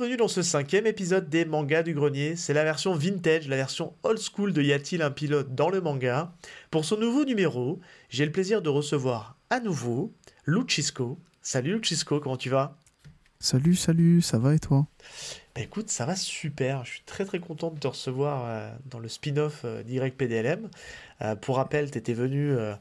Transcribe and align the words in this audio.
Bienvenue 0.00 0.16
dans 0.16 0.28
ce 0.28 0.40
cinquième 0.40 0.86
épisode 0.86 1.28
des 1.28 1.44
mangas 1.44 1.82
du 1.82 1.92
grenier. 1.92 2.34
C'est 2.34 2.54
la 2.54 2.64
version 2.64 2.94
vintage, 2.94 3.48
la 3.48 3.56
version 3.56 3.92
old 4.02 4.18
school 4.18 4.54
de 4.54 4.62
Y 4.62 4.72
a-t-il 4.72 5.02
un 5.02 5.10
pilote 5.10 5.54
dans 5.54 5.68
le 5.68 5.82
manga 5.82 6.32
Pour 6.70 6.86
son 6.86 6.96
nouveau 6.96 7.26
numéro, 7.26 7.80
j'ai 8.08 8.24
le 8.24 8.32
plaisir 8.32 8.62
de 8.62 8.70
recevoir 8.70 9.36
à 9.50 9.60
nouveau 9.60 10.10
Luchisco. 10.46 11.18
Salut 11.42 11.74
Luchisco, 11.74 12.18
comment 12.18 12.38
tu 12.38 12.48
vas? 12.48 12.78
Salut, 13.40 13.74
salut, 13.74 14.22
ça 14.22 14.38
va 14.38 14.54
et 14.54 14.58
toi? 14.58 14.86
Bah 15.54 15.60
écoute, 15.60 15.90
ça 15.90 16.06
va 16.06 16.16
super. 16.16 16.82
Je 16.86 16.92
suis 16.92 17.02
très 17.04 17.26
très 17.26 17.38
content 17.38 17.70
de 17.70 17.78
te 17.78 17.88
recevoir 17.88 18.46
euh, 18.46 18.70
dans 18.86 19.00
le 19.00 19.08
spin-off 19.08 19.66
euh, 19.66 19.82
PDLM. 19.82 20.70
Euh, 21.20 21.36
pour 21.36 21.56
rappel, 21.56 21.90
tu 21.90 21.98
étais 21.98 22.14
venu 22.14 22.52
euh, 22.52 22.74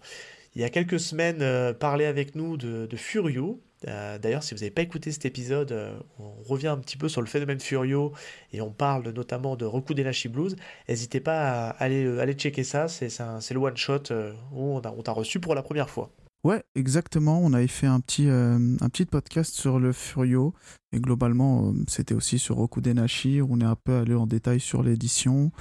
il 0.56 0.61
y 0.61 0.64
a 0.64 0.70
quelques 0.70 1.02
semaines 1.02 1.73
parler 1.73 2.06
avec 2.06 2.36
nous 2.36 2.56
de, 2.56 2.86
de 2.86 2.95
Furio, 2.95 3.59
d'ailleurs, 3.85 4.44
si 4.44 4.53
vous 4.53 4.59
n'avez 4.59 4.72
pas 4.72 4.81
écouté 4.81 5.11
cet 5.11 5.25
épisode, 5.25 5.72
euh, 5.72 5.97
on 6.19 6.31
revient 6.44 6.67
un 6.67 6.77
petit 6.77 6.97
peu 6.97 7.08
sur 7.08 7.22
le 7.22 7.27
phénomène 7.27 7.59
Furio 7.59 8.13
et 8.52 8.61
on 8.61 8.71
parle 8.71 9.09
notamment 9.09 9.55
de 9.55 9.66
Roku 9.66 9.94
Denashi 9.94 10.27
Blues. 10.27 10.55
N'hésitez 10.88 11.19
pas 11.19 11.69
à 11.69 11.69
aller, 11.71 12.03
euh, 12.03 12.19
aller 12.19 12.33
checker 12.33 12.63
ça, 12.63 12.88
c'est 12.88 13.09
le 13.52 13.59
one-shot 13.59 14.11
où 14.52 14.77
on 14.77 15.02
t'a 15.02 15.11
reçu 15.11 15.39
pour 15.39 15.55
la 15.55 15.61
première 15.61 15.89
fois. 15.89 16.11
Ouais, 16.45 16.63
exactement. 16.73 17.39
On 17.41 17.52
avait 17.52 17.67
fait 17.67 17.88
un 17.88 17.99
petit, 17.99 18.27
un 18.30 18.89
petit 18.89 19.05
podcast 19.05 19.53
sur 19.53 19.77
le 19.77 19.91
Furio. 19.91 20.53
Et 20.93 20.99
globalement, 20.99 21.73
c'était 21.88 22.16
aussi 22.16 22.39
sur 22.39 22.55
Roku 22.55 22.80
Denashi. 22.80 23.41
On 23.41 23.59
est 23.59 23.66
un 23.66 23.75
peu 23.75 23.97
allé 23.97 24.14
en 24.14 24.25
détail 24.25 24.61
sur 24.61 24.81
l'édition. 24.81 25.52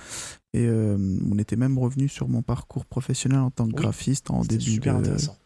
Et 0.55 0.69
on 0.71 1.37
était 1.37 1.57
même 1.57 1.79
revenu 1.79 2.09
sur 2.09 2.29
mon 2.29 2.43
parcours 2.43 2.87
professionnel 2.87 3.41
en 3.41 3.51
tant 3.51 3.67
que 3.67 3.73
graphiste 3.73 4.31
en 4.31 4.43
début 4.43 4.63
super 4.63 4.95
intéressant. 4.95 5.37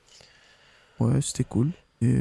Ouais, 1.01 1.23
c'était 1.23 1.45
cool. 1.45 1.71
Et, 2.03 2.19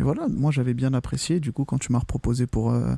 et 0.00 0.02
voilà, 0.02 0.28
moi 0.28 0.50
j'avais 0.50 0.72
bien 0.72 0.94
apprécié. 0.94 1.40
Du 1.40 1.52
coup, 1.52 1.66
quand 1.66 1.76
tu 1.76 1.92
m'as 1.92 2.00
proposé 2.00 2.46
pour 2.46 2.72
euh, 2.72 2.94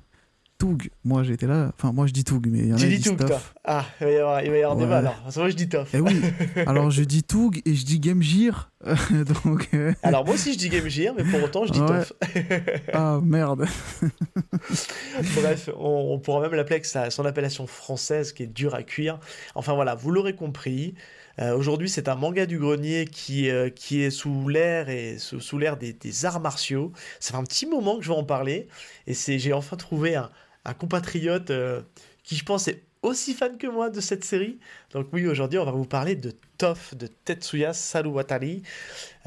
Toug, 0.59 0.89
moi 1.05 1.25
j'étais 1.25 1.49
là. 1.49 1.73
Enfin, 1.77 1.93
moi 1.93 2.07
je 2.07 2.13
dis 2.13 2.23
Toug, 2.23 2.47
mais 2.49 2.61
il 2.61 2.69
y 2.69 2.73
en 2.73 2.77
a 2.77 2.79
qui 2.79 2.87
disent 2.87 3.17
Toug, 3.17 3.33
Ah, 3.65 3.85
il 4.01 4.07
va 4.07 4.13
y 4.13 4.17
avoir, 4.19 4.45
il 4.45 4.51
va 4.53 4.57
y 4.57 4.63
avoir 4.63 4.79
débat 4.79 4.99
alors. 4.99 5.17
moi 5.37 5.49
je 5.49 5.57
dis 5.57 5.69
Toff. 5.69 5.93
Et 5.93 5.97
eh 5.97 6.01
oui, 6.01 6.23
alors 6.69 6.93
je 6.93 7.03
dis 7.03 7.25
Toug 7.25 7.61
et 7.65 7.75
je 7.75 7.85
dis 7.85 7.99
Game 7.99 8.23
Gear. 8.23 8.71
donc, 9.45 9.69
euh, 9.75 9.93
Alors 10.05 10.25
moi 10.25 10.35
aussi 10.35 10.53
je 10.53 10.59
dis 10.59 10.69
Game 10.69 10.87
Gear, 10.87 11.13
mais 11.17 11.25
pour 11.25 11.43
autant 11.43 11.67
je 11.67 11.73
dis 11.73 11.81
Toff. 11.81 12.13
ah 12.93 13.19
merde. 13.21 13.67
Bref, 15.35 15.71
on, 15.77 16.13
on, 16.13 16.19
pourra 16.21 16.43
même 16.43 16.55
l'appeler 16.55 16.77
avec 16.77 17.13
son 17.13 17.25
appellation 17.25 17.67
française 17.67 18.33
qui 18.33 18.45
est 18.45 18.47
dure 18.47 18.77
à 18.77 18.85
cuire. 18.85 19.19
Enfin 19.57 19.75
voilà, 19.75 19.97
vous 19.97 20.13
l'aurez 20.13 20.37
compris. 20.37 20.95
Euh, 21.39 21.57
aujourd'hui, 21.57 21.89
c'est 21.89 22.09
un 22.09 22.15
manga 22.15 22.47
du 22.47 22.59
grenier 22.59 23.07
qui, 23.07 23.51
euh, 23.51 23.71
qui 23.71 24.03
est 24.03 24.11
sous 24.11 24.49
l'air 24.49 24.89
et 24.89 25.19
sous, 25.19 25.59
l'air 25.59 25.77
des, 25.77 26.25
arts 26.25 26.41
martiaux. 26.41 26.93
Ça 27.21 27.33
fait 27.33 27.39
un 27.39 27.45
petit 27.45 27.67
moment 27.67 27.97
que 27.97 28.03
je 28.03 28.09
vais 28.09 28.17
en 28.19 28.25
parler 28.25 28.69
et 29.07 29.15
c'est 29.15 29.39
j'ai 29.39 29.53
enfin 29.53 29.77
trouvé 29.77 30.15
un, 30.17 30.31
compatriote 30.79 31.51
euh, 31.51 31.83
qui, 32.23 32.37
je 32.37 32.45
pense, 32.45 32.69
est 32.69 32.85
aussi 33.03 33.35
fan 33.35 33.59
que 33.59 33.67
moi 33.67 33.91
de 33.91 34.01
cette 34.01 34.25
série. 34.25 34.59
Donc 34.93 35.09
oui, 35.13 35.27
aujourd'hui, 35.27 35.59
on 35.59 35.65
va 35.65 35.73
vous 35.73 35.85
parler 35.85 36.15
de 36.15 36.33
Toff 36.57 36.95
de 36.95 37.09
Tetsuya 37.09 37.73
Saruwatari. 37.73 38.63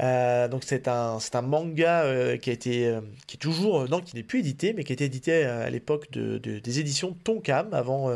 Euh, 0.00 0.48
donc 0.48 0.62
c'est 0.64 0.88
un, 0.88 1.20
c'est 1.20 1.36
un 1.36 1.42
manga 1.42 2.02
euh, 2.02 2.38
qui 2.38 2.50
a 2.50 2.52
été, 2.54 2.86
euh, 2.86 3.00
qui 3.26 3.36
est 3.36 3.38
toujours, 3.38 3.88
non, 3.88 4.00
qui 4.00 4.16
n'est 4.16 4.22
plus 4.22 4.40
édité, 4.40 4.72
mais 4.72 4.84
qui 4.84 4.92
a 4.92 4.94
été 4.94 5.04
édité 5.04 5.44
à 5.44 5.68
l'époque 5.68 6.10
de, 6.10 6.38
des 6.38 6.80
éditions 6.80 7.12
Tonkam, 7.24 7.74
avant, 7.74 8.10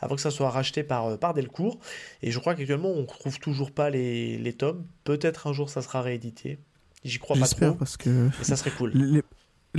avant 0.00 0.14
que 0.14 0.20
ça 0.20 0.30
soit 0.30 0.50
racheté 0.50 0.82
par, 0.82 1.18
par 1.18 1.32
Delcourt. 1.32 1.78
Et 2.22 2.30
je 2.30 2.38
crois 2.38 2.54
qu'actuellement, 2.54 2.90
on 2.90 3.00
ne 3.00 3.06
trouve 3.06 3.38
toujours 3.38 3.70
pas 3.70 3.88
les, 3.88 4.36
les 4.36 4.52
tomes. 4.52 4.84
Peut-être 5.04 5.46
un 5.46 5.52
jour, 5.54 5.70
ça 5.70 5.80
sera 5.80 6.02
réédité. 6.02 6.58
J'y 7.04 7.18
crois 7.18 7.36
pas 7.36 7.46
trop. 7.46 7.72
parce 7.72 7.96
que 7.96 8.28
ça 8.42 8.56
serait 8.56 8.72
cool 8.72 8.90
les 8.94 9.22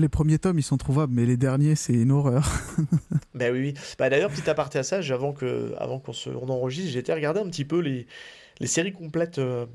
premiers 0.10 0.38
tomes, 0.40 0.60
ils 0.60 0.64
sont 0.64 0.78
trouvables, 0.78 1.14
mais 1.14 1.26
les 1.26 1.38
derniers, 1.38 1.76
c'est 1.76 1.94
une 1.94 2.12
horreur. 2.12 2.50
ben 3.36 3.52
oui. 3.54 3.74
Bah, 3.98 4.10
D'ailleurs, 4.10 4.30
petit 4.30 4.50
aparté 4.50 4.80
à 4.80 4.84
ça, 4.84 5.00
avant 5.00 5.34
qu'on 5.34 5.72
on 6.36 6.50
enregistre, 6.50 6.92
j'ai 6.92 7.00
été 7.00 7.14
regarder 7.14 7.40
un 7.40 7.50
petit 7.50 7.66
peu 7.66 7.80
les, 7.80 8.06
les 8.60 8.68
séries 8.68 8.94
complètes 8.94 9.40
euh, 9.40 9.66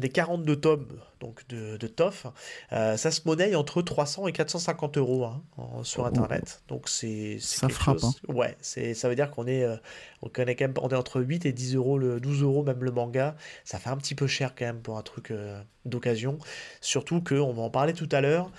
des 0.00 0.08
42 0.08 0.56
tomes 0.56 0.86
donc 1.20 1.46
de, 1.48 1.76
de 1.76 1.86
TOF, 1.86 2.26
euh, 2.72 2.96
ça 2.96 3.10
se 3.10 3.22
monnaie 3.26 3.54
entre 3.54 3.82
300 3.82 4.28
et 4.28 4.32
450 4.32 4.98
euros 4.98 5.24
hein, 5.24 5.42
sur 5.82 6.06
internet. 6.06 6.62
Donc 6.68 6.88
c'est 6.88 7.38
ça 7.40 7.68
frappe. 7.68 7.98
Chose... 7.98 8.20
Hein. 8.28 8.32
Ouais, 8.32 8.56
c'est 8.60 8.94
ça 8.94 9.08
veut 9.08 9.14
dire 9.14 9.30
qu'on 9.30 9.46
est 9.46 9.64
euh, 9.64 9.76
on 10.22 10.28
connaît 10.28 10.54
quand 10.54 10.64
même 10.64 10.74
on 10.80 10.88
est 10.88 10.94
entre 10.94 11.20
8 11.20 11.46
et 11.46 11.52
10 11.52 11.76
euros 11.76 11.98
le 11.98 12.20
12 12.20 12.42
euros 12.42 12.62
même 12.62 12.84
le 12.84 12.90
manga. 12.90 13.36
Ça 13.64 13.78
fait 13.78 13.90
un 13.90 13.96
petit 13.96 14.14
peu 14.14 14.26
cher 14.26 14.54
quand 14.54 14.66
même 14.66 14.80
pour 14.80 14.96
un 14.98 15.02
truc 15.02 15.30
euh, 15.30 15.60
d'occasion. 15.84 16.38
Surtout 16.80 17.20
que 17.20 17.34
on 17.34 17.52
va 17.52 17.62
en 17.62 17.70
parler 17.70 17.94
tout 17.94 18.08
à 18.12 18.20
l'heure. 18.20 18.50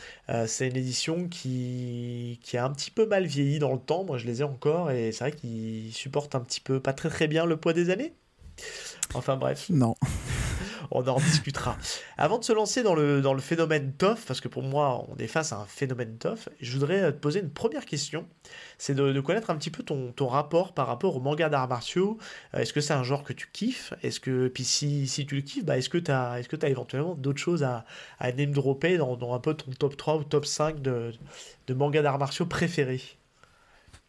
c'est 0.48 0.68
une 0.68 0.78
édition 0.78 1.28
qui 1.28 2.40
qui 2.44 2.58
a 2.58 2.66
un 2.66 2.72
petit 2.72 2.92
peu 2.92 3.06
mal 3.06 3.26
vieilli 3.26 3.60
dans 3.60 3.74
le 3.74 3.80
temps. 3.80 4.04
Moi 4.04 4.18
je 4.18 4.26
les 4.26 4.42
ai 4.42 4.44
encore 4.44 4.92
et 4.92 5.12
c'est 5.12 5.24
vrai 5.24 5.32
qu'ils 5.32 5.94
supportent 5.94 6.36
un 6.36 6.42
petit 6.42 6.62
peu 6.62 6.80
pas 6.80 6.94
très 6.94 7.10
très 7.10 7.28
bien 7.28 7.46
le 7.46 7.58
poids 7.58 7.74
des 7.74 7.90
années. 7.90 8.14
Enfin 9.14 9.38
bref. 9.38 9.70
Non. 9.70 9.96
On 10.92 11.08
en 11.08 11.18
discutera. 11.18 11.78
Avant 12.18 12.40
de 12.40 12.44
se 12.44 12.54
lancer 12.54 12.84
dans 12.84 12.96
le, 12.96 13.22
dans 13.22 13.34
le 13.34 13.42
phénomène 13.42 13.94
TOF, 13.94 14.26
parce 14.26 14.42
que 14.42 14.48
pour 14.48 14.64
moi, 14.64 15.06
on 15.10 15.18
est 15.18 15.28
face 15.28 15.54
à 15.54 15.58
un 15.58 15.66
phénomène 15.66 16.18
TOF, 16.18 16.50
je 16.62 16.72
voudrais 16.74 17.12
te 17.12 17.18
poser 17.18 17.40
une 17.40 17.50
première 17.50 17.86
question. 17.86 18.26
C'est 18.78 18.96
de, 18.96 19.20
connaître 19.22 19.50
un 19.50 19.56
petit 19.56 19.70
peu 19.70 19.84
ton, 19.84 20.12
ton 20.12 20.28
rapport 20.28 20.74
par 20.74 20.88
rapport 20.88 21.16
au 21.16 21.20
manga 21.20 21.50
d'arts 21.50 21.68
martiaux. 21.68 22.18
Euh, 22.54 22.60
est-ce 22.60 22.74
que 22.74 22.82
c'est 22.82 22.94
un 22.94 23.04
genre 23.04 23.24
que 23.24 23.34
tu 23.34 23.48
kiffes? 23.52 23.94
Est-ce 24.04 24.20
que, 24.20 24.48
puis 24.48 24.64
si, 24.64 25.08
si 25.08 25.26
tu 25.26 25.36
le 25.36 25.42
kiffes, 25.42 25.66
bah, 25.66 25.78
est-ce 25.78 25.90
que 25.90 25.98
tu 25.98 26.12
as, 26.12 26.32
as 26.32 26.70
éventuellement 26.70 27.16
d'autres 27.16 27.40
choses 27.40 27.64
à, 27.64 27.86
à 28.20 28.32
name 28.32 28.52
dropper 28.52 28.98
dans, 28.98 29.16
dans, 29.16 29.34
un 29.34 29.40
peu 29.40 29.54
ton 29.54 29.72
top 29.72 29.98
3 29.98 30.18
ou 30.18 30.24
top 30.24 30.46
5 30.46 30.82
de, 30.82 31.12
de 31.68 31.74
mangas 31.74 32.02
d'arts 32.02 32.20
martiaux 32.20 32.46
préférés? 32.46 33.02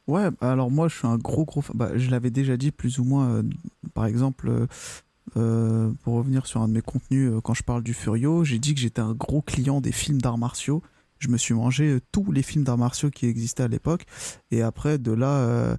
Ouais, 0.06 0.28
alors 0.41 0.72
moi 0.72 0.88
je 0.88 0.97
suis 0.97 1.06
un 1.06 1.18
gros 1.18 1.44
gros. 1.44 1.62
Bah, 1.72 1.91
je 1.94 2.10
l'avais 2.10 2.30
déjà 2.30 2.56
dit 2.56 2.72
plus 2.72 2.98
ou 2.98 3.04
moins. 3.04 3.30
Euh, 3.30 3.42
par 3.94 4.06
exemple, 4.06 4.48
euh, 4.48 4.66
euh, 5.36 5.91
pour 6.03 6.14
revenir 6.14 6.47
sur 6.47 6.62
un 6.62 6.69
de 6.69 6.72
mes 6.72 6.82
contenus, 6.82 7.32
quand 7.42 7.54
je 7.54 7.62
parle 7.62 7.82
du 7.82 7.94
Furio, 7.94 8.44
j'ai 8.44 8.58
dit 8.58 8.75
que 8.75 8.81
j'étais 8.81 9.00
un 9.00 9.14
gros 9.14 9.42
client 9.42 9.81
des 9.81 9.92
films 9.92 10.20
d'arts 10.20 10.38
martiaux. 10.38 10.82
Je 11.19 11.28
me 11.28 11.36
suis 11.36 11.54
mangé 11.54 11.98
tous 12.12 12.32
les 12.32 12.42
films 12.42 12.64
d'arts 12.64 12.78
martiaux 12.78 13.10
qui 13.10 13.26
existaient 13.26 13.62
à 13.62 13.69
l'époque. 13.69 14.04
Et 14.50 14.62
après, 14.62 14.98
de 14.98 15.12
là, 15.12 15.76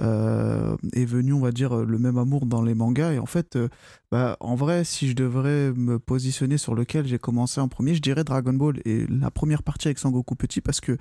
euh, 0.00 0.76
est 0.94 1.04
venu, 1.04 1.32
on 1.32 1.40
va 1.40 1.52
dire, 1.52 1.76
le 1.76 1.98
même 1.98 2.16
amour 2.16 2.46
dans 2.46 2.62
les 2.62 2.74
mangas. 2.74 3.12
Et 3.12 3.18
en 3.18 3.26
fait, 3.26 3.56
euh, 3.56 3.68
bah, 4.10 4.36
en 4.40 4.54
vrai, 4.54 4.84
si 4.84 5.08
je 5.08 5.14
devrais 5.14 5.72
me 5.72 5.98
positionner 5.98 6.56
sur 6.56 6.74
lequel 6.74 7.06
j'ai 7.06 7.18
commencé 7.18 7.60
en 7.60 7.68
premier, 7.68 7.94
je 7.94 8.00
dirais 8.00 8.24
Dragon 8.24 8.52
Ball 8.52 8.80
et 8.84 9.06
la 9.08 9.30
première 9.30 9.62
partie 9.62 9.88
avec 9.88 9.98
Sangoku 9.98 10.36
Petit 10.36 10.60
parce 10.60 10.80
que 10.80 10.96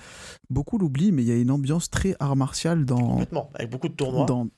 beaucoup 0.49 0.77
l'oublient, 0.77 1.11
mais 1.11 1.23
il 1.23 1.29
y 1.29 1.31
a 1.31 1.35
une 1.35 1.51
ambiance 1.51 1.89
très 1.89 2.15
art 2.19 2.35
martial 2.35 2.83
dans. 2.85 3.11
Complètement, 3.11 3.49
avec 3.53 3.69
beaucoup 3.69 3.87
de 3.87 3.93
tournois. 3.93 4.25
Dans, 4.25 4.49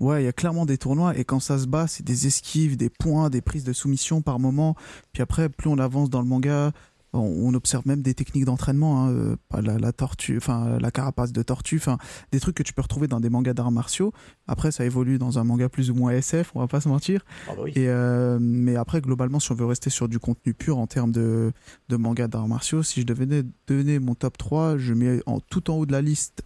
Ouais, 0.00 0.22
il 0.22 0.24
y 0.26 0.28
a 0.28 0.32
clairement 0.32 0.66
des 0.66 0.78
tournois 0.78 1.16
et 1.16 1.24
quand 1.24 1.40
ça 1.40 1.58
se 1.58 1.66
bat, 1.66 1.86
c'est 1.86 2.04
des 2.04 2.26
esquives, 2.26 2.76
des 2.76 2.90
points, 2.90 3.30
des 3.30 3.40
prises 3.40 3.64
de 3.64 3.72
soumission 3.72 4.22
par 4.22 4.38
moment. 4.38 4.76
Puis 5.12 5.22
après, 5.22 5.48
plus 5.48 5.70
on 5.70 5.78
avance 5.78 6.10
dans 6.10 6.20
le 6.20 6.28
manga, 6.28 6.72
on, 7.12 7.54
observe 7.54 7.86
même 7.86 8.02
des 8.02 8.14
techniques 8.14 8.44
d'entraînement, 8.44 9.04
hein, 9.04 9.10
euh, 9.10 9.36
la, 9.62 9.92
tortue, 9.92 10.36
enfin 10.36 10.78
la 10.78 10.90
carapace 10.90 11.32
de 11.32 11.42
tortue, 11.42 11.76
enfin 11.76 11.98
des 12.32 12.40
trucs 12.40 12.56
que 12.56 12.62
tu 12.62 12.72
peux 12.72 12.82
retrouver 12.82 13.08
dans 13.08 13.20
des 13.20 13.30
mangas 13.30 13.54
d'arts 13.54 13.70
martiaux. 13.70 14.12
Après, 14.46 14.70
ça 14.70 14.84
évolue 14.84 15.18
dans 15.18 15.38
un 15.38 15.44
manga 15.44 15.68
plus 15.68 15.90
ou 15.90 15.94
moins 15.94 16.12
SF, 16.12 16.52
on 16.54 16.60
va 16.60 16.68
pas 16.68 16.80
se 16.80 16.88
mentir. 16.88 17.24
Ah 17.48 17.52
bah 17.56 17.62
et 17.68 17.88
euh, 17.88 18.38
mais 18.40 18.76
après, 18.76 19.00
globalement, 19.00 19.40
si 19.40 19.52
on 19.52 19.54
veut 19.54 19.66
rester 19.66 19.90
sur 19.90 20.08
du 20.08 20.18
contenu 20.18 20.54
pur 20.54 20.78
en 20.78 20.86
termes 20.86 21.12
de, 21.12 21.52
de 21.88 21.96
mangas 21.96 22.28
d'arts 22.28 22.48
martiaux, 22.48 22.82
si 22.82 23.00
je 23.00 23.06
devais 23.06 23.26
donner 23.66 23.98
mon 23.98 24.14
top 24.14 24.36
3, 24.36 24.76
je 24.76 24.94
mets 24.94 25.20
en, 25.26 25.40
tout 25.40 25.70
en 25.70 25.76
haut 25.76 25.86
de 25.86 25.92
la 25.92 26.02
liste 26.02 26.42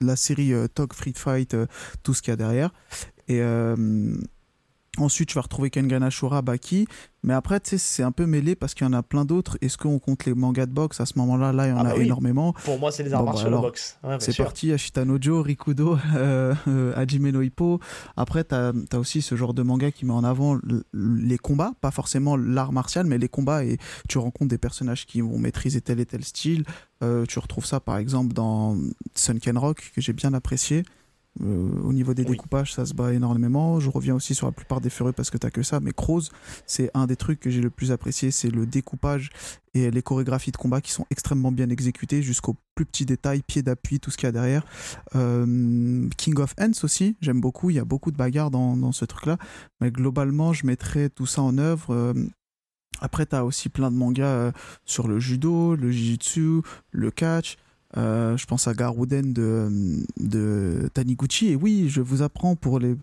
la 0.00 0.16
série 0.16 0.52
euh, 0.52 0.66
Tog 0.68 0.92
Free 0.92 1.14
Fight, 1.14 1.56
tout 2.02 2.14
ce 2.14 2.22
qu'il 2.22 2.30
y 2.30 2.34
a 2.34 2.36
derrière. 2.36 2.72
Et 3.28 3.40
Ensuite, 5.00 5.30
tu 5.30 5.34
vas 5.36 5.40
retrouver 5.40 5.70
Kengan 5.70 6.02
Ashura, 6.02 6.42
Baki. 6.42 6.86
Mais 7.22 7.34
après, 7.34 7.60
tu 7.60 7.70
sais, 7.70 7.78
c'est 7.78 8.02
un 8.02 8.12
peu 8.12 8.26
mêlé 8.26 8.54
parce 8.54 8.74
qu'il 8.74 8.86
y 8.86 8.90
en 8.90 8.92
a 8.92 9.02
plein 9.02 9.24
d'autres. 9.24 9.58
Est-ce 9.60 9.76
qu'on 9.76 9.98
compte 9.98 10.24
les 10.24 10.34
mangas 10.34 10.66
de 10.66 10.72
boxe? 10.72 11.00
À 11.00 11.06
ce 11.06 11.18
moment-là, 11.18 11.52
là, 11.52 11.66
il 11.66 11.70
y 11.70 11.72
en 11.72 11.78
ah 11.78 11.90
a 11.90 11.94
bah 11.94 12.02
énormément. 12.02 12.54
Pour 12.64 12.78
moi, 12.78 12.92
c'est 12.92 13.02
les 13.02 13.12
arts 13.12 13.24
martiaux 13.24 13.50
de 13.50 13.56
boxe. 13.56 13.98
c'est 14.18 14.36
parti, 14.36 14.72
Ashita 14.72 15.04
Nojo, 15.04 15.42
Rikudo, 15.42 15.98
euh, 16.14 16.54
euh, 16.68 16.92
Hajime 16.96 17.30
no 17.30 17.42
Hippo. 17.42 17.80
Après, 18.16 18.44
tu 18.44 18.54
as, 18.54 18.72
aussi 18.94 19.22
ce 19.22 19.34
genre 19.34 19.54
de 19.54 19.62
manga 19.62 19.90
qui 19.90 20.06
met 20.06 20.12
en 20.12 20.24
avant 20.24 20.58
les 20.92 21.38
combats, 21.38 21.72
pas 21.80 21.90
forcément 21.90 22.36
l'art 22.36 22.72
martial, 22.72 23.06
mais 23.06 23.18
les 23.18 23.28
combats. 23.28 23.64
Et 23.64 23.78
tu 24.08 24.18
rencontres 24.18 24.50
des 24.50 24.58
personnages 24.58 25.06
qui 25.06 25.20
vont 25.20 25.38
maîtriser 25.38 25.80
tel 25.80 26.00
et 26.00 26.06
tel 26.06 26.24
style. 26.24 26.64
Euh, 27.02 27.24
tu 27.26 27.38
retrouves 27.38 27.66
ça, 27.66 27.80
par 27.80 27.96
exemple, 27.96 28.34
dans 28.34 28.76
Sunken 29.14 29.56
Rock, 29.56 29.92
que 29.94 30.00
j'ai 30.00 30.12
bien 30.12 30.34
apprécié. 30.34 30.84
Euh, 31.40 31.68
au 31.84 31.92
niveau 31.92 32.12
des 32.12 32.24
découpages, 32.24 32.74
ça 32.74 32.84
se 32.84 32.92
bat 32.92 33.12
énormément. 33.12 33.78
Je 33.80 33.88
reviens 33.88 34.14
aussi 34.14 34.34
sur 34.34 34.46
la 34.46 34.52
plupart 34.52 34.80
des 34.80 34.90
fureux 34.90 35.12
parce 35.12 35.30
que 35.30 35.38
t'as 35.38 35.50
que 35.50 35.62
ça. 35.62 35.80
Mais 35.80 35.92
Crows, 35.92 36.24
c'est 36.66 36.90
un 36.92 37.06
des 37.06 37.16
trucs 37.16 37.40
que 37.40 37.50
j'ai 37.50 37.60
le 37.60 37.70
plus 37.70 37.92
apprécié, 37.92 38.30
c'est 38.30 38.50
le 38.50 38.66
découpage 38.66 39.30
et 39.72 39.90
les 39.90 40.02
chorégraphies 40.02 40.50
de 40.50 40.56
combat 40.56 40.80
qui 40.80 40.90
sont 40.90 41.06
extrêmement 41.10 41.52
bien 41.52 41.70
exécutées 41.70 42.22
jusqu'aux 42.22 42.56
plus 42.74 42.84
petits 42.84 43.06
détails, 43.06 43.42
pied 43.42 43.62
d'appui, 43.62 44.00
tout 44.00 44.10
ce 44.10 44.16
qu'il 44.16 44.26
y 44.26 44.28
a 44.28 44.32
derrière. 44.32 44.64
Euh, 45.14 46.08
King 46.16 46.38
of 46.40 46.54
Ends 46.60 46.82
aussi, 46.82 47.16
j'aime 47.20 47.40
beaucoup. 47.40 47.70
Il 47.70 47.76
y 47.76 47.80
a 47.80 47.84
beaucoup 47.84 48.10
de 48.10 48.16
bagarres 48.16 48.50
dans, 48.50 48.76
dans 48.76 48.92
ce 48.92 49.04
truc-là. 49.04 49.38
Mais 49.80 49.90
globalement, 49.90 50.52
je 50.52 50.66
mettrais 50.66 51.08
tout 51.08 51.26
ça 51.26 51.42
en 51.42 51.56
œuvre. 51.58 51.94
Euh, 51.94 52.12
après, 53.00 53.24
tu 53.24 53.36
as 53.36 53.44
aussi 53.44 53.68
plein 53.68 53.90
de 53.90 53.96
mangas 53.96 54.52
sur 54.84 55.06
le 55.06 55.20
judo, 55.20 55.76
le 55.76 55.90
jiu-jitsu, 55.90 56.62
le 56.90 57.10
catch. 57.10 57.56
Je 57.96 58.44
pense 58.46 58.68
à 58.68 58.74
Garuden 58.74 59.32
de, 59.32 59.68
de 60.18 60.88
Taniguchi. 60.94 61.48
Et 61.50 61.56
oui, 61.56 61.88
je 61.88 62.00
vous 62.00 62.22
apprends 62.22 62.56
pour 62.56 62.78
les. 62.78 62.96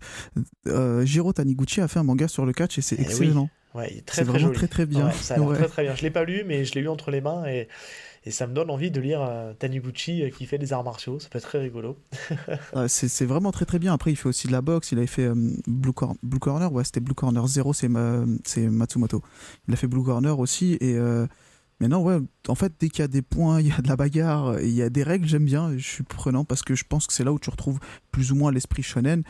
Jiro 1.05 1.33
Taniguchi 1.33 1.81
a 1.81 1.87
fait 1.87 1.99
un 1.99 2.03
manga 2.03 2.27
sur 2.27 2.45
le 2.45 2.53
catch 2.53 2.77
et 2.77 2.81
c'est 2.81 2.97
eh 2.97 3.01
excellent. 3.01 3.49
Ouais, 3.73 4.01
très, 4.05 4.23
très, 4.23 4.23
vraiment 4.23 4.51
très 4.51 4.67
très 4.67 4.85
bien. 4.85 5.11
ça 5.11 5.35
a 5.35 5.55
très 5.55 5.67
très 5.67 5.83
bien. 5.83 5.95
Je 5.95 6.01
l'ai 6.01 6.09
pas 6.09 6.23
lu, 6.23 6.43
mais 6.47 6.65
je 6.65 6.73
l'ai 6.73 6.81
eu 6.81 6.87
entre 6.87 7.11
les 7.11 7.21
mains 7.21 7.45
et, 7.45 7.67
et 8.27 8.31
ça 8.31 8.45
me 8.45 8.53
donne 8.53 8.69
envie 8.69 8.91
de 8.91 8.99
lire 8.99 9.21
euh, 9.21 9.53
Taniguchi 9.53 10.23
euh, 10.23 10.29
qui 10.29 10.45
fait 10.45 10.57
des 10.57 10.73
arts 10.73 10.83
martiaux. 10.83 11.17
Ça 11.17 11.29
peut 11.29 11.37
être 11.37 11.47
très 11.47 11.59
rigolo. 11.59 11.97
c'est 12.87 13.25
vraiment 13.25 13.51
très 13.51 13.65
très 13.65 13.79
bien. 13.79 13.93
Après, 13.93 14.11
il 14.11 14.15
fait 14.15 14.27
aussi 14.27 14.47
de 14.47 14.51
la 14.51 14.61
boxe. 14.61 14.91
Il 14.91 14.97
avait 14.97 15.07
fait 15.07 15.25
euh, 15.27 15.35
Blue, 15.65 15.93
Blue, 16.23 16.39
Corner. 16.39 16.71
Ouais, 16.73 16.83
c'était 16.83 16.99
Blue 16.99 17.13
Corner 17.13 17.47
0, 17.47 17.71
c'est 17.73 17.87
Matsumoto. 17.87 19.21
Il 19.67 19.73
a 19.73 19.77
fait 19.77 19.87
Blue 19.87 20.03
Corner 20.03 20.37
aussi 20.37 20.77
et 20.81 20.97
mais 21.79 21.87
non, 21.87 22.01
ouais, 22.01 22.17
en 22.47 22.55
fait, 22.55 22.73
dès 22.79 22.89
qu'il 22.89 23.01
y 23.01 23.03
a 23.03 23.07
des 23.07 23.21
points, 23.21 23.59
il 23.61 23.67
y 23.67 23.71
a 23.71 23.81
de 23.81 23.87
la 23.87 23.95
bagarre, 23.95 24.59
il 24.59 24.71
y 24.71 24.81
a 24.81 24.89
des 24.89 25.03
règles, 25.03 25.27
j'aime 25.27 25.45
bien, 25.45 25.77
je 25.77 25.87
suis 25.87 26.03
prenant 26.03 26.43
parce 26.43 26.63
que 26.63 26.75
je 26.75 26.83
pense 26.87 27.07
que 27.07 27.13
c'est 27.13 27.23
là 27.23 27.31
où 27.31 27.39
tu 27.39 27.49
retrouves 27.49 27.79
plus 28.11 28.31
ou 28.31 28.35
moins 28.35 28.51
l'esprit 28.51 28.83
shonen. 28.83 29.23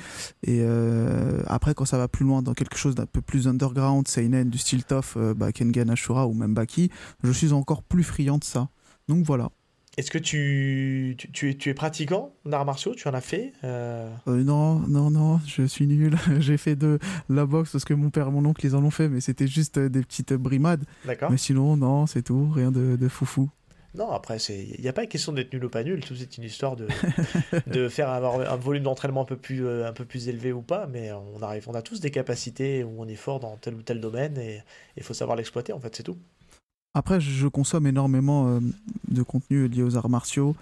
Et 0.44 0.62
euh, 0.62 1.42
après, 1.48 1.74
quand 1.74 1.86
ça 1.86 1.98
va 1.98 2.08
plus 2.08 2.26
loin 2.26 2.42
dans 2.42 2.54
quelque 2.54 2.78
chose 2.78 2.96
d'un 2.96 3.06
peu 3.06 3.22
plus 3.22 3.48
underground, 3.48 4.08
seinen, 4.08 4.50
du 4.50 4.58
style 4.58 4.84
tough, 4.84 5.18
euh, 5.18 5.34
bah, 5.34 5.52
Kengan 5.52 5.90
Ashura 5.90 6.28
ou 6.28 6.34
même 6.34 6.54
Baki, 6.54 6.90
je 7.24 7.32
suis 7.32 7.52
encore 7.54 7.84
plus 7.84 8.04
friand 8.04 8.38
de 8.38 8.44
ça. 8.44 8.70
Donc 9.08 9.26
voilà. 9.26 9.52
Est-ce 9.98 10.12
que 10.12 10.20
tu, 10.20 11.18
tu, 11.18 11.58
tu, 11.58 11.70
es, 11.70 11.74
pratiquant 11.74 12.36
d'arts 12.46 12.66
martiaux? 12.66 12.94
Tu 12.94 13.08
en 13.08 13.16
as 13.16 13.22
fait 13.22 13.54
euh? 13.64 14.08
Euh, 14.28 14.44
Non, 14.44 14.76
non, 14.88 15.10
non, 15.10 15.40
je 15.48 15.64
suis 15.64 15.88
nul. 15.88 16.16
J'ai 16.40 16.58
fait 16.58 16.76
de 16.76 17.00
la 17.30 17.48
boxe 17.48 17.72
parce 17.72 17.84
que 17.84 17.96
mon 17.96 18.12
père 18.12 18.28
et 18.28 18.32
mon 18.32 18.46
oncle, 18.46 18.64
ils 18.64 18.76
en 18.76 18.84
ont 18.84 18.92
fait, 18.92 19.10
mais 19.10 19.22
c'était 19.22 19.48
juste 19.48 19.80
des 19.80 20.02
petites 20.02 20.34
brimades. 20.34 20.86
D'accord. 21.04 21.32
Mais 21.32 21.38
sinon, 21.38 21.78
non, 21.78 22.06
c'est 22.06 22.22
tout, 22.22 22.48
rien 22.54 22.72
de, 22.72 22.96
de 22.96 23.08
foufou. 23.08 23.50
Non, 23.96 24.12
après, 24.12 24.38
il 24.38 24.80
n'y 24.80 24.88
a 24.88 24.94
pas 24.94 25.08
question 25.08 25.34
d'être 25.34 25.52
nul 25.54 25.66
ou 25.66 25.70
pas 25.70 25.84
nul, 25.84 26.02
tout 26.02 26.16
c'est 26.16 26.38
une 26.38 26.44
histoire 26.44 26.76
de, 26.76 26.88
de 27.68 27.90
faire 27.90 28.10
avoir 28.10 28.40
un 28.40 28.56
volume 28.56 28.84
d'entraînement 28.84 29.22
un, 29.22 29.26
peu 29.26 29.38
plus, 29.38 29.66
euh, 29.66 29.88
un 29.88 29.94
peu 29.94 30.06
plus 30.06 30.30
élevé 30.30 30.52
ou 30.52 30.62
pas, 30.62 30.86
mais 30.86 31.12
on, 31.12 31.42
arrive, 31.42 31.68
on 31.68 31.74
a 31.74 31.82
tous 31.82 32.00
des 32.00 32.12
capacités 32.12 32.84
où 32.84 32.94
on 33.00 33.08
est 33.08 33.16
fort 33.16 33.40
dans 33.40 33.58
tel 33.58 33.74
ou 33.74 33.82
tel 33.82 34.00
domaine 34.00 34.38
et 34.38 34.62
il 34.98 35.04
faut 35.04 35.16
savoir 35.16 35.36
l'exploiter, 35.36 35.74
en 35.74 35.80
fait, 35.80 35.96
c'est 35.96 36.04
tout. 36.04 36.18
Après, 36.98 37.22
je 37.22 37.48
consomme 37.48 37.86
énormément 37.86 38.48
euh, 38.48 38.60
de 39.08 39.22
contenu 39.22 39.68
lié 39.68 39.84
aux 39.84 39.98
arts 39.98 40.10
martiaux. 40.10 40.56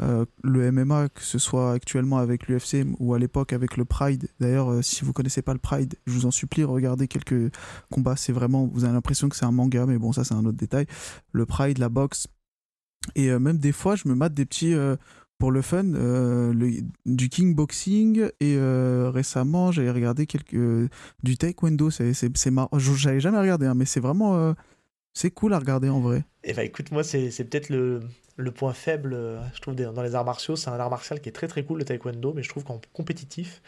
Euh, 0.00 0.24
le 0.44 0.70
MMA, 0.70 1.08
que 1.08 1.22
ce 1.22 1.40
soit 1.40 1.72
actuellement 1.72 2.18
avec 2.18 2.46
l'UFC 2.46 2.86
ou 3.00 3.12
à 3.12 3.18
l'époque 3.18 3.52
avec 3.52 3.76
le 3.76 3.84
Pride. 3.84 4.28
D'ailleurs, 4.38 4.70
euh, 4.70 4.82
si 4.82 5.04
vous 5.04 5.12
connaissez 5.12 5.42
pas 5.42 5.52
le 5.52 5.58
Pride, 5.58 5.96
je 6.06 6.12
vous 6.12 6.26
en 6.26 6.30
supplie, 6.30 6.62
regardez 6.62 7.08
quelques 7.08 7.52
combats. 7.90 8.14
C'est 8.14 8.30
vraiment, 8.30 8.70
vous 8.72 8.84
avez 8.84 8.92
l'impression 8.92 9.28
que 9.28 9.34
c'est 9.34 9.46
un 9.46 9.50
manga, 9.50 9.84
mais 9.84 9.98
bon, 9.98 10.12
ça 10.12 10.22
c'est 10.22 10.34
un 10.34 10.44
autre 10.44 10.56
détail. 10.56 10.86
Le 11.32 11.44
Pride, 11.44 11.78
la 11.78 11.88
boxe. 11.88 12.28
Et 13.16 13.28
même 13.30 13.58
des 13.58 13.72
fois, 13.72 13.96
je 13.96 14.06
me 14.06 14.14
mate 14.14 14.32
des 14.32 14.46
petits 14.46 14.76
pour 15.38 15.50
le 15.50 15.62
fun, 15.62 15.84
du 17.06 17.28
kickboxing 17.30 18.28
et 18.40 18.58
récemment 19.08 19.72
j'avais 19.72 19.90
regardé 19.90 20.26
quelques 20.26 20.90
du 21.22 21.36
taekwondo. 21.38 21.90
C'est 21.90 22.50
marrant. 22.50 22.68
J'avais 22.78 23.20
jamais 23.20 23.40
regardé, 23.40 23.66
hein, 23.66 23.74
mais 23.74 23.86
c'est 23.86 24.00
vraiment 24.00 24.54
c'est 25.12 25.30
cool 25.30 25.52
à 25.54 25.58
regarder 25.58 25.88
en 25.88 26.00
vrai. 26.00 26.18
Et 26.18 26.22
eh 26.44 26.52
bah 26.52 26.62
ben, 26.62 26.66
écoute, 26.66 26.90
moi, 26.90 27.04
c'est 27.04 27.30
peut-être 27.44 27.68
le, 27.68 28.00
le, 28.36 28.50
point 28.50 28.72
faible, 28.72 29.12
euh, 29.12 29.38
je 29.54 29.60
trouve, 29.60 29.74
dans 29.74 30.02
les 30.02 30.14
arts 30.14 30.24
martiaux. 30.24 30.56
C'est 30.56 30.70
un 30.70 30.78
art 30.78 30.90
martial 30.90 31.20
qui 31.20 31.28
est 31.28 31.32
très 31.32 31.48
très 31.48 31.64
cool, 31.64 31.78
le 31.78 31.84
taekwondo, 31.84 32.32
mais 32.32 32.42
je 32.42 32.48
trouve 32.48 32.64
qu'en 32.64 32.80
compétitif, 32.92 33.60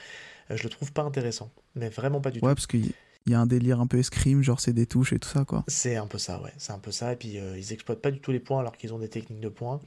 euh, 0.50 0.56
je 0.56 0.62
le 0.62 0.69
trouve 0.71 0.93
pas 0.93 1.03
intéressant. 1.03 1.50
Mais 1.75 1.89
vraiment 1.89 2.21
pas 2.21 2.31
du 2.31 2.41
tout. 2.41 2.47
Ouais, 2.47 2.55
parce 2.55 2.67
que 2.67 2.79
il 3.26 3.32
y 3.32 3.34
a 3.34 3.40
un 3.40 3.46
délire 3.46 3.80
un 3.80 3.86
peu 3.86 3.98
escrime, 3.98 4.42
genre 4.42 4.60
c'est 4.60 4.72
des 4.72 4.86
touches 4.86 5.12
et 5.12 5.19
tout 5.19 5.28
ça, 5.28 5.44
quoi. 5.44 5.64
C'est 5.69 5.96
un 5.96 6.06
peu 6.06 6.19
ça, 6.19 6.40
ouais. 6.42 6.52
C'est 6.58 6.72
un 6.72 6.78
peu 6.78 6.90
ça. 6.90 7.12
Et 7.12 7.16
puis 7.16 7.38
euh, 7.38 7.56
ils 7.56 7.72
exploitent 7.72 8.00
pas 8.00 8.10
du 8.10 8.19
tout 8.20 8.32
les 8.32 8.40
points 8.40 8.58
alors 8.58 8.76
qu'ils 8.76 8.92
ont 8.92 8.98
des 8.98 9.08
techniques 9.08 9.40
de 9.40 9.48
points. 9.48 9.80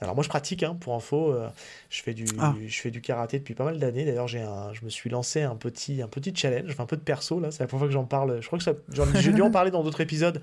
Alors 0.00 0.14
moi 0.14 0.24
je 0.24 0.28
pratique, 0.28 0.62
hein, 0.62 0.76
pour 0.80 0.94
info, 0.94 1.32
euh, 1.32 1.48
je, 1.90 2.02
fais 2.02 2.14
du, 2.14 2.24
ah. 2.38 2.54
je 2.66 2.80
fais 2.80 2.90
du 2.90 3.00
karaté 3.00 3.38
depuis 3.38 3.54
pas 3.54 3.64
mal 3.64 3.78
d'années. 3.78 4.04
D'ailleurs, 4.04 4.28
j'ai 4.28 4.40
un, 4.40 4.72
je 4.72 4.84
me 4.84 4.90
suis 4.90 5.10
lancé 5.10 5.42
un 5.42 5.56
petit, 5.56 6.00
un 6.00 6.08
petit 6.08 6.34
challenge, 6.34 6.70
enfin 6.70 6.84
un 6.84 6.86
peu 6.86 6.96
de 6.96 7.02
perso 7.02 7.40
là. 7.40 7.50
C'est 7.50 7.62
la 7.62 7.66
première 7.66 7.80
fois 7.80 7.88
que 7.88 7.94
j'en 7.94 8.04
parle. 8.04 8.40
Je 8.40 8.46
crois 8.46 8.58
que 8.58 8.64
ça, 8.64 8.72
j'ai 9.20 9.32
dû 9.32 9.42
en 9.42 9.50
parler 9.50 9.70
dans 9.70 9.82
d'autres 9.82 10.00
épisodes, 10.00 10.40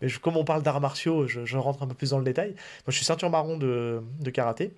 mais 0.00 0.08
comme 0.22 0.36
on 0.36 0.44
parle 0.44 0.62
d'arts 0.62 0.80
martiaux, 0.80 1.26
je, 1.26 1.44
je, 1.44 1.56
rentre 1.56 1.82
un 1.82 1.88
peu 1.88 1.94
plus 1.94 2.10
dans 2.10 2.18
le 2.18 2.24
détail. 2.24 2.50
Moi 2.50 2.88
je 2.88 2.96
suis 2.96 3.04
ceinture 3.04 3.30
marron 3.30 3.56
de, 3.56 4.02
de 4.20 4.30
karaté. 4.30 4.72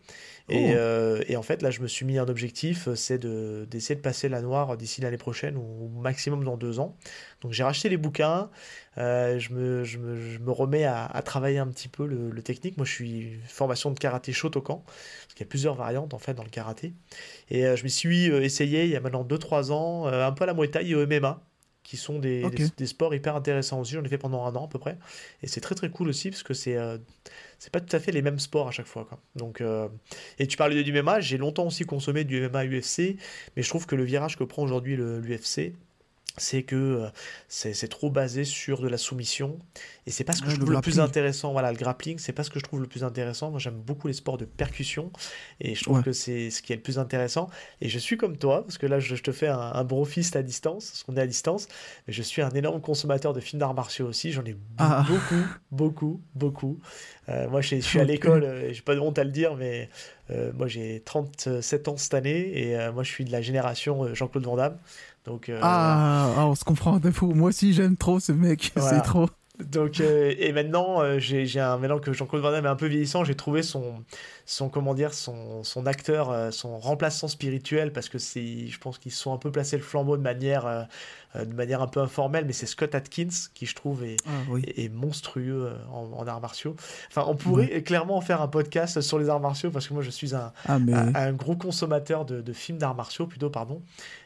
Et, 0.50 0.73
oh. 0.73 0.76
euh, 0.76 1.23
et, 1.29 1.37
en 1.37 1.43
fait, 1.43 1.62
là, 1.62 1.70
je 1.70 1.81
me 1.81 1.87
suis 1.87 2.05
mis 2.05 2.19
un 2.19 2.29
objectif, 2.29 2.93
c'est 2.94 3.19
d'essayer 3.19 3.94
de, 3.94 4.00
passer 4.00 4.29
la 4.29 4.43
noire 4.43 4.76
d'ici 4.76 5.00
l'année 5.00 5.17
prochaine 5.17 5.56
ou 5.56 5.88
maximum 6.00 6.43
dans 6.44 6.56
deux 6.56 6.81
ans. 6.81 6.97
Donc 7.41 7.52
j'ai 7.52 7.62
racheté 7.62 7.88
les 7.88 7.97
bouquins, 7.97 8.50
euh, 8.99 9.38
je, 9.38 9.52
me, 9.52 9.85
je, 9.85 9.99
me, 9.99 10.20
je, 10.20 10.38
me, 10.41 10.50
remets 10.50 10.85
à, 10.85 11.06
à, 11.06 11.23
travailler 11.23 11.58
un 11.58 11.69
petit 11.69 11.88
peu 11.88 12.05
le, 12.05 12.31
le, 12.31 12.43
technique. 12.43 12.76
Moi, 12.76 12.85
je 12.85 12.93
suis 12.93 13.41
formation 13.47 13.93
de 13.93 13.99
karaté 13.99 14.32
Shotokan, 14.32 14.82
parce 14.85 15.35
qu'il 15.35 15.41
y 15.41 15.49
a 15.49 15.49
plusieurs 15.49 15.76
variantes 15.76 16.12
en 16.14 16.19
fait 16.19 16.35
dans 16.35 16.44
le 16.44 16.50
karaté. 16.50 16.93
Et 17.50 17.67
euh, 17.67 17.76
je 17.76 17.85
me 17.85 17.88
suis 17.88 18.26
essayé 18.26 18.85
il 18.85 18.91
y 18.91 18.96
a 18.96 19.00
maintenant 19.00 19.25
2-3 19.25 19.70
ans, 19.73 20.06
un 20.06 20.32
peu 20.32 20.44
à 20.44 20.46
la 20.49 20.55
Muay 20.55 20.69
Thai 20.69 20.88
et 20.88 20.94
au 20.94 21.06
MMA 21.06 21.41
qui 21.91 21.97
sont 21.97 22.21
des, 22.21 22.45
des, 22.77 22.87
sports 22.87 23.13
hyper 23.13 23.35
intéressants 23.35 23.81
aussi. 23.81 23.95
J'en 23.95 24.05
ai 24.05 24.09
fait 24.09 24.17
pendant 24.17 24.45
un 24.45 24.55
an 24.55 24.67
à 24.67 24.69
peu 24.69 24.79
près. 24.79 24.97
Et 25.43 25.49
c'est 25.49 25.61
très 25.61 25.75
très 25.75 25.91
cool 25.91 26.09
aussi 26.09 26.31
parce 26.31 26.44
que 26.44 26.55
c'est 26.55 26.79
c'est 27.59 27.73
pas 27.73 27.81
tout 27.81 27.97
à 27.97 27.99
fait 27.99 28.13
les 28.13 28.23
mêmes 28.23 28.39
sports 28.39 28.69
à 28.69 28.70
chaque 28.70 28.87
fois. 28.87 29.06
Quoi. 29.06 29.19
Donc, 29.35 29.61
euh, 29.61 29.89
et 30.39 30.47
tu 30.47 30.56
parlais 30.56 30.85
du 30.85 30.93
MMA, 30.93 31.19
j'ai 31.19 31.37
longtemps 31.37 31.67
aussi 31.67 31.85
consommé 31.85 32.23
du 32.23 32.49
MMA 32.49 32.65
UFC, 32.67 33.17
mais 33.56 33.65
je 33.65 33.69
trouve 33.69 33.87
que 33.87 33.97
le 33.97 34.05
virage 34.05 34.39
que 34.39 34.44
prend 34.44 34.63
aujourd'hui 34.63 34.97
l'UFC, 34.97 35.75
c'est 36.37 36.63
que 36.63 36.77
euh, 36.77 37.08
c'est 37.49 37.89
trop 37.89 38.10
basé 38.10 38.44
sur 38.44 38.81
de 38.81 38.89
la 38.89 38.99
soumission. 38.99 39.58
Et 40.06 40.10
c'est 40.10 40.25
pas 40.25 40.32
ce 40.32 40.43
que 40.43 40.51
je 40.51 40.56
trouve 40.56 40.72
le 40.72 40.81
plus 40.81 40.99
intéressant. 40.99 41.53
Voilà 41.53 41.70
le 41.70 41.79
grappling 41.79 42.19
c'est 42.19 42.32
pas 42.32 42.43
ce 42.43 42.51
que 42.51 42.58
je 42.58 42.65
trouve 42.65 42.81
le 42.81 42.87
plus 42.87 43.05
intéressant. 43.05 43.51
Moi 43.51 43.58
j'aime 43.58 43.81
beaucoup 43.81 44.08
les 44.08 44.15
sports 44.15 44.39
de 44.39 44.44
percussion. 44.44 45.10
Et 45.60 45.75
je 45.75 45.84
trouve 45.84 46.03
que 46.03 46.13
c'est 46.13 46.51
ce 46.51 46.63
qui 46.63 46.72
est 46.72 46.77
le 46.77 46.82
plus 46.82 46.99
intéressant. 46.99 47.51
Et 47.81 47.89
je 47.89 47.99
suis 47.99 48.17
comme 48.17 48.37
toi 48.37 48.63
parce 48.63 48.79
que 48.79 48.87
là 48.87 48.99
je, 48.99 49.15
te 49.17 49.32
fais 49.32 49.49
un, 49.49 49.58
un 49.58 49.84
brofist 49.84 50.37
à 50.37 50.43
distance 50.43 50.91
parce 50.91 51.03
qu'on 51.03 51.17
est 51.17 51.20
à 51.20 51.27
distance. 51.27 51.69
Mais 52.06 52.13
je 52.13 52.22
suis 52.22 52.43
un 52.43 52.51
énorme 52.51 52.81
consommateur 52.81 53.32
de 53.32 53.41
films 53.41 53.60
d'arts 53.60 53.75
martiaux 53.75 54.06
aussi. 54.06 54.32
J'en 54.32 54.44
ai 54.44 54.56
ah. 54.79 55.05
beaucoup 55.08 55.44
beaucoup 55.70 56.20
beaucoup 56.34 56.79
euh, 57.29 57.49
moi 57.49 57.60
je, 57.60 57.77
suis 57.77 58.01
à 58.01 58.05
l'école 58.05 58.43
euh, 58.43 58.72
j'ai 58.72 58.82
pas 58.82 58.94
de 58.94 59.01
honte 59.01 59.19
à 59.19 59.25
le 59.25 59.31
dire 59.31 59.55
mais 59.55 59.89
moi 60.55 60.69
j'ai 60.69 61.03
37 61.05 61.89
ans 61.89 61.96
cette 61.96 62.15
année. 62.15 62.53
Et 62.56 62.91
moi 62.93 63.03
je 63.03 63.10
suis 63.10 63.25
de 63.25 63.32
la 63.32 63.43
génération 63.43 64.15
Jean-Claude 64.15 64.44
Van 64.44 64.56
Damme 64.56 64.79
donc, 65.27 65.48
euh, 65.48 65.58
ah, 65.62 66.32
ah, 66.36 66.46
on 66.46 66.55
se 66.55 66.65
comprend 66.65 66.96
un 66.96 67.00
peu. 67.00 67.12
Moi 67.27 67.48
aussi, 67.48 67.72
j'aime 67.72 67.96
trop 67.96 68.20
ce 68.20 68.32
mec. 68.32 68.72
C'est 68.77 69.03
trop. 69.03 69.29
Donc, 69.60 70.00
euh, 70.00 70.34
et 70.39 70.53
maintenant, 70.53 71.03
euh, 71.03 71.19
j'ai 71.19 71.60
un 71.60 71.77
maintenant 71.77 71.98
que 71.98 72.12
Jean-Claude 72.12 72.43
Van 72.43 72.50
Damme 72.50 72.65
est 72.65 72.70
un 72.70 72.77
peu 72.77 72.86
vieillissant, 72.86 73.24
j'ai 73.24 73.34
trouvé 73.34 73.62
son, 73.62 74.05
son 74.51 74.69
comment 74.69 74.95
dire, 74.95 75.15
son, 75.15 75.63
son 75.63 75.87
acteur, 75.87 76.53
son 76.53 76.79
remplaçant 76.79 77.29
spirituel, 77.29 77.93
parce 77.93 78.09
que 78.09 78.19
c'est, 78.19 78.67
je 78.67 78.79
pense 78.79 78.99
qu'ils 78.99 79.13
sont 79.13 79.33
un 79.33 79.37
peu 79.37 79.53
placé 79.53 79.77
le 79.77 79.83
flambeau 79.83 80.17
de 80.17 80.23
manière 80.23 80.87
euh, 81.37 81.45
de 81.45 81.55
manière 81.55 81.81
un 81.81 81.87
peu 81.87 82.01
informelle, 82.01 82.45
mais 82.45 82.53
c'est 82.53 82.67
Scott 82.67 82.93
Atkins 82.93 83.29
qui, 83.55 83.65
je 83.65 83.77
trouve, 83.77 84.03
est, 84.03 84.17
ah, 84.27 84.31
est, 84.77 84.89
monstrueux 84.89 85.67
euh, 85.67 85.77
en, 85.93 86.27
arts 86.27 86.41
martiaux. 86.41 86.75
Enfin, 87.09 87.25
on 87.29 87.37
pourrait 87.37 87.83
clairement 87.83 88.21
faire 88.21 88.43
un 88.43 88.49
podcast 88.49 89.01
sur 89.01 89.17
les 89.17 89.29
arts 89.29 89.39
martiaux 89.39 89.71
parce 89.71 89.87
que 89.87 89.95
moi, 89.95 90.03
je 90.03 90.11
suis 90.11 90.35
un, 90.35 90.53
ah, 90.67 90.79
un, 91.15 91.33
gros 91.33 91.55
consommateur 91.55 92.25
de, 92.25 92.41
de 92.41 92.53
films 92.53 92.79
d'arts 92.79 92.97
martiaux, 92.97 93.29
plutôt, 93.29 93.49
pardon. 93.49 93.81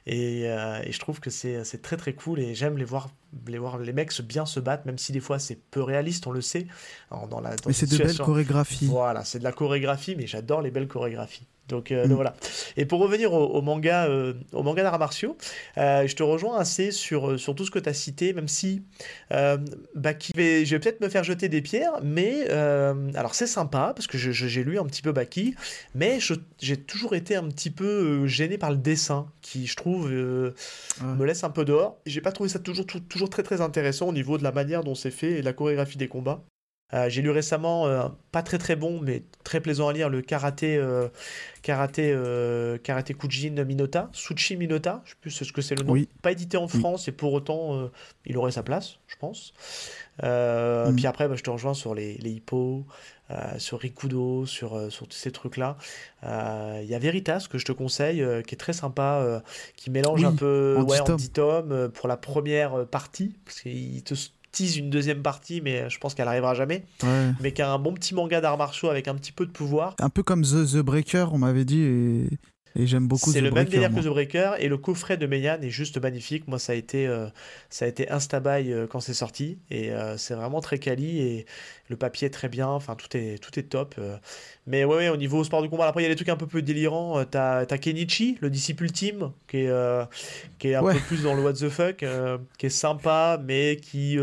Et, 0.06 0.44
euh, 0.46 0.80
et 0.82 0.92
je 0.92 0.98
trouve 0.98 1.20
que 1.20 1.28
c'est 1.28 1.82
très 1.82 1.96
très 1.98 2.14
cool 2.14 2.40
et 2.40 2.54
j'aime 2.54 2.78
les 2.78 2.84
voir, 2.84 3.08
les 3.46 3.58
voir 3.58 3.78
les 3.78 3.92
mecs 3.92 4.18
bien 4.22 4.46
se 4.46 4.60
battre, 4.60 4.86
même 4.86 4.98
si 4.98 5.12
des 5.12 5.20
fois 5.20 5.38
c'est 5.38 5.56
peu 5.56 5.82
réaliste, 5.82 6.26
on 6.26 6.30
le 6.30 6.40
sait. 6.40 6.66
dans 7.10 7.40
la, 7.40 7.56
mais 7.66 7.72
c'est 7.74 7.90
de 7.90 7.98
belles 7.98 8.16
chorégraphies. 8.16 8.86
Voilà, 8.86 9.24
c'est 9.24 9.40
de 9.40 9.44
la 9.44 9.52
chorégraphie, 9.52 10.13
mais 10.16 10.26
j'adore 10.26 10.62
les 10.62 10.70
belles 10.70 10.88
chorégraphies. 10.88 11.46
Donc, 11.68 11.92
euh, 11.92 12.06
mm. 12.06 12.12
voilà. 12.12 12.34
Et 12.76 12.84
pour 12.84 13.00
revenir 13.00 13.32
au, 13.32 13.62
manga, 13.62 14.06
euh, 14.06 14.34
au 14.52 14.62
manga 14.62 14.82
d'arts 14.82 14.98
martiaux, 14.98 15.36
euh, 15.78 16.06
je 16.06 16.14
te 16.14 16.22
rejoins 16.22 16.58
assez 16.58 16.90
sur, 16.90 17.38
sur 17.38 17.54
tout 17.54 17.64
ce 17.64 17.70
que 17.70 17.78
tu 17.78 17.88
as 17.88 17.94
cité, 17.94 18.32
même 18.32 18.48
si 18.48 18.82
Baki, 19.30 20.32
je 20.36 20.70
vais 20.70 20.78
peut-être 20.78 21.00
me 21.00 21.08
faire 21.08 21.24
jeter 21.24 21.48
des 21.48 21.62
pierres, 21.62 22.00
mais 22.02 22.48
alors 22.48 23.34
c'est 23.34 23.46
sympa 23.46 23.92
parce 23.94 24.06
que 24.06 24.18
j'ai 24.18 24.64
lu 24.64 24.78
un 24.78 24.84
petit 24.84 25.02
peu 25.02 25.12
Baki, 25.12 25.54
mais 25.94 26.18
j'ai 26.60 26.76
toujours 26.76 27.14
été 27.14 27.36
un 27.36 27.48
petit 27.48 27.70
peu 27.70 28.26
gêné 28.26 28.58
par 28.58 28.70
le 28.70 28.76
dessin 28.76 29.26
qui, 29.40 29.66
je 29.66 29.76
trouve, 29.76 30.10
me 30.10 31.24
laisse 31.24 31.44
un 31.44 31.50
peu 31.50 31.64
dehors. 31.64 31.98
J'ai 32.06 32.20
pas 32.20 32.32
trouvé 32.32 32.48
ça 32.48 32.58
toujours, 32.58 32.86
toujours 32.86 33.30
très 33.30 33.42
très 33.42 33.60
intéressant 33.60 34.08
au 34.08 34.12
niveau 34.12 34.38
de 34.38 34.42
la 34.42 34.52
manière 34.52 34.84
dont 34.84 34.94
c'est 34.94 35.10
fait 35.10 35.32
et 35.32 35.42
la 35.42 35.52
chorégraphie 35.52 35.98
des 35.98 36.08
combats. 36.08 36.44
Euh, 36.92 37.08
j'ai 37.08 37.22
lu 37.22 37.30
récemment, 37.30 37.86
euh, 37.86 38.08
pas 38.30 38.42
très 38.42 38.58
très 38.58 38.76
bon, 38.76 39.00
mais 39.00 39.22
très 39.42 39.60
plaisant 39.60 39.88
à 39.88 39.92
lire, 39.92 40.10
le 40.10 40.20
karaté, 40.20 40.76
euh, 40.76 41.08
karaté, 41.62 42.16
karaté 42.84 43.14
Kujin 43.14 43.64
Minota, 43.64 44.10
Suchi 44.12 44.56
Minota, 44.56 45.02
je 45.04 45.10
sais 45.10 45.16
plus 45.20 45.30
ce 45.30 45.52
que 45.52 45.62
c'est 45.62 45.74
le 45.74 45.82
nom. 45.82 45.94
Pas 46.22 46.32
édité 46.32 46.56
en 46.56 46.68
France 46.68 47.08
et 47.08 47.12
pour 47.12 47.32
autant, 47.32 47.90
il 48.26 48.36
aurait 48.36 48.52
sa 48.52 48.62
place, 48.62 48.98
je 49.06 49.16
pense. 49.16 49.54
Mm. 50.22 50.94
Puis 50.94 51.06
après, 51.06 51.26
bah, 51.28 51.34
je 51.36 51.42
te 51.42 51.50
rejoins 51.50 51.74
sur 51.74 51.94
les, 51.94 52.16
les 52.18 52.30
hippos, 52.30 52.84
sur 53.58 53.80
Rikudo, 53.80 54.46
sur, 54.46 54.92
sur 54.92 55.08
tous 55.08 55.16
ces 55.16 55.32
trucs-là. 55.32 55.76
Il 56.22 56.86
y 56.86 56.94
a 56.94 56.98
Veritas 56.98 57.46
que 57.50 57.58
je 57.58 57.64
te 57.64 57.72
conseille, 57.72 58.24
qui 58.46 58.54
est 58.54 58.58
très 58.58 58.74
sympa, 58.74 59.42
qui 59.76 59.90
mélange 59.90 60.24
un 60.24 60.34
peu 60.34 60.76
en 60.78 60.84
ouais, 60.84 61.00
en 61.00 61.16
10 61.16 61.30
tomes 61.30 61.88
pour 61.92 62.08
la 62.08 62.18
première 62.18 62.86
partie, 62.86 63.34
parce 63.44 63.62
qu'il 63.62 64.04
te 64.04 64.14
tease 64.54 64.76
une 64.76 64.88
deuxième 64.88 65.22
partie, 65.22 65.60
mais 65.60 65.90
je 65.90 65.98
pense 65.98 66.14
qu'elle 66.14 66.28
arrivera 66.28 66.54
jamais. 66.54 66.84
Mais 67.40 67.52
qui 67.52 67.62
a 67.62 67.70
un 67.70 67.78
bon 67.78 67.92
petit 67.92 68.14
manga 68.14 68.40
d'arts 68.40 68.58
martiaux 68.58 68.88
avec 68.88 69.08
un 69.08 69.14
petit 69.14 69.32
peu 69.32 69.44
de 69.44 69.50
pouvoir. 69.50 69.96
Un 70.00 70.10
peu 70.10 70.22
comme 70.22 70.42
The, 70.42 70.64
The 70.72 70.78
Breaker, 70.78 71.26
on 71.32 71.38
m'avait 71.38 71.64
dit, 71.64 71.82
et, 71.82 72.28
et 72.76 72.86
j'aime 72.86 73.06
beaucoup 73.06 73.30
C'est 73.30 73.40
le 73.40 73.50
même 73.50 73.66
délire 73.66 73.94
que 73.94 74.00
The 74.00 74.08
Breaker, 74.08 74.52
et 74.58 74.68
le 74.68 74.78
coffret 74.78 75.16
de 75.16 75.26
Meian 75.26 75.58
est 75.60 75.70
juste 75.70 76.00
magnifique. 76.00 76.48
Moi, 76.48 76.58
ça 76.58 76.72
a 76.72 76.74
été, 76.74 77.06
euh, 77.06 77.26
ça 77.70 77.84
a 77.84 77.88
été 77.88 78.10
Instabuy 78.10 78.72
euh, 78.72 78.86
quand 78.86 79.00
c'est 79.00 79.14
sorti, 79.14 79.58
et 79.70 79.92
euh, 79.92 80.16
c'est 80.16 80.34
vraiment 80.34 80.60
très 80.60 80.78
quali, 80.78 81.18
et 81.18 81.46
le 81.88 81.96
papier 81.96 82.26
est 82.26 82.30
très 82.30 82.48
bien, 82.48 82.68
enfin, 82.68 82.94
tout 82.94 83.14
est, 83.16 83.38
tout 83.38 83.58
est 83.58 83.64
top. 83.64 83.96
Mais 84.66 84.84
ouais, 84.84 85.08
au 85.08 85.16
niveau 85.16 85.44
sport 85.44 85.62
de 85.62 85.66
combat, 85.66 85.86
après, 85.86 86.02
il 86.02 86.04
y 86.04 86.06
a 86.06 86.08
des 86.08 86.16
trucs 86.16 86.30
un 86.30 86.36
peu 86.36 86.46
plus 86.46 86.62
délirants. 86.62 87.24
T'as 87.30 87.60
as 87.60 87.78
Kenichi, 87.78 88.38
le 88.40 88.50
disciple 88.50 88.84
ultime, 88.84 89.32
qui 89.48 89.58
est, 89.58 90.08
qui 90.58 90.68
est 90.68 90.74
un 90.74 90.82
peu 90.82 90.98
plus 91.06 91.22
dans 91.22 91.34
le 91.34 91.42
what 91.42 91.54
the 91.54 91.68
fuck, 91.68 92.04
qui 92.58 92.66
est 92.66 92.70
sympa, 92.70 93.38
mais 93.44 93.76
qui 93.76 94.18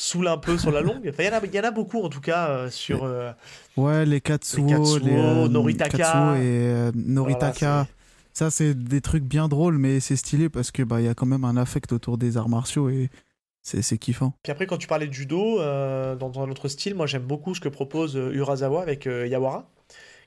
saoule 0.00 0.28
un 0.28 0.38
peu 0.38 0.56
sur 0.56 0.70
la 0.70 0.80
longue. 0.80 1.08
Enfin, 1.08 1.24
il 1.24 1.54
y, 1.54 1.60
en 1.60 1.64
a 1.64 1.70
beaucoup 1.70 2.02
en 2.02 2.08
tout 2.08 2.20
cas 2.20 2.48
euh, 2.48 2.70
sur. 2.70 3.04
Euh, 3.04 3.32
ouais, 3.76 4.06
les 4.06 4.20
Katsuo, 4.20 4.98
les, 4.98 5.12
euh, 5.12 5.48
Noritaka. 5.48 6.36
et 6.38 6.90
Noritaka. 6.94 7.86
ça, 8.32 8.50
c'est 8.50 8.74
des 8.74 9.00
trucs 9.00 9.24
bien 9.24 9.48
drôles, 9.48 9.78
mais 9.78 10.00
c'est 10.00 10.16
stylé 10.16 10.48
parce 10.48 10.70
que 10.70 10.82
bah 10.82 11.00
y 11.00 11.08
a 11.08 11.14
quand 11.14 11.26
même 11.26 11.44
un 11.44 11.56
affect 11.56 11.92
autour 11.92 12.18
des 12.18 12.36
arts 12.36 12.48
martiaux 12.48 12.88
et 12.88 13.10
c'est 13.82 13.98
kiffant. 13.98 14.32
Puis 14.42 14.52
après, 14.52 14.66
quand 14.66 14.78
tu 14.78 14.86
parlais 14.86 15.06
de 15.06 15.12
judo, 15.12 15.58
dans 15.58 16.32
un 16.40 16.50
autre 16.50 16.68
style, 16.68 16.94
moi 16.94 17.06
j'aime 17.06 17.22
beaucoup 17.22 17.54
ce 17.54 17.60
que 17.60 17.68
propose 17.68 18.14
Urasawa 18.14 18.82
avec 18.82 19.06
Yawara 19.06 19.68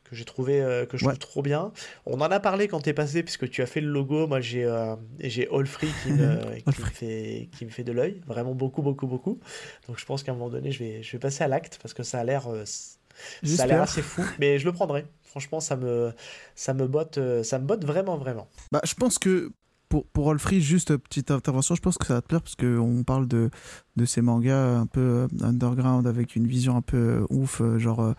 que 0.03 0.15
j'ai 0.15 0.25
trouvé 0.25 0.61
euh, 0.61 0.85
que 0.85 0.97
je 0.97 1.05
trouve 1.05 1.17
trop 1.17 1.41
bien. 1.41 1.71
On 2.05 2.19
en 2.21 2.31
a 2.31 2.39
parlé 2.39 2.67
quand 2.67 2.81
tu 2.81 2.89
es 2.89 2.93
passé 2.93 3.23
puisque 3.23 3.49
tu 3.49 3.61
as 3.61 3.65
fait 3.65 3.81
le 3.81 3.89
logo. 3.89 4.27
Moi 4.27 4.41
j'ai 4.41 4.63
euh, 4.63 4.95
j'ai 5.19 5.47
All 5.51 5.65
Free 5.65 5.91
qui 6.03 6.11
me, 6.11 6.55
qui 6.71 6.81
me 6.81 6.85
fait 6.85 7.49
qui 7.57 7.65
me 7.65 7.69
fait 7.69 7.83
de 7.83 7.91
l'œil, 7.91 8.21
vraiment 8.27 8.53
beaucoup 8.53 8.81
beaucoup 8.81 9.07
beaucoup. 9.07 9.39
Donc 9.87 9.97
je 9.97 10.05
pense 10.05 10.23
qu'à 10.23 10.31
un 10.31 10.35
moment 10.35 10.49
donné 10.49 10.71
je 10.71 10.79
vais 10.79 11.03
je 11.03 11.11
vais 11.11 11.19
passer 11.19 11.43
à 11.43 11.47
l'acte 11.47 11.79
parce 11.81 11.93
que 11.93 12.03
ça 12.03 12.19
a 12.19 12.23
l'air 12.23 12.47
euh, 12.47 12.65
ça 12.65 13.63
a 13.63 13.67
l'air 13.67 13.81
assez 13.81 14.01
fou, 14.01 14.23
mais 14.39 14.59
je 14.59 14.65
le 14.65 14.71
prendrai. 14.71 15.05
Franchement, 15.23 15.59
ça 15.59 15.75
me 15.75 16.13
ça 16.55 16.73
me 16.73 16.87
botte 16.87 17.19
ça 17.43 17.59
me 17.59 17.65
botte 17.65 17.85
vraiment 17.85 18.17
vraiment. 18.17 18.47
Bah 18.71 18.81
je 18.83 18.93
pense 18.93 19.17
que 19.17 19.51
pour, 19.89 20.05
pour 20.07 20.31
All 20.31 20.39
Free, 20.39 20.61
juste 20.61 20.95
petite 20.97 21.31
intervention, 21.31 21.75
je 21.75 21.81
pense 21.81 21.97
que 21.97 22.05
ça 22.05 22.15
va 22.15 22.21
te 22.21 22.27
plaire 22.27 22.41
parce 22.41 22.55
qu'on 22.55 23.03
parle 23.03 23.27
de, 23.27 23.49
de 23.95 24.05
ces 24.05 24.21
mangas 24.21 24.77
un 24.77 24.85
peu 24.87 25.27
underground 25.41 26.07
avec 26.07 26.35
une 26.35 26.47
vision 26.47 26.75
un 26.75 26.81
peu 26.81 27.25
ouf, 27.29 27.61
genre 27.77 28.15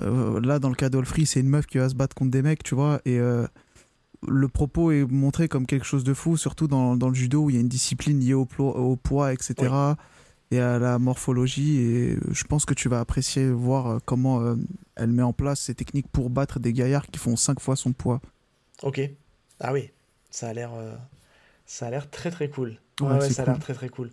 euh, 0.00 0.40
là, 0.40 0.58
dans 0.58 0.68
le 0.68 0.74
cas 0.74 0.88
d'Olfree, 0.88 1.26
c'est 1.26 1.40
une 1.40 1.48
meuf 1.48 1.66
qui 1.66 1.78
va 1.78 1.88
se 1.88 1.94
battre 1.94 2.14
contre 2.14 2.30
des 2.30 2.42
mecs, 2.42 2.62
tu 2.62 2.74
vois, 2.74 3.00
et 3.04 3.18
euh, 3.18 3.46
le 4.26 4.48
propos 4.48 4.90
est 4.90 5.04
montré 5.04 5.48
comme 5.48 5.66
quelque 5.66 5.84
chose 5.84 6.04
de 6.04 6.14
fou, 6.14 6.36
surtout 6.36 6.68
dans, 6.68 6.96
dans 6.96 7.08
le 7.08 7.14
judo 7.14 7.44
où 7.44 7.50
il 7.50 7.56
y 7.56 7.58
a 7.58 7.60
une 7.60 7.68
discipline 7.68 8.20
liée 8.20 8.34
au, 8.34 8.46
au 8.58 8.96
poids, 8.96 9.32
etc. 9.32 9.72
Et 10.50 10.60
à 10.60 10.78
la 10.78 10.98
morphologie. 10.98 11.78
Et 11.78 12.18
je 12.30 12.44
pense 12.44 12.66
que 12.66 12.74
tu 12.74 12.88
vas 12.88 13.00
apprécier 13.00 13.50
voir 13.50 13.86
euh, 13.86 13.98
comment 14.04 14.54
elle 14.96 15.10
met 15.10 15.22
en 15.22 15.32
place 15.32 15.60
ces 15.60 15.74
techniques 15.74 16.08
pour 16.08 16.30
battre 16.30 16.60
des 16.60 16.72
gaillards 16.72 17.06
qui 17.06 17.18
font 17.18 17.36
5 17.36 17.58
fois 17.58 17.74
son 17.74 17.92
poids. 17.92 18.20
Ok. 18.82 19.00
Ah 19.60 19.72
oui, 19.72 19.90
ça 20.32 20.48
a 20.48 20.52
l'air, 20.52 20.70
ça 21.64 21.86
a 21.86 21.90
l'air 21.90 22.10
très 22.10 22.30
très 22.30 22.48
cool. 22.48 22.78
Ouais, 23.00 23.30
ça 23.30 23.42
a 23.42 23.46
l'air 23.46 23.58
très 23.60 23.74
très 23.74 23.88
cool. 23.88 24.10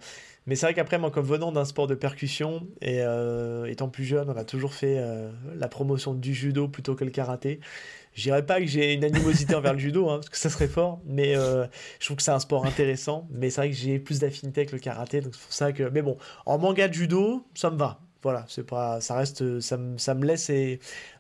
Mais 0.50 0.56
c'est 0.56 0.66
vrai 0.66 0.74
qu'après, 0.74 0.98
moi, 0.98 1.12
comme 1.12 1.26
venant 1.28 1.52
d'un 1.52 1.64
sport 1.64 1.86
de 1.86 1.94
percussion 1.94 2.66
et 2.82 3.02
euh, 3.04 3.66
étant 3.66 3.88
plus 3.88 4.04
jeune, 4.04 4.32
on 4.32 4.36
a 4.36 4.44
toujours 4.44 4.74
fait 4.74 4.98
euh, 4.98 5.30
la 5.56 5.68
promotion 5.68 6.16
du 6.16 6.34
judo 6.34 6.68
plutôt 6.68 6.96
que 6.96 7.04
le 7.04 7.12
karaté. 7.12 7.60
Je 8.16 8.24
dirais 8.24 8.44
pas 8.44 8.60
que 8.60 8.66
j'ai 8.66 8.96
une 8.96 9.04
animosité 9.04 9.54
envers 9.54 9.74
le 9.74 9.80
judo, 9.80 10.10
hein, 10.10 10.16
parce 10.16 10.30
que 10.30 10.38
ça 10.38 10.50
serait 10.50 10.68
fort, 10.68 11.02
mais 11.06 11.38
euh, 11.38 11.68
je 12.00 12.06
trouve 12.06 12.18
que 12.18 12.24
c'est 12.24 12.32
un 12.32 12.40
sport 12.40 12.66
intéressant. 12.66 13.28
Mais 13.30 13.52
c'est 13.52 13.62
vrai 13.62 13.70
que 13.70 13.76
j'ai 13.76 14.00
plus 14.00 14.20
d'affinité 14.20 14.62
avec 14.62 14.72
le 14.72 14.80
karaté, 14.80 15.22
donc 15.22 15.36
c'est 15.36 15.44
pour 15.44 15.54
ça 15.54 15.72
que. 15.72 15.84
Mais 15.84 16.02
bon, 16.02 16.18
en 16.48 16.58
manga 16.58 16.88
de 16.88 16.94
judo, 16.94 17.46
ça 17.54 17.70
me 17.70 17.78
va 17.78 18.00
voilà, 18.22 18.46
c'est 18.50 18.66
pas, 18.66 19.00
ça 19.02 19.16
reste, 19.16 19.60
ça 19.62 19.78
me, 19.78 19.98
ça 19.98 20.14
me 20.14 20.26
laisse 20.26 20.52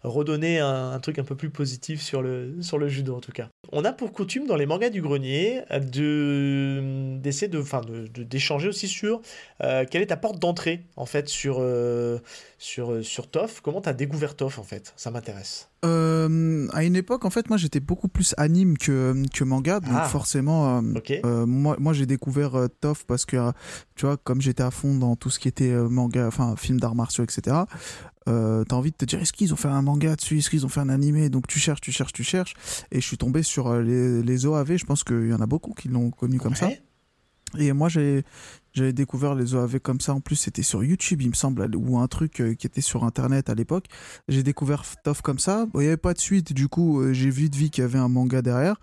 redonner 0.03 0.59
un, 0.59 0.99
truc 0.99 1.19
un 1.19 1.23
peu 1.23 1.35
plus 1.35 1.49
positif 1.49 2.01
sur 2.01 2.21
le, 2.21 2.61
sur 2.61 2.77
le 2.77 2.89
judo 2.89 3.15
en 3.15 3.21
tout 3.21 3.31
cas. 3.31 3.47
On 3.71 3.85
a 3.85 3.93
pour 3.93 4.11
coutume 4.11 4.47
dans 4.47 4.55
les 4.55 4.65
mangas 4.65 4.89
du 4.89 5.01
grenier 5.01 5.61
de 5.71 7.17
d'essayer 7.19 7.47
de, 7.47 7.59
enfin, 7.59 7.81
de, 7.81 8.07
d'échanger 8.23 8.67
aussi 8.67 8.87
sur 8.87 9.21
euh, 9.61 9.85
quelle 9.89 10.01
est 10.01 10.07
ta 10.07 10.17
porte 10.17 10.39
d'entrée 10.39 10.85
en 10.95 11.05
fait 11.05 11.29
sur 11.29 11.57
euh, 11.59 12.19
sur 12.57 13.03
sur 13.05 13.29
TOF. 13.29 13.61
Comment 13.61 13.81
t'as 13.81 13.93
découvert 13.93 14.35
TOF 14.35 14.59
en 14.59 14.63
fait? 14.63 14.93
Ça 14.95 15.11
m'intéresse. 15.11 15.69
Euh, 15.85 16.67
à 16.73 16.83
une 16.83 16.95
époque, 16.95 17.23
en 17.23 17.29
fait, 17.29 17.49
moi 17.49 17.57
j'étais 17.57 17.79
beaucoup 17.79 18.09
plus 18.09 18.35
anime 18.37 18.77
que, 18.77 19.15
que 19.33 19.43
manga, 19.43 19.79
donc 19.79 19.93
ah. 19.95 20.05
forcément, 20.09 20.81
moi, 21.23 21.77
moi 21.79 21.93
j'ai 21.93 22.05
découvert 22.05 22.67
TOF 22.81 23.05
parce 23.05 23.25
que, 23.25 23.51
tu 23.95 24.05
vois, 24.05 24.17
comme 24.17 24.41
j'étais 24.41 24.63
à 24.63 24.71
fond 24.71 24.95
dans 24.95 25.15
tout 25.15 25.29
ce 25.29 25.39
qui 25.39 25.47
était 25.47 25.73
manga, 25.73 26.27
enfin, 26.27 26.55
film 26.57 26.79
d'arts 26.79 26.95
martiaux, 26.95 27.23
etc., 27.23 27.63
euh, 28.29 28.63
t'as 28.63 28.75
envie 28.75 28.91
de 28.91 28.95
te 28.95 29.05
dire 29.05 29.19
est-ce 29.21 29.33
qu'ils 29.33 29.53
ont 29.53 29.57
fait 29.57 29.69
un 29.69 29.81
manga 29.81 30.15
dessus, 30.15 30.37
est-ce 30.37 30.49
qu'ils 30.49 30.65
ont 30.65 30.69
fait 30.69 30.81
un 30.81 30.89
animé, 30.89 31.29
donc 31.29 31.47
tu 31.47 31.57
cherches, 31.57 31.81
tu 31.81 31.91
cherches, 31.91 32.13
tu 32.13 32.23
cherches, 32.23 32.53
et 32.91 33.01
je 33.01 33.05
suis 33.05 33.17
tombé 33.17 33.43
sur 33.43 33.67
euh, 33.67 33.81
les, 33.81 34.21
les 34.21 34.45
OAV, 34.45 34.75
je 34.75 34.85
pense 34.85 35.03
qu'il 35.03 35.29
y 35.29 35.33
en 35.33 35.41
a 35.41 35.47
beaucoup 35.47 35.73
qui 35.73 35.87
l'ont 35.87 36.11
connu 36.11 36.37
comme 36.37 36.55
ça. 36.55 36.69
Et 37.57 37.73
moi 37.73 37.89
j'ai 37.89 38.23
j'avais 38.73 38.93
découvert 38.93 39.35
les 39.35 39.55
OAV 39.55 39.79
comme 39.79 40.01
ça, 40.01 40.13
en 40.13 40.21
plus 40.21 40.35
c'était 40.35 40.63
sur 40.63 40.83
YouTube 40.83 41.21
il 41.21 41.29
me 41.29 41.33
semble, 41.33 41.69
ou 41.75 41.97
un 41.97 42.07
truc 42.07 42.41
euh, 42.41 42.53
qui 42.53 42.67
était 42.67 42.81
sur 42.81 43.03
internet 43.03 43.49
à 43.49 43.55
l'époque. 43.55 43.85
J'ai 44.27 44.43
découvert 44.43 44.83
TOF 45.03 45.21
comme 45.21 45.39
ça, 45.39 45.67
il 45.75 45.79
n'y 45.81 45.87
avait 45.87 45.97
pas 45.97 46.13
de 46.13 46.19
suite, 46.19 46.53
du 46.53 46.67
coup 46.67 47.13
j'ai 47.13 47.29
vite 47.29 47.55
vu 47.55 47.69
qu'il 47.69 47.83
y 47.83 47.85
avait 47.85 47.99
un 47.99 48.09
manga 48.09 48.41
derrière, 48.41 48.75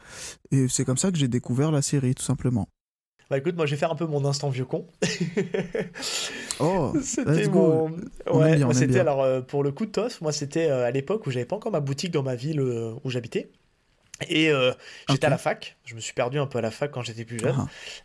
et 0.50 0.69
c'est 0.69 0.85
comme 0.85 0.99
ça 0.99 1.11
que 1.11 1.19
j'ai 1.19 1.28
découvert 1.28 1.71
la 1.71 1.83
série 1.83 2.14
tout 2.14 2.25
simplement. 2.25 2.69
Bah 3.28 3.38
écoute, 3.38 3.57
moi 3.57 3.66
je 3.66 3.73
vais 3.73 3.76
faire 3.76 3.90
un 3.90 3.97
peu 3.97 4.07
mon 4.07 4.25
instant 4.25 4.50
vieux 4.50 4.64
con. 4.64 4.87
oh, 6.61 6.93
c'était 7.02 7.49
mon. 7.49 7.90
Ouais, 8.33 8.61
c'était 8.73 9.00
alors 9.00 9.23
euh, 9.23 9.40
pour 9.40 9.64
le 9.64 9.73
coup 9.73 9.85
de 9.85 9.90
TOF, 9.90 10.21
moi 10.21 10.31
c'était 10.31 10.71
euh, 10.71 10.87
à 10.87 10.93
l'époque 10.93 11.26
où 11.26 11.33
j'avais 11.33 11.45
pas 11.45 11.57
encore 11.57 11.73
ma 11.73 11.81
boutique 11.81 12.12
dans 12.12 12.23
ma 12.23 12.37
ville 12.37 12.61
euh, 12.61 12.95
où 13.02 13.11
j'habitais. 13.11 13.50
Et 14.28 14.50
j'étais 15.08 15.26
à 15.26 15.30
la 15.30 15.38
fac, 15.38 15.76
je 15.85 15.94
me 15.94 16.00
suis 16.00 16.14
perdu 16.14 16.38
un 16.38 16.46
peu 16.46 16.58
à 16.58 16.62
la 16.62 16.70
fac 16.70 16.90
quand 16.90 17.02
j'étais 17.02 17.25
plus 17.25 17.38
jeune. 17.38 17.54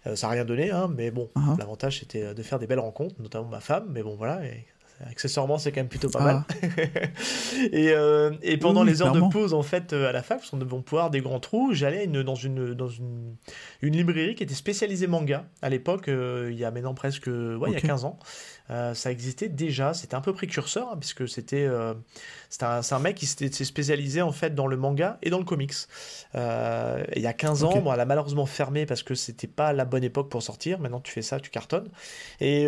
Ah. 0.05 0.15
ça 0.15 0.27
n'a 0.27 0.33
rien 0.33 0.45
donné, 0.45 0.71
hein, 0.71 0.89
mais 0.93 1.11
bon, 1.11 1.29
ah. 1.35 1.55
l'avantage 1.57 1.99
c'était 1.99 2.33
de 2.33 2.43
faire 2.43 2.59
des 2.59 2.67
belles 2.67 2.79
rencontres, 2.79 3.15
notamment 3.19 3.47
ma 3.47 3.61
femme, 3.61 3.85
mais 3.89 4.03
bon 4.03 4.15
voilà, 4.15 4.43
et 4.45 4.65
accessoirement 5.09 5.57
c'est 5.57 5.71
quand 5.71 5.79
même 5.79 5.87
plutôt 5.87 6.09
pas 6.09 6.23
mal. 6.23 6.43
Ah. 6.49 6.65
et, 7.71 7.91
euh, 7.91 8.31
et, 8.41 8.57
pendant 8.57 8.83
les 8.83 9.01
heures 9.01 9.11
de 9.11 9.21
pause 9.31 9.53
en 9.53 9.63
fait 9.63 9.93
euh, 9.93 10.09
à 10.09 10.11
la 10.11 10.23
fac, 10.23 10.39
parce 10.39 10.49
qu'on 10.49 10.57
devait 10.57 10.81
pouvoir 10.81 11.09
des 11.09 11.21
grands 11.21 11.39
trous, 11.39 11.73
j'allais 11.73 12.07
dans, 12.07 12.35
une, 12.35 12.73
dans 12.73 12.87
une, 12.87 13.35
une, 13.81 13.95
librairie 13.95 14.35
qui 14.35 14.43
était 14.43 14.53
spécialisée 14.53 15.07
manga. 15.07 15.45
À 15.61 15.69
l'époque, 15.69 16.07
euh, 16.07 16.49
il 16.51 16.57
y 16.57 16.65
a 16.65 16.71
maintenant 16.71 16.93
presque 16.93 17.27
ouais, 17.27 17.69
il 17.69 17.73
y 17.73 17.77
a 17.77 17.81
15 17.81 18.05
ans, 18.05 18.19
ça 18.93 19.11
existait 19.11 19.49
déjà. 19.49 19.93
C'était 19.93 20.15
un 20.15 20.21
peu 20.21 20.33
précurseur 20.33 20.89
hein, 20.91 20.97
puisque 20.99 21.27
c'était 21.27 21.67
c'est 22.49 22.63
un, 22.63 22.81
un, 22.89 22.99
mec 22.99 23.15
qui 23.15 23.25
s'est 23.25 23.51
spécialisé 23.63 24.21
en 24.21 24.31
fait 24.31 24.55
dans 24.55 24.67
le 24.67 24.77
manga 24.77 25.17
et 25.21 25.29
dans 25.29 25.39
le 25.39 25.45
comics. 25.45 25.73
il 26.35 27.21
y 27.21 27.27
a 27.27 27.33
15 27.33 27.63
ans, 27.63 27.79
bon, 27.79 27.93
elle 27.93 27.99
a 27.99 28.05
malheureusement 28.05 28.45
fermé 28.45 28.85
parce 28.85 29.03
que 29.03 29.15
c'était 29.15 29.47
pas 29.47 29.73
la 29.73 29.85
bonne 29.85 30.03
époque 30.03 30.29
pour 30.29 30.41
sortir. 30.41 30.79
Maintenant 30.79 31.01
tu 31.01 31.11
fais 31.11 31.21
ça, 31.21 31.39
tu 31.39 31.49
cartonnes. 31.49 31.89
Et 32.39 32.67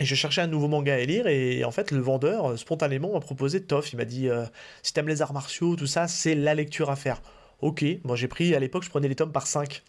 et 0.00 0.06
je 0.06 0.14
cherchais 0.14 0.40
un 0.40 0.46
nouveau 0.46 0.66
manga 0.66 0.94
à 0.94 1.04
lire 1.04 1.26
et 1.26 1.62
en 1.62 1.70
fait 1.70 1.90
le 1.90 2.00
vendeur 2.00 2.52
euh, 2.52 2.56
spontanément 2.56 3.12
m'a 3.12 3.20
proposé 3.20 3.62
Toff. 3.62 3.92
Il 3.92 3.96
m'a 3.96 4.06
dit 4.06 4.28
euh, 4.28 4.44
si 4.82 4.94
t'aimes 4.94 5.08
les 5.08 5.20
arts 5.20 5.34
martiaux, 5.34 5.76
tout 5.76 5.86
ça, 5.86 6.08
c'est 6.08 6.34
la 6.34 6.54
lecture 6.54 6.90
à 6.90 6.96
faire. 6.96 7.20
Ok, 7.60 7.84
moi 8.04 8.16
j'ai 8.16 8.28
pris, 8.28 8.54
à 8.54 8.58
l'époque 8.58 8.84
je 8.84 8.90
prenais 8.90 9.08
les 9.08 9.14
tomes 9.14 9.32
par 9.32 9.46
5. 9.46 9.82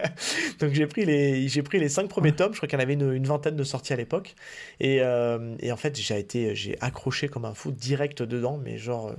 Donc 0.60 0.72
j'ai 0.72 0.86
pris, 0.86 1.04
les, 1.04 1.48
j'ai 1.48 1.62
pris 1.62 1.78
les 1.78 1.88
5 1.88 2.08
premiers 2.08 2.34
tomes, 2.34 2.52
je 2.52 2.58
crois 2.58 2.68
qu'il 2.68 2.78
y 2.78 2.80
en 2.80 2.82
avait 2.82 2.94
une, 2.94 3.24
vingtaine 3.24 3.56
de 3.56 3.64
sorties 3.64 3.92
à 3.92 3.96
l'époque. 3.96 4.34
Et, 4.80 5.00
euh, 5.02 5.54
et, 5.60 5.72
en 5.72 5.76
fait 5.76 5.96
j'ai, 5.98 6.18
été, 6.18 6.54
j'ai 6.54 6.76
accroché 6.80 7.28
comme 7.28 7.44
un 7.44 7.54
fou 7.54 7.70
direct 7.70 8.22
dedans, 8.22 8.58
mais 8.58 8.78
genre 8.78 9.14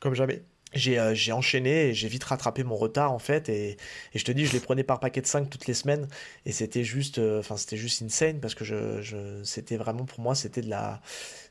comme 0.00 0.14
jamais. 0.14 0.42
Euh, 0.88 1.14
j'ai 1.14 1.32
enchaîné 1.32 1.94
j'ai 1.94 2.08
vite 2.08 2.24
rattrapé 2.24 2.64
mon 2.64 2.74
retard 2.74 3.12
en 3.12 3.18
fait 3.18 3.48
et, 3.48 3.76
je 4.14 4.24
te 4.24 4.32
dis 4.32 4.46
je 4.46 4.52
les 4.52 4.60
prenais 4.60 4.82
par 4.82 5.00
paquet 5.00 5.20
de 5.20 5.26
5 5.26 5.48
toutes 5.48 5.66
les 5.66 5.74
semaines 5.74 6.08
et 6.44 6.52
c'était 6.52 6.84
juste 6.84 7.18
euh, 7.18 7.42
c'était 7.56 7.76
juste 7.76 8.02
insane 8.02 8.40
parce 8.40 8.54
que 8.54 8.64
je 8.64 9.40
c'était 9.44 9.76
vraiment 9.76 10.04
pour 10.04 10.20
moi 10.20 10.34
c'était 10.34 10.62
de 10.62 10.68
la 10.68 11.00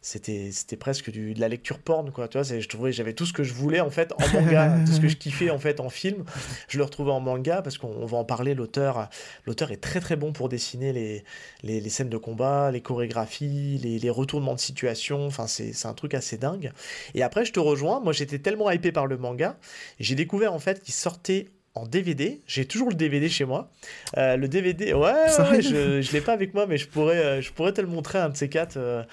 c'était 0.06 0.52
c'était 0.52 0.76
presque 0.76 1.10
du, 1.10 1.34
de 1.34 1.42
la 1.42 1.50
lecture 1.50 1.80
porn 1.80 2.12
quoi 2.12 2.28
tu 2.28 2.38
vois 2.38 2.44
je 2.44 2.68
trouvais 2.68 2.92
j'avais 2.92 3.14
tout 3.14 3.26
ce 3.26 3.34
que 3.34 3.44
je 3.44 3.56
voulais 3.56 3.80
en 3.80 3.90
fait 3.90 4.14
en 4.14 4.40
manga 4.40 4.78
tout 4.86 4.92
ce 4.92 5.00
que 5.00 5.08
je 5.08 5.16
kiffais 5.16 5.50
en 5.50 5.58
fait 5.58 5.80
en 5.80 5.90
film 5.90 6.26
je 6.68 6.78
le 6.78 6.84
retrouvais 6.84 7.12
en 7.12 7.20
manga 7.20 7.64
parce 7.64 7.80
qu'on 7.80 8.06
va 8.06 8.20
en 8.20 8.24
parler 8.24 8.54
l'auteur 8.54 9.10
l'auteur 9.48 9.72
est 9.72 9.78
très 9.78 10.00
très 10.00 10.16
bon 10.16 10.32
pour 10.32 10.48
dessiner 10.48 10.94
les, 10.94 11.24
les, 11.64 11.82
les 11.82 11.90
scènes 11.90 12.10
de 12.10 12.18
combat 12.18 12.70
les 12.70 12.82
chorégraphies 12.82 13.80
les, 13.82 13.98
les 13.98 14.10
retournements 14.12 14.54
de 14.54 14.60
situation 14.60 15.26
enfin 15.26 15.48
c'est 15.48 15.88
un 15.88 15.94
truc 15.96 16.14
assez 16.14 16.38
dingue. 16.38 16.72
Et 17.16 17.24
après 17.24 17.44
je 17.44 17.52
te 17.52 17.60
rejoins 17.60 18.00
moi 18.00 18.14
j'étais 18.14 18.38
tellement 18.38 18.70
hypé 18.70 18.92
par 18.92 19.08
le 19.08 19.18
manga 19.18 19.58
j'ai 20.00 20.14
découvert 20.14 20.54
en 20.54 20.60
fait 20.60 20.84
qu'il 20.84 20.94
sortait 20.94 21.48
en 21.76 21.86
DVD. 21.86 22.42
J'ai 22.48 22.66
toujours 22.66 22.90
le 22.90 22.96
DVD 22.96 23.30
chez 23.30 23.46
moi. 23.46 23.70
Euh, 24.18 24.38
le 24.38 24.48
DVD, 24.48 24.94
ouais, 24.94 25.14
je 25.62 25.98
ne 25.98 26.14
l'ai 26.14 26.22
pas 26.22 26.34
avec 26.34 26.54
moi, 26.54 26.66
mais 26.68 26.78
je 26.78 26.88
pourrais, 26.88 27.18
euh, 27.18 27.42
je 27.42 27.52
pourrais 27.52 27.74
te 27.74 27.82
le 27.82 27.88
montrer 27.88 28.18
un 28.18 28.30
de 28.30 28.38
ces 28.38 28.50
quatre 28.50 28.78
euh, 28.78 29.04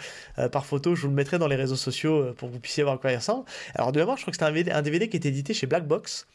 par 0.50 0.64
photo. 0.64 0.95
Je 0.95 1.02
vous 1.02 1.09
le 1.09 1.14
mettrai 1.14 1.38
dans 1.38 1.49
les 1.49 1.57
réseaux 1.57 1.76
sociaux 1.76 2.33
pour 2.37 2.49
que 2.49 2.54
vous 2.54 2.61
puissiez 2.61 2.85
voir 2.85 2.95
à 2.95 2.99
quoi 2.99 3.11
il 3.11 3.16
ressemble. 3.16 3.45
Alors, 3.75 3.90
de 3.90 3.99
mémoire, 3.99 4.16
je 4.16 4.23
crois 4.23 4.33
que 4.33 4.38
c'était 4.38 4.71
un, 4.71 4.76
un, 4.76 4.83
DVD 4.83 5.09
qui 5.09 5.16
était 5.16 5.28
édité 5.28 5.54
chez 5.54 5.66
Black 5.66 5.87
Box. 5.87 6.26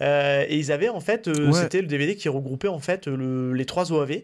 Et 0.00 0.56
ils 0.56 0.72
avaient 0.72 0.88
en 0.88 1.00
fait, 1.00 1.28
c'était 1.52 1.80
le 1.80 1.86
DVD 1.86 2.16
qui 2.16 2.28
regroupait 2.28 2.68
en 2.68 2.78
fait 2.78 3.06
les 3.06 3.64
trois 3.64 3.92
OAV. 3.92 4.22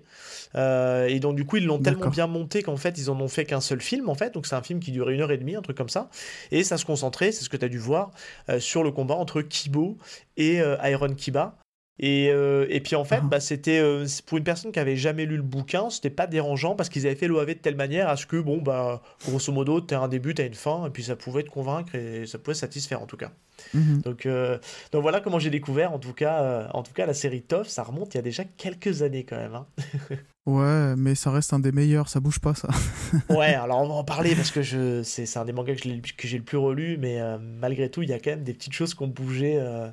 et 0.56 1.20
donc 1.20 1.36
du 1.36 1.44
coup 1.44 1.56
ils 1.56 1.66
l'ont 1.66 1.78
tellement 1.78 2.08
bien 2.08 2.26
monté 2.26 2.62
qu'en 2.62 2.76
fait 2.76 2.96
ils 2.98 3.10
en 3.10 3.20
ont 3.20 3.28
fait 3.28 3.44
qu'un 3.44 3.60
seul 3.60 3.80
film 3.80 4.08
en 4.08 4.14
fait. 4.14 4.34
Donc 4.34 4.46
c'est 4.46 4.56
un 4.56 4.62
film 4.62 4.80
qui 4.80 4.92
durait 4.92 5.14
une 5.14 5.20
heure 5.20 5.32
et 5.32 5.38
demie, 5.38 5.56
un 5.56 5.62
truc 5.62 5.76
comme 5.76 5.88
ça. 5.88 6.10
Et 6.50 6.64
ça 6.64 6.78
se 6.78 6.84
concentrait, 6.84 7.32
c'est 7.32 7.44
ce 7.44 7.48
que 7.48 7.56
tu 7.56 7.64
as 7.64 7.68
dû 7.68 7.78
voir, 7.78 8.10
sur 8.58 8.82
le 8.82 8.90
combat 8.90 9.14
entre 9.14 9.42
Kibo 9.42 9.98
et 10.36 10.60
Iron 10.84 11.14
Kiba. 11.14 11.58
Et, 11.98 12.28
euh, 12.30 12.66
et, 12.68 12.80
puis 12.80 12.94
en 12.94 13.04
fait, 13.04 13.20
ah. 13.22 13.26
bah, 13.26 13.40
c'était 13.40 13.78
euh, 13.78 14.06
pour 14.26 14.36
une 14.38 14.44
personne 14.44 14.70
qui 14.70 14.78
avait 14.78 14.96
jamais 14.96 15.24
lu 15.24 15.36
le 15.36 15.42
bouquin, 15.42 15.88
c'était 15.88 16.10
pas 16.10 16.26
dérangeant 16.26 16.74
parce 16.74 16.88
qu'ils 16.88 17.06
avaient 17.06 17.16
fait 17.16 17.28
l'OAV 17.28 17.48
de 17.48 17.52
telle 17.54 17.76
manière 17.76 18.08
à 18.08 18.16
ce 18.16 18.26
que, 18.26 18.36
bon, 18.36 18.60
bah, 18.60 19.02
grosso 19.26 19.52
modo, 19.52 19.80
tu 19.80 19.94
as 19.94 20.00
un 20.00 20.08
début, 20.08 20.34
tu 20.34 20.42
as 20.42 20.46
une 20.46 20.54
fin, 20.54 20.86
et 20.86 20.90
puis 20.90 21.04
ça 21.04 21.16
pouvait 21.16 21.42
te 21.42 21.50
convaincre 21.50 21.94
et 21.94 22.26
ça 22.26 22.38
pouvait 22.38 22.54
satisfaire 22.54 23.00
en 23.00 23.06
tout 23.06 23.16
cas. 23.16 23.32
Mhm. 23.74 24.00
Donc, 24.02 24.26
euh, 24.26 24.58
donc 24.92 25.02
voilà 25.02 25.20
comment 25.20 25.38
j'ai 25.38 25.50
découvert 25.50 25.92
en 25.92 25.98
tout, 25.98 26.12
cas, 26.12 26.68
en 26.72 26.82
tout 26.82 26.92
cas 26.92 27.06
la 27.06 27.14
série 27.14 27.42
Toff, 27.42 27.68
ça 27.68 27.82
remonte 27.82 28.14
il 28.14 28.18
y 28.18 28.20
a 28.20 28.22
déjà 28.22 28.44
quelques 28.44 29.02
années 29.02 29.24
quand 29.24 29.36
même. 29.36 29.54
Hein. 29.54 29.66
Ouais, 30.46 30.94
mais 30.96 31.16
ça 31.16 31.32
reste 31.32 31.52
un 31.52 31.58
des 31.58 31.72
meilleurs, 31.72 32.08
ça 32.08 32.20
bouge 32.20 32.38
pas 32.38 32.54
ça. 32.54 32.68
ouais, 33.30 33.54
alors 33.54 33.80
on 33.80 33.88
va 33.88 33.94
en 33.94 34.04
parler 34.04 34.36
parce 34.36 34.52
que 34.52 34.62
je, 34.62 35.02
c'est, 35.02 35.36
un 35.36 35.44
des 35.44 35.52
mangas 35.52 35.74
que, 35.74 36.28
j'ai 36.28 36.38
le 36.38 36.44
plus 36.44 36.56
relu, 36.56 36.98
mais 36.98 37.20
euh, 37.20 37.36
malgré 37.38 37.90
tout, 37.90 38.02
il 38.02 38.10
y 38.10 38.12
a 38.12 38.20
quand 38.20 38.30
même 38.30 38.44
des 38.44 38.54
petites 38.54 38.72
choses 38.72 38.94
qui 38.94 39.02
ont 39.02 39.08
bougé, 39.08 39.58
euh, 39.58 39.90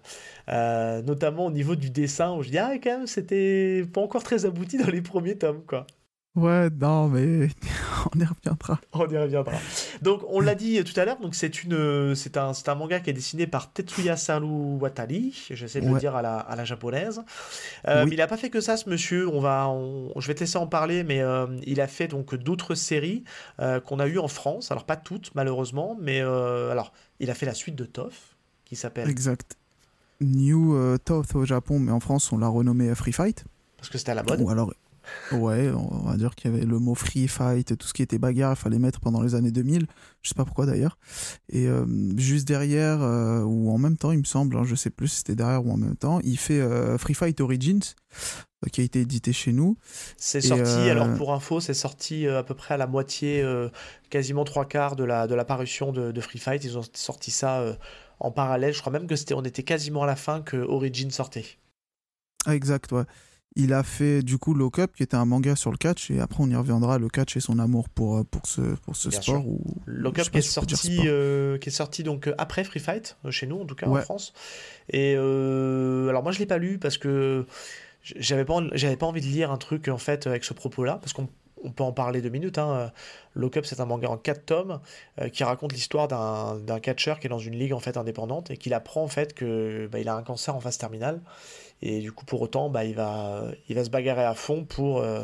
euh, 0.49 1.01
notamment 1.01 1.47
au 1.47 1.51
niveau 1.51 1.75
du 1.75 1.89
dessin, 1.89 2.35
où 2.35 2.43
je 2.43 2.49
dis, 2.51 2.59
ah, 2.59 2.73
quand 2.75 2.99
même, 2.99 3.07
c'était 3.07 3.83
pas 3.91 4.01
encore 4.01 4.21
très 4.21 4.45
abouti 4.45 4.77
dans 4.77 4.91
les 4.91 5.01
premiers 5.01 5.39
tomes, 5.39 5.63
quoi. 5.65 5.87
Ouais, 6.35 6.67
non, 6.71 7.09
mais 7.09 7.47
on 8.15 8.19
y 8.19 8.25
reviendra. 8.25 8.79
On 8.93 9.07
y 9.07 9.17
reviendra. 9.17 9.53
Donc, 10.01 10.21
on 10.29 10.39
l'a 10.39 10.55
dit 10.55 10.83
tout 10.83 10.99
à 10.99 11.05
l'heure, 11.05 11.19
donc 11.19 11.35
c'est 11.35 11.63
une, 11.63 12.15
c'est 12.15 12.37
un, 12.37 12.53
c'est 12.53 12.69
un 12.69 12.75
manga 12.75 12.99
qui 12.99 13.11
est 13.11 13.13
dessiné 13.13 13.45
par 13.45 13.71
Tetsuya 13.71 14.17
Saru 14.17 14.77
Watari, 14.79 15.47
j'essaie 15.51 15.81
de 15.81 15.87
le 15.87 15.99
dire 15.99 16.15
à 16.15 16.23
la, 16.23 16.37
à 16.37 16.55
la 16.55 16.65
japonaise. 16.65 17.21
Euh, 17.87 18.07
il 18.09 18.17
n'a 18.17 18.25
pas 18.25 18.37
fait 18.37 18.49
que 18.49 18.61
ça, 18.61 18.77
ce 18.77 18.89
monsieur. 18.89 19.27
On 19.27 19.39
va, 19.39 19.71
je 20.17 20.27
vais 20.27 20.33
te 20.33 20.39
laisser 20.39 20.57
en 20.57 20.65
parler, 20.65 21.03
mais 21.03 21.21
euh, 21.21 21.45
il 21.67 21.79
a 21.79 21.87
fait 21.87 22.07
donc 22.07 22.33
d'autres 22.33 22.73
séries 22.73 23.23
euh, 23.59 23.79
qu'on 23.79 23.99
a 23.99 24.07
eues 24.07 24.19
en 24.19 24.27
France. 24.27 24.71
Alors, 24.71 24.85
pas 24.85 24.95
toutes, 24.95 25.35
malheureusement, 25.35 25.95
mais 26.01 26.21
alors, 26.21 26.93
il 27.19 27.29
a 27.29 27.35
fait 27.35 27.45
la 27.45 27.53
suite 27.53 27.75
de 27.75 27.85
Toff, 27.85 28.35
qui 28.65 28.75
s'appelle. 28.75 29.07
Exact. 29.07 29.55
New 30.19 30.97
Toff 30.99 31.35
au 31.35 31.45
Japon, 31.45 31.77
mais 31.77 31.91
en 31.91 31.99
France, 31.99 32.31
on 32.31 32.39
l'a 32.39 32.47
renommé 32.47 32.95
Free 32.95 33.11
Fight. 33.11 33.45
Parce 33.77 33.89
que 33.89 33.99
c'était 33.99 34.13
à 34.13 34.15
la 34.15 34.23
mode. 34.23 34.41
Ou 34.41 34.49
alors 34.49 34.73
Ouais, 35.31 35.69
on 35.69 36.09
va 36.09 36.17
dire 36.17 36.35
qu'il 36.35 36.51
y 36.51 36.53
avait 36.53 36.65
le 36.65 36.79
mot 36.79 36.95
free 36.95 37.27
fight, 37.27 37.77
tout 37.77 37.87
ce 37.87 37.93
qui 37.93 38.01
était 38.01 38.17
bagarre, 38.17 38.53
il 38.53 38.61
fallait 38.61 38.79
mettre 38.79 38.99
pendant 38.99 39.21
les 39.21 39.35
années 39.35 39.51
2000. 39.51 39.87
Je 40.21 40.29
sais 40.29 40.35
pas 40.35 40.45
pourquoi 40.45 40.65
d'ailleurs. 40.65 40.97
Et 41.49 41.67
euh, 41.67 41.85
juste 42.17 42.47
derrière, 42.47 43.01
euh, 43.01 43.41
ou 43.41 43.71
en 43.71 43.77
même 43.77 43.97
temps, 43.97 44.11
il 44.11 44.19
me 44.19 44.23
semble, 44.23 44.57
hein, 44.57 44.63
je 44.63 44.75
sais 44.75 44.89
plus 44.89 45.07
si 45.07 45.17
c'était 45.17 45.35
derrière 45.35 45.65
ou 45.65 45.71
en 45.71 45.77
même 45.77 45.95
temps, 45.95 46.19
il 46.23 46.37
fait 46.37 46.61
euh, 46.61 46.97
Free 46.97 47.13
Fight 47.13 47.39
Origins, 47.41 47.81
qui 48.71 48.81
a 48.81 48.83
été 48.83 49.01
édité 49.01 49.33
chez 49.33 49.51
nous. 49.51 49.77
C'est 50.17 50.41
sorti, 50.41 50.89
alors 50.89 51.13
pour 51.15 51.33
info, 51.33 51.59
c'est 51.59 51.73
sorti 51.73 52.27
à 52.27 52.43
peu 52.43 52.53
près 52.53 52.75
à 52.75 52.77
la 52.77 52.87
moitié, 52.87 53.45
quasiment 54.09 54.45
trois 54.45 54.65
quarts 54.65 54.95
de 54.95 55.03
la, 55.03 55.27
de 55.27 55.35
la 55.35 55.43
parution 55.43 55.91
de, 55.91 56.11
de 56.11 56.21
Free 56.21 56.39
Fight. 56.39 56.63
Ils 56.63 56.77
ont 56.77 56.83
sorti 56.93 57.29
ça 57.31 57.77
en 58.19 58.31
parallèle. 58.31 58.73
Je 58.73 58.79
crois 58.79 58.93
même 58.93 59.07
que 59.07 59.15
c'était, 59.17 59.33
on 59.33 59.43
était 59.43 59.63
quasiment 59.63 60.03
à 60.03 60.07
la 60.07 60.15
fin 60.15 60.41
que 60.41 60.57
Origins 60.57 61.11
sortait. 61.11 61.45
Ah, 62.45 62.55
exact, 62.55 62.91
ouais. 62.91 63.03
Il 63.55 63.73
a 63.73 63.83
fait 63.83 64.23
du 64.23 64.39
coup 64.39 64.55
Lock 64.55 64.79
Up, 64.79 64.91
qui 64.95 65.03
était 65.03 65.15
un 65.15 65.25
manga 65.25 65.55
sur 65.55 65.69
le 65.69 65.77
catch, 65.77 66.09
et 66.09 66.19
après 66.19 66.43
on 66.43 66.49
y 66.49 66.55
reviendra, 66.55 66.97
le 66.97 67.07
catch 67.07 67.37
et 67.37 67.39
son 67.39 67.59
amour 67.59 67.87
pour, 67.87 68.17
euh, 68.17 68.23
pour 68.23 68.47
ce, 68.47 68.61
pour 68.61 68.95
ce 68.95 69.11
sport. 69.11 69.45
Ou, 69.45 69.61
Lock 69.85 70.17
Up 70.19 70.29
qui 70.31 70.39
est, 70.39 70.41
sorti, 70.41 71.01
euh, 71.05 71.59
qui 71.59 71.69
est 71.69 71.71
sorti 71.71 72.03
donc 72.03 72.27
euh, 72.27 72.33
après 72.39 72.63
Free 72.63 72.79
Fight, 72.79 73.15
chez 73.29 73.45
nous 73.45 73.61
en 73.61 73.65
tout 73.65 73.75
cas 73.75 73.87
en 73.87 73.95
France. 73.97 74.33
Et 74.89 75.13
alors 75.13 76.23
moi 76.23 76.31
je 76.31 76.39
l'ai 76.39 76.47
pas 76.47 76.57
lu 76.57 76.79
parce 76.79 76.97
que 76.97 77.45
j'avais 78.01 78.45
pas, 78.45 78.59
j'avais 78.73 78.97
pas 78.97 79.05
envie 79.05 79.21
de 79.21 79.27
lire 79.27 79.51
un 79.51 79.57
truc 79.57 79.87
en 79.87 79.99
fait 79.99 80.25
avec 80.25 80.43
ce 80.43 80.53
propos-là, 80.53 80.97
parce 80.99 81.13
qu'on 81.13 81.29
on 81.63 81.71
peut 81.71 81.83
en 81.83 81.93
parler 81.93 82.21
deux 82.21 82.29
minutes. 82.29 82.57
Hein. 82.57 82.91
Lock 83.35 83.57
Up, 83.57 83.65
c'est 83.65 83.79
un 83.79 83.85
manga 83.85 84.09
en 84.09 84.17
quatre 84.17 84.45
tomes 84.45 84.81
qui 85.31 85.43
raconte 85.43 85.73
l'histoire 85.73 86.07
d'un 86.07 86.79
catcheur 86.79 87.19
qui 87.19 87.27
est 87.27 87.29
dans 87.29 87.37
une 87.37 87.55
ligue 87.55 87.73
en 87.73 87.79
fait 87.79 87.97
indépendante 87.97 88.49
et 88.49 88.57
qui 88.57 88.73
apprend 88.73 89.03
en 89.03 89.07
fait 89.07 89.33
que 89.33 89.87
bah, 89.91 89.99
il 89.99 90.09
a 90.09 90.15
un 90.15 90.23
cancer 90.23 90.55
en 90.55 90.59
phase 90.59 90.77
terminale 90.77 91.21
et 91.85 91.99
du 91.99 92.13
coup, 92.13 92.23
pour 92.23 92.41
autant, 92.41 92.69
bah, 92.69 92.85
il, 92.85 92.95
va, 92.95 93.43
il 93.67 93.75
va 93.75 93.83
se 93.83 93.89
bagarrer 93.89 94.23
à 94.23 94.35
fond 94.35 94.63
pour, 94.63 95.01
euh, 95.01 95.23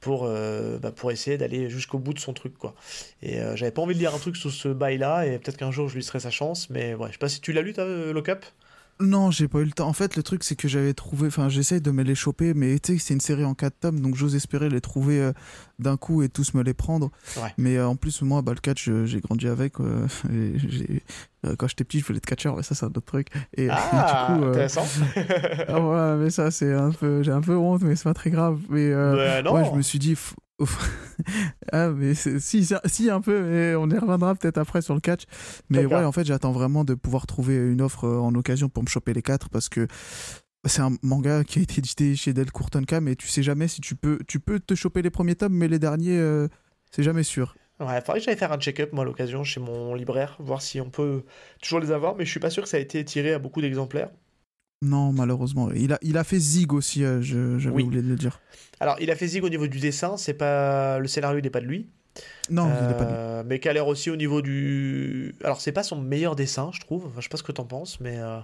pour, 0.00 0.24
euh, 0.24 0.78
bah, 0.78 0.92
pour 0.92 1.10
essayer 1.10 1.38
d'aller 1.38 1.70
jusqu'au 1.70 1.98
bout 1.98 2.12
de 2.12 2.18
son 2.18 2.34
truc. 2.34 2.58
Quoi. 2.58 2.74
Et 3.22 3.40
euh, 3.40 3.56
j'avais 3.56 3.70
pas 3.70 3.80
envie 3.80 3.94
de 3.94 4.00
lire 4.00 4.14
un 4.14 4.18
truc 4.18 4.36
sous 4.36 4.50
ce 4.50 4.68
bail-là, 4.68 5.24
et 5.24 5.38
peut-être 5.38 5.56
qu'un 5.56 5.70
jour 5.70 5.88
je 5.88 5.94
lui 5.94 6.04
serai 6.04 6.20
sa 6.20 6.30
chance, 6.30 6.68
mais 6.68 6.92
ouais, 6.94 7.08
je 7.08 7.12
sais 7.12 7.18
pas 7.18 7.30
si 7.30 7.40
tu 7.40 7.54
l'as 7.54 7.62
lu, 7.62 7.72
toi, 7.72 7.86
non, 9.00 9.30
j'ai 9.30 9.48
pas 9.48 9.58
eu 9.58 9.64
le 9.64 9.72
temps. 9.72 9.88
En 9.88 9.92
fait, 9.92 10.16
le 10.16 10.22
truc, 10.22 10.44
c'est 10.44 10.54
que 10.54 10.68
j'avais 10.68 10.94
trouvé. 10.94 11.26
Enfin, 11.28 11.48
j'essaye 11.48 11.80
de 11.80 11.90
me 11.90 12.02
les 12.02 12.14
choper, 12.14 12.54
mais 12.54 12.78
tu 12.78 12.94
sais, 12.94 12.98
c'est 12.98 13.14
une 13.14 13.20
série 13.20 13.44
en 13.44 13.54
4 13.54 13.74
tomes, 13.80 14.00
donc 14.00 14.14
j'ose 14.14 14.36
espérer 14.36 14.68
les 14.68 14.80
trouver 14.80 15.20
euh, 15.20 15.32
d'un 15.78 15.96
coup 15.96 16.22
et 16.22 16.28
tous 16.28 16.54
me 16.54 16.62
les 16.62 16.74
prendre. 16.74 17.10
Mais 17.58 17.76
euh, 17.76 17.88
en 17.88 17.96
plus, 17.96 18.22
moi, 18.22 18.42
bah, 18.42 18.52
le 18.52 18.60
catch, 18.60 18.90
j'ai 19.04 19.20
grandi 19.20 19.48
avec. 19.48 19.74
Euh, 21.46 21.56
quand 21.58 21.68
j'étais 21.68 21.84
petit, 21.84 22.00
je 22.00 22.06
voulais 22.06 22.16
être 22.16 22.24
catcher, 22.24 22.50
mais 22.56 22.62
ça, 22.62 22.74
c'est 22.74 22.86
un 22.86 22.88
autre 22.88 23.02
truc. 23.02 23.28
Et, 23.54 23.68
ah, 23.70 24.28
du 24.32 24.40
coup, 24.40 24.46
intéressant. 24.46 24.86
ah 25.68 25.78
ouais, 25.78 26.16
mais 26.16 26.30
ça, 26.30 26.50
c'est 26.50 26.72
un 26.72 26.90
peu. 26.90 27.22
J'ai 27.22 27.32
un 27.32 27.42
peu 27.42 27.54
honte, 27.54 27.82
mais 27.82 27.96
c'est 27.96 28.04
pas 28.04 28.14
très 28.14 28.30
grave. 28.30 28.60
Mais 28.70 28.90
bah, 28.90 29.52
ouais, 29.52 29.66
je 29.70 29.76
me 29.76 29.82
suis 29.82 29.98
dit, 29.98 30.16
ah, 31.72 31.88
mais 31.90 32.14
si, 32.14 32.40
si, 32.40 33.10
un 33.10 33.20
peu, 33.20 33.42
mais 33.42 33.74
on 33.74 33.88
y 33.88 33.98
reviendra 33.98 34.34
peut-être 34.34 34.58
après 34.58 34.82
sur 34.82 34.94
le 34.94 35.00
catch. 35.00 35.24
Mais 35.68 35.84
ouais, 35.84 36.04
en 36.04 36.12
fait, 36.12 36.24
j'attends 36.24 36.52
vraiment 36.52 36.84
de 36.84 36.94
pouvoir 36.94 37.26
trouver 37.26 37.56
une 37.56 37.80
offre 37.80 38.04
euh, 38.04 38.18
en 38.18 38.34
occasion 38.34 38.68
pour 38.68 38.82
me 38.82 38.88
choper 38.88 39.12
les 39.12 39.22
quatre 39.22 39.48
parce 39.48 39.68
que 39.68 39.86
c'est 40.66 40.82
un 40.82 40.92
manga 41.02 41.44
qui 41.44 41.58
a 41.58 41.62
été 41.62 41.78
édité 41.78 42.16
chez 42.16 42.32
Delcourt 42.32 42.70
Tonkam 42.70 43.04
mais 43.04 43.16
tu 43.16 43.28
sais 43.28 43.42
jamais 43.42 43.68
si 43.68 43.80
tu 43.80 43.96
peux, 43.96 44.18
tu 44.26 44.40
peux 44.40 44.60
te 44.60 44.74
choper 44.74 45.02
les 45.02 45.10
premiers 45.10 45.34
tomes, 45.34 45.54
mais 45.54 45.68
les 45.68 45.78
derniers, 45.78 46.18
euh, 46.18 46.48
c'est 46.90 47.02
jamais 47.02 47.24
sûr. 47.24 47.56
Ouais, 47.80 48.00
faudrait 48.00 48.20
que 48.20 48.24
j'aille 48.26 48.36
faire 48.36 48.52
un 48.52 48.58
check-up, 48.58 48.92
moi, 48.92 49.02
à 49.02 49.04
l'occasion, 49.04 49.42
chez 49.42 49.58
mon 49.58 49.94
libraire, 49.94 50.36
voir 50.38 50.62
si 50.62 50.80
on 50.80 50.90
peut 50.90 51.24
toujours 51.60 51.80
les 51.80 51.90
avoir, 51.90 52.14
mais 52.14 52.24
je 52.24 52.30
suis 52.30 52.40
pas 52.40 52.50
sûr 52.50 52.62
que 52.62 52.68
ça 52.68 52.76
a 52.76 52.80
été 52.80 53.04
tiré 53.04 53.32
à 53.32 53.40
beaucoup 53.40 53.60
d'exemplaires. 53.60 54.10
Non, 54.84 55.12
malheureusement. 55.12 55.70
Il 55.70 55.94
a, 55.94 55.98
il 56.02 56.18
a 56.18 56.24
fait 56.24 56.38
Zig 56.38 56.72
aussi, 56.74 57.04
euh, 57.04 57.22
j'avais 57.22 57.82
oublié 57.82 58.02
de 58.02 58.08
le 58.08 58.16
dire. 58.16 58.40
Alors, 58.80 58.96
il 59.00 59.10
a 59.10 59.16
fait 59.16 59.26
Zig 59.26 59.42
au 59.42 59.48
niveau 59.48 59.66
du 59.66 59.80
dessin, 59.80 60.16
c'est 60.18 60.34
pas 60.34 60.98
le 60.98 61.08
scénario 61.08 61.40
n'est 61.40 61.50
pas 61.50 61.60
de 61.60 61.66
lui. 61.66 61.88
Non, 62.50 62.66
il 62.66 62.86
n'est 62.86 62.94
pas 62.94 63.04
de 63.04 63.10
lui. 63.10 63.16
Euh, 63.16 63.42
mais 63.46 63.60
qui 63.60 63.68
a 63.68 63.72
l'air 63.72 63.88
aussi 63.88 64.10
au 64.10 64.16
niveau 64.16 64.42
du. 64.42 65.34
Alors, 65.42 65.62
c'est 65.62 65.72
pas 65.72 65.82
son 65.82 66.00
meilleur 66.00 66.36
dessin, 66.36 66.70
je 66.72 66.80
trouve. 66.80 67.06
Enfin, 67.06 67.16
je 67.16 67.22
sais 67.22 67.28
pas 67.30 67.38
ce 67.38 67.42
que 67.42 67.52
t'en 67.52 67.64
penses, 67.64 67.98
mais 68.00 68.18
euh, 68.18 68.38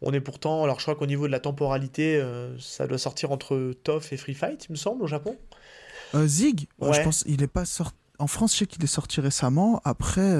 on 0.00 0.12
est 0.12 0.20
pourtant. 0.20 0.64
Alors, 0.64 0.80
je 0.80 0.84
crois 0.84 0.96
qu'au 0.96 1.06
niveau 1.06 1.28
de 1.28 1.32
la 1.32 1.40
temporalité, 1.40 2.20
ça 2.58 2.88
doit 2.88 2.98
sortir 2.98 3.30
entre 3.30 3.72
Toff 3.84 4.12
et 4.12 4.16
Free 4.16 4.34
Fight, 4.34 4.66
il 4.68 4.72
me 4.72 4.76
semble, 4.76 5.04
au 5.04 5.06
Japon. 5.06 5.36
Zig 6.24 6.66
Je 6.80 7.02
pense 7.02 7.22
il 7.26 7.42
est 7.42 7.46
pas 7.46 7.64
sorti. 7.64 7.96
En 8.18 8.26
France, 8.26 8.52
je 8.52 8.58
sais 8.58 8.66
qu'il 8.66 8.82
est 8.82 8.88
sorti 8.88 9.20
récemment. 9.20 9.80
Après, 9.84 10.36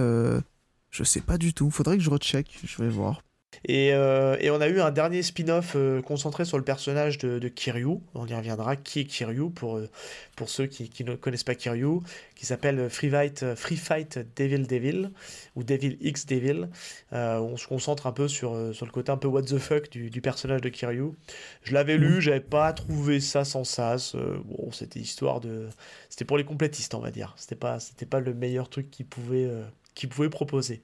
je 0.91 1.05
sais 1.05 1.21
pas 1.21 1.39
du 1.39 1.55
tout. 1.55 1.71
Faudrait 1.71 1.97
que 1.97 2.03
je 2.03 2.11
recheck. 2.11 2.59
Je 2.65 2.83
vais 2.83 2.89
voir. 2.89 3.23
Euh, 3.71 4.37
et, 4.41 4.51
on 4.51 4.61
a 4.61 4.69
eu 4.69 4.81
un 4.81 4.91
dernier 4.91 5.23
spin-off 5.23 5.75
euh, 5.77 6.03
concentré 6.03 6.45
sur 6.45 6.59
le 6.59 6.65
personnage 6.65 7.19
de, 7.19 7.49
Kiryu. 7.49 7.99
On 8.15 8.27
y 8.27 8.35
reviendra. 8.35 8.77
Qui 8.77 9.01
est 9.01 9.05
Kiryu 9.05 9.51
pour, 9.51 9.77
euh, 9.77 9.89
pour 10.37 10.49
ceux 10.49 10.67
qui, 10.67 10.91
ne 11.05 11.15
connaissent 11.15 11.45
pas 11.45 11.55
Kiryu 11.55 12.01
Qui 12.35 12.47
s'appelle 12.47 12.91
Free 12.91 13.11
Fight, 13.11 13.55
Free 13.55 13.77
Fight 13.77 14.19
Devil 14.37 14.67
Devil 14.67 15.11
ou 15.55 15.63
Devil 15.63 15.97
X 16.01 16.27
Devil. 16.27 16.69
on 17.13 17.57
se 17.57 17.67
concentre 17.67 18.07
un 18.07 18.13
peu 18.13 18.29
sur, 18.29 18.75
sur 18.75 18.87
le 18.87 18.93
côté 18.93 19.13
un 19.13 19.17
peu 19.17 19.29
what 19.29 19.43
the 19.43 19.59
fuck 19.59 19.91
du, 19.91 20.21
personnage 20.21 20.61
de 20.61 20.69
Kiryu. 20.69 21.13
Je 21.63 21.73
l'avais 21.75 21.97
lu, 21.97 22.21
j'avais 22.21 22.41
pas 22.41 22.73
trouvé 22.73 23.21
ça 23.21 23.45
sans 23.45 23.65
sas. 23.65 24.17
bon, 24.17 24.73
c'était 24.73 25.01
histoire 25.01 25.41
de. 25.41 25.69
C'était 26.09 26.25
pour 26.25 26.37
les 26.37 26.45
complétistes, 26.45 26.95
on 26.95 27.01
va 27.01 27.11
dire. 27.11 27.35
C'était 27.37 27.55
pas, 27.55 27.81
c'était 27.81 28.07
pas 28.07 28.21
le 28.21 28.35
meilleur 28.35 28.69
truc 28.69 28.91
qu'ils 28.91 29.07
pouvaient, 29.07 29.49
qu'ils 29.95 30.09
pouvaient 30.09 30.31
proposer. 30.31 30.83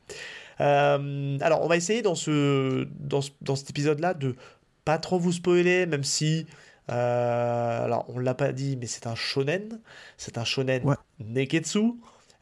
Euh, 0.60 1.38
alors, 1.40 1.62
on 1.62 1.68
va 1.68 1.76
essayer 1.76 2.02
dans, 2.02 2.14
ce, 2.14 2.86
dans, 2.98 3.20
dans 3.42 3.56
cet 3.56 3.70
épisode-là 3.70 4.14
de 4.14 4.36
pas 4.84 4.98
trop 4.98 5.18
vous 5.18 5.32
spoiler, 5.32 5.86
même 5.86 6.04
si. 6.04 6.46
Euh, 6.90 7.84
alors, 7.84 8.06
on 8.08 8.18
l'a 8.18 8.34
pas 8.34 8.52
dit, 8.52 8.76
mais 8.76 8.86
c'est 8.86 9.06
un 9.06 9.14
shonen. 9.14 9.80
C'est 10.16 10.38
un 10.38 10.44
shonen 10.44 10.82
neketsu. 11.20 11.94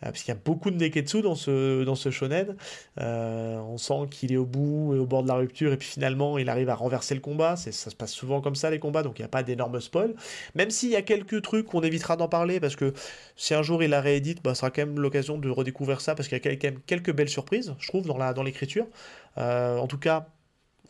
Euh, 0.03 0.07
parce 0.07 0.23
qu'il 0.23 0.35
y 0.35 0.37
a 0.37 0.41
beaucoup 0.45 0.71
de 0.71 0.77
Neketsu 0.77 1.23
dans 1.23 1.35
ce, 1.35 1.83
dans 1.85 1.95
ce 1.95 2.11
shonen. 2.11 2.55
Euh, 3.01 3.57
on 3.59 3.79
sent 3.79 4.09
qu'il 4.11 4.31
est 4.33 4.37
au 4.37 4.45
bout 4.45 4.95
et 4.95 4.99
au 4.99 5.07
bord 5.07 5.23
de 5.23 5.29
la 5.29 5.35
rupture, 5.35 5.73
et 5.73 5.79
puis 5.79 5.89
finalement, 5.89 6.37
il 6.37 6.51
arrive 6.51 6.69
à 6.69 6.75
renverser 6.75 7.15
le 7.15 7.21
combat. 7.21 7.57
Ça 7.57 7.73
se 7.73 7.95
passe 7.95 8.13
souvent 8.13 8.41
comme 8.43 8.57
ça, 8.57 8.71
les 8.71 8.79
combats, 8.79 9.03
donc 9.03 9.19
il 9.19 9.23
n'y 9.23 9.27
a 9.27 9.29
pas 9.29 9.43
d'énormes 9.43 9.81
spoil. 9.81 10.15
Même 10.55 10.71
s'il 10.71 10.91
y 10.91 10.97
a 10.97 11.03
quelques 11.03 11.41
trucs 11.41 11.67
qu'on 11.67 11.81
évitera 11.81 12.17
d'en 12.17 12.29
parler, 12.29 12.61
parce 12.61 12.77
que 12.77 12.93
si 13.37 13.55
un 13.55 13.63
jour 13.63 13.83
il 13.83 13.91
la 13.91 14.01
réédite, 14.01 14.43
bah, 14.43 14.55
ce 14.55 14.61
sera 14.61 14.71
quand 14.71 14.83
même 14.83 15.01
l'occasion 15.01 15.39
de 15.39 15.49
redécouvrir 15.49 16.01
ça, 16.01 16.15
parce 16.15 16.29
qu'il 16.29 16.37
y 16.37 16.47
a 16.47 16.57
quand 16.57 16.65
même 16.65 16.81
quelques 16.87 17.13
belles 17.13 17.29
surprises, 17.29 17.75
je 17.79 17.89
trouve, 17.89 18.07
dans 18.07 18.43
l'écriture. 18.43 18.87
Dans 19.37 19.43
euh, 19.43 19.79
en 19.79 19.87
tout 19.87 19.99
cas, 19.99 20.29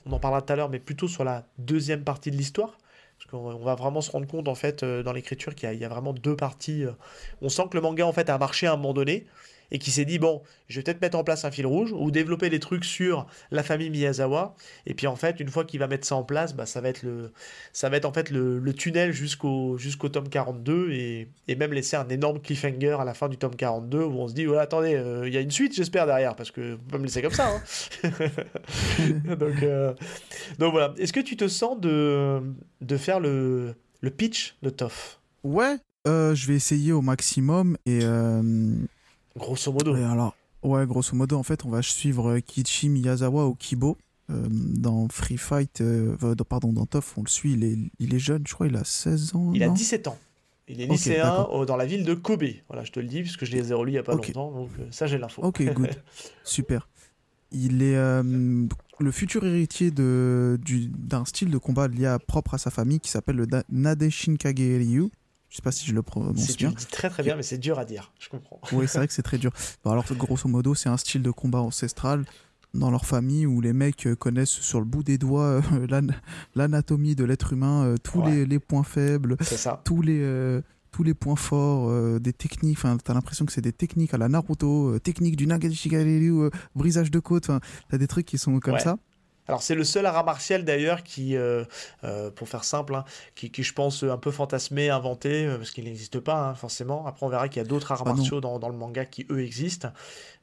on 0.05 0.13
en 0.13 0.19
parlera 0.19 0.43
tout 0.43 0.53
à 0.53 0.57
l'heure, 0.57 0.69
mais 0.69 0.79
plutôt 0.81 1.09
sur 1.09 1.25
la 1.25 1.47
deuxième 1.59 2.03
partie 2.03 2.31
de 2.31 2.37
l'histoire. 2.37 2.79
Parce 3.19 3.31
qu'on 3.31 3.59
va 3.59 3.75
vraiment 3.75 4.01
se 4.01 4.11
rendre 4.11 4.27
compte, 4.27 4.49
en 4.49 4.55
fait, 4.55 4.83
euh, 4.83 5.03
dans 5.03 5.13
l'écriture, 5.13 5.55
qu'il 5.55 5.73
y, 5.73 5.85
a 5.85 5.89
vraiment 5.89 6.13
deux 6.13 6.37
parties. 6.37 6.85
Euh. 6.85 6.93
On 7.41 7.49
sent 7.49 7.65
que 7.71 7.77
le 7.77 7.81
manga, 7.81 8.07
en 8.07 8.13
fait, 8.13 8.29
a 8.29 8.39
marché 8.39 8.67
à 8.67 8.75
un 8.75 8.77
moment 8.77 8.93
donné. 8.93 9.27
Et 9.71 9.79
qui 9.79 9.91
s'est 9.91 10.05
dit 10.05 10.19
bon, 10.19 10.43
je 10.69 10.79
vais 10.79 10.83
peut-être 10.83 11.01
mettre 11.01 11.19
en 11.19 11.25
place 11.25 11.45
un 11.45 11.51
fil 11.51 11.67
rouge 11.67 11.93
ou 11.93 12.11
développer 12.11 12.51
des 12.51 12.61
trucs 12.61 12.85
sur 12.85 13.27
la 13.51 13.63
famille 13.63 13.91
Miyazawa. 13.91 14.55
Et 14.87 14.95
puis 14.95 15.07
en 15.07 15.17
fait, 15.17 15.41
une 15.41 15.49
fois 15.49 15.65
qu'il 15.65 15.81
va 15.81 15.87
mettre 15.87 16.07
ça 16.07 16.17
en 16.17 16.23
place, 16.23 16.55
bah, 16.55 16.67
ça 16.67 16.81
va 16.81 16.89
être 16.89 17.03
le, 17.03 17.33
ça 17.73 17.89
va 17.89 17.97
être 17.97 18.05
en 18.05 18.13
fait 18.13 18.31
le, 18.31 18.61
tunnel 18.73 19.13
jusqu'au 19.13 19.79
jusqu'au 19.79 20.09
tome 20.09 20.29
42 20.29 20.91
et, 20.91 21.29
et, 21.49 21.55
même 21.57 21.73
laisser 21.73 21.97
un 21.97 22.09
énorme 22.09 22.41
cliffhanger 22.41 22.97
à 23.01 23.05
la 23.05 23.15
fin 23.15 23.29
du 23.29 23.39
tome 23.39 23.57
42 23.57 24.03
où 24.03 24.21
on 24.21 24.29
se 24.29 24.35
dit 24.35 24.47
ouais, 24.47 24.59
attendez, 24.59 24.95
euh, 24.95 25.27
il 25.27 25.33
y 25.33 25.37
a 25.37 25.41
une 25.41 25.51
suite, 25.51 25.75
j'espère 25.75 26.07
derrière 26.07 26.37
parce 26.37 26.51
que 26.51 26.73
vous 26.75 26.79
pouvez 26.79 26.99
me 26.99 27.05
laisser 27.05 27.23
comme 27.23 27.33
ça. 27.33 27.49
Hein. 27.49 28.11
donc, 29.39 29.63
euh, 29.63 29.95
donc 30.59 30.73
voilà. 30.73 30.95
Est-ce 30.99 31.13
que 31.13 31.21
tu 31.21 31.37
te 31.37 31.49
sens 31.49 31.81
de, 31.81 32.41
de 32.81 32.97
faire 32.97 33.21
le, 33.21 33.75
le 34.01 34.11
pitch 34.11 34.57
de 34.63 34.71
Toff 34.71 35.21
Ouais, 35.43 35.77
euh, 36.07 36.35
je 36.35 36.47
vais 36.47 36.55
essayer 36.55 36.93
au 36.93 37.03
maximum 37.03 37.77
et 37.87 38.01
Grosso 39.37 39.73
modo. 39.73 39.95
alors, 39.95 40.35
ouais, 40.63 40.87
grosso 40.87 41.15
modo, 41.15 41.37
en 41.37 41.43
fait, 41.43 41.65
on 41.65 41.71
va 41.71 41.83
suivre 41.83 42.39
Kichi 42.41 42.89
Miyazawa 42.89 43.45
au 43.45 43.55
Kibo. 43.55 43.97
Euh, 44.29 44.49
dans 44.51 45.07
Free 45.09 45.37
Fight, 45.37 45.81
euh, 45.81 46.17
pardon, 46.49 46.73
dans 46.73 46.87
Toff, 46.87 47.17
on 47.17 47.23
le 47.23 47.29
suit, 47.29 47.53
il 47.53 47.63
est, 47.63 47.79
il 48.01 48.13
est 48.13 48.19
jeune, 48.19 48.43
je 48.47 48.55
crois, 48.55 48.67
il 48.67 48.77
a 48.77 48.83
16 48.83 49.37
ans. 49.37 49.53
Il 49.55 49.63
a 49.63 49.69
17 49.69 50.09
ans. 50.09 50.19
Il 50.69 50.81
est 50.81 50.87
lycéen 50.87 51.47
dans 51.65 51.77
la 51.77 51.87
ville 51.87 52.05
de 52.05 52.15
Kobe. 52.15 52.43
Voilà, 52.67 52.83
je 52.83 52.91
te 52.91 52.99
le 52.99 53.07
dis, 53.07 53.23
puisque 53.23 53.45
je 53.45 53.53
les 53.53 53.71
ai 53.71 53.75
relus 53.75 53.93
il 53.93 53.95
n'y 53.95 53.99
a 53.99 54.03
pas 54.03 54.15
longtemps, 54.15 54.51
donc 54.51 54.71
euh, 54.81 54.87
ça 54.91 55.07
j'ai 55.07 55.17
l'info. 55.17 55.43
Ok, 55.43 55.63
good. 55.73 55.91
Super. 56.45 56.89
Il 57.53 57.83
est 57.83 57.95
le 57.95 59.11
futur 59.13 59.47
héritier 59.47 59.93
d'un 59.93 61.25
style 61.25 61.51
de 61.51 61.59
combat 61.59 61.87
lié 61.87 62.17
propre 62.27 62.55
à 62.55 62.59
sa 62.59 62.71
famille 62.71 62.99
qui 62.99 63.11
s'appelle 63.11 63.37
le 63.37 63.47
Nade 63.71 64.09
Shinkage 64.09 64.59
Ryu. 64.59 65.11
Je 65.57 65.63
sais 65.63 65.65
pas 65.65 65.73
si 65.73 65.87
je 65.87 65.95
le 65.95 66.03
prononce 66.03 66.55
bien. 66.59 66.69
Dis 66.69 66.85
très 66.85 67.09
très 67.09 67.23
bien, 67.23 67.35
mais 67.35 67.43
c'est 67.43 67.57
dur 67.57 67.79
à 67.79 67.87
dire. 67.87 68.13
Je 68.19 68.29
comprends. 68.29 68.61
Oui, 68.73 68.87
c'est 68.87 68.99
vrai 68.99 69.07
que 69.07 69.13
c'est 69.15 69.23
très 69.23 69.39
dur. 69.39 69.53
alors, 69.87 70.05
grosso 70.13 70.47
modo, 70.51 70.75
c'est 70.75 70.91
un 70.91 70.99
style 70.99 71.23
de 71.23 71.31
combat 71.31 71.61
ancestral 71.61 72.27
dans 72.75 72.91
leur 72.91 73.07
famille 73.07 73.47
où 73.47 73.63
les 73.63 73.73
mecs 73.73 74.07
euh, 74.07 74.15
connaissent 74.15 74.51
sur 74.51 74.81
le 74.81 74.85
bout 74.85 75.03
des 75.03 75.17
doigts 75.17 75.63
euh, 75.73 76.03
l'anatomie 76.55 77.15
de 77.15 77.25
l'être 77.25 77.55
humain, 77.55 77.85
euh, 77.85 77.97
tous 77.97 78.23
les, 78.23 78.59
points 78.59 78.83
faibles, 78.83 79.39
tous 79.83 80.03
les 80.03 80.61
tous 80.93 81.03
les 81.03 81.15
points 81.15 81.37
forts, 81.37 82.21
des 82.21 82.35
techniques. 82.35 82.77
Enfin, 82.77 82.99
t'as 83.03 83.15
l'impression 83.15 83.47
que 83.47 83.53
c'est 83.53 83.63
des 83.63 83.73
techniques 83.73 84.13
à 84.13 84.19
la 84.19 84.29
Naruto, 84.29 84.99
technique 84.99 85.37
du 85.37 85.47
Nagashigaryu, 85.47 86.51
brisage 86.75 87.11
de 87.11 87.19
côte. 87.19 87.49
Enfin, 87.49 87.61
t'as 87.89 87.97
des 87.97 88.07
trucs 88.07 88.27
qui 88.27 88.37
sont 88.37 88.61
comme 88.61 88.79
ça. 88.79 88.99
Alors 89.49 89.63
c'est 89.63 89.75
le 89.75 89.85
seul 89.85 90.07
art 90.07 90.25
martial 90.25 90.65
d'ailleurs 90.65 91.03
qui, 91.03 91.37
euh, 91.37 91.65
euh, 92.05 92.31
pour 92.31 92.49
faire 92.49 92.65
simple, 92.65 92.95
hein, 92.95 93.05
qui, 93.35 93.51
je 93.57 93.73
pense 93.73 94.03
un 94.03 94.19
peu 94.19 94.31
fantasmé, 94.31 94.91
inventé, 94.91 95.47
euh, 95.47 95.57
parce 95.57 95.71
qu'il 95.71 95.85
n'existe 95.85 96.21
pas 96.21 96.49
hein, 96.49 96.55
forcément. 96.55 97.07
Après 97.07 97.25
on 97.27 97.29
verra 97.29 97.49
qu'il 97.49 97.63
y 97.63 97.65
a 97.65 97.69
d'autres 97.69 97.93
arts 97.93 98.03
ah 98.07 98.13
martiaux 98.13 98.41
dans, 98.41 98.69
le 98.69 98.77
manga 98.77 99.05
qui 99.05 99.27
eux 99.31 99.41
existent, 99.41 99.93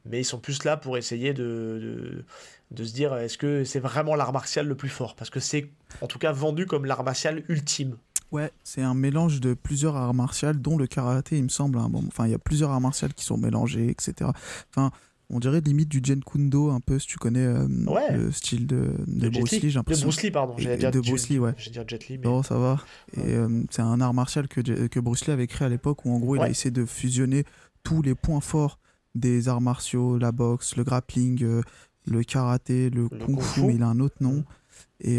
mais 0.06 0.22
ils 0.22 0.26
sont 0.26 0.40
plus 0.40 0.64
là 0.64 0.78
pour 0.78 0.98
essayer 0.98 1.34
de, 1.34 2.24
de, 2.72 2.84
se 2.84 2.94
dire 2.94 3.16
est-ce 3.16 3.38
que 3.38 3.64
c'est 3.64 3.80
vraiment 3.80 4.16
l'art 4.16 4.34
martial 4.34 4.68
le 4.68 4.76
plus 4.76 4.90
fort? 4.90 5.16
Parce 5.16 5.30
que 5.30 5.40
c'est 5.40 5.70
en 6.02 6.08
tout 6.08 6.20
cas 6.20 6.32
vendu 6.32 6.66
comme 6.66 6.86
l'art 6.86 7.04
martial 7.04 7.44
ultime. 7.50 7.98
Ouais, 8.32 8.52
c'est 8.64 8.82
un 8.82 8.96
mélange 8.96 9.42
de 9.42 9.54
plusieurs 9.54 9.96
arts 9.96 10.16
martiaux, 10.16 10.54
dont 10.54 10.76
le 10.76 10.88
karaté, 10.88 11.38
il 11.38 11.44
me 11.44 11.50
semble. 11.50 11.78
Hein. 11.78 11.88
Bon, 11.88 12.04
enfin, 12.08 12.26
il 12.26 12.32
y 12.32 12.34
a 12.34 12.40
plusieurs 12.40 12.72
arts 12.72 12.82
martiaux 12.82 13.10
qui 13.16 13.24
sont 13.24 13.38
mélangés, 13.38 13.90
etc. 13.90 14.32
Enfin, 14.72 14.92
on 15.34 15.40
dirait 15.40 15.62
limite 15.62 15.90
du 15.90 16.00
Jen 16.04 16.24
Kundo 16.24 16.70
un 16.70 16.80
peu 16.80 17.00
si 17.00 17.08
tu 17.08 17.18
connais 17.18 17.46
euh, 17.46 17.68
le 18.12 18.32
style 18.32 18.68
de, 18.68 18.94
de, 19.08 19.30
Bruce 19.30 19.52
Lee, 19.52 19.70
j'ai 19.70 19.72
l'impression. 19.72 20.06
De 20.06 20.12
Bruce 20.12 20.22
Lee, 20.22 20.32
pardon. 20.32 20.54
J'ai 20.58 20.78
de 20.78 21.00
Bruce 21.00 21.30
Lee, 21.30 21.40
ouais. 21.40 21.54
dire 21.72 21.84
Jet 21.88 22.08
Li. 22.08 22.20
Mais... 22.20 22.26
Non, 22.26 22.44
ça 22.44 22.58
va. 22.58 22.80
Et 23.18 23.34
euh, 23.34 23.64
c'est 23.72 23.82
un 23.82 24.00
art 24.00 24.14
martial 24.14 24.48
que, 24.48 24.62
que 24.62 25.00
Bruce 25.00 25.26
Lee 25.26 25.34
avait 25.34 25.48
créé 25.48 25.66
à 25.66 25.70
l'époque 25.70 26.06
où 26.06 26.12
en 26.12 26.20
gros 26.20 26.36
il 26.36 26.42
a 26.42 26.50
essayé 26.50 26.72
de 26.72 26.86
fusionner 26.86 27.46
tous 27.84 28.02
les 28.02 28.16
points 28.16 28.42
forts 28.42 28.80
des 29.16 29.48
arts 29.50 29.62
martiaux, 29.62 30.18
la 30.18 30.32
boxe, 30.32 30.76
le 30.76 30.84
grappling, 30.84 31.44
euh, 31.44 31.62
le 32.06 32.24
karaté, 32.24 32.90
le, 32.90 33.10
kung, 33.10 33.42
fu, 33.42 33.64
mais 33.64 33.76
il 33.76 33.84
a 33.84 33.88
un 33.88 34.00
autre 34.00 34.18
nom. 34.22 34.44
Et, 35.00 35.18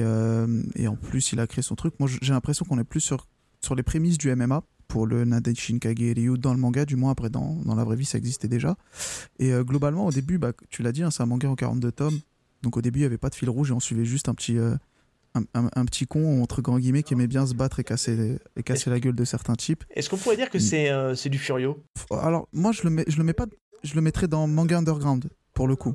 et 0.77 0.89
en 0.89 0.97
plus, 0.97 1.33
il 1.33 1.41
a 1.41 1.47
créé 1.47 1.63
son 1.63 1.75
truc. 1.75 1.95
Moi, 1.99 2.09
j'ai 2.23 2.33
l'impression 2.33 2.65
qu'on 2.65 2.79
est 2.79 2.85
plus 2.85 3.01
sur, 3.01 3.27
sur 3.61 3.75
les 3.75 3.83
prémices 3.83 4.17
du 4.17 4.35
MMA 4.35 4.63
pour 4.95 5.09
le 5.09 5.25
Nadechin 5.25 5.81
Kage 5.81 6.15
dans 6.39 6.55
le 6.55 6.61
manga, 6.61 6.85
du 6.85 6.95
moins 6.95 7.11
après 7.11 7.29
dans, 7.29 7.57
dans, 7.65 7.75
la 7.75 7.83
vraie 7.83 7.97
vie 7.97 8.05
ça 8.05 8.17
existait 8.17 8.47
déjà. 8.47 8.77
Et 9.41 9.53
euh, 9.53 9.65
globalement 9.65 10.07
au 10.07 10.13
début, 10.13 10.39
bah, 10.39 10.53
tu 10.71 10.85
l'as 10.85 10.93
dit, 10.93 11.03
hein, 11.03 11.11
c'est 11.11 11.21
un 11.21 11.27
manga 11.27 11.49
en 11.49 11.57
42 11.57 11.91
tomes, 11.91 12.21
donc 12.63 12.77
au 12.77 12.81
début 12.81 13.01
il 13.01 13.03
n'y 13.03 13.07
avait 13.07 13.19
pas 13.19 13.29
de 13.29 13.35
fil 13.35 13.51
rouge 13.51 13.71
et 13.71 13.73
on 13.73 13.81
suivait 13.81 14.05
juste 14.05 14.29
un 14.29 14.35
petit, 14.35 14.57
euh, 14.57 14.77
un, 15.35 15.85
petit 15.85 16.07
con 16.07 16.41
entre 16.41 16.63
grands 16.63 16.79
guillemets 16.79 17.03
qui 17.03 17.15
aimait 17.15 17.27
bien 17.27 17.45
se 17.45 17.55
battre 17.55 17.81
et 17.81 17.85
casser, 17.85 18.39
et 18.55 18.63
casser 18.63 18.89
la 18.89 19.01
gueule 19.01 19.17
de 19.17 19.25
certains 19.25 19.57
types. 19.57 19.83
Est-ce 19.91 20.09
qu'on 20.09 20.17
pourrait 20.17 20.37
dire 20.37 20.49
que 20.49 20.61
c'est 20.61 20.91
euh, 20.91 21.17
c'est 21.17 21.29
du 21.29 21.39
Furio? 21.39 21.83
Alors 22.13 22.47
moi 22.53 22.71
je 22.71 22.85
le, 22.85 22.91
mets, 22.91 23.05
je 23.09 23.17
le 23.17 23.25
mets 23.25 23.33
pas, 23.33 23.47
je 23.83 23.97
le 23.97 24.01
mettrais 24.01 24.29
dans 24.29 24.47
manga 24.47 24.79
underground 24.79 25.29
pour 25.55 25.67
le 25.67 25.75
coup 25.75 25.95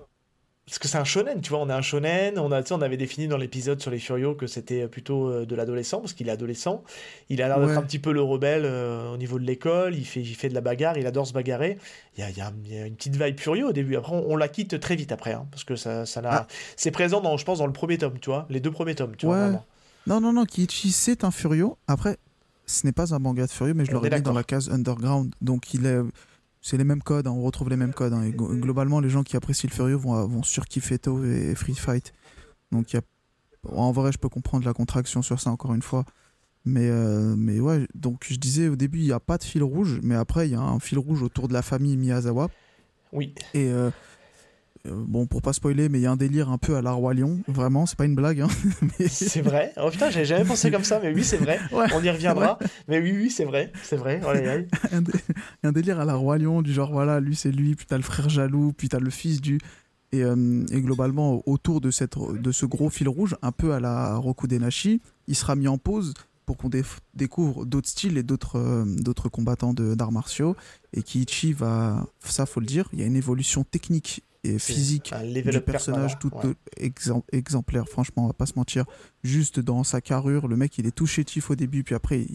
parce 0.70 0.78
que 0.78 0.88
c'est 0.88 1.00
un 1.00 1.04
shonen, 1.04 1.42
tu 1.42 1.50
vois, 1.50 1.60
on 1.60 1.70
est 1.70 1.74
un 1.74 1.82
shonen, 1.82 2.38
on, 2.38 2.52
a, 2.52 2.62
on 2.72 2.82
avait 2.84 2.96
défini 2.96 3.28
dans 3.28 3.38
l'épisode 3.38 3.82
sur 3.82 3.90
les 3.90 3.98
Furios 3.98 4.36
que 4.36 4.46
c'était 4.46 4.88
plutôt 4.88 5.28
euh, 5.28 5.46
de 5.46 5.56
l'adolescent, 5.56 6.00
parce 6.00 6.14
qu'il 6.14 6.30
est 6.30 6.32
adolescent, 6.32 6.84
il 7.30 7.42
a 7.42 7.48
l'air 7.48 7.60
d'être 7.60 7.78
un 7.78 7.82
petit 7.82 7.98
peu 7.98 8.12
le 8.12 8.22
rebelle 8.22 8.66
euh, 8.66 9.12
au 9.12 9.18
niveau 9.18 9.40
de 9.40 9.46
l'école, 9.46 9.96
il 9.96 10.06
fait, 10.06 10.22
il 10.22 10.36
fait 10.36 10.48
de 10.48 10.54
la 10.54 10.62
bagarre, 10.62 10.96
il 11.00 11.08
adore 11.08 11.26
se 11.26 11.34
bagarrer, 11.34 11.80
il 12.18 12.22
y 12.22 12.24
a, 12.24 12.30
il 12.30 12.38
y 12.72 12.80
a, 12.80 12.86
une 12.86 12.96
petite 12.96 13.16
vibe 13.16 13.40
Furio 13.40 13.70
au 13.70 13.74
début, 13.74 13.96
après 13.96 14.14
on, 14.14 14.38
la 14.38 14.48
quitte 14.48 14.80
très 14.80 14.96
vite 14.96 15.12
après, 15.12 15.34
hein, 15.34 15.48
parce 15.50 15.64
que 15.64 15.76
ça, 15.76 16.06
ça 16.06 16.22
ah. 16.24 16.46
c'est 16.76 16.92
présent, 16.92 17.20
dans, 17.20 17.36
je 17.36 17.46
pense, 17.46 17.58
dans 17.58 17.68
le 17.68 17.74
premier 17.74 17.98
tome, 17.98 18.20
tu 18.20 18.30
vois, 18.30 18.46
les 18.52 18.60
deux 18.60 18.72
premiers 18.72 18.94
tomes, 18.94 19.16
tu 19.16 19.26
vois, 19.26 19.50
Non, 20.06 20.22
non, 20.22 20.34
non, 20.34 20.46
Kiichi 20.46 20.92
c'est 20.92 21.24
un 21.24 21.32
Furio, 21.32 21.80
après, 21.88 22.18
ce 22.68 22.86
n'est 22.86 22.94
pas 22.94 23.16
un 23.16 23.20
manga 23.20 23.48
de 23.48 23.52
Furio, 23.52 23.74
mais 23.74 23.86
je 23.86 23.92
l'aurais 23.92 24.12
mis 24.12 24.22
dans 24.22 24.34
la 24.34 24.44
case 24.44 24.70
underground, 24.70 25.34
donc 25.42 25.74
il 25.74 25.88
est 25.88 26.00
c'est 26.62 26.78
les 26.78 26.84
mêmes 26.84 27.02
codes, 27.02 27.28
hein, 27.28 27.32
on 27.32 27.42
retrouve 27.42 27.70
les 27.70 27.78
mêmes 27.78 27.94
codes. 27.94 28.14
Hein, 28.14 28.24
et 28.24 28.32
globalement, 28.32 29.00
les 29.00 29.10
gens 29.10 29.24
qui 29.24 29.38
apprécient 29.38 29.70
le 29.70 29.76
Furieux 29.76 29.96
vont, 29.96 30.28
vont 30.28 30.44
surkiffer 30.44 31.00
To 31.00 31.24
et 31.24 31.56
Free 31.56 31.76
Fight. 31.76 32.14
Donc, 32.72 32.94
y 32.94 32.98
a... 32.98 33.02
en 33.70 33.92
vrai, 33.92 34.12
je 34.12 34.18
peux 34.18 34.30
comprendre 34.30 34.66
la 34.66 34.74
contraction 34.74 35.22
sur 35.22 35.40
ça, 35.40 35.50
encore 35.52 35.74
une 35.74 35.82
fois. 35.82 36.06
Mais, 36.66 36.90
euh, 36.90 37.36
mais 37.38 37.60
ouais, 37.60 37.88
donc 37.96 38.26
je 38.28 38.36
disais 38.36 38.68
au 38.68 38.76
début, 38.76 39.00
il 39.00 39.06
n'y 39.06 39.12
a 39.12 39.20
pas 39.20 39.38
de 39.38 39.44
fil 39.44 39.64
rouge, 39.64 40.00
mais 40.04 40.16
après, 40.16 40.48
il 40.48 40.52
y 40.52 40.56
a 40.56 40.62
un 40.62 40.80
fil 40.80 41.00
rouge 41.00 41.24
autour 41.24 41.48
de 41.48 41.54
la 41.54 41.62
famille 41.62 41.96
Miyazawa. 41.96 42.50
Oui. 43.14 43.34
Et 43.54 43.72
euh, 43.72 43.90
bon, 44.92 45.26
pour 45.26 45.42
pas 45.42 45.54
spoiler, 45.54 45.90
mais 45.90 46.00
il 46.00 46.02
y 46.04 46.06
a 46.06 46.12
un 46.12 46.18
délire 46.18 46.50
un 46.50 46.58
peu 46.58 46.76
à 46.76 46.82
la 46.82 46.92
Roi 46.92 47.14
Lion, 47.14 47.40
vraiment, 47.48 47.86
c'est 47.86 47.98
pas 47.98 48.06
une 48.06 48.16
blague. 48.16 48.42
Hein, 48.42 48.48
c'est 49.08 49.42
vrai. 49.42 49.74
Oh 49.78 49.90
putain, 49.90 50.10
j'avais 50.10 50.26
jamais 50.26 50.46
pensé 50.46 50.72
comme 50.72 50.84
ça, 50.84 51.00
mais 51.02 51.14
oui, 51.14 51.24
c'est 51.24 51.38
vrai. 51.38 51.60
On 51.72 52.04
y 52.04 52.10
reviendra. 52.10 52.60
Mais 52.88 53.00
oui, 53.00 53.14
oui, 53.16 53.30
c'est 53.30 53.46
vrai, 53.46 53.72
c'est 53.84 53.98
vrai. 53.98 54.22
Oh, 54.26 54.32
il 54.36 54.46
y 54.46 55.66
a 55.66 55.70
un 55.70 55.72
délire 55.72 56.00
à 56.00 56.06
la 56.06 56.16
Roi 56.16 56.38
Lion, 56.38 56.62
du 56.62 56.74
genre, 56.74 56.92
voilà, 56.92 57.20
lui 57.20 57.36
c'est 57.36 57.52
lui, 57.52 57.76
puis 57.76 57.86
t'as 57.88 57.98
le 57.98 58.04
frère 58.04 58.30
jaloux, 58.30 58.74
puis 58.76 58.90
t'as 58.90 59.00
le 59.00 59.10
fils 59.10 59.42
du. 59.42 59.60
Et, 60.12 60.24
euh, 60.24 60.66
et, 60.72 60.82
globalement, 60.82 61.44
autour 61.46 61.82
de, 61.82 61.92
cette, 61.92 62.18
de 62.18 62.52
ce 62.52 62.66
gros 62.66 62.90
fil 62.90 63.08
rouge, 63.08 63.36
un 63.44 63.52
peu 63.52 63.74
à 63.74 63.80
la 63.80 64.16
Roku 64.16 64.48
Denashi, 64.48 65.02
il 65.28 65.36
sera 65.36 65.56
mis 65.56 65.68
en 65.68 65.78
pause 65.78 66.16
pour 66.50 66.58
qu'on 66.58 66.72
découvre 67.14 67.64
d'autres 67.64 67.88
styles 67.88 68.18
et 68.18 68.24
d'autres 68.24 68.58
euh, 68.58 68.84
d'autres 68.84 69.30
combattants 69.30 69.72
d'arts 69.72 70.12
martiaux. 70.12 70.56
Et 70.94 71.04
Kiichi 71.04 71.54
va, 71.54 72.08
ça 72.22 72.48
faut 72.48 72.60
le 72.60 72.66
dire, 72.66 72.90
il 72.92 73.00
y 73.00 73.04
a 73.04 73.06
une 73.06 73.16
évolution 73.16 73.64
technique 73.64 74.24
et 74.44 74.58
physique 74.58 75.14
du 75.46 75.62
personnage 75.62 76.18
tout 76.18 76.32
exemplaire. 77.32 77.88
Franchement 77.88 78.24
on 78.24 78.28
va 78.28 78.34
pas 78.34 78.48
se 78.48 78.54
mentir 78.56 78.86
juste 79.24 79.60
dans 79.60 79.84
sa 79.84 80.02
carrure 80.02 80.48
le 80.48 80.58
mec 80.58 80.76
il 80.80 80.88
est 80.88 80.92
tout 80.92 81.06
chétif 81.06 81.52
au 81.52 81.56
début 81.56 81.84
puis 81.84 81.94
après 81.94 82.26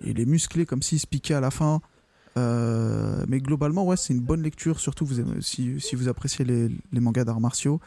il, 0.00 0.18
est 0.18 0.24
musclé 0.24 0.64
comme 0.64 0.80
s'il 0.80 0.98
se 0.98 1.06
piquait 1.06 1.34
à 1.34 1.40
la 1.40 1.50
fin. 1.50 1.82
Euh, 2.36 3.24
mais 3.28 3.40
globalement 3.40 3.84
ouais 3.84 3.96
c'est 3.98 4.12
une 4.14 4.20
bonne 4.20 4.42
lecture 4.42 4.80
surtout 4.80 5.04
vous, 5.04 5.22
si, 5.40 5.80
si 5.80 5.94
vous 5.94 6.08
appréciez 6.08 6.46
les, 6.46 6.68
les 6.92 7.00
mangas 7.00 7.24
d'arts 7.24 7.40
martiaux. 7.40 7.78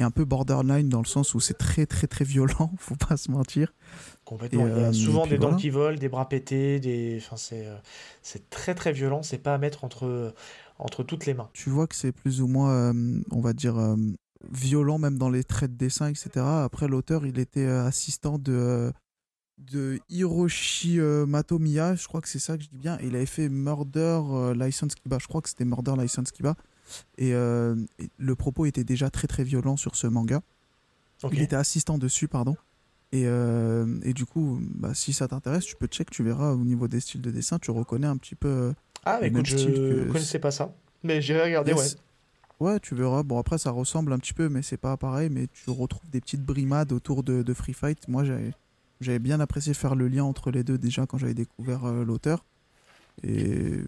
Et 0.00 0.02
un 0.02 0.10
peu 0.10 0.24
borderline 0.24 0.88
dans 0.88 1.02
le 1.02 1.06
sens 1.06 1.34
où 1.34 1.40
c'est 1.40 1.56
très 1.56 1.86
très 1.86 2.08
très 2.08 2.24
violent 2.24 2.72
faut 2.78 2.96
pas 2.96 3.16
se 3.16 3.30
mentir 3.30 3.72
complètement 4.24 4.66
il 4.66 4.70
y 4.70 4.84
a 4.84 4.88
euh, 4.88 4.92
souvent 4.92 5.26
des 5.26 5.38
dents 5.38 5.54
qui 5.54 5.70
volent 5.70 5.98
des 5.98 6.08
bras 6.08 6.28
pétés 6.28 6.80
des 6.80 7.18
enfin 7.18 7.36
c'est 7.36 7.66
euh, 7.66 7.76
c'est 8.22 8.48
très 8.48 8.74
très 8.74 8.92
violent 8.92 9.22
c'est 9.22 9.38
pas 9.38 9.54
à 9.54 9.58
mettre 9.58 9.84
entre 9.84 10.34
entre 10.78 11.02
toutes 11.02 11.26
les 11.26 11.34
mains. 11.34 11.48
Tu 11.52 11.70
vois 11.70 11.86
que 11.86 11.94
c'est 11.94 12.12
plus 12.12 12.40
ou 12.40 12.46
moins, 12.46 12.72
euh, 12.72 13.20
on 13.30 13.40
va 13.40 13.52
dire, 13.52 13.78
euh, 13.78 13.96
violent 14.50 14.98
même 14.98 15.18
dans 15.18 15.30
les 15.30 15.44
traits 15.44 15.72
de 15.72 15.76
dessin, 15.76 16.08
etc. 16.08 16.30
Après, 16.36 16.88
l'auteur, 16.88 17.26
il 17.26 17.38
était 17.38 17.66
euh, 17.66 17.86
assistant 17.86 18.38
de, 18.38 18.92
de 19.58 20.00
Hiroshi 20.10 20.98
Matomiya, 20.98 21.94
je 21.94 22.06
crois 22.06 22.20
que 22.20 22.28
c'est 22.28 22.38
ça 22.38 22.56
que 22.56 22.64
je 22.64 22.68
dis 22.68 22.78
bien. 22.78 22.98
il 23.02 23.14
avait 23.16 23.26
fait 23.26 23.48
Murder 23.48 24.52
License 24.54 24.94
Kiba, 24.94 25.18
je 25.20 25.26
crois 25.26 25.40
que 25.40 25.48
c'était 25.48 25.64
Murder 25.64 25.94
License 25.98 26.32
Kiba. 26.32 26.56
Et, 27.18 27.32
le 27.32 28.34
propos 28.34 28.66
était 28.66 28.84
déjà 28.84 29.10
très 29.10 29.26
très 29.26 29.44
violent 29.44 29.76
sur 29.76 29.96
ce 29.96 30.06
manga. 30.06 30.40
Il 31.32 31.40
était 31.40 31.56
assistant 31.56 31.96
dessus, 31.96 32.28
pardon. 32.28 32.56
Et, 33.14 33.22
et 33.22 34.12
du 34.12 34.26
coup, 34.26 34.58
bah, 34.74 34.92
si 34.92 35.12
ça 35.12 35.28
t'intéresse, 35.28 35.64
tu 35.64 35.76
peux 35.76 35.86
check, 35.86 36.10
tu 36.10 36.22
verras 36.22 36.52
au 36.52 36.64
niveau 36.64 36.88
des 36.88 37.00
styles 37.00 37.22
de 37.22 37.30
dessin, 37.30 37.58
tu 37.58 37.70
reconnais 37.70 38.08
un 38.08 38.16
petit 38.16 38.34
peu 38.34 38.74
ah, 39.04 39.18
écoute, 39.22 39.46
je 39.46 39.56
ne 39.56 40.04
connaissais 40.10 40.38
pas 40.38 40.50
ça. 40.50 40.74
Mais 41.02 41.20
j'irai 41.20 41.44
regarder, 41.44 41.72
ouais. 41.72 41.86
Ouais, 42.60 42.80
tu 42.80 42.94
verras. 42.94 43.22
Bon, 43.22 43.38
après, 43.38 43.58
ça 43.58 43.70
ressemble 43.70 44.12
un 44.12 44.18
petit 44.18 44.32
peu, 44.32 44.48
mais 44.48 44.62
c'est 44.62 44.78
pas 44.78 44.96
pareil. 44.96 45.28
Mais 45.30 45.48
tu 45.52 45.70
retrouves 45.70 46.08
des 46.10 46.20
petites 46.20 46.42
brimades 46.42 46.92
autour 46.92 47.22
de, 47.22 47.52
Free 47.52 47.74
Fight. 47.74 48.08
Moi, 48.08 48.24
j'avais 49.00 49.18
bien 49.18 49.40
apprécié 49.40 49.74
faire 49.74 49.94
le 49.94 50.08
lien 50.08 50.24
entre 50.24 50.50
les 50.50 50.64
deux 50.64 50.78
déjà 50.78 51.06
quand 51.06 51.18
j'avais 51.18 51.34
découvert 51.34 51.84
euh, 51.84 52.04
l'auteur. 52.04 52.44
Et, 53.22 53.80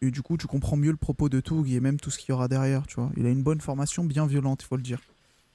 et, 0.00 0.10
du 0.10 0.22
coup, 0.22 0.36
tu 0.36 0.46
comprends 0.46 0.76
mieux 0.76 0.90
le 0.90 0.96
propos 0.96 1.28
de 1.28 1.40
Toug 1.40 1.70
et 1.70 1.80
même 1.80 2.00
tout 2.00 2.10
ce 2.10 2.18
qu'il 2.18 2.30
y 2.30 2.32
aura 2.32 2.48
derrière, 2.48 2.86
tu 2.86 2.96
vois. 2.96 3.10
Il 3.16 3.26
a 3.26 3.30
une 3.30 3.42
bonne 3.42 3.60
formation, 3.60 4.04
bien 4.04 4.26
violente, 4.26 4.62
il 4.62 4.66
faut 4.66 4.76
le 4.76 4.82
dire. 4.82 5.00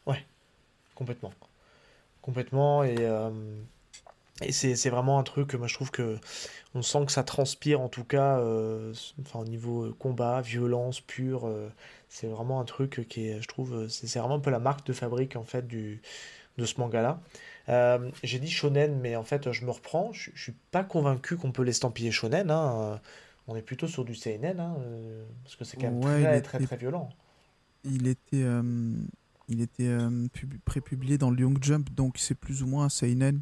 Ouais, 0.06 0.26
complètement. 0.96 1.32
Complètement, 2.30 2.84
et, 2.84 2.96
euh, 3.00 3.32
et 4.42 4.52
c'est 4.52 4.90
vraiment 4.90 5.20
un 5.20 5.24
truc 5.24 5.48
que 5.48 5.58
moi 5.58 5.68
je 5.68 5.74
trouve 5.74 5.92
que 5.92 6.18
on 6.76 6.82
sent 6.82 7.06
que 7.08 7.12
ça 7.12 7.24
transpire 7.24 7.82
en 7.82 7.90
tout 7.90 8.04
cas, 8.04 8.38
euh, 8.40 8.94
enfin, 9.22 9.40
au 9.40 9.46
niveau 9.46 9.92
combat, 10.00 10.42
violence 10.42 11.02
pure, 11.02 11.48
euh, 11.48 11.70
c'est 12.08 12.28
vraiment 12.28 12.60
un 12.60 12.66
truc 12.66 13.08
qui 13.10 13.28
est, 13.30 13.42
je 13.42 13.48
trouve, 13.48 13.88
c'est 13.90 14.20
vraiment 14.20 14.36
un 14.36 14.40
peu 14.40 14.52
la 14.52 14.60
marque 14.60 14.86
de 14.86 14.94
fabrique 14.94 15.36
en 15.36 15.44
fait 15.44 15.68
du, 15.68 16.02
de 16.58 16.66
ce 16.66 16.80
manga-là. 16.80 17.22
Euh, 17.70 18.10
j'ai 18.24 18.40
dit 18.40 18.50
shonen, 18.50 19.00
mais 19.00 19.16
en 19.16 19.24
fait, 19.24 19.52
je 19.52 19.66
me 19.66 19.72
reprends. 19.72 20.12
Je, 20.12 20.32
je 20.34 20.42
suis 20.42 20.56
pas 20.72 20.84
convaincu 20.84 21.38
qu'on 21.38 21.52
peut 21.52 21.64
l'estampiller 21.64 22.12
shonen. 22.12 22.50
Hein. 22.50 23.00
On 23.50 23.56
est 23.56 23.64
plutôt 23.64 23.88
sur 23.88 24.06
du 24.06 24.14
seinen, 24.14 24.60
hein, 24.60 24.76
euh, 24.80 25.26
parce 25.44 25.56
que 25.56 25.66
c'est 25.66 25.78
quand 25.78 25.90
même 25.90 26.02
très, 26.02 26.42
très, 26.42 26.60
très, 26.60 26.78
violent. 26.78 27.10
Il 27.84 28.08
était, 28.08 28.44
euh, 28.44 28.62
il 29.50 29.62
était 29.62 29.98
prépublié 30.66 31.18
dans 31.18 31.32
le 31.32 31.40
Young 31.42 31.58
Jump, 31.62 31.90
donc 31.92 32.18
c'est 32.18 32.36
plus 32.36 32.64
ou 32.64 32.68
moins 32.68 32.86
un 32.86 32.90
seinen. 32.90 33.42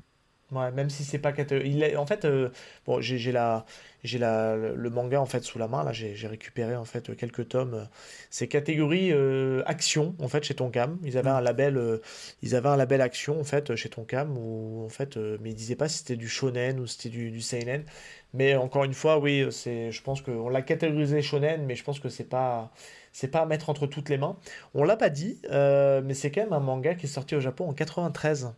Ouais, 0.51 0.71
même 0.71 0.89
si 0.89 1.03
c'est 1.03 1.19
pas 1.19 1.33
il 1.51 1.83
est... 1.83 1.97
en 1.97 2.05
fait 2.05 2.23
euh, 2.23 2.49
bon 2.85 3.01
j'ai 3.01 3.33
la 3.33 3.65
j'ai 4.05 4.17
la 4.17 4.55
le 4.55 4.89
manga 4.89 5.19
en 5.19 5.25
fait 5.25 5.43
sous 5.43 5.59
la 5.59 5.67
main 5.67 5.83
là 5.83 5.91
j'ai 5.91 6.15
récupéré 6.27 6.73
en 6.77 6.85
fait 6.85 7.13
quelques 7.17 7.49
tomes 7.49 7.89
c'est 8.29 8.47
catégorie 8.47 9.11
euh, 9.11 9.61
action 9.65 10.15
en 10.21 10.29
fait 10.29 10.45
chez 10.45 10.55
Tonkam. 10.55 10.99
Ils 11.03 11.17
avaient 11.17 11.31
un 11.31 11.41
label 11.41 11.75
euh, 11.75 11.97
ils 12.41 12.55
avaient 12.55 12.69
un 12.69 12.77
label 12.77 13.01
action 13.01 13.37
en 13.41 13.43
fait 13.43 13.75
chez 13.75 13.89
Tonkam 13.89 14.37
où 14.37 14.85
en 14.85 14.89
fait 14.89 15.17
mais 15.17 15.49
ils 15.51 15.55
disaient 15.55 15.75
pas 15.75 15.89
si 15.89 15.97
c'était 15.97 16.15
du 16.15 16.29
shonen 16.29 16.79
ou 16.79 16.87
c'était 16.87 17.09
du, 17.09 17.29
du 17.29 17.41
seinen. 17.41 17.83
Mais 18.33 18.55
encore 18.55 18.85
une 18.85 18.93
fois 18.93 19.19
oui 19.19 19.47
c'est 19.51 19.91
je 19.91 20.01
pense 20.01 20.21
qu'on 20.21 20.47
l'a 20.47 20.61
catégorisé 20.61 21.21
shonen 21.21 21.65
mais 21.65 21.75
je 21.75 21.83
pense 21.83 21.99
que 21.99 22.07
c'est 22.07 22.23
pas 22.29 22.71
c'est 23.17 23.29
pas 23.29 23.41
à 23.41 23.45
mettre 23.45 23.69
entre 23.69 23.87
toutes 23.87 24.09
les 24.09 24.17
mains 24.17 24.37
on 24.73 24.83
l'a 24.83 24.97
pas 24.97 25.09
dit 25.09 25.39
mais 25.49 26.13
c'est 26.13 26.31
quand 26.31 26.41
même 26.41 26.53
un 26.53 26.59
manga 26.59 26.95
qui 26.95 27.05
est 27.05 27.09
sorti 27.09 27.35
au 27.35 27.39
Japon 27.39 27.69
en 27.69 27.73
93 27.73 28.53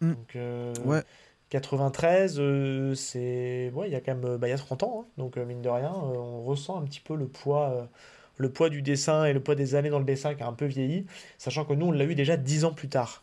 Mm. 0.00 0.12
Donc, 0.12 0.36
euh, 0.36 0.74
ouais. 0.84 1.02
93, 1.50 2.36
euh, 2.38 2.94
c'est. 2.94 3.70
Ouais, 3.74 3.88
il 3.88 3.92
y 3.92 3.96
a 3.96 4.00
quand 4.00 4.14
même 4.14 4.36
bah, 4.36 4.48
il 4.48 4.50
y 4.50 4.54
a 4.54 4.58
30 4.58 4.82
ans, 4.82 5.04
hein. 5.04 5.10
donc 5.18 5.36
euh, 5.36 5.44
mine 5.44 5.62
de 5.62 5.68
rien, 5.68 5.92
on 5.92 6.42
ressent 6.42 6.80
un 6.80 6.84
petit 6.84 7.00
peu 7.00 7.14
le 7.14 7.26
poids, 7.26 7.88
le 8.36 8.50
poids 8.50 8.70
du 8.70 8.82
dessin 8.82 9.24
et 9.24 9.32
le 9.32 9.40
poids 9.40 9.54
des 9.54 9.74
années 9.74 9.90
dans 9.90 9.98
le 9.98 10.04
dessin 10.04 10.34
qui 10.34 10.42
a 10.42 10.46
un 10.46 10.52
peu 10.52 10.66
vieilli, 10.66 11.06
sachant 11.38 11.64
que 11.64 11.74
nous, 11.74 11.86
on 11.86 11.92
l'a 11.92 12.04
eu 12.04 12.14
déjà 12.14 12.36
10 12.36 12.64
ans 12.64 12.72
plus 12.72 12.88
tard, 12.88 13.22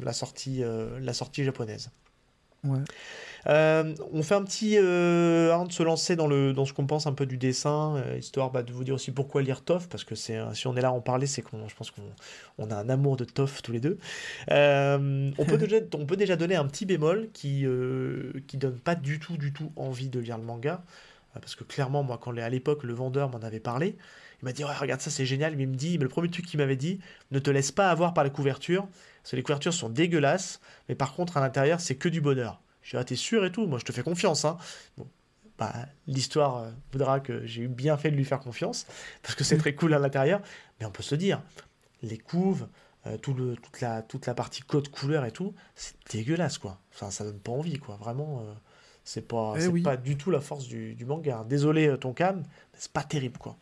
la 0.00 0.12
sortie, 0.12 0.62
la 1.00 1.12
sortie 1.12 1.44
japonaise. 1.44 1.90
Euh, 3.46 3.94
on 4.12 4.22
fait 4.22 4.34
un 4.34 4.42
petit. 4.42 4.76
Euh, 4.78 5.52
avant 5.52 5.64
de 5.64 5.72
se 5.72 5.82
lancer 5.82 6.16
dans, 6.16 6.26
le, 6.26 6.52
dans 6.52 6.64
ce 6.64 6.72
qu'on 6.72 6.86
pense 6.86 7.06
un 7.06 7.12
peu 7.12 7.26
du 7.26 7.36
dessin, 7.36 7.96
euh, 7.96 8.18
histoire 8.18 8.50
bah, 8.50 8.62
de 8.62 8.72
vous 8.72 8.84
dire 8.84 8.94
aussi 8.94 9.12
pourquoi 9.12 9.42
lire 9.42 9.62
Toff, 9.62 9.88
parce 9.88 10.04
que 10.04 10.14
c'est, 10.14 10.38
si 10.54 10.66
on 10.66 10.76
est 10.76 10.80
là 10.80 10.88
à 10.88 10.92
en 10.92 11.00
parler, 11.00 11.26
c'est 11.26 11.42
qu'on 11.42 11.68
je 11.68 11.74
pense 11.74 11.90
qu'on 11.90 12.02
on 12.58 12.70
a 12.70 12.76
un 12.76 12.88
amour 12.88 13.16
de 13.16 13.24
Toff 13.24 13.62
tous 13.62 13.72
les 13.72 13.80
deux. 13.80 13.98
on, 14.48 15.44
peut 15.46 15.58
déjà, 15.58 15.76
on 15.94 16.06
peut 16.06 16.16
déjà 16.16 16.36
donner 16.36 16.56
un 16.56 16.66
petit 16.66 16.86
bémol 16.86 17.28
qui, 17.32 17.64
qui 18.46 18.56
donne 18.56 18.78
pas 18.78 18.94
du 18.94 19.18
tout, 19.18 19.36
du 19.36 19.52
tout 19.52 19.72
envie 19.76 20.08
de 20.08 20.20
lire 20.20 20.38
le 20.38 20.44
manga. 20.44 20.82
Parce 21.34 21.54
que 21.54 21.62
clairement, 21.62 22.02
moi, 22.02 22.18
quand 22.20 22.36
à 22.36 22.48
l'époque 22.48 22.82
le 22.82 22.94
vendeur 22.94 23.30
m'en 23.30 23.38
avait 23.38 23.60
parlé, 23.60 23.96
il 24.42 24.44
m'a 24.44 24.52
dit 24.52 24.64
regarde 24.64 25.00
ça 25.00 25.10
c'est 25.10 25.26
génial 25.26 25.56
mais 25.56 25.64
il 25.64 25.68
me 25.68 25.74
dit 25.74 25.98
mais 25.98 26.04
le 26.04 26.08
premier 26.08 26.30
truc 26.30 26.46
qu'il 26.46 26.58
m'avait 26.58 26.76
dit 26.76 27.00
ne 27.32 27.38
te 27.38 27.50
laisse 27.50 27.72
pas 27.72 27.90
avoir 27.90 28.14
par 28.14 28.22
les 28.22 28.30
couvertures 28.30 28.86
les 29.36 29.42
couvertures 29.42 29.74
sont 29.74 29.88
dégueulasses 29.88 30.60
mais 30.88 30.94
par 30.94 31.14
contre 31.14 31.36
à 31.36 31.40
l'intérieur 31.40 31.80
c'est 31.80 31.96
que 31.96 32.08
du 32.08 32.20
bonheur 32.20 32.60
je 32.88 32.92
suis 32.92 32.96
ah, 32.96 33.04
t'es 33.04 33.16
sûr 33.16 33.44
et 33.44 33.52
tout, 33.52 33.66
moi 33.66 33.78
je 33.78 33.84
te 33.84 33.92
fais 33.92 34.02
confiance. 34.02 34.46
Hein. 34.46 34.56
Bon, 34.96 35.06
bah, 35.58 35.74
l'histoire 36.06 36.56
euh, 36.56 36.70
voudra 36.90 37.20
que 37.20 37.44
j'ai 37.44 37.64
eu 37.64 37.68
bien 37.68 37.98
fait 37.98 38.10
de 38.10 38.16
lui 38.16 38.24
faire 38.24 38.40
confiance, 38.40 38.86
parce 39.22 39.34
que 39.34 39.44
c'est 39.44 39.58
très 39.58 39.74
cool 39.74 39.92
à 39.92 39.98
l'intérieur, 39.98 40.40
mais 40.80 40.86
on 40.86 40.90
peut 40.90 41.02
se 41.02 41.14
dire, 41.14 41.42
les 42.02 42.16
couves, 42.16 42.66
euh, 43.06 43.18
tout 43.18 43.34
le, 43.34 43.56
toute, 43.56 43.82
la, 43.82 44.00
toute 44.00 44.24
la 44.24 44.32
partie 44.32 44.62
code 44.62 44.88
couleur 44.88 45.26
et 45.26 45.32
tout, 45.32 45.54
c'est 45.74 45.96
dégueulasse 46.10 46.56
quoi. 46.56 46.80
Enfin, 46.94 47.10
ça 47.10 47.24
donne 47.24 47.40
pas 47.40 47.52
envie 47.52 47.78
quoi, 47.78 47.96
vraiment. 47.96 48.40
Euh, 48.40 48.54
c'est 49.04 49.28
pas, 49.28 49.54
eh 49.58 49.82
pas 49.82 49.98
du 49.98 50.16
tout 50.16 50.30
la 50.30 50.40
force 50.40 50.66
du, 50.66 50.94
du 50.94 51.04
manga. 51.04 51.44
Désolé 51.46 51.94
ton 51.98 52.14
cam, 52.14 52.42
c'est 52.74 52.92
pas 52.92 53.04
terrible 53.04 53.36
quoi. 53.38 53.58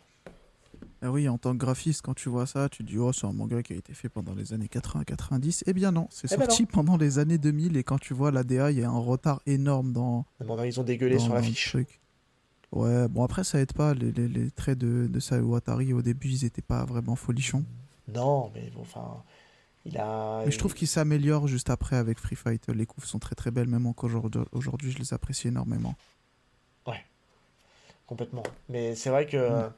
Ah 1.02 1.10
oui, 1.10 1.28
en 1.28 1.36
tant 1.36 1.52
que 1.52 1.58
graphiste, 1.58 2.02
quand 2.02 2.14
tu 2.14 2.30
vois 2.30 2.46
ça, 2.46 2.68
tu 2.70 2.82
te 2.82 2.88
dis, 2.90 2.98
oh, 2.98 3.12
c'est 3.12 3.26
un 3.26 3.32
manga 3.32 3.62
qui 3.62 3.74
a 3.74 3.76
été 3.76 3.92
fait 3.92 4.08
pendant 4.08 4.34
les 4.34 4.54
années 4.54 4.66
80-90. 4.66 5.64
Eh 5.66 5.72
bien 5.74 5.92
non, 5.92 6.08
c'est 6.10 6.32
eh 6.32 6.36
ben 6.36 6.46
sorti 6.46 6.64
pendant 6.64 6.96
les 6.96 7.18
années 7.18 7.36
2000 7.36 7.76
et 7.76 7.84
quand 7.84 7.98
tu 7.98 8.14
vois 8.14 8.30
l'ADA, 8.30 8.70
il 8.70 8.78
y 8.78 8.82
a 8.82 8.88
un 8.88 8.98
retard 8.98 9.42
énorme 9.46 9.92
dans. 9.92 10.24
Ils 10.64 10.80
ont 10.80 10.84
dégueulé 10.84 11.18
sur 11.18 11.34
l'affiche. 11.34 11.76
Ouais, 12.72 13.06
bon 13.08 13.22
après 13.22 13.44
ça 13.44 13.60
aide 13.60 13.72
pas, 13.72 13.94
les, 13.94 14.10
les, 14.10 14.26
les 14.26 14.50
traits 14.50 14.76
de, 14.76 15.06
de 15.06 15.20
Sao 15.20 15.40
Watari 15.40 15.92
au 15.92 16.02
début 16.02 16.28
ils 16.28 16.44
étaient 16.44 16.62
pas 16.62 16.84
vraiment 16.84 17.14
folichons. 17.14 17.64
Non, 18.12 18.50
mais 18.54 18.70
bon, 18.74 18.80
enfin, 18.80 19.22
il 19.84 19.96
a... 19.98 20.42
Mais 20.44 20.50
je 20.50 20.58
trouve 20.58 20.74
qu'il 20.74 20.88
s'améliore 20.88 21.46
juste 21.46 21.70
après 21.70 21.94
avec 21.94 22.18
Free 22.18 22.34
Fight, 22.34 22.68
les 22.68 22.84
couves 22.84 23.04
sont 23.04 23.20
très 23.20 23.36
très 23.36 23.52
belles, 23.52 23.68
même 23.68 23.86
encore 23.86 24.10
aujourd'hui 24.52 24.90
je 24.90 24.98
les 24.98 25.14
apprécie 25.14 25.46
énormément. 25.46 25.94
Ouais, 26.88 27.04
complètement. 28.06 28.42
Mais 28.68 28.96
c'est 28.96 29.10
vrai 29.10 29.26
que... 29.26 29.68
Mm 29.68 29.72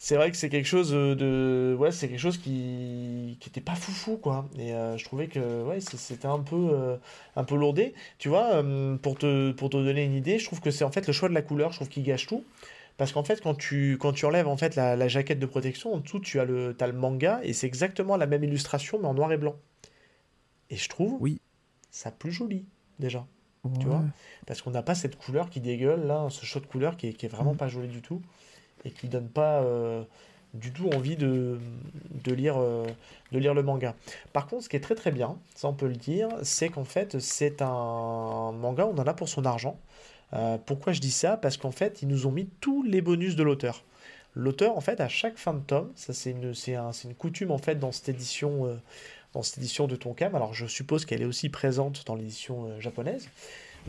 c'est 0.00 0.14
vrai 0.14 0.30
que 0.30 0.36
c'est 0.36 0.48
quelque 0.48 0.66
chose 0.66 0.92
de 0.92 1.76
ouais 1.78 1.90
c'est 1.90 2.08
quelque 2.08 2.20
chose 2.20 2.38
qui 2.38 3.36
qui 3.40 3.48
était 3.48 3.60
pas 3.60 3.74
foufou 3.74 4.16
quoi. 4.16 4.48
Et 4.56 4.72
euh, 4.72 4.96
je 4.96 5.04
trouvais 5.04 5.26
que 5.26 5.64
ouais 5.64 5.80
c'était 5.80 6.28
un 6.28 6.38
peu 6.38 6.70
euh, 6.72 6.96
un 7.34 7.42
peu 7.42 7.56
lourdé. 7.56 7.94
Tu 8.18 8.28
vois 8.28 8.54
euh, 8.54 8.96
pour 8.96 9.18
te 9.18 9.50
pour 9.50 9.70
te 9.70 9.76
donner 9.76 10.04
une 10.04 10.14
idée 10.14 10.38
je 10.38 10.44
trouve 10.44 10.60
que 10.60 10.70
c'est 10.70 10.84
en 10.84 10.92
fait 10.92 11.06
le 11.08 11.12
choix 11.12 11.28
de 11.28 11.34
la 11.34 11.42
couleur 11.42 11.72
je 11.72 11.78
trouve 11.78 11.88
qu'il 11.88 12.04
gâche 12.04 12.28
tout. 12.28 12.44
Parce 12.96 13.12
qu'en 13.12 13.24
fait 13.24 13.40
quand 13.40 13.54
tu 13.56 13.98
quand 13.98 14.12
tu 14.12 14.24
enlèves 14.24 14.46
en 14.46 14.56
fait 14.56 14.76
la, 14.76 14.94
la, 14.94 15.08
jaquette 15.08 15.40
de 15.40 15.46
protection 15.46 15.92
en 15.92 15.98
dessous 15.98 16.20
tu 16.20 16.38
as 16.38 16.44
le 16.44 16.76
as 16.78 16.86
le 16.86 16.92
manga 16.92 17.40
et 17.42 17.52
c'est 17.52 17.66
exactement 17.66 18.16
la 18.16 18.26
même 18.26 18.44
illustration 18.44 19.00
mais 19.00 19.08
en 19.08 19.14
noir 19.14 19.32
et 19.32 19.36
blanc. 19.36 19.56
Et 20.70 20.76
je 20.76 20.88
trouve 20.88 21.16
oui. 21.20 21.40
ça 21.90 22.12
plus 22.12 22.30
joli 22.30 22.66
déjà. 23.00 23.26
Tu 23.80 23.86
vois? 23.86 24.04
Parce 24.46 24.62
qu'on 24.62 24.70
n'a 24.70 24.82
pas 24.82 24.94
cette 24.94 25.16
couleur 25.16 25.50
qui 25.50 25.60
dégueule 25.60 26.06
là 26.06 26.28
ce 26.30 26.46
choix 26.46 26.60
de 26.60 26.66
couleur 26.66 26.96
qui 26.96 27.08
est, 27.08 27.12
qui 27.12 27.26
est 27.26 27.28
vraiment 27.28 27.54
mm. 27.54 27.58
pas 27.58 27.68
joli 27.68 27.88
du 27.88 28.00
tout 28.00 28.22
et 28.84 28.90
qui 28.90 29.08
donne 29.08 29.28
pas 29.28 29.62
euh, 29.62 30.02
du 30.54 30.72
tout 30.72 30.88
envie 30.90 31.16
de, 31.16 31.58
de 32.24 32.32
lire, 32.32 32.56
euh, 32.58 32.86
de 33.32 33.38
lire 33.38 33.54
le 33.54 33.62
manga. 33.62 33.94
Par 34.32 34.46
contre, 34.46 34.64
ce 34.64 34.68
qui 34.68 34.76
est 34.76 34.80
très 34.80 34.94
très 34.94 35.10
bien, 35.10 35.38
ça 35.54 35.68
on 35.68 35.74
peut 35.74 35.88
le 35.88 35.96
dire, 35.96 36.28
c'est 36.42 36.68
qu'en 36.68 36.84
fait 36.84 37.18
c'est 37.18 37.62
un 37.62 38.52
manga, 38.52 38.86
on 38.86 38.96
en 38.98 39.06
a 39.06 39.14
pour 39.14 39.28
son 39.28 39.44
argent. 39.44 39.78
Euh, 40.34 40.58
pourquoi 40.64 40.92
je 40.92 41.00
dis 41.00 41.10
ça? 41.10 41.36
Parce 41.36 41.56
qu'en 41.56 41.70
fait, 41.70 42.02
ils 42.02 42.08
nous 42.08 42.26
ont 42.26 42.32
mis 42.32 42.46
tous 42.60 42.82
les 42.82 43.00
bonus 43.00 43.34
de 43.34 43.42
l'auteur. 43.42 43.82
L'auteur, 44.34 44.76
en 44.76 44.80
fait, 44.82 45.00
à 45.00 45.08
chaque 45.08 45.38
fin 45.38 45.54
de 45.54 45.60
tome, 45.60 45.90
ça 45.96 46.12
c'est 46.12 46.30
une, 46.30 46.52
une 47.04 47.14
coutume 47.14 47.50
en 47.50 47.58
fait 47.58 47.76
dans 47.76 47.92
cette 47.92 48.10
édition, 48.10 48.78
dans 49.32 49.42
cette 49.42 49.58
édition 49.58 49.86
de 49.86 49.96
Tonkam. 49.96 50.34
Alors 50.34 50.52
je 50.54 50.66
suppose 50.66 51.06
qu'elle 51.06 51.22
est 51.22 51.26
aussi 51.26 51.48
présente 51.48 52.04
dans 52.06 52.14
l'édition 52.14 52.78
japonaise. 52.78 53.28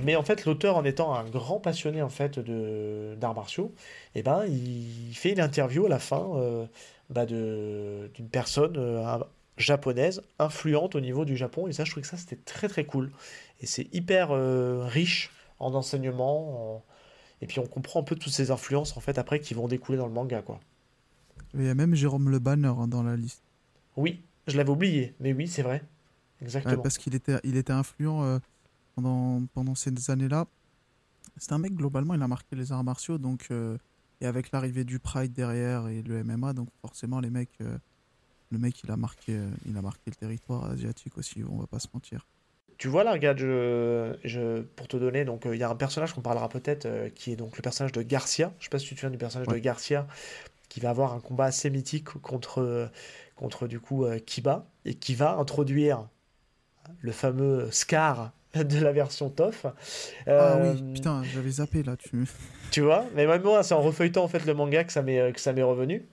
Mais 0.03 0.15
en 0.15 0.23
fait, 0.23 0.45
l'auteur, 0.45 0.77
en 0.77 0.85
étant 0.85 1.13
un 1.13 1.25
grand 1.25 1.59
passionné 1.59 2.01
en 2.01 2.09
fait 2.09 2.39
de 2.39 3.15
d'arts 3.19 3.35
martiaux, 3.35 3.73
eh 4.15 4.23
ben, 4.23 4.45
il 4.45 5.13
fait 5.13 5.31
une 5.31 5.39
interview 5.39 5.85
à 5.85 5.89
la 5.89 5.99
fin 5.99 6.29
euh, 6.35 6.65
bah, 7.09 7.25
d'une 7.25 8.29
personne 8.31 8.75
euh, 8.77 9.19
japonaise 9.57 10.21
influente 10.38 10.95
au 10.95 11.01
niveau 11.01 11.25
du 11.25 11.35
Japon. 11.35 11.67
Et 11.67 11.73
ça, 11.73 11.83
je 11.83 11.91
trouve 11.91 12.03
que 12.03 12.09
ça, 12.09 12.17
c'était 12.17 12.38
très 12.38 12.67
très 12.67 12.85
cool. 12.85 13.12
Et 13.62 13.65
c'est 13.65 13.93
hyper 13.93 14.31
euh, 14.31 14.85
riche 14.85 15.31
en 15.59 15.73
enseignement. 15.73 16.83
Et 17.41 17.47
puis 17.47 17.59
on 17.59 17.65
comprend 17.65 18.01
un 18.01 18.03
peu 18.03 18.15
toutes 18.15 18.33
ces 18.33 18.51
influences 18.51 18.97
en 18.97 18.99
fait 18.99 19.17
après 19.17 19.39
qui 19.39 19.53
vont 19.53 19.67
découler 19.67 19.97
dans 19.97 20.07
le 20.07 20.13
manga 20.13 20.41
quoi. 20.41 20.59
Il 21.53 21.63
y 21.63 21.69
a 21.69 21.73
même 21.73 21.95
Jérôme 21.95 22.29
Le 22.29 22.39
Banner 22.39 22.67
hein, 22.67 22.88
dans 22.88 23.01
la 23.01 23.15
liste. 23.15 23.41
Oui, 23.95 24.21
je 24.47 24.57
l'avais 24.57 24.69
oublié, 24.69 25.15
mais 25.19 25.33
oui, 25.33 25.47
c'est 25.47 25.62
vrai. 25.62 25.81
Exactement. 26.41 26.81
parce 26.81 26.97
qu'il 26.97 27.15
était, 27.15 27.38
il 27.43 27.57
était 27.57 27.73
influent 27.73 28.39
pendant, 28.99 29.45
pendant 29.53 29.75
ces 29.75 29.91
années-là. 30.12 30.45
C'est 31.38 31.53
un 31.53 31.57
mec, 31.57 31.73
globalement, 31.73 32.13
il 32.15 32.21
a 32.21 32.27
marqué 32.27 32.55
les 32.55 32.71
arts 32.71 32.83
martiaux, 32.83 33.17
donc, 33.17 33.47
euh, 33.51 33.77
et 34.19 34.25
avec 34.25 34.51
l'arrivée 34.51 34.83
du 34.83 34.99
Pride 34.99 35.31
derrière 35.31 35.88
et 35.88 36.01
le 36.01 36.23
MMA, 36.23 36.53
donc 36.53 36.67
forcément, 36.81 37.19
les 37.19 37.29
mecs, 37.29 37.62
euh, 37.62 37.77
le 38.51 38.57
mec, 38.57 38.81
il 38.83 38.91
a, 38.91 38.97
marqué, 38.97 39.38
euh, 39.38 39.49
il 39.65 39.77
a 39.77 39.81
marqué 39.81 40.03
le 40.07 40.15
territoire 40.15 40.65
asiatique 40.65 41.17
aussi, 41.17 41.43
on 41.49 41.57
va 41.57 41.67
pas 41.67 41.79
se 41.79 41.88
mentir. 41.93 42.27
Tu 42.77 42.88
vois 42.88 43.03
là, 43.03 43.13
regarde, 43.13 43.38
je, 43.38 44.17
je, 44.23 44.62
pour 44.62 44.88
te 44.88 44.97
donner, 44.97 45.25
donc 45.25 45.43
il 45.45 45.57
y 45.57 45.63
a 45.63 45.69
un 45.69 45.75
personnage 45.75 46.13
qu'on 46.13 46.21
parlera 46.21 46.47
peut-être, 46.49 47.09
qui 47.13 47.31
est 47.31 47.35
donc 47.35 47.57
le 47.57 47.62
personnage 47.62 47.91
de 47.91 48.01
Garcia. 48.01 48.53
Je 48.59 48.65
sais 48.65 48.69
pas 48.69 48.79
si 48.79 48.88
tu 48.88 48.95
te 48.95 48.99
souviens 49.01 49.12
du 49.12 49.17
personnage 49.17 49.47
de 49.47 49.57
Garcia, 49.57 50.07
qui 50.69 50.79
va 50.79 50.89
avoir 50.89 51.13
un 51.13 51.19
combat 51.19 51.45
assez 51.45 51.69
mythique 51.69 52.05
contre, 52.05 52.89
contre 53.35 53.67
du 53.67 53.81
coup 53.81 54.05
Kiba, 54.25 54.65
et 54.85 54.93
qui 54.93 55.13
va 55.13 55.38
introduire 55.38 56.07
le 57.01 57.12
fameux 57.12 57.69
Scar 57.71 58.31
de 58.55 58.79
la 58.79 58.91
version 58.91 59.29
TOF. 59.29 59.65
ah 59.65 59.71
oui, 60.25 60.31
euh, 60.67 60.93
putain, 60.93 61.21
j'avais 61.33 61.51
zappé 61.51 61.83
là. 61.83 61.95
Tu, 61.97 62.25
tu 62.71 62.81
vois 62.81 63.05
Mais 63.15 63.27
même 63.27 63.43
moi, 63.43 63.63
c'est 63.63 63.73
en 63.73 63.81
refeuilletant 63.81 64.23
en 64.23 64.27
fait 64.27 64.45
le 64.45 64.53
manga 64.53 64.83
que 64.83 64.91
ça 64.91 65.01
m'est 65.01 65.31
que 65.33 65.39
ça 65.39 65.53
m'est 65.53 65.63
revenu. 65.63 66.05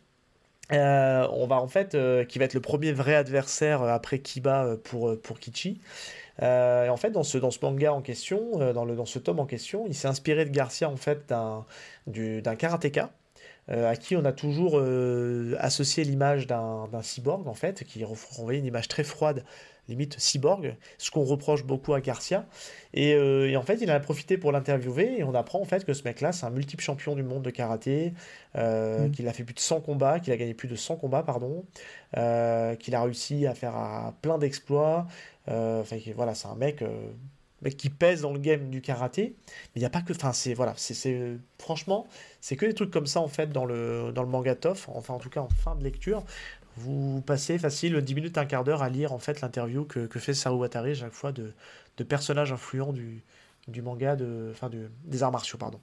Euh, 0.73 1.27
on 1.33 1.47
va 1.47 1.61
en 1.61 1.69
fait, 1.69 1.95
euh, 1.95 2.25
qui 2.25 2.39
va 2.39 2.45
être 2.45 2.55
le 2.55 2.61
premier 2.61 2.93
vrai 2.93 3.15
adversaire 3.15 3.83
après 3.83 4.19
Kiba 4.19 4.77
pour, 4.83 5.19
pour 5.21 5.39
Kichi. 5.39 5.81
Euh, 6.43 6.89
en 6.89 6.97
fait, 6.97 7.11
dans 7.11 7.23
ce, 7.23 7.39
dans 7.39 7.51
ce 7.51 7.59
manga 7.63 7.93
en 7.93 8.03
question, 8.03 8.73
dans, 8.73 8.85
le, 8.85 8.97
dans 8.97 9.07
ce 9.07 9.19
tome 9.19 9.41
en 9.41 9.47
question, 9.47 9.85
il 9.87 9.95
s'est 9.95 10.09
inspiré 10.09 10.45
de 10.45 10.51
Garcia 10.51 10.89
en 10.91 10.97
fait 10.97 11.29
d'un 11.29 12.57
karatéka. 12.57 13.11
à 13.69 13.97
qui 13.97 14.17
on 14.17 14.25
a 14.25 14.33
toujours 14.33 14.83
associé 15.59 16.05
l'image 16.05 16.47
d'un 16.47 17.03
cyborg 17.03 17.47
en 17.49 17.55
fait, 17.55 17.85
qui 17.85 18.05
renvoyait 18.05 18.61
une 18.61 18.67
image 18.67 18.89
très 18.89 19.05
froide 19.05 19.45
limite 19.89 20.19
cyborg, 20.19 20.77
ce 20.99 21.11
qu'on 21.11 21.25
reproche 21.25 21.65
beaucoup 21.65 21.95
à 21.95 22.01
Garcia. 22.01 22.47
Euh, 22.97 23.49
et, 23.49 23.57
en 23.57 23.63
fait, 23.63 23.79
il 23.81 23.91
en 23.91 23.95
a 23.95 24.01
profité 24.01 24.39
pour 24.39 24.53
l'interviewer 24.53 25.19
et 25.19 25.25
on 25.25 25.35
apprend 25.35 25.61
en 25.61 25.65
fait 25.65 25.85
que 25.85 25.93
ce 25.93 26.03
mec-là, 26.05 26.33
c'est 26.33 26.47
un 26.47 26.51
multiple 26.51 26.83
champion 26.83 27.15
du 27.15 27.23
monde 27.23 27.43
de 27.43 27.51
karaté, 27.51 28.15
euh, 28.57 29.07
mm. 29.07 29.11
qu'il 29.13 29.29
a 29.29 29.33
fait 29.33 29.45
plus 29.45 29.55
de 29.55 29.61
100 29.61 29.81
combats, 29.81 30.21
qu'il 30.21 30.33
a 30.33 30.37
gagné 30.37 30.55
plus 30.55 30.69
de 30.69 30.77
100 30.77 30.97
combats, 30.97 31.23
pardon, 31.23 31.65
euh, 32.17 32.75
qu'il 32.77 32.95
a 32.95 33.03
réussi 33.03 33.47
à 33.47 33.55
faire 33.55 34.13
plein 34.23 34.39
d'exploits. 34.39 35.07
Enfin, 35.47 35.97
voilà, 36.17 36.35
c'est 36.35 36.49
un 36.49 36.57
mec 36.57 36.83
mec 37.63 37.77
qui 37.77 37.91
pèse 37.91 38.21
dans 38.23 38.33
le 38.33 38.39
game 38.39 38.71
du 38.71 38.81
karaté. 38.81 39.37
Mais 39.47 39.77
il 39.77 39.81
n'y 39.81 39.87
a 39.87 39.91
pas 39.91 40.03
que. 40.03 40.13
Enfin, 40.13 40.33
c'est. 40.33 40.55
Voilà, 40.55 40.75
c'est. 40.77 41.39
Franchement, 41.59 42.07
c'est 42.41 42.57
que 42.57 42.67
des 42.67 42.75
trucs 42.75 42.91
comme 42.91 43.07
ça, 43.07 43.21
en 43.21 43.29
fait, 43.29 43.51
dans 43.51 43.65
le, 43.65 44.13
dans 44.15 44.23
le 44.23 44.29
manga 44.29 44.55
TOF, 44.55 44.89
enfin, 44.89 45.15
en 45.15 45.19
tout 45.19 45.31
cas, 45.31 45.41
en 45.41 45.49
fin 45.49 45.75
de 45.75 45.85
lecture, 45.85 46.25
vous 46.77 47.23
passez 47.23 47.59
facile 47.59 48.01
10 48.01 48.15
minutes, 48.15 48.39
un 48.39 48.47
quart 48.47 48.65
d'heure 48.65 48.83
à 48.83 48.89
lire 48.89 49.13
en 49.13 49.19
fait 49.19 49.41
l'interview 49.41 49.85
que, 49.85 50.09
fait 50.19 50.35
Saru 50.35 50.57
Watari 50.57 50.95
chaque 50.95 51.13
fois 51.13 51.33
de, 51.33 51.53
de 51.97 52.05
personnages 52.05 52.53
influents 52.53 52.93
du, 52.93 53.23
du 53.69 53.83
manga, 53.83 54.17
de, 54.17 54.51
enfin 54.53 54.71
des 55.05 55.23
arts 55.23 55.33
martiaux. 55.33 55.59
Pardon. 55.59 55.81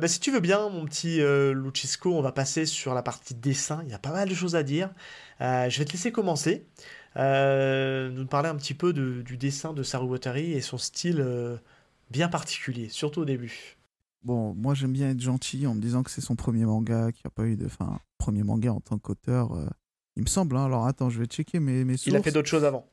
Bah, 0.00 0.08
si 0.08 0.20
tu 0.20 0.30
veux 0.30 0.40
bien, 0.40 0.68
mon 0.68 0.84
petit 0.84 1.20
euh, 1.20 1.52
Luchisco, 1.52 2.14
on 2.14 2.22
va 2.22 2.32
passer 2.32 2.66
sur 2.66 2.94
la 2.94 3.02
partie 3.02 3.34
dessin. 3.34 3.82
Il 3.84 3.90
y 3.90 3.94
a 3.94 3.98
pas 3.98 4.12
mal 4.12 4.28
de 4.28 4.34
choses 4.34 4.56
à 4.56 4.62
dire. 4.62 4.90
Euh, 5.40 5.68
je 5.68 5.78
vais 5.78 5.84
te 5.84 5.92
laisser 5.92 6.12
commencer. 6.12 6.66
nous 7.16 8.26
parler 8.26 8.48
un 8.48 8.56
petit 8.56 8.74
peu 8.74 8.92
du 8.92 9.36
dessin 9.36 9.72
de 9.72 9.82
Saru 9.82 10.06
Watari 10.06 10.52
et 10.52 10.60
son 10.60 10.78
style 10.78 11.24
bien 12.10 12.28
particulier, 12.28 12.88
surtout 12.88 13.20
au 13.20 13.24
début. 13.24 13.76
Bon, 14.22 14.52
moi 14.54 14.74
j'aime 14.74 14.92
bien 14.92 15.10
être 15.10 15.20
gentil 15.20 15.66
en 15.66 15.74
me 15.74 15.80
disant 15.80 16.02
que 16.02 16.10
c'est 16.10 16.20
son 16.20 16.36
premier 16.36 16.66
manga, 16.66 17.10
qu'il 17.12 17.22
n'y 17.24 17.28
a 17.28 17.30
pas 17.30 17.46
eu 17.46 17.56
de. 17.56 17.66
Enfin, 17.66 17.98
premier 18.18 18.42
manga 18.42 18.72
en 18.72 18.80
tant 18.80 18.98
qu'auteur. 18.98 19.56
il 20.16 20.22
me 20.22 20.28
semble, 20.28 20.56
hein. 20.56 20.64
alors 20.64 20.86
attends, 20.86 21.10
je 21.10 21.20
vais 21.20 21.26
checker 21.26 21.60
mes, 21.60 21.84
mes 21.84 21.96
sources. 21.96 22.06
Il 22.06 22.16
a 22.16 22.22
fait 22.22 22.32
d'autres 22.32 22.48
choses 22.48 22.64
avant. 22.64 22.86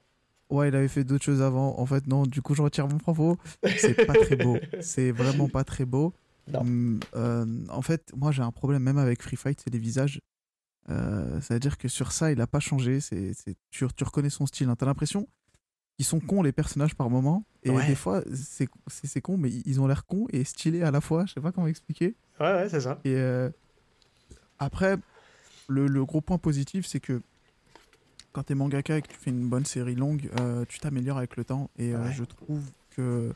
Ouais, 0.49 0.69
il 0.69 0.75
avait 0.75 0.87
fait 0.87 1.03
d'autres 1.03 1.25
choses 1.25 1.41
avant. 1.41 1.77
En 1.77 1.85
fait, 1.85 2.07
non, 2.07 2.23
du 2.23 2.41
coup, 2.41 2.55
je 2.55 2.61
retire 2.61 2.87
mon 2.87 2.97
propos. 2.97 3.37
C'est 3.77 4.05
pas 4.05 4.13
très 4.13 4.37
beau. 4.37 4.57
C'est 4.79 5.11
vraiment 5.11 5.49
pas 5.49 5.63
très 5.63 5.85
beau. 5.85 6.13
Hum, 6.53 6.99
euh, 7.15 7.45
en 7.69 7.81
fait, 7.81 8.11
moi 8.15 8.31
j'ai 8.31 8.41
un 8.41 8.51
problème 8.51 8.83
même 8.83 8.97
avec 8.97 9.21
Free 9.21 9.35
Fight, 9.35 9.59
c'est 9.61 9.71
les 9.71 9.79
visages. 9.79 10.21
Euh, 10.89 11.39
C'est-à-dire 11.41 11.77
que 11.77 11.87
sur 11.87 12.11
ça, 12.11 12.31
il 12.31 12.39
a 12.41 12.47
pas 12.47 12.59
changé. 12.59 12.99
C'est, 12.99 13.33
tu, 13.71 13.85
tu, 13.95 14.03
reconnais 14.03 14.29
son 14.29 14.45
style. 14.45 14.69
Hein. 14.69 14.75
Tu 14.77 14.83
as 14.83 14.87
l'impression 14.87 15.27
qu'ils 15.97 16.05
sont 16.05 16.19
cons 16.19 16.41
les 16.41 16.51
personnages 16.51 16.95
par 16.95 17.09
moment. 17.09 17.45
Et 17.63 17.71
des 17.71 17.95
fois, 17.95 18.21
c'est, 18.33 18.69
c'est, 18.87 19.19
con, 19.19 19.37
mais 19.37 19.49
ils 19.65 19.81
ont 19.81 19.87
l'air 19.87 20.05
cons 20.05 20.27
et 20.29 20.43
stylés 20.43 20.83
à 20.83 20.91
la 20.91 21.01
fois. 21.01 21.25
Je 21.25 21.33
sais 21.33 21.41
pas 21.41 21.51
comment 21.51 21.67
expliquer. 21.67 22.15
Ouais, 22.39 22.53
ouais, 22.53 22.69
c'est 22.69 22.81
ça. 22.81 22.99
Et 23.03 23.15
euh, 23.15 23.49
après, 24.59 24.95
le, 25.67 25.87
le, 25.87 26.05
gros 26.05 26.21
point 26.21 26.37
positif, 26.37 26.85
c'est 26.85 27.01
que 27.01 27.21
quand 28.31 28.43
tu 28.43 28.53
es 28.53 28.55
mangaka 28.55 28.97
et 28.97 29.01
que 29.01 29.07
tu 29.07 29.17
fais 29.17 29.31
une 29.31 29.49
bonne 29.49 29.65
série 29.65 29.95
longue, 29.95 30.29
euh, 30.39 30.63
tu 30.69 30.79
t'améliores 30.79 31.17
avec 31.17 31.35
le 31.35 31.43
temps. 31.43 31.69
Et 31.77 31.93
je 32.13 32.23
trouve 32.23 32.63
que. 32.91 33.33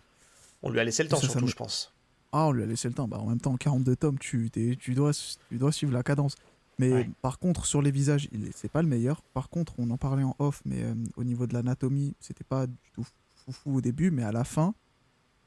On 0.63 0.69
lui 0.69 0.79
a 0.79 0.83
laissé 0.83 1.03
le 1.03 1.09
temps, 1.09 1.17
surtout, 1.17 1.47
je 1.47 1.55
pense. 1.55 1.90
Ah, 2.31 2.47
on 2.47 2.51
lui 2.51 2.63
a 2.63 2.65
laissé 2.65 2.87
le 2.87 2.93
temps. 2.93 3.07
Bah, 3.07 3.19
en 3.19 3.27
même 3.27 3.41
temps, 3.41 3.55
42 3.57 3.95
tomes, 3.95 4.19
tu, 4.19 4.49
tu, 4.51 4.93
dois, 4.93 5.11
tu 5.49 5.57
dois 5.57 5.71
suivre 5.71 5.93
la 5.93 6.03
cadence. 6.03 6.35
Mais 6.79 7.09
par 7.21 7.37
contre, 7.37 7.65
sur 7.65 7.81
les 7.81 7.91
visages, 7.91 8.27
c'est 8.55 8.71
pas 8.71 8.81
le 8.81 8.87
meilleur. 8.87 9.21
Par 9.33 9.49
contre, 9.49 9.73
on 9.77 9.89
en 9.91 9.97
parlait 9.97 10.23
en 10.23 10.35
off, 10.39 10.61
mais 10.65 10.81
euh, 10.83 10.95
au 11.15 11.23
niveau 11.23 11.45
de 11.45 11.53
l'anatomie, 11.53 12.15
c'était 12.19 12.43
pas 12.43 12.65
du 12.65 12.91
tout 12.93 13.05
fou 13.51 13.75
au 13.75 13.81
début, 13.81 14.09
mais 14.09 14.23
à 14.23 14.31
la 14.31 14.43
fin, 14.43 14.73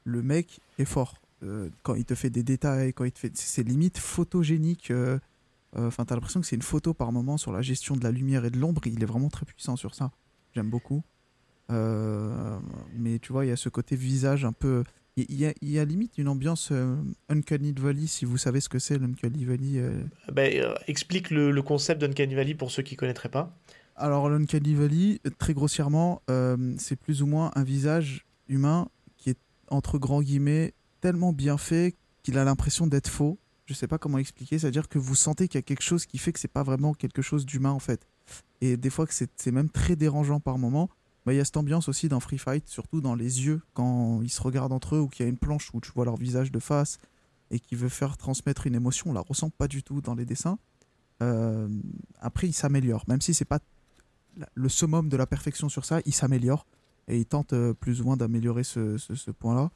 le 0.05 0.21
mec 0.21 0.61
est 0.77 0.85
fort. 0.85 1.15
Euh, 1.43 1.69
quand 1.83 1.95
il 1.95 2.05
te 2.05 2.15
fait 2.15 2.29
des 2.29 2.43
détails, 2.43 2.93
quand 2.93 3.03
il 3.03 3.11
te 3.11 3.19
fait. 3.19 3.35
C'est 3.35 3.63
limite 3.63 3.97
photogénique. 3.97 4.91
Euh, 4.91 5.19
enfin, 5.75 6.05
t'as 6.05 6.15
l'impression 6.15 6.39
que 6.39 6.47
c'est 6.47 6.55
une 6.55 6.61
photo 6.61 6.93
par 6.93 7.11
moment 7.11 7.37
sur 7.37 7.51
la 7.51 7.61
gestion 7.61 7.97
de 7.97 8.03
la 8.03 8.11
lumière 8.11 8.45
et 8.45 8.49
de 8.49 8.57
l'ombre. 8.57 8.81
Il 8.85 9.03
est 9.03 9.07
vraiment 9.07 9.29
très 9.29 9.45
puissant 9.45 9.75
sur 9.75 9.93
ça. 9.93 10.11
J'aime 10.53 10.69
beaucoup. 10.69 11.03
mais 11.69 13.19
tu 13.19 13.33
vois, 13.33 13.45
il 13.45 13.49
y 13.49 13.51
a 13.51 13.57
ce 13.57 13.67
côté 13.67 13.97
visage 13.97 14.45
un 14.45 14.53
peu 14.53 14.85
il 15.17 15.39
y, 15.39 15.45
a, 15.45 15.53
il 15.61 15.69
y, 15.69 15.79
a, 15.79 15.85
limite 15.85 16.17
une 16.17 16.27
ambiance 16.27 16.69
euh, 16.71 16.97
Uncanny 17.29 17.73
Valley, 17.77 18.05
si 18.05 18.25
vous 18.25 18.37
savez 18.37 18.59
ce 18.59 18.67
que 18.67 18.79
c'est 18.79 18.97
l'Uncanny 18.97 19.45
Valley. 19.45 19.77
Euh. 19.77 20.03
Ben, 20.31 20.53
euh, 20.61 20.75
explique 20.87 21.31
le, 21.31 21.51
le 21.51 21.61
concept 21.61 22.01
d'Uncanny 22.01 22.35
Valley 22.35 22.53
pour 22.53 22.69
ceux 22.69 22.83
qui 22.83 22.95
ne 22.95 22.99
connaîtraient 22.99 23.29
pas. 23.29 23.55
Alors, 23.95 24.29
l'Uncanny 24.29 24.73
Valley, 24.73 25.19
très 25.39 25.53
grossièrement, 25.53 26.21
c'est 26.77 26.97
plus 26.97 27.21
ou 27.21 27.27
moins 27.27 27.51
un 27.55 27.63
visage 27.63 28.25
humain 28.49 28.89
qui 29.15 29.29
est, 29.29 29.37
entre 29.69 29.97
grands 29.97 30.21
guillemets, 30.21 30.73
tellement 30.99 31.31
bien 31.31 31.57
fait 31.57 31.95
qu'il 32.21 32.37
a 32.37 32.43
l'impression 32.43 32.87
d'être 32.87 33.07
faux. 33.07 33.39
Je 33.67 33.73
ne 33.73 33.75
sais 33.75 33.87
pas 33.87 33.97
comment 33.97 34.17
expliquer, 34.17 34.59
c'est-à-dire 34.59 34.89
que 34.89 34.99
vous 34.99 35.15
sentez 35.15 35.47
qu'il 35.47 35.57
y 35.57 35.59
a 35.59 35.61
quelque 35.63 35.81
chose 35.81 36.05
qui 36.05 36.17
fait 36.17 36.33
que 36.33 36.39
c'est 36.39 36.49
pas 36.49 36.63
vraiment 36.63 36.93
quelque 36.93 37.21
chose 37.21 37.45
d'humain 37.45 37.71
en 37.71 37.79
fait. 37.79 38.05
Et 38.59 38.75
des 38.75 38.89
fois 38.89 39.07
que 39.07 39.13
c'est 39.13 39.51
même 39.51 39.69
très 39.69 39.95
dérangeant 39.95 40.39
par 40.39 40.57
moment. 40.57 40.89
Bah, 41.25 41.33
il 41.33 41.37
y 41.37 41.39
a 41.39 41.45
cette 41.45 41.57
ambiance 41.57 41.89
aussi 41.89 42.07
dans 42.07 42.19
Free 42.19 42.37
Fight, 42.37 42.67
surtout 42.67 43.01
dans 43.01 43.15
les 43.15 43.45
yeux, 43.45 43.61
quand 43.73 44.21
ils 44.21 44.29
se 44.29 44.41
regardent 44.41 44.73
entre 44.73 44.95
eux 44.95 44.99
ou 44.99 45.07
qu'il 45.07 45.25
y 45.25 45.27
a 45.27 45.29
une 45.29 45.37
planche 45.37 45.71
où 45.73 45.81
tu 45.81 45.91
vois 45.93 46.05
leur 46.05 46.17
visage 46.17 46.51
de 46.51 46.59
face 46.59 46.99
et 47.49 47.59
qui 47.59 47.75
veut 47.75 47.89
faire 47.89 48.17
transmettre 48.17 48.67
une 48.67 48.75
émotion. 48.75 49.09
On 49.09 49.13
la 49.13 49.21
ressent 49.21 49.49
pas 49.49 49.67
du 49.67 49.81
tout 49.81 50.01
dans 50.01 50.13
les 50.13 50.25
dessins. 50.25 50.59
Euh, 51.23 51.67
après, 52.19 52.47
il 52.47 52.53
s'améliore, 52.53 53.05
même 53.07 53.21
si 53.21 53.33
c'est 53.33 53.45
pas 53.45 53.59
le 54.53 54.69
summum 54.69 55.09
de 55.09 55.17
la 55.17 55.25
perfection 55.25 55.69
sur 55.69 55.85
ça, 55.85 56.01
il 56.05 56.13
s'améliore 56.13 56.67
et 57.07 57.17
il 57.17 57.25
tente 57.25 57.53
euh, 57.53 57.73
plus 57.73 58.01
ou 58.01 58.05
moins 58.05 58.17
d'améliorer 58.17 58.63
ce, 58.63 58.97
ce, 58.97 59.31
point-là. 59.31 59.71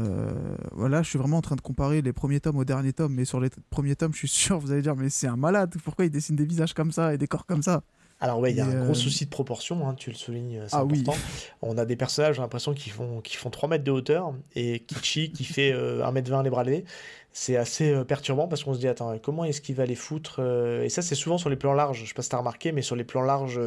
Euh, 0.00 0.56
voilà, 0.72 1.02
je 1.02 1.10
suis 1.10 1.18
vraiment 1.18 1.38
en 1.38 1.42
train 1.42 1.56
de 1.56 1.60
comparer 1.60 2.00
les 2.00 2.12
premiers 2.12 2.40
tomes 2.40 2.56
au 2.56 2.64
dernier 2.64 2.92
tome, 2.92 3.14
mais 3.14 3.24
sur 3.24 3.38
les 3.38 3.50
premiers 3.70 3.94
tomes, 3.94 4.14
je 4.14 4.18
suis 4.18 4.28
sûr, 4.46 4.58
vous 4.58 4.72
allez 4.72 4.82
dire, 4.82 4.96
mais 4.96 5.10
c'est 5.10 5.26
un 5.26 5.36
malade, 5.36 5.74
pourquoi 5.84 6.06
il 6.06 6.10
dessine 6.10 6.36
des 6.36 6.46
visages 6.46 6.74
comme 6.74 6.90
ça 6.90 7.14
et 7.14 7.18
des 7.18 7.26
corps 7.26 7.46
comme 7.46 7.62
ça? 7.62 7.82
Alors 8.22 8.38
ouais, 8.38 8.52
il 8.52 8.56
y 8.56 8.60
a 8.60 8.66
un 8.66 8.84
gros 8.84 8.94
souci 8.94 9.24
de 9.24 9.30
proportion, 9.30 9.88
hein, 9.88 9.94
tu 9.94 10.10
le 10.10 10.16
soulignes, 10.16 10.62
c'est 10.68 10.76
ah 10.76 10.80
important. 10.80 11.14
On 11.60 11.76
a 11.76 11.84
des 11.84 11.96
personnages, 11.96 12.36
j'ai 12.36 12.42
l'impression, 12.42 12.72
qui 12.72 12.90
font, 12.90 13.20
qui 13.20 13.36
font 13.36 13.50
3 13.50 13.68
mètres 13.68 13.84
de 13.84 13.90
hauteur, 13.90 14.32
et 14.54 14.80
Kichi 14.80 15.32
qui 15.36 15.44
fait 15.44 15.72
1m20 15.72 16.44
les 16.44 16.50
bras 16.50 16.64
levés. 16.64 16.84
C'est 17.32 17.56
assez 17.56 17.94
perturbant 18.04 18.46
parce 18.46 18.62
qu'on 18.62 18.74
se 18.74 18.78
dit, 18.78 18.88
attends, 18.88 19.18
comment 19.18 19.44
est-ce 19.44 19.60
qu'il 19.60 19.74
va 19.74 19.86
les 19.86 19.94
foutre 19.96 20.40
Et 20.82 20.88
ça, 20.88 21.02
c'est 21.02 21.14
souvent 21.14 21.36
sur 21.36 21.50
les 21.50 21.56
plans 21.56 21.72
larges, 21.72 22.00
je 22.00 22.06
sais 22.06 22.14
pas 22.14 22.22
si 22.22 22.28
t'as 22.28 22.38
remarqué, 22.38 22.72
mais 22.72 22.82
sur 22.82 22.94
les 22.94 23.04
plans 23.04 23.22
larges, 23.22 23.60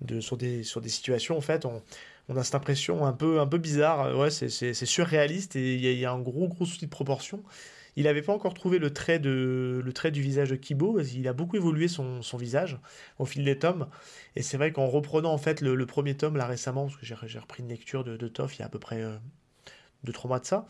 de, 0.00 0.20
sur, 0.20 0.36
des, 0.36 0.62
sur 0.62 0.80
des 0.80 0.88
situations, 0.88 1.38
en 1.38 1.40
fait, 1.40 1.64
on, 1.64 1.82
on 2.28 2.36
a 2.36 2.44
cette 2.44 2.54
impression 2.54 3.06
un 3.06 3.12
peu, 3.12 3.40
un 3.40 3.46
peu 3.46 3.58
bizarre. 3.58 4.16
Ouais, 4.18 4.30
c'est 4.30 4.72
surréaliste 4.74 5.56
et 5.56 5.74
il 5.74 5.84
y, 5.84 6.00
y, 6.00 6.04
a 6.04 6.12
un 6.12 6.18
gros, 6.18 6.48
gros 6.48 6.64
souci 6.64 6.86
de 6.86 6.90
proportion. 6.90 7.42
Il 7.96 8.04
n'avait 8.04 8.22
pas 8.22 8.32
encore 8.32 8.52
trouvé 8.52 8.78
le 8.78 8.92
trait, 8.92 9.18
de, 9.18 9.80
le 9.82 9.92
trait 9.92 10.10
du 10.10 10.20
visage 10.20 10.50
de 10.50 10.56
Kibo. 10.56 11.00
Il 11.00 11.26
a 11.28 11.32
beaucoup 11.32 11.56
évolué 11.56 11.88
son, 11.88 12.20
son 12.20 12.36
visage 12.36 12.78
au 13.18 13.24
fil 13.24 13.42
des 13.42 13.58
tomes. 13.58 13.88
Et 14.36 14.42
c'est 14.42 14.58
vrai 14.58 14.70
qu'en 14.70 14.86
reprenant 14.86 15.32
en 15.32 15.38
fait 15.38 15.62
le, 15.62 15.86
premier 15.86 16.14
tome 16.14 16.36
là 16.36 16.46
récemment, 16.46 16.86
parce 16.86 16.96
que 16.96 17.06
j'ai 17.06 17.38
repris 17.38 17.62
une 17.62 17.70
lecture 17.70 18.04
de, 18.04 18.16
de 18.16 18.28
Toff 18.28 18.56
il 18.56 18.60
y 18.60 18.62
a 18.62 18.66
à 18.66 18.68
peu 18.68 18.78
près 18.78 19.02
2-3 19.02 19.06
euh, 19.06 20.28
mois 20.28 20.40
de 20.40 20.44
ça, 20.44 20.66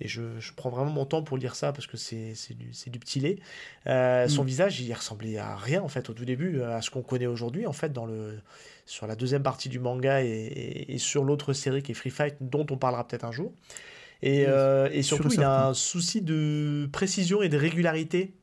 et 0.00 0.06
je, 0.06 0.38
je, 0.38 0.52
prends 0.52 0.70
vraiment 0.70 0.92
mon 0.92 1.04
temps 1.04 1.24
pour 1.24 1.36
lire 1.36 1.56
ça 1.56 1.72
parce 1.72 1.88
que 1.88 1.96
c'est 1.96 2.34
du, 2.54 2.70
du 2.86 2.98
petit 3.00 3.18
lait. 3.18 3.40
Euh, 3.88 4.28
son 4.28 4.44
mm. 4.44 4.46
visage, 4.46 4.80
il 4.80 4.92
ressemblait 4.94 5.38
à 5.38 5.56
rien 5.56 5.82
en 5.82 5.88
fait 5.88 6.08
au 6.10 6.12
tout 6.12 6.24
début, 6.24 6.62
à 6.62 6.80
ce 6.80 6.90
qu'on 6.90 7.02
connaît 7.02 7.26
aujourd'hui 7.26 7.66
en 7.66 7.72
fait 7.72 7.92
dans 7.92 8.06
le, 8.06 8.38
sur 8.86 9.08
la 9.08 9.16
deuxième 9.16 9.42
partie 9.42 9.68
du 9.68 9.80
manga 9.80 10.22
et, 10.22 10.84
et 10.88 10.98
sur 10.98 11.24
l'autre 11.24 11.52
série 11.54 11.82
qui 11.82 11.90
est 11.90 11.96
Free 11.96 12.10
Fight, 12.10 12.36
dont 12.40 12.66
on 12.70 12.76
parlera 12.76 13.08
peut-être 13.08 13.24
un 13.24 13.32
jour. 13.32 13.52
Et, 14.22 14.46
euh, 14.48 14.88
et 14.92 15.02
surtout, 15.02 15.32
il 15.32 15.42
a 15.42 15.68
un 15.68 15.74
souci 15.74 16.22
de 16.22 16.88
précision 16.92 17.42
et 17.42 17.48
de 17.48 17.56
régularité. 17.56 18.34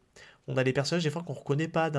On 0.47 0.57
a 0.57 0.63
des 0.63 0.73
personnages, 0.73 1.03
des 1.03 1.09
fois, 1.09 1.23
qu'on 1.23 1.33
ne 1.33 1.39
reconnaît 1.39 1.67
pas 1.67 1.89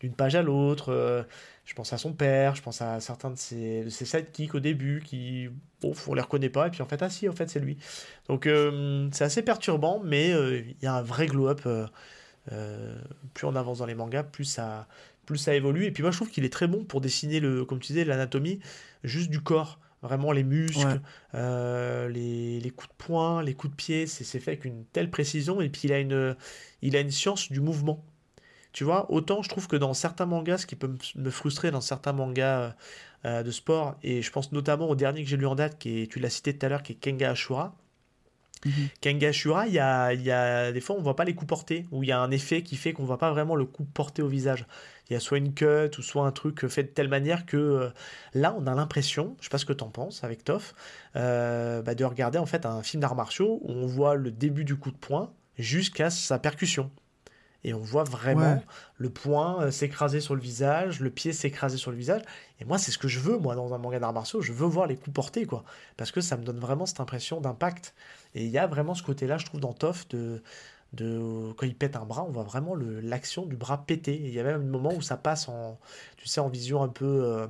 d'une 0.00 0.12
page 0.14 0.34
à 0.34 0.42
l'autre. 0.42 0.92
Euh, 0.92 1.22
je 1.64 1.74
pense 1.74 1.92
à 1.92 1.98
son 1.98 2.12
père, 2.12 2.54
je 2.54 2.62
pense 2.62 2.82
à 2.82 2.98
certains 3.00 3.30
de 3.30 3.36
ses, 3.36 3.84
de 3.84 3.88
ses 3.88 4.04
sidekicks 4.04 4.54
au 4.54 4.60
début 4.60 5.02
qui, 5.04 5.48
bon, 5.80 5.92
on 6.08 6.14
les 6.14 6.20
reconnaît 6.20 6.48
pas. 6.48 6.66
Et 6.66 6.70
puis, 6.70 6.82
en 6.82 6.86
fait, 6.86 7.00
ah 7.02 7.10
si, 7.10 7.28
en 7.28 7.32
fait, 7.32 7.48
c'est 7.48 7.60
lui. 7.60 7.78
Donc, 8.28 8.46
euh, 8.46 9.08
c'est 9.12 9.24
assez 9.24 9.42
perturbant, 9.42 10.00
mais 10.04 10.30
il 10.30 10.76
y 10.82 10.86
a 10.86 10.94
un 10.94 11.02
vrai 11.02 11.26
glow-up. 11.26 11.60
plus 13.34 13.46
on 13.46 13.54
avance 13.54 13.78
dans 13.78 13.86
les 13.86 13.94
mangas, 13.94 14.24
plus 14.24 14.44
ça, 14.44 14.88
plus 15.24 15.38
ça 15.38 15.54
évolue. 15.54 15.84
Et 15.84 15.92
puis, 15.92 16.02
moi, 16.02 16.10
je 16.10 16.16
trouve 16.16 16.30
qu'il 16.30 16.44
est 16.44 16.52
très 16.52 16.66
bon 16.66 16.84
pour 16.84 17.00
dessiner, 17.00 17.38
le, 17.38 17.64
comme 17.64 17.78
tu 17.78 17.92
disais, 17.92 18.04
l'anatomie 18.04 18.58
juste 19.04 19.30
du 19.30 19.40
corps 19.40 19.78
vraiment 20.02 20.32
les 20.32 20.44
muscles, 20.44 21.00
euh, 21.34 22.08
les, 22.08 22.60
les, 22.60 22.70
coups 22.70 22.88
de 22.88 23.04
poing, 23.04 23.42
les 23.42 23.54
coups 23.54 23.72
de 23.72 23.76
pied, 23.76 24.06
c'est 24.06 24.24
fait 24.38 24.52
avec 24.52 24.64
une 24.64 24.84
telle 24.86 25.10
précision, 25.10 25.60
et 25.60 25.68
puis 25.68 25.82
il 25.84 25.92
a 25.92 25.98
une, 25.98 26.36
il 26.82 26.96
a 26.96 27.00
une 27.00 27.10
science 27.10 27.50
du 27.50 27.60
mouvement. 27.60 28.04
Tu 28.72 28.84
vois, 28.84 29.10
autant 29.10 29.42
je 29.42 29.48
trouve 29.48 29.66
que 29.66 29.76
dans 29.76 29.94
certains 29.94 30.26
mangas, 30.26 30.58
ce 30.58 30.66
qui 30.66 30.76
peut 30.76 30.94
me 31.16 31.30
frustrer 31.30 31.70
dans 31.70 31.80
certains 31.80 32.12
mangas 32.12 32.76
euh, 33.24 33.42
de 33.42 33.50
sport, 33.50 33.96
et 34.02 34.22
je 34.22 34.30
pense 34.30 34.52
notamment 34.52 34.88
au 34.88 34.94
dernier 34.94 35.24
que 35.24 35.28
j'ai 35.28 35.36
lu 35.36 35.46
en 35.46 35.54
date, 35.54 35.78
qui 35.78 36.02
est, 36.02 36.12
tu 36.12 36.20
l'as 36.20 36.30
cité 36.30 36.56
tout 36.56 36.66
à 36.66 36.68
l'heure, 36.68 36.82
qui 36.82 36.92
est 36.92 36.96
Kenga 36.96 37.30
Ashura, 37.30 37.74
Mhm. 38.64 38.88
Kengashura, 39.00 39.66
il 39.66 39.74
y 39.74 39.78
a, 39.78 40.12
y 40.14 40.30
a, 40.30 40.72
des 40.72 40.80
fois 40.80 40.96
on 40.96 41.02
voit 41.02 41.16
pas 41.16 41.24
les 41.24 41.34
coups 41.34 41.48
portés, 41.48 41.86
ou 41.92 42.02
il 42.02 42.08
y 42.08 42.12
a 42.12 42.20
un 42.20 42.30
effet 42.30 42.62
qui 42.62 42.76
fait 42.76 42.92
qu'on 42.92 43.04
voit 43.04 43.18
pas 43.18 43.30
vraiment 43.30 43.54
le 43.54 43.64
coup 43.64 43.84
porté 43.84 44.22
au 44.22 44.28
visage. 44.28 44.66
Il 45.08 45.14
y 45.14 45.16
a 45.16 45.20
soit 45.20 45.38
une 45.38 45.54
cut 45.54 45.90
ou 45.98 46.02
soit 46.02 46.26
un 46.26 46.32
truc 46.32 46.66
fait 46.68 46.82
de 46.82 46.88
telle 46.88 47.08
manière 47.08 47.46
que 47.46 47.56
euh, 47.56 47.90
là 48.34 48.54
on 48.58 48.66
a 48.66 48.74
l'impression, 48.74 49.36
je 49.38 49.44
sais 49.44 49.50
pas 49.50 49.58
ce 49.58 49.64
que 49.64 49.72
tu 49.72 49.84
en 49.84 49.90
penses 49.90 50.24
avec 50.24 50.44
Toff, 50.44 50.74
euh, 51.16 51.82
bah, 51.82 51.94
de 51.94 52.04
regarder 52.04 52.38
en 52.38 52.46
fait 52.46 52.66
un 52.66 52.82
film 52.82 53.00
d'arts 53.00 53.14
martiaux 53.16 53.60
où 53.62 53.70
on 53.72 53.86
voit 53.86 54.16
le 54.16 54.30
début 54.30 54.64
du 54.64 54.76
coup 54.76 54.90
de 54.90 54.96
poing 54.96 55.32
jusqu'à 55.58 56.10
sa 56.10 56.38
percussion. 56.38 56.90
Et 57.64 57.74
on 57.74 57.80
voit 57.80 58.04
vraiment 58.04 58.62
le 58.98 59.10
poing 59.10 59.62
euh, 59.62 59.70
s'écraser 59.70 60.20
sur 60.20 60.34
le 60.34 60.40
visage, 60.40 61.00
le 61.00 61.10
pied 61.10 61.32
s'écraser 61.32 61.76
sur 61.76 61.90
le 61.90 61.96
visage. 61.96 62.22
Et 62.60 62.64
moi, 62.64 62.78
c'est 62.78 62.92
ce 62.92 62.98
que 62.98 63.08
je 63.08 63.18
veux, 63.18 63.36
moi, 63.36 63.56
dans 63.56 63.74
un 63.74 63.78
manga 63.78 63.98
d'arts 63.98 64.12
martiaux. 64.12 64.40
Je 64.40 64.52
veux 64.52 64.66
voir 64.66 64.86
les 64.86 64.96
coups 64.96 65.12
portés, 65.12 65.44
quoi. 65.44 65.64
Parce 65.96 66.12
que 66.12 66.20
ça 66.20 66.36
me 66.36 66.44
donne 66.44 66.58
vraiment 66.58 66.86
cette 66.86 67.00
impression 67.00 67.40
d'impact. 67.40 67.94
Et 68.34 68.44
il 68.44 68.50
y 68.50 68.58
a 68.58 68.66
vraiment 68.66 68.94
ce 68.94 69.02
côté-là, 69.02 69.38
je 69.38 69.46
trouve, 69.46 69.60
dans 69.60 69.72
Toff, 69.72 70.08
de, 70.08 70.40
de, 70.92 71.52
quand 71.56 71.66
il 71.66 71.74
pète 71.74 71.96
un 71.96 72.04
bras, 72.04 72.24
on 72.24 72.30
voit 72.30 72.44
vraiment 72.44 72.74
l'action 72.76 73.44
du 73.44 73.56
bras 73.56 73.84
péter. 73.86 74.16
il 74.16 74.32
y 74.32 74.40
a 74.40 74.44
même 74.44 74.60
un 74.60 74.64
moment 74.64 74.94
où 74.94 75.02
ça 75.02 75.16
passe 75.16 75.48
en, 75.48 75.78
tu 76.16 76.28
sais, 76.28 76.40
en 76.40 76.48
vision 76.48 76.82
un 76.82 76.88
peu 76.88 77.04
euh, 77.24 77.46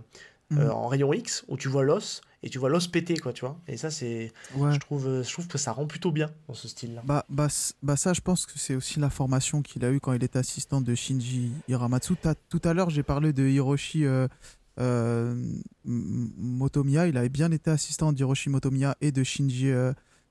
mmh. 0.50 0.58
euh, 0.58 0.72
en 0.72 0.88
rayon 0.88 1.12
X, 1.12 1.44
où 1.48 1.56
tu 1.56 1.68
vois 1.68 1.84
l'os 1.84 2.22
et 2.42 2.50
tu 2.50 2.58
vois 2.58 2.68
l'os 2.68 2.86
péter 2.88 3.16
quoi 3.16 3.32
tu 3.32 3.44
vois. 3.44 3.60
Et 3.66 3.76
ça 3.76 3.90
c'est 3.90 4.32
je 4.54 4.78
trouve 4.78 5.06
euh, 5.06 5.22
je 5.22 5.32
trouve 5.32 5.48
que 5.48 5.58
ça 5.58 5.72
rend 5.72 5.86
plutôt 5.86 6.12
bien 6.12 6.30
dans 6.46 6.54
ce 6.54 6.68
style 6.68 6.94
là 6.94 7.02
bah, 7.04 7.24
bah, 7.28 7.48
bah 7.82 7.96
ça 7.96 8.12
je 8.12 8.20
pense 8.20 8.46
que 8.46 8.58
c'est 8.58 8.74
aussi 8.74 9.00
la 9.00 9.10
formation 9.10 9.62
qu'il 9.62 9.84
a 9.84 9.90
eu 9.90 10.00
quand 10.00 10.12
il 10.12 10.22
était 10.22 10.38
assistant 10.38 10.80
de 10.80 10.94
Shinji 10.94 11.52
Hiramatsu. 11.68 12.14
Tout 12.48 12.60
à 12.64 12.74
l'heure 12.74 12.90
j'ai 12.90 13.02
parlé 13.02 13.32
de 13.32 13.46
Hiroshi 13.46 14.04
Motomiya. 15.84 17.08
Il 17.08 17.16
avait 17.16 17.28
bien 17.28 17.50
été 17.50 17.70
assistant 17.70 18.12
d'Hiroshi 18.12 18.50
Motomiya 18.50 18.96
et 19.00 19.12
de 19.12 19.24
Shinji 19.24 19.72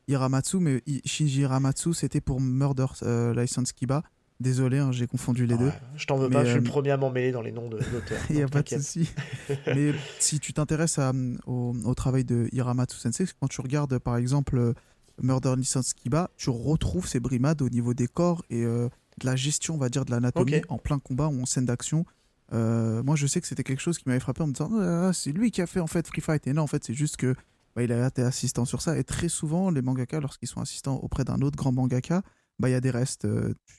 Hiramatsu, 0.08 0.58
mais 0.58 0.82
Shinji 1.06 1.42
Hiramatsu, 1.42 1.94
c'était 1.94 2.22
pour 2.22 2.40
Murder 2.40 2.86
euh, 3.04 3.34
License 3.34 3.74
Kiba. 3.74 4.04
Désolé, 4.40 4.78
hein, 4.78 4.92
j'ai 4.92 5.08
confondu 5.08 5.48
les 5.48 5.58
deux. 5.58 5.72
Je 5.96 6.06
t'en 6.06 6.18
veux 6.18 6.30
pas, 6.30 6.44
je 6.44 6.52
suis 6.52 6.60
le 6.60 6.66
euh, 6.66 6.70
premier 6.70 6.92
à 6.92 6.98
m'en 6.98 7.10
mêler 7.10 7.32
dans 7.32 7.42
les 7.42 7.52
noms 7.52 7.70
d'auteurs. 7.70 8.22
Il 8.30 8.36
n'y 8.36 8.44
a 8.44 8.48
pas 8.48 8.62
de 8.62 8.70
souci. 8.70 9.10
mais 9.68 9.94
si 10.20 10.40
tu 10.40 10.54
t'intéresses 10.54 11.00
au, 11.48 11.76
au, 11.84 11.96
travail 11.96 12.24
de 12.24 12.48
Hiramatsu 12.52 12.98
Sensei, 12.98 13.26
quand 13.40 13.48
tu 13.48 13.62
regardes 13.62 13.98
par 13.98 14.16
exemple 14.16 14.74
Murder 15.22 15.56
License 15.58 15.94
Kiba, 15.94 16.30
tu 16.38 16.52
retrouves 16.52 17.08
ces 17.08 17.20
brimades 17.20 17.64
au 17.64 17.70
niveau 17.70 17.96
des 17.96 18.08
corps 18.08 18.44
et 18.52 18.64
euh, 18.64 18.90
de 19.20 19.26
la 19.26 19.36
gestion, 19.36 19.74
on 19.74 19.80
va 19.80 19.90
dire, 19.90 20.06
de 20.06 20.12
l'anatomie 20.12 20.62
en 20.70 20.78
plein 20.78 21.00
combat 21.00 21.28
ou 21.28 21.42
en 21.42 21.46
scène 21.48 21.66
d'action. 21.66 22.06
moi, 22.52 23.16
je 23.16 23.26
sais 23.26 23.42
que 23.42 23.48
c'était 23.48 23.64
quelque 23.64 23.82
chose 23.82 23.98
qui 23.98 24.04
m'avait 24.08 24.20
frappé 24.20 24.44
en 24.44 24.48
me 24.48 24.54
disant 24.54 24.72
ah, 24.80 25.12
c'est 25.14 25.32
lui 25.32 25.50
qui 25.50 25.64
a 25.64 25.68
fait 25.68 25.80
en 25.80 25.88
fait 25.88 26.06
Free 26.06 26.22
Fight. 26.22 26.46
Et 26.46 26.54
non, 26.54 26.62
en 26.62 26.68
fait, 26.68 26.84
c'est 26.84 26.94
juste 26.94 27.18
que 27.18 27.34
bah, 27.78 27.84
il 27.84 27.92
a 27.92 28.08
été 28.08 28.24
assistant 28.24 28.66
sur 28.66 28.82
ça. 28.82 28.98
Et 28.98 29.04
très 29.04 29.30
souvent, 29.30 29.70
les 29.70 29.84
mangaka, 29.84 30.20
lorsqu'ils 30.20 30.48
sont 30.48 30.62
assistants 30.62 30.98
auprès 30.98 31.24
d'un 31.24 31.42
autre 31.42 31.56
grand 31.56 31.72
mangaka, 31.72 32.24
bah, 32.58 32.70
il 32.70 32.72
y 32.72 32.76
a 32.76 32.82
des 32.82 32.90
restes. 32.90 33.26
Euh, 33.26 33.54
tu, 33.68 33.76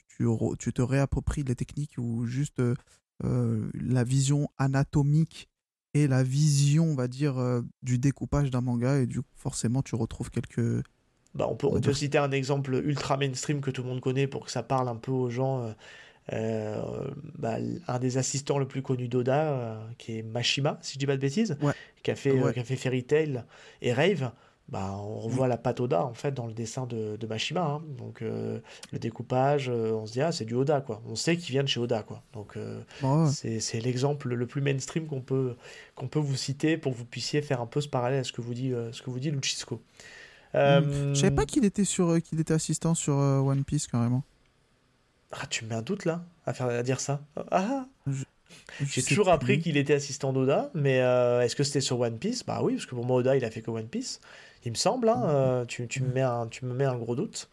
tu, 0.59 0.73
te 0.73 0.81
réappropries 0.81 1.43
les 1.43 1.55
techniques 1.55 1.97
ou 1.97 2.25
juste 2.25 2.59
euh, 2.59 2.75
euh, 3.23 3.69
la 3.73 4.03
vision 4.03 4.49
anatomique 4.57 5.49
et 5.93 6.07
la 6.07 6.23
vision, 6.23 6.85
on 6.85 6.95
va 6.95 7.07
dire, 7.07 7.63
du 7.81 7.97
découpage 7.97 8.51
d'un 8.51 8.61
manga. 8.61 8.97
Et 8.97 9.07
du 9.07 9.21
coup, 9.21 9.35
forcément, 9.35 9.81
tu 9.81 9.95
retrouves 9.95 10.29
quelques. 10.29 10.83
Bah, 11.33 11.47
on 11.49 11.55
peut, 11.55 11.67
on 11.67 11.81
peut 11.81 11.93
citer 11.93 12.19
un 12.19 12.31
exemple 12.31 12.75
ultra 12.75 13.17
mainstream 13.17 13.59
que 13.59 13.71
tout 13.71 13.81
le 13.81 13.89
monde 13.89 14.01
connaît 14.01 14.27
pour 14.27 14.45
que 14.45 14.51
ça 14.51 14.61
parle 14.61 14.87
un 14.87 14.95
peu 14.95 15.11
aux 15.11 15.29
gens. 15.29 15.73
Euh, 16.33 17.07
bah, 17.37 17.57
un 17.87 17.99
des 17.99 18.17
assistants 18.17 18.59
le 18.59 18.67
plus 18.67 18.81
connu 18.81 19.07
d'Oda, 19.07 19.51
euh, 19.51 19.75
qui 19.97 20.19
est 20.19 20.23
Mashima, 20.23 20.77
si 20.81 20.93
je 20.93 20.99
dis 20.99 21.05
pas 21.05 21.15
de 21.15 21.21
bêtises, 21.21 21.57
qui, 22.03 22.11
a 22.11 22.15
fait, 22.15 22.37
euh, 22.37 22.51
qui 22.51 22.59
a 22.59 22.63
fait 22.63 22.75
Fairy 22.75 23.03
Tail 23.03 23.43
et 23.81 23.93
Rave. 23.93 24.31
Bah, 24.71 24.91
on 24.93 25.19
revoit 25.19 25.47
la 25.47 25.57
patte 25.57 25.79
Oda 25.79 26.03
en 26.05 26.13
fait 26.13 26.31
dans 26.31 26.45
le 26.45 26.53
dessin 26.53 26.85
de, 26.85 27.15
de 27.17 27.27
Mashima. 27.27 27.61
Hein. 27.61 27.81
Donc 27.97 28.21
le 28.21 28.61
découpage, 28.99 29.69
on 29.69 30.05
se 30.05 30.13
dit 30.13 30.21
ah 30.21 30.31
c'est 30.31 30.45
du 30.45 30.53
Oda 30.55 30.81
quoi. 30.81 31.01
On 31.07 31.15
sait 31.15 31.37
qu'il 31.37 31.51
vient 31.51 31.63
de 31.63 31.67
chez 31.67 31.79
Oda 31.79 32.03
quoi. 32.03 32.21
Donc 32.33 32.57
c'est 33.31 33.79
l'exemple 33.81 34.33
le 34.33 34.47
plus 34.47 34.61
mainstream 34.61 35.07
qu'on 35.07 35.21
peut 35.21 35.55
qu'on 35.95 36.07
peut 36.07 36.19
vous 36.19 36.35
citer 36.35 36.77
pour 36.77 36.93
que 36.93 36.97
vous 36.97 37.05
puissiez 37.05 37.41
faire 37.41 37.61
un 37.61 37.65
peu 37.65 37.81
ce 37.81 37.87
parallèle 37.87 38.19
à 38.19 38.23
ce 38.23 38.31
que 38.31 38.41
vous 38.41 38.53
dit 38.53 38.73
ce 38.91 39.01
que 39.01 39.09
vous 39.09 39.19
dit 39.19 39.31
Luchisco. 39.31 39.81
Je 40.53 41.13
savais 41.15 41.35
pas 41.35 41.45
qu'il 41.45 41.65
était 41.65 41.85
sur 41.85 42.21
qu'il 42.21 42.39
était 42.39 42.53
assistant 42.53 42.93
sur 42.95 43.15
One 43.15 43.63
Piece 43.63 43.87
carrément. 43.87 44.23
Ah, 45.31 45.45
tu 45.47 45.63
me 45.63 45.69
mets 45.69 45.75
un 45.75 45.81
doute 45.81 46.05
là 46.05 46.25
à, 46.45 46.53
faire, 46.53 46.67
à 46.67 46.83
dire 46.83 46.99
ça 46.99 47.21
Ah 47.51 47.85
J'ai 48.81 49.03
toujours 49.03 49.29
appris 49.29 49.59
qu'il 49.59 49.77
était 49.77 49.93
assistant 49.93 50.33
d'Oda, 50.33 50.71
mais 50.73 51.01
euh, 51.01 51.41
est-ce 51.41 51.55
que 51.55 51.63
c'était 51.63 51.81
sur 51.81 51.99
One 51.99 52.17
Piece? 52.17 52.43
Bah 52.43 52.61
oui, 52.63 52.73
parce 52.73 52.85
que 52.85 52.95
pour 52.95 53.05
moi, 53.05 53.17
Oda, 53.17 53.35
il 53.35 53.45
a 53.45 53.51
fait 53.51 53.61
que 53.61 53.69
One 53.69 53.87
Piece. 53.87 54.21
Il 54.65 54.71
me 54.71 54.75
semble, 54.75 55.09
hein, 55.09 55.23
euh, 55.25 55.65
tu, 55.65 55.87
tu, 55.87 56.03
me 56.03 56.11
mets 56.11 56.21
un, 56.21 56.47
tu 56.47 56.65
me 56.65 56.73
mets 56.73 56.85
un 56.85 56.97
gros 56.97 57.15
doute. 57.15 57.49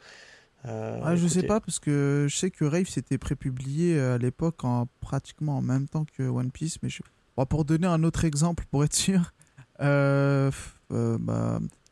Euh, 0.64 1.00
ah, 1.04 1.14
je 1.14 1.28
sais 1.28 1.44
pas, 1.44 1.60
parce 1.60 1.78
que 1.78 2.26
je 2.28 2.36
sais 2.36 2.50
que 2.50 2.64
Rave 2.64 2.88
s'était 2.88 3.18
prépublié 3.18 4.00
à 4.00 4.18
l'époque 4.18 4.64
en, 4.64 4.88
pratiquement 5.00 5.58
en 5.58 5.62
même 5.62 5.86
temps 5.86 6.04
que 6.04 6.24
One 6.24 6.50
Piece, 6.50 6.78
mais 6.82 6.88
je... 6.88 7.02
pour 7.48 7.64
donner 7.64 7.86
un 7.86 8.02
autre 8.02 8.24
exemple, 8.24 8.64
pour 8.70 8.82
être 8.82 8.94
sûr, 8.94 9.32
bah, 9.78 10.50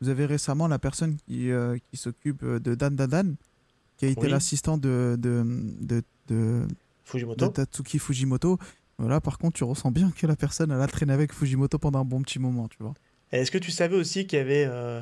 vous 0.00 0.08
avez 0.08 0.26
récemment 0.26 0.66
la 0.66 0.80
personne 0.80 1.16
qui, 1.16 1.50
qui 1.90 1.96
s'occupe 1.96 2.44
de 2.44 2.74
Dan 2.74 2.96
Dan 2.96 3.10
Dan, 3.10 3.36
qui 3.96 4.06
a 4.06 4.08
été 4.08 4.28
l'assistant 4.28 4.76
de, 4.76 5.16
de, 5.18 5.44
de, 5.80 6.02
de, 6.26 6.66
Fujimoto. 7.04 7.48
Tatsuki 7.48 7.98
Fujimoto. 7.98 8.58
Voilà, 8.98 9.20
par 9.20 9.38
contre, 9.38 9.56
tu 9.56 9.64
ressens 9.64 9.90
bien 9.90 10.10
que 10.10 10.26
la 10.26 10.36
personne, 10.36 10.70
elle 10.70 10.80
a 10.80 10.86
traîné 10.86 11.12
avec 11.12 11.32
Fujimoto 11.32 11.78
pendant 11.78 12.00
un 12.00 12.04
bon 12.04 12.22
petit 12.22 12.38
moment, 12.38 12.68
tu 12.68 12.78
vois. 12.80 12.94
Est-ce 13.41 13.51
que 13.51 13.59
tu 13.59 13.70
savais 13.70 13.97
aussi 13.97 14.26
qu'il 14.26 14.39
y 14.39 14.43
avait, 14.43 14.66
euh, 14.68 15.01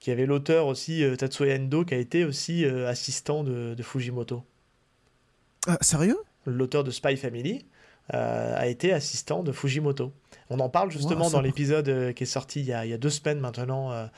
qu'il 0.00 0.12
y 0.12 0.14
avait 0.14 0.26
l'auteur 0.26 0.66
aussi, 0.66 1.02
euh, 1.02 1.16
Tatsuya 1.16 1.56
Endo, 1.56 1.84
qui 1.84 1.94
a 1.94 1.98
été 1.98 2.24
aussi 2.24 2.64
euh, 2.64 2.88
assistant 2.88 3.42
de, 3.42 3.74
de 3.74 3.82
Fujimoto? 3.82 4.44
Ah, 5.66 5.78
Sérieux? 5.80 6.18
L'auteur 6.46 6.84
de 6.84 6.90
Spy 6.90 7.16
Family 7.16 7.66
a 8.10 8.66
été 8.66 8.92
assistant 8.92 9.42
de 9.42 9.50
Fujimoto. 9.50 10.12
On 10.50 10.60
en 10.60 10.68
parle 10.68 10.90
justement 10.90 11.30
dans 11.30 11.40
l'épisode 11.40 12.12
qui 12.12 12.24
est 12.24 12.26
sorti 12.26 12.60
il 12.60 12.66
y, 12.66 12.72
a, 12.74 12.84
il 12.84 12.90
y, 12.90 12.92
a, 12.92 12.98
deux 12.98 13.08
semaines 13.08 13.40
maintenant 13.40 14.10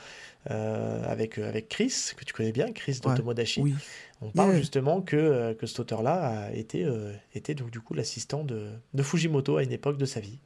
avec, 0.45 1.37
avec 1.37 1.69
Chris, 1.69 2.11
que 2.17 2.25
tu 2.25 2.33
connais 2.33 2.51
bien, 2.51 2.73
Chris 2.73 2.99
d'Otomodachi. 3.01 3.61
Oui. 3.61 3.75
On 4.21 4.29
parle 4.31 4.57
justement 4.57 5.01
que, 5.01 5.53
que 5.53 5.65
cet 5.65 5.79
auteur-là 5.79 6.47
a 6.47 6.51
été, 6.51 6.85
était 7.33 7.55
donc 7.55 7.71
du 7.71 7.79
coup 7.79 7.93
l'assistant 7.93 8.43
de, 8.43 8.71
de, 8.93 9.03
Fujimoto 9.03 9.55
à 9.55 9.63
une 9.63 9.71
époque 9.71 9.97
de 9.97 10.05
sa 10.05 10.19
vie. 10.19 10.39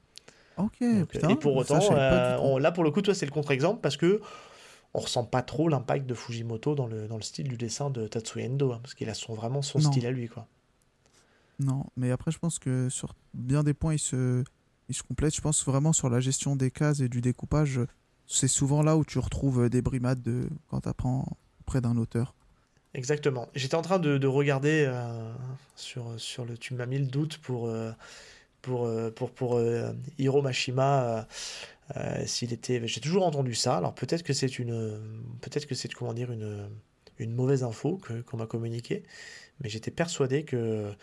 Et 0.82 1.36
pour 1.36 1.56
autant, 1.56 1.94
là 1.94 2.72
pour 2.72 2.84
le 2.84 2.92
coup, 2.92 3.02
toi, 3.02 3.14
c'est 3.14 3.26
le 3.26 3.32
contre-exemple 3.32 3.80
parce 3.82 3.98
que 3.98 4.22
on 4.94 5.00
ressent 5.00 5.24
pas 5.24 5.42
trop 5.42 5.70
l'impact 5.70 6.06
de 6.06 6.14
Fujimoto 6.14 6.76
dans 6.76 6.86
le, 6.88 7.08
dans 7.08 7.16
le 7.16 7.22
style 7.22 7.48
du 7.48 7.56
dessin 7.56 7.90
de 7.90 8.08
Tatsuya 8.08 8.48
Endo, 8.50 8.74
hein, 8.74 8.80
parce 8.84 8.94
qu'il 8.94 9.10
a 9.10 9.14
son, 9.14 9.34
vraiment 9.34 9.62
son 9.62 9.80
style 9.80 10.06
à 10.06 10.12
lui. 10.12 10.28
quoi. 10.28 10.48
Non, 11.60 11.86
mais 11.96 12.12
après, 12.12 12.32
je 12.32 12.40
pense 12.40 12.60
que 12.60 12.90
sur 12.90 13.16
bien 13.34 13.64
des 13.64 13.74
points, 13.74 13.94
il 13.94 14.00
se, 14.00 14.44
il 14.90 14.96
se 14.96 15.04
complète. 15.04 15.34
Je 15.34 15.42
pense 15.42 15.64
vraiment 15.66 15.94
sur 15.94 16.10
la 16.10 16.20
gestion 16.20 16.58
des 16.58 16.72
cases 16.72 17.00
et 17.00 17.08
du 17.08 17.22
découpage, 17.22 17.80
c'est 18.28 18.50
souvent 18.50 18.84
là 18.84 18.98
où 18.98 19.06
tu 19.06 19.18
retrouves 19.20 19.70
des 19.70 19.82
brimades 19.82 20.22
de, 20.22 20.50
quand 20.70 20.82
tu 20.82 20.90
apprends 20.90 21.38
près 21.66 21.80
d'un 21.80 21.96
auteur. 21.96 22.34
Exactement. 22.94 23.48
J'étais 23.56 23.76
en 23.76 23.82
train 23.82 24.00
de, 24.00 24.18
de 24.18 24.28
regarder 24.28 24.84
euh, 24.88 25.32
sur, 25.78 26.20
sur 26.20 26.44
le. 26.44 26.58
Tu 26.58 26.74
m'as 26.74 26.86
mis 26.86 26.98
le 26.98 27.06
doute 27.06 27.38
pour, 27.38 27.68
euh, 27.68 27.92
pour, 28.62 28.86
euh, 28.86 29.12
pour, 29.12 29.32
pour, 29.32 29.62
Hiro 30.18 30.42
Mashima. 30.42 31.28
s'il 32.26 32.54
était. 32.54 32.86
J'ai 32.88 33.02
toujours 33.02 33.26
entendu 33.26 33.54
ça. 33.54 33.78
Alors 33.78 33.94
peut-être 33.94 34.24
que 34.24 34.34
c'est 34.34 34.60
une. 34.60 35.00
Peut-être 35.42 35.66
que 35.66 35.76
c'est 35.76 35.92
comment 35.94 36.14
dire 36.14 36.32
une, 36.32 36.70
une 37.20 37.34
mauvaise 37.34 37.64
info 37.64 37.98
que, 37.98 38.22
qu'on 38.22 38.38
m'a 38.38 38.48
communiqué. 38.48 39.04
Mais 39.60 39.70
j'étais 39.70 39.92
persuadé 39.92 40.44
que 40.44 40.94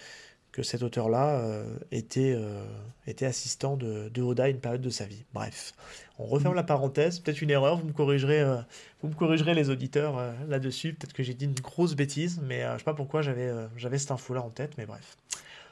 que 0.52 0.62
cet 0.62 0.82
auteur-là 0.82 1.38
euh, 1.40 1.76
était, 1.92 2.34
euh, 2.36 2.64
était 3.06 3.26
assistant 3.26 3.76
de, 3.76 4.08
de, 4.08 4.22
Oda 4.22 4.48
une 4.48 4.58
période 4.58 4.80
de 4.80 4.90
sa 4.90 5.04
vie. 5.04 5.24
Bref, 5.32 5.72
on 6.18 6.24
referme 6.24 6.54
la 6.54 6.62
parenthèse, 6.62 7.20
peut-être 7.20 7.42
une 7.42 7.50
erreur, 7.50 7.76
vous 7.76 7.86
me 7.86 7.92
corrigerez, 7.92 8.40
euh, 8.40 8.56
vous 9.02 9.08
me 9.08 9.14
corrigerez 9.14 9.54
les 9.54 9.70
auditeurs 9.70 10.20
là-dessus, 10.48 10.94
peut-être 10.94 11.12
que 11.12 11.22
j'ai 11.22 11.34
dit 11.34 11.44
une 11.44 11.54
grosse 11.54 11.94
bêtise, 11.94 12.40
mais 12.42 12.62
je 12.72 12.78
sais 12.78 12.84
pas 12.84 12.94
pourquoi 12.94 13.22
j'avais 13.22 13.52
j'avais 13.76 13.98
cette 13.98 14.10
info-là 14.10 14.42
en 14.42 14.50
tête, 14.50 14.72
mais 14.78 14.86
bref. 14.86 15.16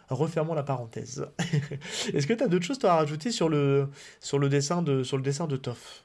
Refermons 0.09 0.55
la 0.55 0.63
parenthèse. 0.63 1.27
Est-ce 2.15 2.27
que 2.27 2.33
tu 2.33 2.43
as 2.43 2.49
d'autres 2.49 2.65
choses 2.65 2.85
à 2.85 2.95
rajouter 2.95 3.31
sur 3.31 3.49
le, 3.49 3.89
sur 4.21 4.39
le 4.39 4.49
dessin 4.49 4.83
de, 4.83 5.03
sur 5.03 5.17
le 5.17 5.23
dessin 5.23 5.47
de 5.47 5.57
Toff 5.57 6.05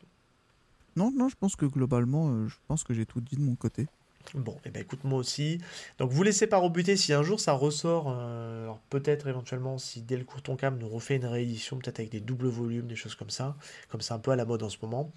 Non, 0.95 1.11
non, 1.15 1.29
je 1.29 1.35
pense 1.39 1.55
que 1.55 1.65
globalement, 1.65 2.47
je 2.47 2.55
pense 2.67 2.83
que 2.83 2.93
j'ai 2.93 3.05
tout 3.05 3.21
dit 3.21 3.35
de 3.35 3.41
mon 3.41 3.55
côté. 3.55 3.87
Bon, 4.33 4.53
et 4.53 4.67
eh 4.67 4.69
ben 4.69 4.81
écoute 4.81 5.03
moi 5.03 5.19
aussi. 5.19 5.59
Donc 5.97 6.11
vous 6.11 6.23
laissez 6.23 6.47
pas 6.47 6.57
rebuter 6.57 6.95
si 6.95 7.13
un 7.13 7.23
jour 7.23 7.39
ça 7.39 7.53
ressort, 7.53 8.07
euh, 8.09 8.63
alors 8.63 8.79
peut-être 8.89 9.27
éventuellement 9.27 9.77
si 9.77 10.01
Del 10.01 10.25
Cam 10.57 10.77
nous 10.77 10.87
refait 10.87 11.17
une 11.17 11.25
réédition, 11.25 11.77
peut-être 11.77 11.99
avec 11.99 12.11
des 12.11 12.21
doubles 12.21 12.47
volumes, 12.47 12.87
des 12.87 12.95
choses 12.95 13.15
comme 13.15 13.29
ça, 13.29 13.55
comme 13.89 14.01
c'est 14.01 14.13
un 14.13 14.19
peu 14.19 14.31
à 14.31 14.35
la 14.35 14.45
mode 14.45 14.63
en 14.63 14.69
ce 14.69 14.77
moment. 14.81 15.11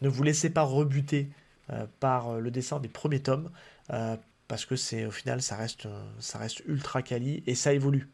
Ne 0.00 0.08
vous 0.08 0.22
laissez 0.22 0.50
pas 0.50 0.62
rebuter 0.62 1.28
euh, 1.70 1.86
par 2.00 2.30
euh, 2.30 2.40
le 2.40 2.50
dessin 2.50 2.80
des 2.80 2.88
premiers 2.88 3.20
tomes, 3.20 3.50
parce 4.48 4.64
que 4.64 4.76
c'est 4.76 5.04
au 5.06 5.10
final 5.10 5.42
ça 5.42 5.56
reste, 5.56 5.88
ça 6.18 6.38
reste 6.38 6.62
ultra 6.66 7.02
quali 7.02 7.42
et 7.46 7.54
ça 7.54 7.72
évolue. 7.72 8.08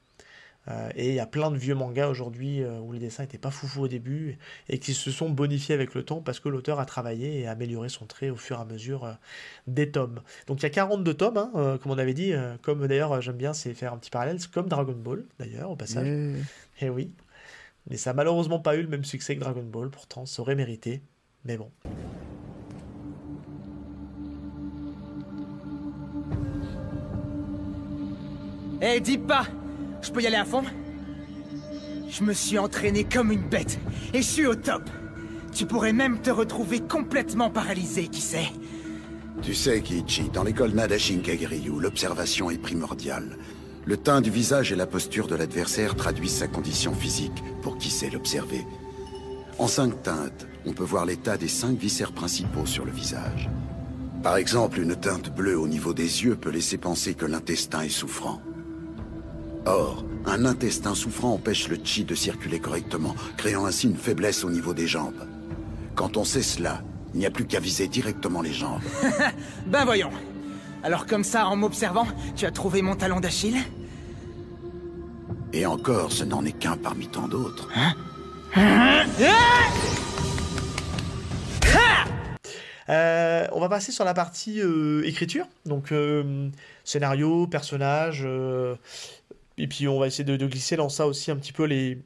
Euh, 0.68 0.90
et 0.94 1.08
il 1.08 1.14
y 1.14 1.20
a 1.20 1.26
plein 1.26 1.50
de 1.50 1.56
vieux 1.56 1.74
mangas 1.74 2.08
aujourd'hui 2.08 2.62
euh, 2.62 2.78
où 2.80 2.92
les 2.92 2.98
dessins 2.98 3.22
n'étaient 3.22 3.38
pas 3.38 3.50
foufou 3.50 3.82
au 3.82 3.88
début 3.88 4.36
et 4.68 4.78
qui 4.78 4.92
se 4.92 5.10
sont 5.10 5.30
bonifiés 5.30 5.74
avec 5.74 5.94
le 5.94 6.04
temps 6.04 6.20
parce 6.20 6.38
que 6.38 6.48
l'auteur 6.48 6.80
a 6.80 6.84
travaillé 6.84 7.40
et 7.40 7.46
a 7.46 7.52
amélioré 7.52 7.88
son 7.88 8.04
trait 8.06 8.30
au 8.30 8.36
fur 8.36 8.58
et 8.58 8.60
à 8.60 8.64
mesure 8.66 9.04
euh, 9.04 9.12
des 9.66 9.90
tomes. 9.90 10.20
Donc 10.46 10.60
il 10.60 10.64
y 10.64 10.66
a 10.66 10.70
42 10.70 11.14
tomes, 11.14 11.38
hein, 11.38 11.78
comme 11.82 11.92
on 11.92 11.98
avait 11.98 12.14
dit, 12.14 12.32
comme 12.62 12.86
d'ailleurs 12.86 13.20
j'aime 13.20 13.36
bien 13.36 13.52
c'est 13.52 13.72
faire 13.74 13.92
un 13.92 13.98
petit 13.98 14.10
parallèle, 14.10 14.38
comme 14.52 14.68
Dragon 14.68 14.92
Ball 14.92 15.24
d'ailleurs 15.38 15.70
au 15.70 15.76
passage. 15.76 16.06
Et 16.06 16.36
eh 16.82 16.90
oui. 16.90 17.12
Mais 17.88 17.96
ça 17.96 18.10
n'a 18.10 18.14
malheureusement 18.14 18.60
pas 18.60 18.76
eu 18.76 18.82
le 18.82 18.88
même 18.88 19.04
succès 19.04 19.34
que 19.34 19.40
Dragon 19.40 19.62
Ball, 19.62 19.90
pourtant 19.90 20.26
ça 20.26 20.42
aurait 20.42 20.54
mérité. 20.54 21.02
Mais 21.44 21.56
bon. 21.56 21.70
Eh, 28.82 29.00
dis 29.00 29.18
pas 29.18 29.46
je 30.02 30.10
peux 30.10 30.22
y 30.22 30.26
aller 30.26 30.36
à 30.36 30.44
fond 30.44 30.62
Je 32.08 32.24
me 32.24 32.32
suis 32.32 32.58
entraîné 32.58 33.04
comme 33.04 33.32
une 33.32 33.48
bête, 33.48 33.78
et 34.14 34.18
je 34.18 34.26
suis 34.26 34.46
au 34.46 34.54
top. 34.54 34.82
Tu 35.52 35.66
pourrais 35.66 35.92
même 35.92 36.20
te 36.20 36.30
retrouver 36.30 36.80
complètement 36.80 37.50
paralysé, 37.50 38.08
qui 38.08 38.20
sait 38.20 38.50
Tu 39.42 39.54
sais, 39.54 39.80
Kiichi, 39.80 40.30
dans 40.32 40.44
l'école 40.44 40.72
Nada 40.72 40.96
Kagiryu, 40.96 41.80
l'observation 41.80 42.50
est 42.50 42.58
primordiale. 42.58 43.36
Le 43.84 43.96
teint 43.96 44.20
du 44.20 44.30
visage 44.30 44.72
et 44.72 44.76
la 44.76 44.86
posture 44.86 45.26
de 45.26 45.34
l'adversaire 45.34 45.96
traduisent 45.96 46.36
sa 46.36 46.48
condition 46.48 46.94
physique, 46.94 47.42
pour 47.62 47.78
qui 47.78 47.90
sait 47.90 48.10
l'observer. 48.10 48.64
En 49.58 49.66
cinq 49.66 50.02
teintes, 50.02 50.46
on 50.66 50.72
peut 50.72 50.84
voir 50.84 51.06
l'état 51.06 51.36
des 51.36 51.48
cinq 51.48 51.78
viscères 51.78 52.12
principaux 52.12 52.66
sur 52.66 52.84
le 52.84 52.92
visage. 52.92 53.50
Par 54.22 54.36
exemple, 54.36 54.80
une 54.80 54.96
teinte 54.96 55.34
bleue 55.34 55.58
au 55.58 55.66
niveau 55.66 55.94
des 55.94 56.24
yeux 56.24 56.36
peut 56.36 56.50
laisser 56.50 56.76
penser 56.76 57.14
que 57.14 57.24
l'intestin 57.24 57.82
est 57.82 57.88
souffrant. 57.88 58.40
Or, 59.66 60.04
un 60.26 60.44
intestin 60.44 60.94
souffrant 60.94 61.34
empêche 61.34 61.68
le 61.68 61.78
chi 61.82 62.04
de 62.04 62.14
circuler 62.14 62.60
correctement, 62.60 63.14
créant 63.36 63.66
ainsi 63.66 63.86
une 63.86 63.96
faiblesse 63.96 64.44
au 64.44 64.50
niveau 64.50 64.74
des 64.74 64.86
jambes. 64.86 65.26
Quand 65.94 66.16
on 66.16 66.24
sait 66.24 66.42
cela, 66.42 66.82
il 67.14 67.20
n'y 67.20 67.26
a 67.26 67.30
plus 67.30 67.46
qu'à 67.46 67.60
viser 67.60 67.88
directement 67.88 68.40
les 68.40 68.52
jambes. 68.52 68.80
ben 69.66 69.84
voyons. 69.84 70.10
Alors 70.82 71.06
comme 71.06 71.24
ça, 71.24 71.46
en 71.46 71.56
m'observant, 71.56 72.06
tu 72.36 72.46
as 72.46 72.50
trouvé 72.50 72.80
mon 72.82 72.96
talon 72.96 73.20
d'Achille? 73.20 73.58
Et 75.52 75.66
encore, 75.66 76.12
ce 76.12 76.24
n'en 76.24 76.44
est 76.44 76.52
qu'un 76.52 76.76
parmi 76.76 77.08
tant 77.08 77.28
d'autres. 77.28 77.68
Euh, 82.88 83.46
on 83.52 83.60
va 83.60 83.68
passer 83.68 83.92
sur 83.92 84.04
la 84.04 84.14
partie 84.14 84.60
euh, 84.60 85.06
écriture, 85.06 85.46
donc 85.64 85.92
euh, 85.92 86.48
scénario, 86.82 87.46
personnage, 87.46 88.26
et 89.60 89.66
puis 89.66 89.86
on 89.88 89.98
va 89.98 90.06
essayer 90.06 90.24
de, 90.24 90.46
glisser 90.46 90.76
dans 90.76 90.88
ça 90.88 91.06
aussi 91.06 91.30
un 91.30 91.36
petit 91.36 91.52
peu 91.52 91.64
les, 91.64 91.98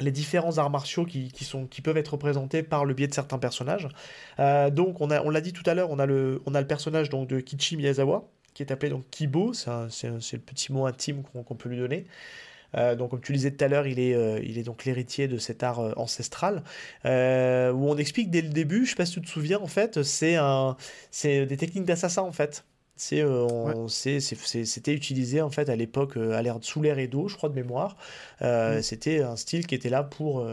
différents 0.00 0.56
arts 0.56 0.70
martiaux 0.70 1.04
qui, 1.04 1.30
sont, 1.44 1.66
qui 1.66 1.82
peuvent 1.82 1.98
être 1.98 2.12
représentés 2.12 2.62
par 2.62 2.86
le 2.86 2.94
biais 2.94 3.06
de 3.06 3.12
certains 3.12 3.38
personnages. 3.38 3.86
Euh, 4.38 4.70
donc 4.70 5.00
on, 5.02 5.08
l'a 5.08 5.40
dit 5.42 5.52
tout 5.52 5.62
à 5.66 5.74
l'heure, 5.74 5.90
on, 5.90 5.98
a 5.98 6.06
le, 6.06 6.40
personnage 6.66 7.10
de 7.10 7.40
Kichi 7.40 7.76
Miyazawa, 7.76 8.26
qui 8.54 8.62
est 8.62 8.72
appelé 8.72 8.94
Kibo, 9.10 9.52
c'est, 9.52 10.08
le 10.08 10.38
petit 10.38 10.72
mot 10.72 10.86
intime 10.86 11.22
qu'on, 11.22 11.54
peut 11.54 11.68
lui 11.68 11.76
donner. 11.76 12.06
Euh, 12.76 12.94
donc, 12.94 13.10
comme 13.10 13.20
tu 13.20 13.32
le 13.32 13.36
disais 13.38 13.50
tout 13.50 13.64
à 13.64 13.68
l'heure, 13.68 13.86
il 13.86 13.98
est, 13.98 14.14
euh, 14.14 14.62
donc 14.62 14.84
l'héritier 14.86 15.28
de 15.28 15.36
cet 15.36 15.62
art 15.62 15.80
ancestral, 15.98 16.62
où 17.04 17.08
on 17.08 17.96
explique 17.98 18.30
dès 18.30 18.40
le 18.40 18.48
début, 18.48 18.86
je 18.86 18.90
sais 18.90 18.96
pas 18.96 19.04
si 19.04 19.14
tu 19.14 19.20
te 19.20 19.28
souviens, 19.28 19.58
en 19.58 19.66
fait, 19.66 20.02
c'est, 20.02 20.36
un, 20.36 20.78
c'est 21.10 21.44
des 21.44 21.58
techniques 21.58 21.84
d'assassin, 21.84 22.22
en 22.22 22.32
fait. 22.32 22.64
Euh, 23.12 23.88
c'était 23.88 24.94
utilisé 24.94 25.40
en 25.40 25.50
fait 25.50 25.68
à 25.68 25.76
l'époque 25.76 26.16
euh, 26.16 26.32
à 26.32 26.42
l'ère 26.42 26.58
sous 26.60 26.82
l'air 26.82 26.98
et 26.98 27.08
d'eau, 27.08 27.28
je 27.28 27.36
crois 27.36 27.48
de 27.48 27.54
mémoire. 27.54 27.96
Euh, 28.42 28.78
mm. 28.78 28.82
C'était 28.82 29.22
un 29.22 29.36
style 29.36 29.66
qui 29.66 29.74
était 29.74 29.88
là 29.88 30.02
pour 30.02 30.46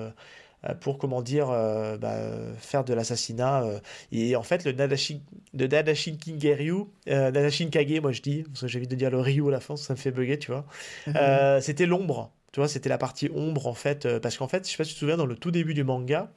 pour 0.81 0.97
comment 0.97 1.21
dire 1.21 1.47
bah, 1.47 2.17
faire 2.57 2.83
de 2.83 2.93
l'assassinat 2.93 3.63
et 4.11 4.35
en 4.35 4.43
fait 4.43 4.65
le 4.65 4.71
Nadashin 4.71 5.19
de 5.53 5.67
Nadashin 5.67 6.17
Kingeryu 6.17 6.85
Nadashin 7.05 7.69
Kage 7.69 8.01
moi 8.01 8.11
je 8.11 8.21
dis 8.21 8.43
parce 8.43 8.61
que 8.61 8.67
j'ai 8.67 8.79
envie 8.79 8.87
de 8.87 8.95
dire 8.95 9.11
le 9.11 9.19
Ryu 9.19 9.47
à 9.47 9.51
la 9.51 9.59
fin 9.59 9.77
ça 9.77 9.93
me 9.93 9.97
fait 9.97 10.11
bugger 10.11 10.39
tu 10.39 10.51
vois 10.51 10.65
c'était 11.61 11.85
l'ombre 11.85 12.31
tu 12.51 12.59
vois 12.59 12.67
c'était 12.67 12.89
la 12.89 12.97
partie 12.97 13.29
ombre 13.33 13.67
en 13.67 13.75
fait 13.75 14.17
parce 14.17 14.35
qu'en 14.37 14.47
fait 14.47 14.65
je 14.65 14.71
sais 14.71 14.77
pas 14.77 14.83
si 14.83 14.89
tu 14.89 14.95
te 14.95 14.99
souviens 14.99 15.15
dans 15.15 15.27
le 15.27 15.35
tout 15.35 15.51
début 15.51 15.75
du 15.75 15.83
manga 15.83 16.31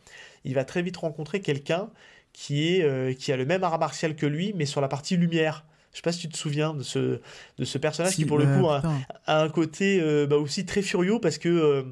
il 0.44 0.54
va 0.54 0.64
très 0.64 0.82
vite 0.82 0.98
rencontrer 0.98 1.40
quelqu'un 1.40 1.88
qui 2.32 2.68
est 2.68 3.18
qui 3.18 3.32
a 3.32 3.36
le 3.36 3.46
même 3.46 3.64
art 3.64 3.78
martial 3.80 4.14
que 4.14 4.26
lui 4.26 4.52
mais 4.54 4.66
sur 4.66 4.82
la 4.82 4.88
partie 4.88 5.16
lumière 5.16 5.64
je 5.92 5.96
sais 5.96 6.02
pas 6.02 6.12
si 6.12 6.20
tu 6.20 6.28
te 6.28 6.36
souviens 6.36 6.72
de 6.72 6.84
ce, 6.84 7.20
de 7.58 7.64
ce 7.64 7.76
personnage 7.76 8.14
qui, 8.14 8.24
pour 8.24 8.38
le 8.38 8.46
coup, 8.46 8.68
a, 8.68 8.80
un 9.26 9.48
côté 9.48 10.00
euh, 10.00 10.24
bah, 10.24 10.36
aussi 10.36 10.64
très 10.64 10.82
furieux 10.82 11.18
parce 11.20 11.38
que 11.38 11.48
euh, 11.48 11.82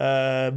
euh 0.00 0.50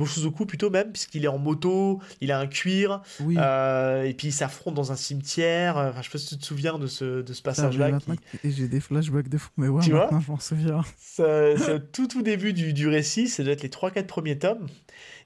plutôt 0.47 0.69
même, 0.69 0.91
puisqu'il 0.91 1.23
est 1.25 1.27
en 1.29 1.37
moto, 1.37 1.99
il 2.21 2.31
a 2.31 2.39
un 2.39 2.47
cuir, 2.47 3.01
euh, 3.21 4.03
et 4.03 4.13
puis 4.13 4.29
il 4.29 4.31
s'affronte 4.31 4.73
dans 4.73 4.91
un 4.91 4.95
cimetière. 4.95 5.77
Enfin, 5.77 6.01
je 6.01 6.05
sais 6.05 6.11
pas 6.11 6.17
si 6.17 6.27
tu 6.29 6.37
te 6.37 6.45
souviens 6.45 6.79
de 6.79 6.87
ce, 6.87 7.21
de 7.21 7.33
ce 7.33 7.41
passage-là. 7.41 7.99
Qui... 7.99 8.51
J'ai 8.51 8.67
des 8.67 8.79
flashbacks 8.79 9.29
de 9.29 9.37
fou, 9.37 9.49
mais 9.57 9.67
ouais, 9.67 9.83
tu 9.83 9.91
vois 9.91 10.09
je 10.09 10.31
m'en 10.31 10.39
souviens. 10.39 10.81
C'est 10.97 11.91
tout, 11.91 12.07
tout 12.07 12.23
début 12.23 12.53
du, 12.53 12.73
du 12.73 12.87
récit, 12.87 13.27
ça 13.27 13.43
doit 13.43 13.53
être 13.53 13.63
les 13.63 13.69
3-4 13.69 14.05
premiers 14.05 14.39
tomes. 14.39 14.65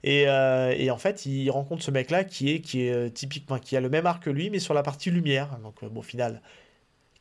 Et, 0.04 0.22
et, 0.24 0.90
en 0.90 0.98
fait, 0.98 1.24
il 1.24 1.48
rencontre 1.50 1.82
ce 1.82 1.90
mec-là 1.90 2.24
qui 2.24 2.50
est, 2.50 2.60
qui 2.60 2.82
est 2.82 3.10
typiquement, 3.14 3.58
qui 3.58 3.76
a 3.76 3.80
le 3.80 3.88
même 3.88 4.04
arc 4.04 4.24
que 4.24 4.30
lui, 4.30 4.50
mais 4.50 4.58
sur 4.58 4.74
la 4.74 4.82
partie 4.82 5.10
lumière. 5.10 5.58
Donc, 5.62 5.84
bon, 5.84 6.00
au 6.00 6.02
final, 6.02 6.42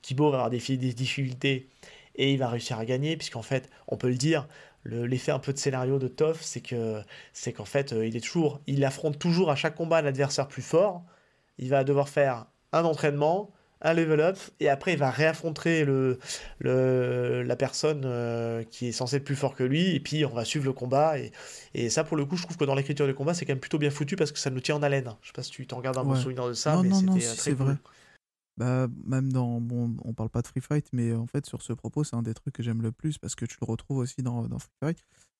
Kibo 0.01 0.29
va 0.29 0.37
avoir 0.37 0.49
des, 0.49 0.59
des 0.77 0.93
difficultés 0.93 1.67
et 2.15 2.33
il 2.33 2.37
va 2.37 2.49
réussir 2.49 2.77
à 2.77 2.85
gagner, 2.85 3.17
puisqu'en 3.17 3.41
fait, 3.41 3.69
on 3.87 3.97
peut 3.97 4.09
le 4.09 4.15
dire, 4.15 4.47
l'effet 4.85 5.31
un 5.31 5.39
peu 5.39 5.53
de 5.53 5.57
scénario 5.57 5.99
de 5.99 6.07
Toff, 6.07 6.41
c'est 6.41 6.61
que 6.61 7.01
c'est 7.33 7.53
qu'en 7.53 7.65
fait, 7.65 7.93
euh, 7.93 8.05
il 8.05 8.15
est 8.15 8.21
toujours, 8.21 8.59
il 8.67 8.83
affronte 8.83 9.17
toujours 9.19 9.49
à 9.51 9.55
chaque 9.55 9.75
combat 9.75 10.01
l'adversaire 10.01 10.47
plus 10.47 10.61
fort. 10.61 11.03
Il 11.57 11.69
va 11.69 11.83
devoir 11.83 12.09
faire 12.09 12.45
un 12.73 12.83
entraînement, 12.83 13.51
un 13.81 13.93
level 13.93 14.19
up, 14.19 14.37
et 14.59 14.69
après 14.69 14.93
il 14.93 14.99
va 14.99 15.09
réaffronter 15.09 15.85
le, 15.85 16.19
le 16.59 17.43
la 17.43 17.55
personne 17.55 18.03
euh, 18.05 18.63
qui 18.63 18.87
est 18.87 18.91
censée 18.91 19.17
être 19.17 19.23
plus 19.23 19.35
fort 19.35 19.55
que 19.55 19.63
lui, 19.63 19.95
et 19.95 19.99
puis 19.99 20.25
on 20.25 20.33
va 20.33 20.45
suivre 20.45 20.65
le 20.65 20.73
combat. 20.73 21.17
Et, 21.19 21.31
et 21.73 21.89
ça, 21.89 22.03
pour 22.03 22.17
le 22.17 22.25
coup, 22.25 22.35
je 22.37 22.43
trouve 22.43 22.57
que 22.57 22.65
dans 22.65 22.75
l'écriture 22.75 23.07
du 23.07 23.13
combat, 23.13 23.33
c'est 23.33 23.45
quand 23.45 23.53
même 23.53 23.59
plutôt 23.59 23.77
bien 23.79 23.89
foutu 23.91 24.15
parce 24.15 24.31
que 24.31 24.39
ça 24.39 24.49
nous 24.49 24.59
tient 24.59 24.75
en 24.75 24.83
haleine. 24.83 25.11
Je 25.21 25.27
sais 25.27 25.33
pas 25.33 25.43
si 25.43 25.51
tu 25.51 25.65
t'en 25.67 25.77
regardes 25.77 25.97
un 25.97 26.03
bon 26.03 26.15
souvenir 26.15 26.47
de 26.47 26.53
ça, 26.53 26.77
mais 26.81 26.89
c'était 26.91 27.25
euh, 27.25 27.35
très 27.35 27.53
vrai. 27.53 27.75
Bah, 28.57 28.87
même 29.05 29.31
dans. 29.31 29.61
Bon, 29.61 29.95
on 30.03 30.13
parle 30.13 30.29
pas 30.29 30.41
de 30.41 30.47
Free 30.47 30.61
Fight, 30.61 30.87
mais 30.93 31.13
en 31.13 31.27
fait, 31.27 31.45
sur 31.45 31.61
ce 31.61 31.73
propos, 31.73 32.03
c'est 32.03 32.15
un 32.15 32.21
des 32.21 32.33
trucs 32.33 32.53
que 32.53 32.63
j'aime 32.63 32.81
le 32.81 32.91
plus 32.91 33.17
parce 33.17 33.35
que 33.35 33.45
tu 33.45 33.57
le 33.61 33.65
retrouves 33.65 33.97
aussi 33.97 34.21
dans, 34.21 34.47
dans 34.47 34.59
Free 34.59 34.77
Fight. 34.79 34.97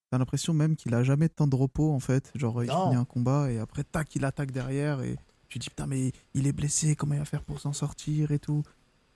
T'as 0.10 0.18
l'impression 0.18 0.54
même 0.54 0.76
qu'il 0.76 0.94
a 0.94 1.04
jamais 1.04 1.28
de 1.30 1.34
temps 1.34 1.48
de 1.48 1.56
repos, 1.56 1.92
en 1.92 2.00
fait. 2.00 2.32
Genre, 2.36 2.64
il 2.64 2.70
finit 2.70 2.96
un 2.96 3.06
combat 3.06 3.50
et 3.52 3.60
après, 3.60 3.84
tac, 3.84 4.14
il 4.16 4.26
attaque 4.26 4.52
derrière 4.52 5.02
et 5.02 5.18
tu 5.48 5.60
dis, 5.60 5.70
putain, 5.70 5.88
mais 5.88 6.12
il 6.34 6.48
est 6.48 6.54
blessé, 6.54 6.96
comment 6.96 7.14
il 7.14 7.20
va 7.20 7.26
faire 7.26 7.44
pour 7.44 7.60
s'en 7.60 7.74
sortir 7.74 8.32
et 8.32 8.40
tout. 8.40 8.64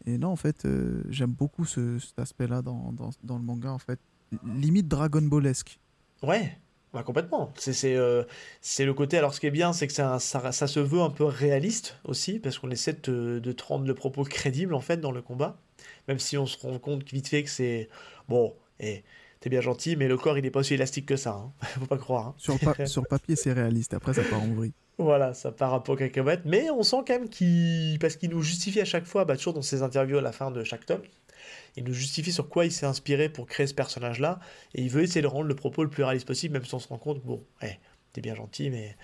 Et 0.05 0.17
non, 0.17 0.29
en 0.29 0.35
fait, 0.35 0.65
euh, 0.65 1.03
j'aime 1.09 1.31
beaucoup 1.31 1.65
ce, 1.65 1.99
cet 1.99 2.19
aspect-là 2.19 2.61
dans, 2.61 2.93
dans, 2.93 3.09
dans, 3.23 3.37
le 3.37 3.43
manga, 3.43 3.71
en 3.71 3.79
fait. 3.79 3.99
Limite 4.43 4.87
Dragon 4.87 5.21
Ballesque. 5.21 5.79
Ouais, 6.21 6.57
bah, 6.95 7.03
complètement. 7.03 7.51
C'est 7.57 7.95
euh, 7.95 8.23
c'est 8.61 8.85
le 8.85 8.93
côté. 8.93 9.17
Alors, 9.17 9.33
ce 9.33 9.41
qui 9.41 9.47
est 9.47 9.51
bien, 9.51 9.73
c'est 9.73 9.85
que 9.85 9.93
ça, 9.93 10.17
ça, 10.19 10.53
ça, 10.53 10.65
se 10.65 10.79
veut 10.79 11.01
un 11.01 11.09
peu 11.09 11.25
réaliste 11.25 11.97
aussi, 12.05 12.39
parce 12.39 12.57
qu'on 12.57 12.71
essaie 12.71 12.93
de, 13.03 13.39
de 13.39 13.51
te 13.51 13.63
rendre 13.63 13.85
le 13.85 13.93
propos 13.93 14.23
crédible, 14.23 14.73
en 14.73 14.79
fait, 14.79 14.97
dans 14.97 15.11
le 15.11 15.21
combat. 15.21 15.57
Même 16.07 16.19
si 16.19 16.37
on 16.37 16.45
se 16.45 16.57
rend 16.57 16.79
compte 16.79 17.03
vite 17.11 17.27
fait 17.27 17.43
que 17.43 17.49
c'est. 17.49 17.89
Bon, 18.29 18.55
et 18.79 19.03
t'es 19.41 19.49
bien 19.49 19.59
gentil, 19.59 19.97
mais 19.97 20.07
le 20.07 20.17
corps, 20.17 20.37
il 20.37 20.45
est 20.45 20.51
pas 20.51 20.61
aussi 20.61 20.73
élastique 20.73 21.05
que 21.05 21.17
ça. 21.17 21.31
Hein. 21.31 21.51
Faut 21.79 21.85
pas 21.85 21.97
croire. 21.97 22.27
Hein. 22.27 22.35
Sur, 22.37 22.57
sur 22.87 23.05
papier, 23.05 23.35
c'est 23.35 23.51
réaliste. 23.51 23.93
Après, 23.93 24.13
ça 24.13 24.23
part 24.23 24.41
en 24.41 24.53
vrille. 24.53 24.73
Voilà, 24.97 25.33
ça 25.33 25.51
part 25.51 25.73
un 25.73 25.81
peu 25.81 25.97
cacahuète, 25.97 26.43
mais 26.45 26.69
on 26.69 26.81
sent 26.81 27.03
quand 27.05 27.19
même 27.19 27.27
qu'il. 27.27 27.99
Parce 27.99 28.15
qu'il 28.15 28.29
nous 28.29 28.41
justifie 28.41 28.79
à 28.79 28.85
chaque 28.85 29.05
fois, 29.05 29.25
bah, 29.25 29.35
toujours 29.35 29.53
dans 29.53 29.61
ses 29.61 29.83
interviews 29.83 30.19
à 30.19 30.21
la 30.21 30.31
fin 30.31 30.49
de 30.51 30.63
chaque 30.63 30.85
tome, 30.85 31.01
il 31.77 31.83
nous 31.83 31.93
justifie 31.93 32.31
sur 32.31 32.49
quoi 32.49 32.65
il 32.65 32.71
s'est 32.71 32.85
inspiré 32.85 33.29
pour 33.29 33.45
créer 33.45 33.67
ce 33.67 33.73
personnage-là, 33.73 34.39
et 34.73 34.81
il 34.81 34.89
veut 34.89 35.03
essayer 35.03 35.21
de 35.21 35.27
rendre 35.27 35.47
le 35.47 35.55
propos 35.55 35.83
le 35.83 35.89
plus 35.89 36.03
réaliste 36.03 36.27
possible, 36.27 36.53
même 36.53 36.65
si 36.65 36.73
on 36.73 36.79
se 36.79 36.87
rend 36.87 36.97
compte, 36.97 37.23
bon, 37.23 37.43
hey, 37.61 37.79
t'es 38.13 38.21
bien 38.21 38.35
gentil, 38.35 38.69
mais 38.69 38.95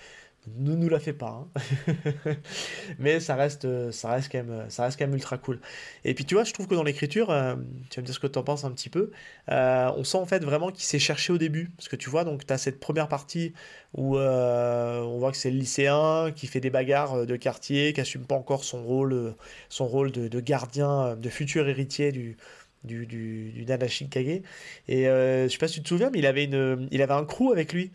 ne 0.47 0.76
nous 0.76 0.89
la 0.89 0.99
fait 0.99 1.13
pas. 1.13 1.47
Hein. 1.55 2.34
Mais 2.99 3.19
ça 3.19 3.36
reste, 3.36 3.91
ça, 3.91 4.09
reste 4.11 4.32
quand 4.32 4.43
même, 4.43 4.65
ça 4.69 4.84
reste 4.84 4.97
quand 4.97 5.11
ultra 5.11 5.38
cool. 5.38 5.59
Et 6.03 6.13
puis 6.13 6.26
tu 6.26 6.34
vois, 6.34 6.43
je 6.43 6.53
trouve 6.53 6.67
que 6.67 6.74
dans 6.74 6.84
l'écriture, 6.84 7.30
euh, 7.30 7.55
tu 7.89 7.97
vas 7.97 8.01
me 8.01 8.05
dire 8.05 8.15
ce 8.15 8.19
que 8.19 8.28
tu 8.28 8.39
en 8.39 8.43
penses 8.43 8.63
un 8.63 8.72
petit 8.72 8.89
peu, 8.89 9.11
euh, 9.49 9.91
on 9.95 10.03
sent 10.03 10.17
en 10.17 10.26
fait 10.26 10.43
vraiment 10.43 10.72
qu'il 10.72 10.84
s'est 10.84 10.99
cherché 10.99 11.32
au 11.32 11.38
début. 11.38 11.69
Parce 11.78 11.89
que 11.89 11.95
tu 11.95 12.09
vois, 12.09 12.24
donc 12.24 12.45
tu 12.45 12.53
as 12.53 12.57
cette 12.57 12.80
première 12.80 13.07
partie 13.07 13.53
où 13.93 14.17
euh, 14.17 15.01
on 15.01 15.19
voit 15.19 15.32
que 15.32 15.38
c'est 15.38 15.51
le 15.51 15.57
lycéen 15.57 16.32
qui 16.36 16.47
fait 16.47 16.59
des 16.59 16.72
bagarres 16.72 17.26
de 17.28 17.36
quartier, 17.36 17.93
qui 17.93 18.01
assume 18.01 18.26
pas 18.26 18.36
encore 18.36 18.63
son 18.63 18.84
rôle, 18.84 19.36
son 19.69 19.86
rôle 19.86 20.11
de, 20.11 20.39
gardien, 20.39 21.15
de 21.15 21.30
futur 21.30 21.67
héritier 21.67 22.11
du, 22.11 22.38
du, 22.84 23.06
du, 23.06 23.52
du 23.52 23.66
Nana 23.66 23.88
Shinkage. 23.88 24.42
Et 24.88 25.06
je 25.06 25.48
sais 25.50 25.58
pas 25.58 25.68
si 25.68 25.76
tu 25.76 25.84
te 25.84 25.90
souviens, 25.90 26.10
mais 26.12 26.20
il 26.20 26.26
avait, 26.26 26.46
une, 26.46 26.88
il 26.92 27.02
avait 27.02 27.14
un 27.14 27.26
crew 27.26 27.52
avec 27.52 27.74
lui. 27.74 27.92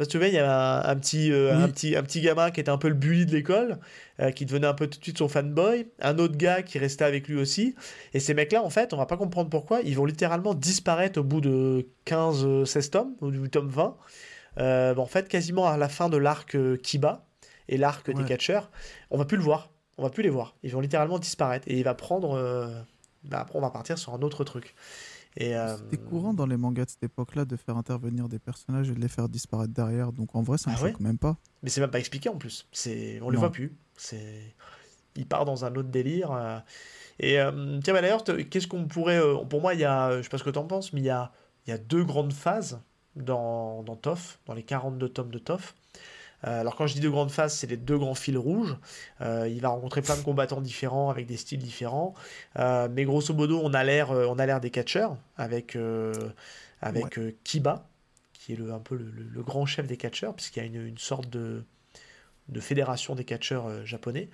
Parce 0.00 0.08
que 0.08 0.12
tu 0.12 0.16
vois, 0.18 0.28
il 0.28 0.34
y 0.34 0.38
avait 0.38 0.48
un, 0.48 0.96
petit, 0.96 1.30
euh, 1.30 1.54
un, 1.54 1.68
petit, 1.68 1.94
un 1.94 2.02
petit 2.02 2.22
gamin 2.22 2.50
qui 2.50 2.58
était 2.58 2.70
un 2.70 2.78
peu 2.78 2.88
le 2.88 2.94
bully 2.94 3.26
de 3.26 3.32
l'école, 3.32 3.78
euh, 4.20 4.30
qui 4.30 4.46
devenait 4.46 4.66
un 4.66 4.72
peu 4.72 4.86
tout 4.86 4.98
de 4.98 5.04
suite 5.04 5.18
son 5.18 5.28
fanboy, 5.28 5.88
un 6.00 6.18
autre 6.18 6.38
gars 6.38 6.62
qui 6.62 6.78
restait 6.78 7.04
avec 7.04 7.28
lui 7.28 7.36
aussi. 7.36 7.74
Et 8.14 8.18
ces 8.18 8.32
mecs-là, 8.32 8.62
en 8.62 8.70
fait, 8.70 8.94
on 8.94 8.96
va 8.96 9.04
pas 9.04 9.18
comprendre 9.18 9.50
pourquoi, 9.50 9.82
ils 9.82 9.94
vont 9.94 10.06
littéralement 10.06 10.54
disparaître 10.54 11.20
au 11.20 11.22
bout 11.22 11.42
de 11.42 11.86
15-16 12.06 12.88
tomes, 12.88 13.14
ou 13.20 13.30
du 13.30 13.50
tome 13.50 13.68
20. 13.68 13.94
Euh, 14.56 14.96
en 14.96 15.04
fait, 15.04 15.28
quasiment 15.28 15.66
à 15.66 15.76
la 15.76 15.90
fin 15.90 16.08
de 16.08 16.16
l'arc 16.16 16.56
Kiba 16.78 17.26
et 17.68 17.76
l'arc 17.76 18.10
des 18.10 18.24
catcheurs, 18.24 18.70
on 19.10 19.18
va 19.18 19.26
plus 19.26 19.36
le 19.36 19.42
voir. 19.42 19.70
On 19.98 20.02
va 20.02 20.08
plus 20.08 20.22
les 20.22 20.30
voir. 20.30 20.54
Ils 20.62 20.72
vont 20.72 20.80
littéralement 20.80 21.18
disparaître. 21.18 21.68
Et 21.68 21.76
il 21.76 21.84
va 21.84 21.92
prendre. 21.92 22.40
Bah, 23.24 23.40
après, 23.40 23.58
on 23.58 23.62
va 23.62 23.70
partir 23.70 23.98
sur 23.98 24.14
un 24.14 24.20
autre 24.22 24.44
truc. 24.44 24.74
Euh, 25.40 25.76
C'était 25.76 25.96
courant 25.96 26.34
dans 26.34 26.46
les 26.46 26.56
mangas 26.56 26.86
de 26.86 26.90
cette 26.90 27.04
époque-là 27.04 27.44
de 27.44 27.56
faire 27.56 27.76
intervenir 27.76 28.28
des 28.28 28.38
personnages 28.38 28.90
et 28.90 28.94
de 28.94 29.00
les 29.00 29.08
faire 29.08 29.28
disparaître 29.28 29.72
derrière. 29.72 30.12
Donc 30.12 30.34
en 30.34 30.42
vrai, 30.42 30.58
ça 30.58 30.70
ne 30.70 30.76
ah 30.76 30.78
choque 30.78 31.00
même 31.00 31.18
pas. 31.18 31.36
Mais 31.62 31.70
c'est 31.70 31.80
même 31.80 31.90
pas 31.90 32.00
expliqué 32.00 32.28
en 32.28 32.36
plus. 32.36 32.66
C'est, 32.72 33.20
on 33.22 33.30
les 33.30 33.38
voit 33.38 33.52
plus. 33.52 33.76
C'est, 33.96 34.54
il 35.14 35.26
part 35.26 35.44
dans 35.44 35.64
un 35.64 35.74
autre 35.76 35.88
délire. 35.88 36.32
Euh. 36.32 36.58
Et 37.20 37.38
euh, 37.38 37.78
tiens, 37.82 37.94
bah, 37.94 38.00
d'ailleurs, 38.00 38.24
qu'est-ce 38.24 38.66
qu'on 38.66 38.86
pourrait, 38.86 39.20
pour 39.48 39.60
moi, 39.60 39.74
il 39.74 39.80
y 39.80 39.84
a, 39.84 40.16
je 40.16 40.22
sais 40.22 40.28
pas 40.28 40.38
ce 40.38 40.44
que 40.44 40.50
tu 40.50 40.58
en 40.58 40.66
penses, 40.66 40.92
mais 40.92 41.00
il 41.00 41.06
y 41.06 41.10
a, 41.10 41.30
il 41.66 41.70
y 41.70 41.72
a 41.72 41.78
deux 41.78 42.02
grandes 42.02 42.32
phases 42.32 42.80
dans, 43.14 43.82
dans 43.82 43.96
Toff, 43.96 44.40
dans 44.46 44.54
les 44.54 44.62
42 44.62 45.08
tomes 45.08 45.30
de 45.30 45.38
Toff. 45.38 45.74
Euh, 46.46 46.60
alors 46.60 46.76
quand 46.76 46.86
je 46.86 46.94
dis 46.94 47.00
deux 47.00 47.10
grandes 47.10 47.30
phases, 47.30 47.54
c'est 47.54 47.66
les 47.66 47.76
deux 47.76 47.98
grands 47.98 48.14
fils 48.14 48.36
rouges. 48.36 48.76
Euh, 49.20 49.48
il 49.48 49.60
va 49.60 49.68
rencontrer 49.68 50.02
plein 50.02 50.16
de 50.16 50.22
combattants 50.22 50.60
différents 50.60 51.10
avec 51.10 51.26
des 51.26 51.36
styles 51.36 51.58
différents. 51.58 52.14
Euh, 52.58 52.88
mais 52.90 53.04
grosso 53.04 53.34
modo, 53.34 53.60
on 53.62 53.74
a 53.74 53.84
l'air, 53.84 54.10
on 54.10 54.38
a 54.38 54.46
l'air 54.46 54.60
des 54.60 54.70
catcheurs 54.70 55.16
avec 55.36 55.76
avec 56.82 57.20
Kiba, 57.44 57.86
qui 58.32 58.52
est 58.52 58.56
le, 58.56 58.72
un 58.72 58.78
peu 58.78 58.96
le, 58.96 59.42
grand 59.42 59.66
chef 59.66 59.86
des 59.86 59.96
catcheurs, 59.96 60.34
puisqu'il 60.34 60.60
y 60.60 60.62
a 60.62 60.66
une, 60.66 60.86
une 60.86 60.98
sorte 60.98 61.28
de 61.28 61.64
de 62.48 62.58
fédération 62.58 63.14
des 63.14 63.24
catcheurs 63.24 63.86
japonais, 63.86 64.28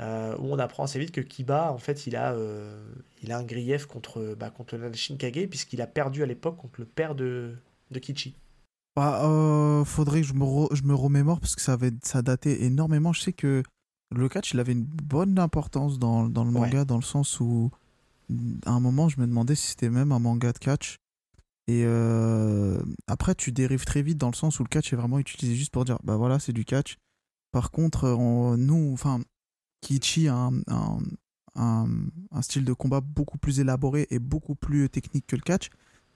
où 0.00 0.04
on 0.04 0.58
apprend 0.58 0.84
assez 0.84 0.98
vite 0.98 1.12
que 1.12 1.20
Kiba, 1.20 1.70
en 1.70 1.76
fait, 1.76 2.06
il 2.06 2.16
a, 2.16 2.34
il 3.22 3.30
a 3.30 3.36
un 3.36 3.42
grief 3.42 3.84
contre, 3.84 4.34
bah, 4.38 4.48
contre 4.48 4.76
le 4.76 4.90
Shinkage, 4.94 5.48
puisqu'il 5.48 5.82
a 5.82 5.86
perdu 5.86 6.22
à 6.22 6.26
l'époque 6.26 6.56
contre 6.56 6.80
le 6.80 6.86
père 6.86 7.14
de, 7.14 7.56
de 7.90 7.98
Kichi. 7.98 8.34
Bah, 8.98 9.24
euh, 9.26 9.84
faudrait 9.84 10.22
que 10.22 10.26
je 10.26 10.34
me, 10.34 10.44
je 10.74 10.82
me 10.82 10.92
remémore 10.92 11.38
parce 11.38 11.54
que 11.54 11.62
ça, 11.62 11.74
avait, 11.74 11.92
ça 12.02 12.20
datait 12.20 12.64
énormément. 12.64 13.12
Je 13.12 13.20
sais 13.20 13.32
que 13.32 13.62
le 14.10 14.28
catch, 14.28 14.54
il 14.54 14.58
avait 14.58 14.72
une 14.72 14.82
bonne 14.82 15.38
importance 15.38 16.00
dans, 16.00 16.28
dans 16.28 16.42
le 16.42 16.50
manga, 16.50 16.84
dans 16.84 16.96
le 16.96 17.02
sens 17.02 17.38
où, 17.38 17.70
à 18.66 18.72
un 18.72 18.80
moment, 18.80 19.08
je 19.08 19.20
me 19.20 19.28
demandais 19.28 19.54
si 19.54 19.68
c'était 19.68 19.88
même 19.88 20.10
un 20.10 20.18
manga 20.18 20.52
de 20.52 20.58
catch. 20.58 20.96
Et 21.68 21.84
euh, 21.84 22.82
après, 23.06 23.36
tu 23.36 23.52
dérives 23.52 23.84
très 23.84 24.02
vite 24.02 24.18
dans 24.18 24.30
le 24.30 24.34
sens 24.34 24.58
où 24.58 24.64
le 24.64 24.68
catch 24.68 24.92
est 24.92 24.96
vraiment 24.96 25.20
utilisé 25.20 25.54
juste 25.54 25.72
pour 25.72 25.84
dire, 25.84 26.00
bah 26.02 26.16
voilà, 26.16 26.40
c'est 26.40 26.52
du 26.52 26.64
catch. 26.64 26.96
Par 27.52 27.70
contre, 27.70 28.16
nous, 28.58 28.90
enfin, 28.92 29.20
Kiichi 29.80 30.26
a 30.26 30.34
un, 30.34 30.58
un, 30.66 30.98
un, 31.54 31.86
un, 32.32 32.42
style 32.42 32.64
de 32.64 32.72
combat 32.72 33.00
beaucoup 33.00 33.38
plus 33.38 33.60
élaboré 33.60 34.08
et 34.10 34.18
beaucoup 34.18 34.56
plus 34.56 34.90
technique 34.90 35.28
que 35.28 35.36
le 35.36 35.42
catch 35.42 35.70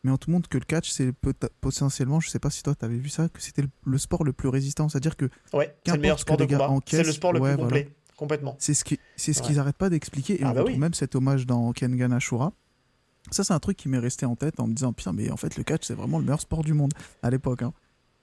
mais 0.05 0.11
on 0.11 0.16
te 0.16 0.30
montre 0.30 0.48
que 0.48 0.59
le 0.59 0.64
catch, 0.64 0.90
c'est 0.90 1.12
potentiellement, 1.61 2.20
je 2.20 2.28
sais 2.28 2.38
pas 2.38 2.50
si 2.50 2.62
toi 2.62 2.74
tu 2.74 2.84
avais 2.84 2.96
vu 2.96 3.09
ça, 3.09 3.28
que 3.28 3.40
c'était 3.40 3.62
le, 3.84 3.98
sport 3.98 4.24
le 4.24 4.32
plus 4.32 4.48
résistant. 4.48 4.88
C'est-à-dire 4.88 5.16
que. 5.16 5.28
Ouais, 5.53 5.76
c'est 5.86 5.94
le 5.94 6.00
meilleur 6.00 6.18
sport 6.18 6.36
de 6.36 6.44
combat. 6.44 6.70
C'est 6.86 7.05
le 7.05 7.12
sport 7.12 7.32
le 7.32 7.40
plus 7.40 7.57
complet. 7.57 7.88
Complètement. 8.16 8.57
C'est 8.59 8.74
ce 8.74 8.84
qu'ils 8.84 8.98
ce 9.16 9.42
qu'ils 9.42 9.57
n'arrêtent 9.57 9.76
pas 9.76 9.90
d'expliquer. 9.90 10.40
Et 10.40 10.44
ah 10.44 10.50
on 10.50 10.55
bah 10.55 10.61
retrouve 10.62 10.78
même 10.78 10.94
cet 10.94 11.14
hommage 11.14 11.46
dans 11.46 11.72
Kengan 11.72 12.12
Ashura. 12.12 12.53
Ça, 13.30 13.44
c'est 13.44 13.53
un 13.53 13.61
truc 13.61 13.76
qui 13.76 13.88
m'est 13.88 13.98
resté 13.98 14.26
en 14.26 14.36
tête 14.36 14.59
en 14.59 14.66
me 14.66 14.74
disant, 14.74 14.92
putain, 14.92 15.12
mais 15.12 15.30
en 15.30 15.36
fait, 15.36 15.57
le 15.57 15.62
catch, 15.62 15.86
c'est 15.86 15.94
vraiment 15.94 16.18
le 16.18 16.24
meilleur 16.24 16.40
sport 16.40 16.64
du 16.64 16.74
monde 16.74 16.92
à 17.22 17.30
l'époque. 17.30 17.62
Hein. 17.62 17.72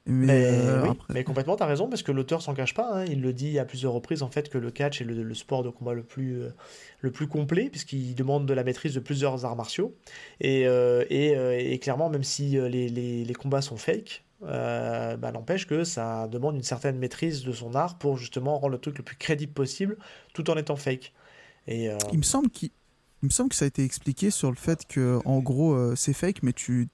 Mais, 0.05 0.45
euh, 0.45 0.83
oui, 0.83 0.97
mais 1.09 1.23
complètement, 1.23 1.55
tu 1.55 1.63
as 1.63 1.67
raison, 1.67 1.87
parce 1.87 2.03
que 2.03 2.11
l'auteur 2.11 2.41
s'en 2.41 2.53
cache 2.53 2.73
pas. 2.73 2.89
Hein. 2.91 3.05
il 3.05 3.21
le 3.21 3.33
dit 3.33 3.59
à 3.59 3.65
plusieurs 3.65 3.93
reprises, 3.93 4.23
en 4.23 4.29
fait, 4.29 4.49
que 4.49 4.57
le 4.57 4.71
catch 4.71 5.01
est 5.01 5.05
le, 5.05 5.33
sport 5.33 5.63
de 5.63 5.69
combat 5.69 5.93
le 5.93 6.03
plus, 6.03 6.41
euh, 6.41 6.49
le 7.01 7.11
plus 7.11 7.27
complet, 7.27 7.69
puisqu'il 7.69 8.15
demande 8.15 8.45
de 8.45 8.53
la 8.53 8.63
maîtrise 8.63 8.93
de 8.95 8.99
plusieurs 8.99 9.45
arts 9.45 9.55
martiaux. 9.55 9.95
Et, 10.39 10.65
euh, 10.67 11.05
et, 11.09 11.77
clairement, 11.79 12.09
même 12.09 12.23
si 12.23 12.51
les, 12.51 12.89
les, 12.89 13.23
les 13.23 13.33
combats 13.33 13.61
sont 13.61 13.77
fake, 13.77 14.23
bah, 14.41 15.31
n'empêche 15.31 15.67
que 15.67 15.83
ça 15.83 16.27
demande 16.27 16.55
une 16.55 16.63
certaine 16.63 16.97
maîtrise 16.97 17.43
de 17.43 17.51
son 17.51 17.75
art 17.75 17.97
pour 17.97 18.17
justement 18.17 18.57
rendre 18.57 18.73
le 18.73 18.79
truc 18.79 18.97
le 18.97 19.03
plus 19.03 19.17
crédible 19.17 19.53
possible, 19.53 19.97
tout 20.33 20.49
en 20.49 20.55
étant 20.55 20.75
fake. 20.75 21.13
Et, 21.67 21.89
Il 22.11 22.17
me 22.17 22.23
semble 22.23 22.49
qu'il 22.49 22.71
il 23.21 23.25
me 23.25 23.31
semble 23.31 23.49
que 23.49 23.57
ça 23.57 23.65
a 23.65 23.67
été 23.67 23.83
expliqué 23.83 24.31
sur 24.31 24.49
le 24.49 24.55
fait 24.55 24.87
que, 24.87 25.19
en 25.25 25.39
gros, 25.39 25.93
c'est 25.95 26.13
fake, 26.13 26.41
mais 26.41 26.53
tu 26.53 26.87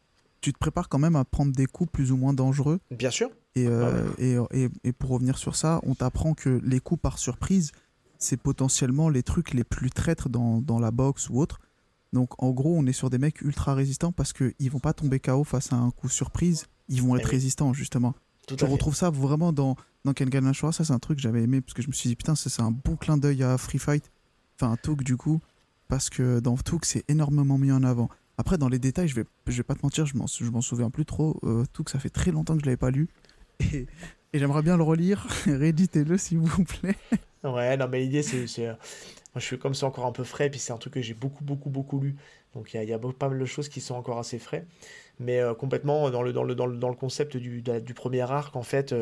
tu 0.46 0.54
te 0.54 0.60
prépares 0.60 0.90
quand 0.90 1.00
même 1.00 1.16
à 1.16 1.26
prendre 1.26 1.52
des 1.52 1.66
coups 1.66 1.92
plus 1.92 2.12
ou 2.12 2.18
moins 2.18 2.32
dangereux. 2.32 2.80
Bien 2.92 3.10
sûr. 3.10 3.32
Et, 3.56 3.66
euh, 3.68 4.06
et, 4.20 4.70
et, 4.84 4.94
pour 4.94 5.10
revenir 5.10 5.40
sur 5.40 5.56
ça, 5.56 5.80
on 5.82 5.96
t'apprend 5.96 6.36
que 6.36 6.62
les 6.64 6.80
coups 6.80 7.02
par 7.02 7.18
surprise, 7.18 7.72
c'est 8.20 8.38
potentiellement 8.38 9.10
les 9.10 9.24
trucs 9.24 9.56
les 9.56 9.64
plus 9.64 9.90
traîtres 9.90 10.30
dans, 10.30 10.62
dans, 10.62 10.78
la 10.78 10.92
boxe 10.92 11.32
ou 11.32 11.40
autre. 11.40 11.60
Donc 12.14 12.44
en 12.44 12.52
gros, 12.52 12.76
on 12.78 12.86
est 12.86 12.94
sur 12.94 13.10
des 13.10 13.18
mecs 13.18 13.42
ultra 13.42 13.74
résistants 13.74 14.12
parce 14.12 14.34
qu'ils 14.34 14.70
vont 14.70 14.80
pas 14.80 14.94
tomber 14.94 15.20
KO 15.20 15.44
face 15.44 15.74
à 15.74 15.78
un 15.78 15.90
coup 15.90 16.10
surprise, 16.10 16.68
ils 16.90 17.02
vont 17.02 17.16
eh 17.16 17.20
être 17.20 17.26
résistants 17.26 17.74
justement. 17.74 18.14
Tout 18.46 18.56
je 18.60 18.66
retrouve 18.68 18.96
ça 18.96 19.10
vraiment 19.10 19.52
dans, 19.52 19.76
dans 20.04 20.14
Kengan 20.14 20.46
Ashura, 20.46 20.72
ça 20.72 20.84
c'est 20.86 20.94
un 20.94 21.00
truc 21.00 21.18
que 21.18 21.24
j'avais 21.24 21.42
aimé 21.42 21.60
parce 21.62 21.74
que 21.74 21.82
je 21.82 21.88
me 21.88 21.94
suis 21.94 22.08
dit 22.08 22.16
putain, 22.16 22.36
c'est 22.36 22.62
un 22.62 22.70
bon 22.70 22.96
clin 22.98 23.18
d'œil 23.18 23.42
à 23.42 23.58
Free 23.58 23.80
Fight, 23.80 24.12
enfin 24.56 24.74
un 24.74 24.78
Took 24.78 25.04
du 25.04 25.18
coup, 25.18 25.40
parce 25.88 26.12
que 26.12 26.40
dans 26.40 26.56
Took 26.56 26.86
c'est 26.86 27.04
énormément 27.10 27.58
mis 27.58 27.72
en 27.72 27.82
avant. 27.82 28.12
Après, 28.38 28.58
dans 28.58 28.68
les 28.68 28.80
détails, 28.80 29.08
je 29.08 29.16
vais, 29.16 29.26
je 29.48 29.58
vais 29.58 29.64
pas 29.64 29.76
te 29.76 29.80
mentir, 29.84 30.06
je 30.06 30.16
m'en 30.16 30.62
souviens 30.62 30.90
plus 30.90 31.06
trop. 31.06 31.40
Euh, 31.44 31.64
tout 31.72 31.84
que 31.84 31.92
ça 31.92 32.00
fait 32.00 32.10
très 32.10 32.32
longtemps 32.32 32.56
que 32.56 32.62
je 32.62 32.66
l'avais 32.66 32.78
pas 32.78 32.92
lu. 32.92 33.08
Et, 33.74 33.88
j'aimerais 34.34 34.62
bien 34.62 34.76
le 34.76 34.84
relire. 34.84 35.26
Rééditez-le, 35.46 36.18
s'il 36.18 36.40
vous 36.40 36.64
plaît. 36.66 36.96
Ouais, 37.44 37.78
non, 37.78 37.88
mais 37.88 38.02
l'idée, 38.02 38.24
c'est. 38.24 38.46
Euh, 38.60 38.74
moi, 38.74 39.40
je 39.40 39.46
suis 39.46 39.58
comme 39.58 39.74
c'est 39.74 39.86
encore 39.86 40.06
un 40.06 40.12
peu 40.12 40.24
frais, 40.24 40.50
puis 40.50 40.60
c'est 40.60 40.74
un 40.74 40.78
truc 40.78 40.94
que 40.94 41.02
j'ai 41.02 41.14
beaucoup, 41.14 41.44
beaucoup, 41.44 41.70
beaucoup 41.70 42.00
lu. 42.00 42.16
Donc, 42.54 42.74
il 42.74 42.82
y, 42.82 42.86
y 42.86 42.94
a, 42.94 43.00
pas 43.00 43.30
mal 43.30 43.40
de 43.40 43.46
choses 43.46 43.70
qui 43.70 43.80
sont 43.80 43.96
encore 43.96 44.20
assez 44.20 44.40
frais. 44.40 44.66
Mais 45.20 45.40
euh, 45.40 45.54
complètement 45.54 46.10
dans 46.10 46.22
le, 46.22 46.34
dans, 46.34 46.44
le, 46.44 46.56
dans, 46.56 46.66
le, 46.66 46.78
dans 46.78 46.90
le 46.90 46.96
concept 46.96 47.38
du, 47.38 47.62
du 47.62 47.94
premier 47.94 48.22
arc, 48.22 48.56
en 48.56 48.64
fait. 48.64 48.94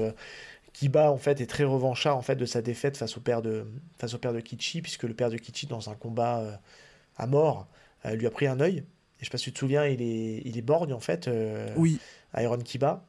Kiba 0.74 1.12
en 1.12 1.18
fait 1.18 1.40
est 1.40 1.46
très 1.46 1.66
revanchard 1.66 2.18
en 2.18 2.24
fait 2.24 2.36
de 2.36 2.46
sa 2.46 2.64
défaite 2.64 2.98
face 2.98 3.16
au 3.16 3.22
père 3.22 3.44
de 3.44 3.68
face 4.00 4.16
au 4.16 4.18
père 4.18 4.34
de 4.34 4.40
Kichi 4.40 4.82
puisque 4.82 5.04
le 5.04 5.14
père 5.14 5.30
de 5.30 5.38
Kichi 5.38 5.68
dans 5.68 5.92
un 5.92 5.94
combat 5.94 6.60
à 7.16 7.28
mort 7.28 7.68
lui 8.12 8.26
a 8.26 8.32
pris 8.32 8.48
un 8.48 8.60
œil 8.60 8.84
je 9.24 9.30
sais 9.30 9.32
pas 9.32 9.38
si 9.38 9.46
tu 9.46 9.54
te 9.54 9.60
souviens, 9.60 9.86
il 9.86 10.02
est, 10.02 10.42
il 10.46 10.58
est 10.58 10.62
borgne 10.62 10.94
en 10.94 11.00
fait. 11.00 11.28
Euh, 11.28 11.70
oui. 11.76 12.00
Iron 12.38 12.58
Kiba. 12.58 13.06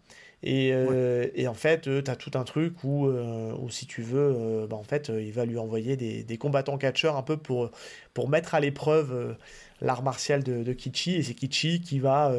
Et, 0.46 0.72
euh, 0.74 1.26
et, 1.34 1.48
en 1.48 1.54
fait, 1.54 1.88
tu 2.04 2.10
as 2.10 2.16
tout 2.16 2.32
un 2.34 2.44
truc 2.44 2.84
où, 2.84 3.06
où 3.06 3.70
si 3.70 3.86
tu 3.86 4.02
veux, 4.02 4.66
bah, 4.68 4.76
en 4.76 4.82
fait, 4.82 5.08
il 5.08 5.32
va 5.32 5.46
lui 5.46 5.56
envoyer 5.56 5.96
des, 5.96 6.22
des 6.22 6.36
combattants 6.36 6.76
catcheurs 6.76 7.16
un 7.16 7.22
peu 7.22 7.38
pour, 7.38 7.70
pour 8.12 8.28
mettre 8.28 8.54
à 8.54 8.60
l'épreuve 8.60 9.36
l'art 9.84 10.02
martial 10.02 10.42
de, 10.42 10.72
Kichi. 10.72 11.14
Et 11.14 11.22
c'est 11.22 11.34
Kichi 11.34 11.80
qui 11.80 12.00
va 12.00 12.32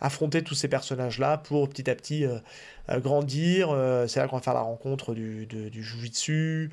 affronter 0.00 0.42
tous 0.42 0.54
ces 0.54 0.68
personnages-là 0.68 1.38
pour 1.38 1.68
petit 1.68 1.88
à 1.88 1.94
petit 1.94 2.24
euh, 2.24 2.38
euh, 2.90 3.00
grandir. 3.00 3.70
Euh, 3.70 4.06
c'est 4.06 4.20
là 4.20 4.28
qu'on 4.28 4.36
va 4.36 4.42
faire 4.42 4.54
la 4.54 4.60
rencontre 4.60 5.14
du, 5.14 5.46
du 5.46 5.82
Jujitsu, 5.82 6.70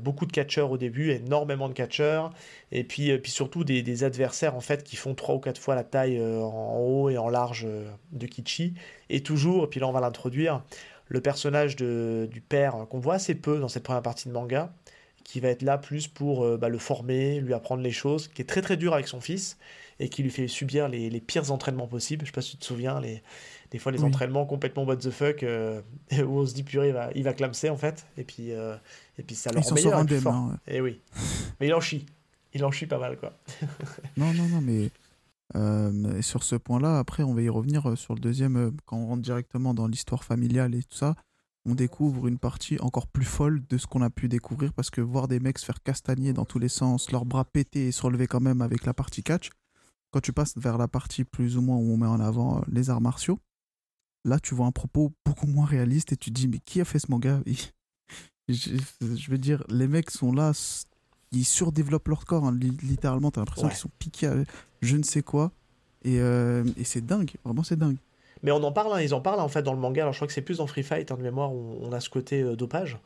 beaucoup 0.00 0.26
de 0.26 0.32
catcheurs 0.32 0.70
au 0.70 0.78
début, 0.78 1.10
énormément 1.10 1.68
de 1.68 1.74
catcheurs, 1.74 2.30
et 2.72 2.84
puis, 2.84 3.16
puis 3.18 3.30
surtout 3.30 3.64
des, 3.64 4.04
adversaires 4.04 4.54
en 4.54 4.60
fait 4.60 4.84
qui 4.84 4.96
font 4.96 5.14
trois 5.14 5.34
ou 5.34 5.38
quatre 5.38 5.58
fois 5.58 5.74
la 5.74 5.84
taille 5.84 6.20
en 6.20 6.78
haut 6.78 7.10
et 7.10 7.18
en 7.18 7.28
large 7.28 7.66
de 8.12 8.26
Kichi. 8.26 8.74
Et 9.10 9.22
toujours, 9.22 9.64
et 9.64 9.66
puis 9.68 9.80
là 9.80 9.88
on 9.88 9.92
va 9.92 10.00
l'introduire, 10.00 10.62
le 11.08 11.20
personnage 11.20 11.76
de, 11.76 12.28
du 12.30 12.40
père 12.40 12.86
qu'on 12.90 12.98
voit 12.98 13.14
assez 13.14 13.34
peu 13.34 13.58
dans 13.58 13.68
cette 13.68 13.82
première 13.82 14.02
partie 14.02 14.28
de 14.28 14.34
manga, 14.34 14.72
qui 15.28 15.40
va 15.40 15.48
être 15.48 15.60
là 15.60 15.76
plus 15.76 16.08
pour 16.08 16.56
bah, 16.56 16.70
le 16.70 16.78
former, 16.78 17.40
lui 17.40 17.52
apprendre 17.52 17.82
les 17.82 17.90
choses, 17.90 18.28
qui 18.28 18.40
est 18.40 18.46
très 18.46 18.62
très 18.62 18.78
dur 18.78 18.94
avec 18.94 19.08
son 19.08 19.20
fils 19.20 19.58
et 20.00 20.08
qui 20.08 20.22
lui 20.22 20.30
fait 20.30 20.48
subir 20.48 20.88
les, 20.88 21.10
les 21.10 21.20
pires 21.20 21.50
entraînements 21.50 21.86
possibles. 21.86 22.24
Je 22.24 22.30
sais 22.30 22.34
pas 22.34 22.40
si 22.40 22.52
tu 22.52 22.56
te 22.58 22.64
souviens, 22.64 22.98
les, 23.00 23.22
des 23.70 23.78
fois 23.78 23.92
les 23.92 24.04
entraînements 24.04 24.46
complètement 24.46 24.84
what 24.84 24.96
the 24.96 25.10
fuck, 25.10 25.42
euh, 25.42 25.82
où 26.12 26.38
on 26.38 26.46
se 26.46 26.54
dit 26.54 26.62
purée, 26.62 26.88
il 26.88 26.94
va, 26.94 27.10
il 27.14 27.24
va 27.24 27.32
clamser 27.32 27.70
en 27.70 27.76
fait, 27.76 28.06
et 28.16 28.24
puis, 28.24 28.52
euh, 28.52 28.76
et 29.18 29.22
puis 29.22 29.34
ça 29.34 29.50
le 29.52 29.60
rend 29.60 29.74
meilleur. 29.74 30.04
Et 30.66 30.76
eh 30.76 30.80
oui. 30.80 31.00
Mais 31.60 31.66
il 31.66 31.74
en 31.74 31.80
chie. 31.80 32.06
Il 32.54 32.64
en 32.64 32.70
chie 32.70 32.86
pas 32.86 32.98
mal 32.98 33.18
quoi. 33.18 33.34
non, 34.16 34.32
non, 34.32 34.48
non, 34.48 34.60
mais. 34.60 34.90
Euh, 35.56 36.20
sur 36.20 36.42
ce 36.42 36.56
point-là, 36.56 36.98
après, 36.98 37.22
on 37.22 37.32
va 37.32 37.40
y 37.40 37.48
revenir 37.48 37.96
sur 37.96 38.12
le 38.14 38.20
deuxième, 38.20 38.70
quand 38.84 38.98
on 38.98 39.06
rentre 39.06 39.22
directement 39.22 39.72
dans 39.72 39.86
l'histoire 39.86 40.22
familiale 40.22 40.74
et 40.74 40.82
tout 40.82 40.94
ça, 40.94 41.14
on 41.68 41.74
découvre 41.74 42.26
une 42.28 42.38
partie 42.38 42.78
encore 42.80 43.06
plus 43.06 43.26
folle 43.26 43.62
de 43.68 43.76
ce 43.76 43.86
qu'on 43.86 44.00
a 44.00 44.08
pu 44.08 44.28
découvrir 44.28 44.72
parce 44.72 44.88
que 44.88 45.02
voir 45.02 45.28
des 45.28 45.38
mecs 45.38 45.58
se 45.58 45.66
faire 45.66 45.82
castagner 45.82 46.32
dans 46.32 46.46
tous 46.46 46.58
les 46.58 46.68
sens, 46.68 47.12
leurs 47.12 47.26
bras 47.26 47.44
péter 47.44 47.88
et 47.88 47.92
se 47.92 48.02
relever 48.02 48.26
quand 48.26 48.40
même 48.40 48.62
avec 48.62 48.86
la 48.86 48.94
partie 48.94 49.22
catch, 49.22 49.50
quand 50.10 50.20
tu 50.20 50.32
passes 50.32 50.56
vers 50.56 50.78
la 50.78 50.88
partie 50.88 51.24
plus 51.24 51.58
ou 51.58 51.62
moins 51.62 51.76
où 51.76 51.92
on 51.92 51.98
met 51.98 52.06
en 52.06 52.20
avant 52.20 52.58
euh, 52.58 52.62
les 52.68 52.88
arts 52.88 53.02
martiaux, 53.02 53.38
là 54.24 54.40
tu 54.40 54.54
vois 54.54 54.66
un 54.66 54.72
propos 54.72 55.12
beaucoup 55.26 55.46
moins 55.46 55.66
réaliste 55.66 56.12
et 56.12 56.16
tu 56.16 56.30
te 56.30 56.34
dis 56.34 56.48
mais 56.48 56.58
qui 56.58 56.80
a 56.80 56.84
fait 56.86 56.98
ce 56.98 57.10
manga? 57.10 57.40
Je, 58.48 59.30
veux 59.30 59.36
dire, 59.36 59.62
les 59.68 59.86
mecs 59.86 60.10
sont 60.10 60.32
là, 60.32 60.52
ils 61.32 61.44
surdéveloppent 61.44 62.08
leur 62.08 62.24
corps, 62.24 62.46
hein, 62.46 62.58
littéralement, 62.58 63.30
t'as 63.30 63.42
l'impression 63.42 63.68
qu'ils 63.68 63.76
sont 63.76 63.90
piqués 63.98 64.26
à 64.26 64.36
je 64.80 64.96
ne 64.96 65.02
sais 65.02 65.20
quoi. 65.20 65.52
Et, 66.02 66.18
euh, 66.18 66.64
et 66.78 66.84
c'est 66.84 67.04
dingue, 67.04 67.32
vraiment 67.44 67.62
c'est 67.62 67.76
dingue. 67.76 67.98
Mais 68.42 68.52
on 68.52 68.62
en 68.62 68.72
parle, 68.72 68.92
hein, 68.92 69.00
ils 69.00 69.14
en 69.14 69.20
parlent 69.20 69.40
en 69.40 69.48
fait 69.48 69.62
dans 69.62 69.72
le 69.72 69.78
manga. 69.78 70.02
Alors 70.02 70.12
je 70.12 70.18
crois 70.18 70.26
que 70.26 70.32
c'est 70.32 70.42
plus 70.42 70.58
dans 70.58 70.66
Free 70.66 70.82
Fight, 70.82 71.10
hein, 71.10 71.16
de 71.16 71.22
mémoire, 71.22 71.52
où 71.52 71.78
on 71.82 71.92
a 71.92 72.00
ce 72.00 72.08
côté 72.08 72.42
euh, 72.42 72.56
dopage 72.56 72.98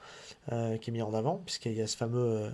qui 0.80 0.90
est 0.90 0.92
mis 0.92 1.02
en 1.02 1.14
avant, 1.14 1.40
puisqu'il 1.46 1.74
y 1.74 1.82
a 1.82 1.86
ce 1.86 1.96
fameux 1.96 2.50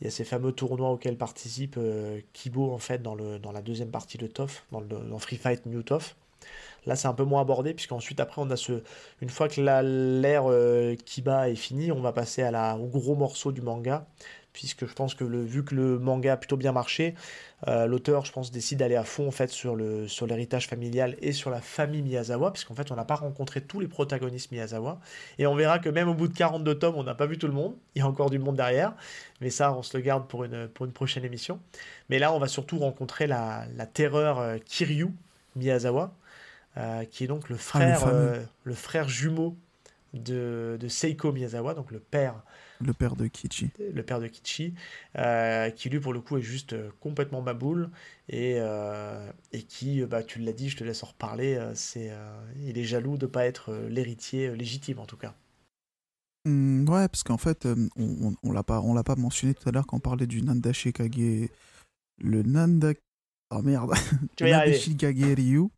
il 0.00 0.04
y 0.04 0.08
a 0.08 0.10
ces 0.10 0.24
fameux 0.24 0.52
tournois 0.52 0.90
auxquels 0.90 1.16
participe 1.16 1.76
euh, 1.78 2.20
Kibo 2.32 2.72
en 2.72 2.78
fait 2.78 3.02
dans, 3.02 3.14
le, 3.14 3.38
dans 3.38 3.52
la 3.52 3.62
deuxième 3.62 3.90
partie 3.90 4.18
de 4.18 4.26
TOF, 4.26 4.66
dans, 4.72 5.18
Free 5.18 5.36
Fight 5.36 5.66
New 5.66 5.82
TOF. 5.82 6.16
Là, 6.84 6.96
c'est 6.96 7.08
un 7.08 7.14
peu 7.14 7.24
moins 7.24 7.40
abordé, 7.40 7.72
puisqu'ensuite, 7.72 8.20
après, 8.20 8.42
on 8.42 8.50
a 8.50 8.56
ce. 8.56 8.82
Une 9.22 9.30
fois 9.30 9.48
que 9.48 9.62
l'ère 9.62 10.44
euh, 10.46 10.94
Kiba 10.94 11.48
est 11.48 11.54
finie, 11.54 11.90
on 11.90 12.02
va 12.02 12.12
passer 12.12 12.42
à 12.42 12.50
la, 12.50 12.76
au 12.76 12.86
gros 12.86 13.14
morceau 13.14 13.52
du 13.52 13.62
manga, 13.62 14.06
puisque 14.54 14.86
je 14.86 14.94
pense 14.94 15.14
que 15.14 15.24
le, 15.24 15.42
vu 15.42 15.64
que 15.64 15.74
le 15.74 15.98
manga 15.98 16.32
a 16.32 16.36
plutôt 16.38 16.56
bien 16.56 16.72
marché, 16.72 17.14
euh, 17.66 17.86
l'auteur, 17.86 18.24
je 18.24 18.32
pense, 18.32 18.52
décide 18.52 18.78
d'aller 18.78 18.94
à 18.94 19.04
fond 19.04 19.26
en 19.26 19.30
fait 19.32 19.50
sur 19.50 19.74
le 19.74 20.06
sur 20.06 20.26
l'héritage 20.26 20.68
familial 20.68 21.16
et 21.20 21.32
sur 21.32 21.50
la 21.50 21.60
famille 21.60 22.02
Miyazawa, 22.02 22.52
puisqu'en 22.52 22.74
fait, 22.74 22.90
on 22.90 22.94
n'a 22.94 23.04
pas 23.04 23.16
rencontré 23.16 23.60
tous 23.60 23.80
les 23.80 23.88
protagonistes 23.88 24.52
Miyazawa, 24.52 25.00
et 25.38 25.46
on 25.46 25.54
verra 25.56 25.80
que 25.80 25.88
même 25.88 26.08
au 26.08 26.14
bout 26.14 26.28
de 26.28 26.36
42 26.36 26.78
tomes, 26.78 26.94
on 26.94 27.02
n'a 27.02 27.16
pas 27.16 27.26
vu 27.26 27.36
tout 27.36 27.48
le 27.48 27.52
monde. 27.52 27.74
Il 27.94 27.98
y 27.98 28.02
a 28.02 28.06
encore 28.06 28.30
du 28.30 28.38
monde 28.38 28.56
derrière, 28.56 28.94
mais 29.40 29.50
ça, 29.50 29.74
on 29.74 29.82
se 29.82 29.96
le 29.96 30.02
garde 30.02 30.26
pour 30.28 30.44
une 30.44 30.68
pour 30.68 30.86
une 30.86 30.92
prochaine 30.92 31.24
émission. 31.24 31.60
Mais 32.08 32.20
là, 32.20 32.32
on 32.32 32.38
va 32.38 32.48
surtout 32.48 32.78
rencontrer 32.78 33.26
la, 33.26 33.66
la 33.76 33.86
terreur 33.86 34.38
euh, 34.38 34.58
Kiryu 34.64 35.08
Miyazawa, 35.56 36.14
euh, 36.76 37.04
qui 37.04 37.24
est 37.24 37.28
donc 37.28 37.48
le 37.48 37.56
ah, 37.56 37.58
frère 37.58 38.06
le, 38.62 38.74
frère 38.74 39.08
jumeau 39.08 39.56
de, 40.12 40.76
de 40.78 40.88
Seiko 40.88 41.32
Miyazawa, 41.32 41.74
donc 41.74 41.90
le 41.90 41.98
père 41.98 42.36
le 42.84 42.92
père 42.92 43.16
de 43.16 43.26
Kichi. 43.26 43.70
Le 43.92 44.02
père 44.02 44.20
de 44.20 44.26
Kichi, 44.26 44.74
euh, 45.18 45.70
qui 45.70 45.88
lui 45.88 46.00
pour 46.00 46.12
le 46.12 46.20
coup 46.20 46.36
est 46.36 46.42
juste 46.42 46.74
euh, 46.74 46.90
complètement 47.00 47.42
baboule 47.42 47.90
et, 48.28 48.56
euh, 48.58 49.30
et 49.52 49.62
qui, 49.62 50.02
bah, 50.04 50.22
tu 50.22 50.38
l'as 50.38 50.52
dit, 50.52 50.68
je 50.68 50.76
te 50.76 50.84
laisse 50.84 51.02
en 51.02 51.08
reparler, 51.08 51.60
c'est, 51.74 52.12
il 52.62 52.78
est 52.78 52.84
jaloux 52.84 53.16
de 53.16 53.26
ne 53.26 53.30
pas 53.30 53.46
être 53.46 53.74
l'héritier 53.88 54.54
légitime 54.54 54.98
en 54.98 55.06
tout 55.06 55.16
cas. 55.16 55.34
Mmh, 56.46 56.88
ouais, 56.88 57.08
parce 57.08 57.22
qu'en 57.22 57.38
fait, 57.38 57.66
on, 57.96 58.34
on, 58.42 58.52
l'a 58.52 58.62
pas, 58.62 58.80
on 58.80 58.94
l'a 58.94 59.02
pas 59.02 59.16
mentionné 59.16 59.54
tout 59.54 59.68
à 59.68 59.72
l'heure 59.72 59.86
quand 59.86 59.96
on 59.96 60.00
parlait 60.00 60.26
du 60.26 60.42
Nanda 60.42 60.72
Shikage. 60.72 61.48
Le 62.18 62.42
Nanda. 62.42 62.92
Oh 63.50 63.62
merde! 63.62 63.92
Tu 64.36 64.44
vas 64.44 64.72
Shikage 64.72 65.34
Ryu. 65.36 65.68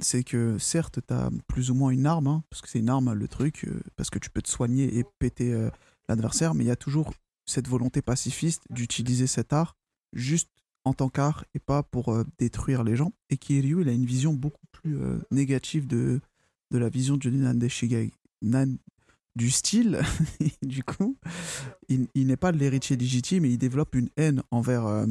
c'est 0.00 0.24
que 0.24 0.58
certes, 0.58 1.00
tu 1.06 1.14
as 1.14 1.30
plus 1.46 1.70
ou 1.70 1.74
moins 1.74 1.90
une 1.90 2.06
arme, 2.06 2.26
hein, 2.26 2.44
parce 2.50 2.62
que 2.62 2.68
c'est 2.68 2.78
une 2.78 2.88
arme 2.88 3.12
le 3.12 3.28
truc, 3.28 3.66
parce 3.96 4.10
que 4.10 4.18
tu 4.18 4.30
peux 4.30 4.42
te 4.42 4.48
soigner 4.48 4.98
et 4.98 5.04
péter 5.18 5.68
l'adversaire, 6.08 6.54
mais 6.54 6.64
il 6.64 6.68
y 6.68 6.72
a 6.72 6.76
toujours 6.76 7.12
cette 7.46 7.68
volonté 7.68 8.02
pacifiste 8.02 8.62
d'utiliser 8.70 9.26
cet 9.26 9.52
art 9.52 9.76
juste 10.12 10.50
en 10.84 10.94
tant 10.94 11.08
qu'art 11.08 11.44
et 11.54 11.58
pas 11.58 11.82
pour 11.82 12.10
euh, 12.10 12.24
détruire 12.38 12.84
les 12.84 12.96
gens. 12.96 13.12
Et 13.30 13.36
Kiryu, 13.36 13.82
il 13.82 13.88
a 13.88 13.92
une 13.92 14.06
vision 14.06 14.32
beaucoup 14.32 14.66
plus 14.72 14.98
euh, 14.98 15.18
négative 15.30 15.86
de, 15.86 16.20
de 16.70 16.78
la 16.78 16.88
vision 16.88 17.18
Nande 17.22 17.68
Shigai. 17.68 18.12
du 19.36 19.50
style, 19.50 20.00
du 20.62 20.82
coup, 20.82 21.16
il, 21.88 22.08
n'est 22.14 22.36
pas 22.36 22.52
l'héritier 22.52 22.96
légitime 22.96 23.44
et 23.44 23.50
il 23.50 23.58
développe 23.58 23.94
une 23.94 24.08
haine 24.16 24.42
envers. 24.50 24.86
Euh, 24.86 25.06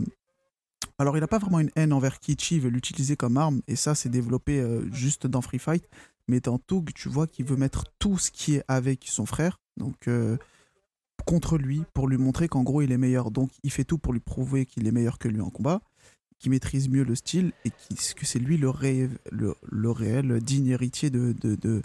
alors, 1.00 1.16
il 1.16 1.20
n'a 1.20 1.28
pas 1.28 1.38
vraiment 1.38 1.60
une 1.60 1.72
haine 1.76 1.94
envers 1.94 2.20
Kichi, 2.20 2.56
il 2.56 2.62
veut 2.62 2.70
l'utiliser 2.70 3.16
comme 3.16 3.38
arme, 3.38 3.62
et 3.68 3.76
ça, 3.76 3.94
c'est 3.94 4.10
développé 4.10 4.66
juste 4.92 5.28
dans 5.28 5.42
Free 5.42 5.60
Fight. 5.60 5.88
Mais 6.28 6.40
dans 6.40 6.58
Tug, 6.58 6.92
tu 6.94 7.08
vois 7.08 7.28
qu'il 7.28 7.46
veut 7.46 7.56
mettre 7.56 7.84
tout 8.00 8.18
ce 8.18 8.32
qui 8.32 8.56
est 8.56 8.64
avec 8.68 9.06
son 9.08 9.28
frère. 9.28 9.60
Donc, 9.78 10.10
contre 11.28 11.58
lui 11.58 11.84
pour 11.94 12.08
lui 12.08 12.18
montrer 12.18 12.48
qu'en 12.48 12.64
gros 12.64 12.82
il 12.82 12.92
est 12.92 12.98
meilleur. 12.98 13.30
Donc 13.30 13.52
il 13.62 13.72
fait 13.72 13.84
tout 13.84 14.00
pour 14.00 14.14
lui 14.14 14.20
prouver 14.20 14.66
qu'il 14.66 14.88
est 14.88 14.92
meilleur 14.92 15.20
que 15.20 15.28
lui 15.28 15.42
en 15.42 15.50
combat, 15.50 15.82
qu'il 16.40 16.52
maîtrise 16.52 16.90
mieux 16.90 17.04
le 17.04 17.16
style 17.16 17.52
et 17.66 17.70
que 17.70 18.26
c'est 18.26 18.40
lui 18.40 18.58
le, 18.58 18.70
réel 19.92 20.40
digne 20.40 20.68
héritier 20.68 21.10
de 21.10 21.84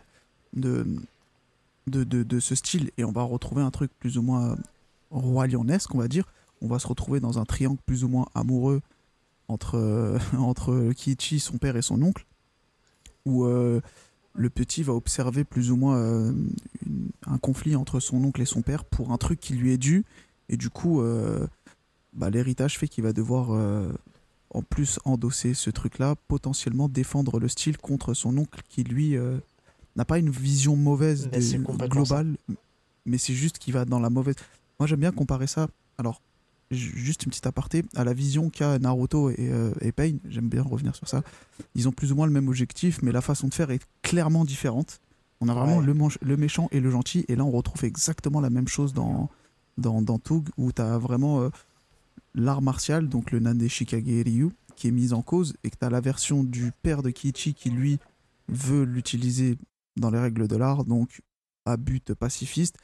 ce 2.41 2.55
style. 2.55 2.91
Et 2.97 3.05
on 3.05 3.13
va 3.13 3.23
retrouver 3.23 3.63
un 3.63 3.71
truc 3.71 3.91
plus 3.99 4.17
ou 4.17 4.23
moins 4.23 4.57
roi 5.11 5.47
lionesque, 5.47 5.95
on 5.95 5.99
va 5.99 6.09
dire. 6.09 6.25
On 6.63 6.69
va 6.69 6.79
se 6.79 6.87
retrouver 6.87 7.19
dans 7.19 7.41
un 7.41 7.45
triangle 7.45 7.81
plus 7.85 8.05
ou 8.05 8.09
moins 8.09 8.27
amoureux 8.35 8.81
entre, 9.49 10.19
entre 10.39 10.93
Kiichi, 10.93 11.41
son 11.41 11.59
père 11.59 11.77
et 11.77 11.83
son 11.83 12.01
oncle, 12.03 12.25
où 13.27 13.45
euh, 13.45 13.81
le 14.35 14.51
petit 14.51 14.83
va 14.83 14.93
observer 14.95 15.45
plus 15.45 15.71
ou 15.71 15.77
moins 15.77 15.97
euh, 15.97 16.33
un 17.27 17.39
conflit 17.39 17.77
entre 17.77 18.01
son 18.01 18.23
oncle 18.25 18.41
et 18.41 18.47
son 18.47 18.63
père 18.63 18.85
pour 18.85 19.13
un 19.13 19.19
truc 19.19 19.41
qui 19.41 19.55
lui 19.55 19.73
est 19.73 19.79
dû. 19.79 20.05
Et 20.49 20.57
du 20.57 20.71
coup, 20.71 21.01
euh, 21.01 21.47
bah, 22.13 22.31
l'héritage 22.31 22.79
fait 22.79 22.89
qu'il 22.89 23.05
va 23.05 23.13
devoir, 23.13 23.53
euh, 23.53 23.93
en 24.51 24.63
plus, 24.63 24.99
endosser 25.05 25.55
ce 25.55 25.71
truc-là, 25.71 26.15
potentiellement 26.29 26.89
défendre 26.89 27.39
le 27.39 27.49
style 27.49 27.79
contre 27.79 28.15
son 28.15 28.37
oncle 28.39 28.63
qui, 28.69 28.85
lui, 28.85 29.17
n'a 29.97 30.05
pas 30.05 30.19
une 30.19 30.31
vision 30.31 30.77
mauvaise 30.77 31.31
globale, 31.89 32.37
mais 33.07 33.19
c'est 33.19 33.35
juste 33.35 33.59
qu'il 33.59 33.75
va 33.75 33.85
dans 33.85 34.01
la 34.01 34.11
mauvaise. 34.11 34.37
Moi, 34.79 34.87
j'aime 34.87 35.01
bien 35.01 35.13
comparer 35.13 35.47
ça. 35.47 35.69
Alors, 35.99 36.21
juste 36.77 37.25
une 37.25 37.31
petite 37.31 37.47
aparté, 37.47 37.85
à 37.95 38.05
la 38.05 38.13
vision 38.13 38.51
qu'a 38.51 38.79
Naruto 38.79 39.31
et, 39.31 39.37
euh, 39.41 39.73
et 39.81 39.93
Pain, 39.93 40.17
j'aime 40.29 40.49
bien 40.49 40.63
revenir 40.63 40.95
sur 40.95 41.09
ça, 41.09 41.23
ils 41.75 41.89
ont 41.89 41.93
plus 41.93 42.13
ou 42.13 42.17
moins 42.17 42.27
le 42.27 42.33
même 42.33 42.49
objectif, 42.49 43.01
mais 43.03 43.13
la 43.13 43.21
façon 43.21 43.49
de 43.49 43.55
faire 43.55 43.71
est 43.71 43.83
clairement 44.03 44.45
différente. 44.45 45.01
On 45.41 45.49
a 45.49 45.55
vraiment 45.55 45.81
le, 45.81 45.95
le, 46.21 46.37
méchant 46.37 46.69
et 46.71 46.81
le 46.81 46.91
gentil, 46.91 47.25
et 47.29 47.35
là 47.35 47.45
on 47.45 47.51
retrouve 47.51 47.85
exactement 47.85 48.41
la 48.41 48.51
même 48.51 48.69
chose 48.69 48.93
dans, 48.93 49.29
dans, 49.77 50.01
dans 50.01 50.19
Tug, 50.19 50.49
où 50.57 50.73
tu 50.73 50.81
as 50.81 50.99
vraiment 50.99 51.41
euh, 51.41 51.51
l'art 52.35 52.63
martial, 52.63 53.09
donc 53.09 53.33
le 53.33 53.41
Nande 53.41 53.67
Shikage 53.67 54.05
Ryu, 54.05 54.51
qui 54.77 54.89
est 54.89 54.93
mis 54.93 55.13
en 55.13 55.23
cause, 55.23 55.55
et 55.65 55.71
que 55.71 55.77
tu 55.77 55.85
as 55.85 55.91
la 55.91 56.01
version 56.01 56.45
du 56.45 56.73
père 56.83 57.03
de 57.03 57.11
Kiichi 57.11 57.55
qui 57.55 57.71
lui 57.71 57.99
veut 58.49 58.85
l'utiliser 58.85 59.59
dans 59.97 60.11
les 60.11 60.19
règles 60.19 60.47
de 60.47 60.57
l'art, 60.57 60.85
donc 60.85 61.23
à 61.67 61.77
but 61.77 62.15
pacifiste, 62.15 62.77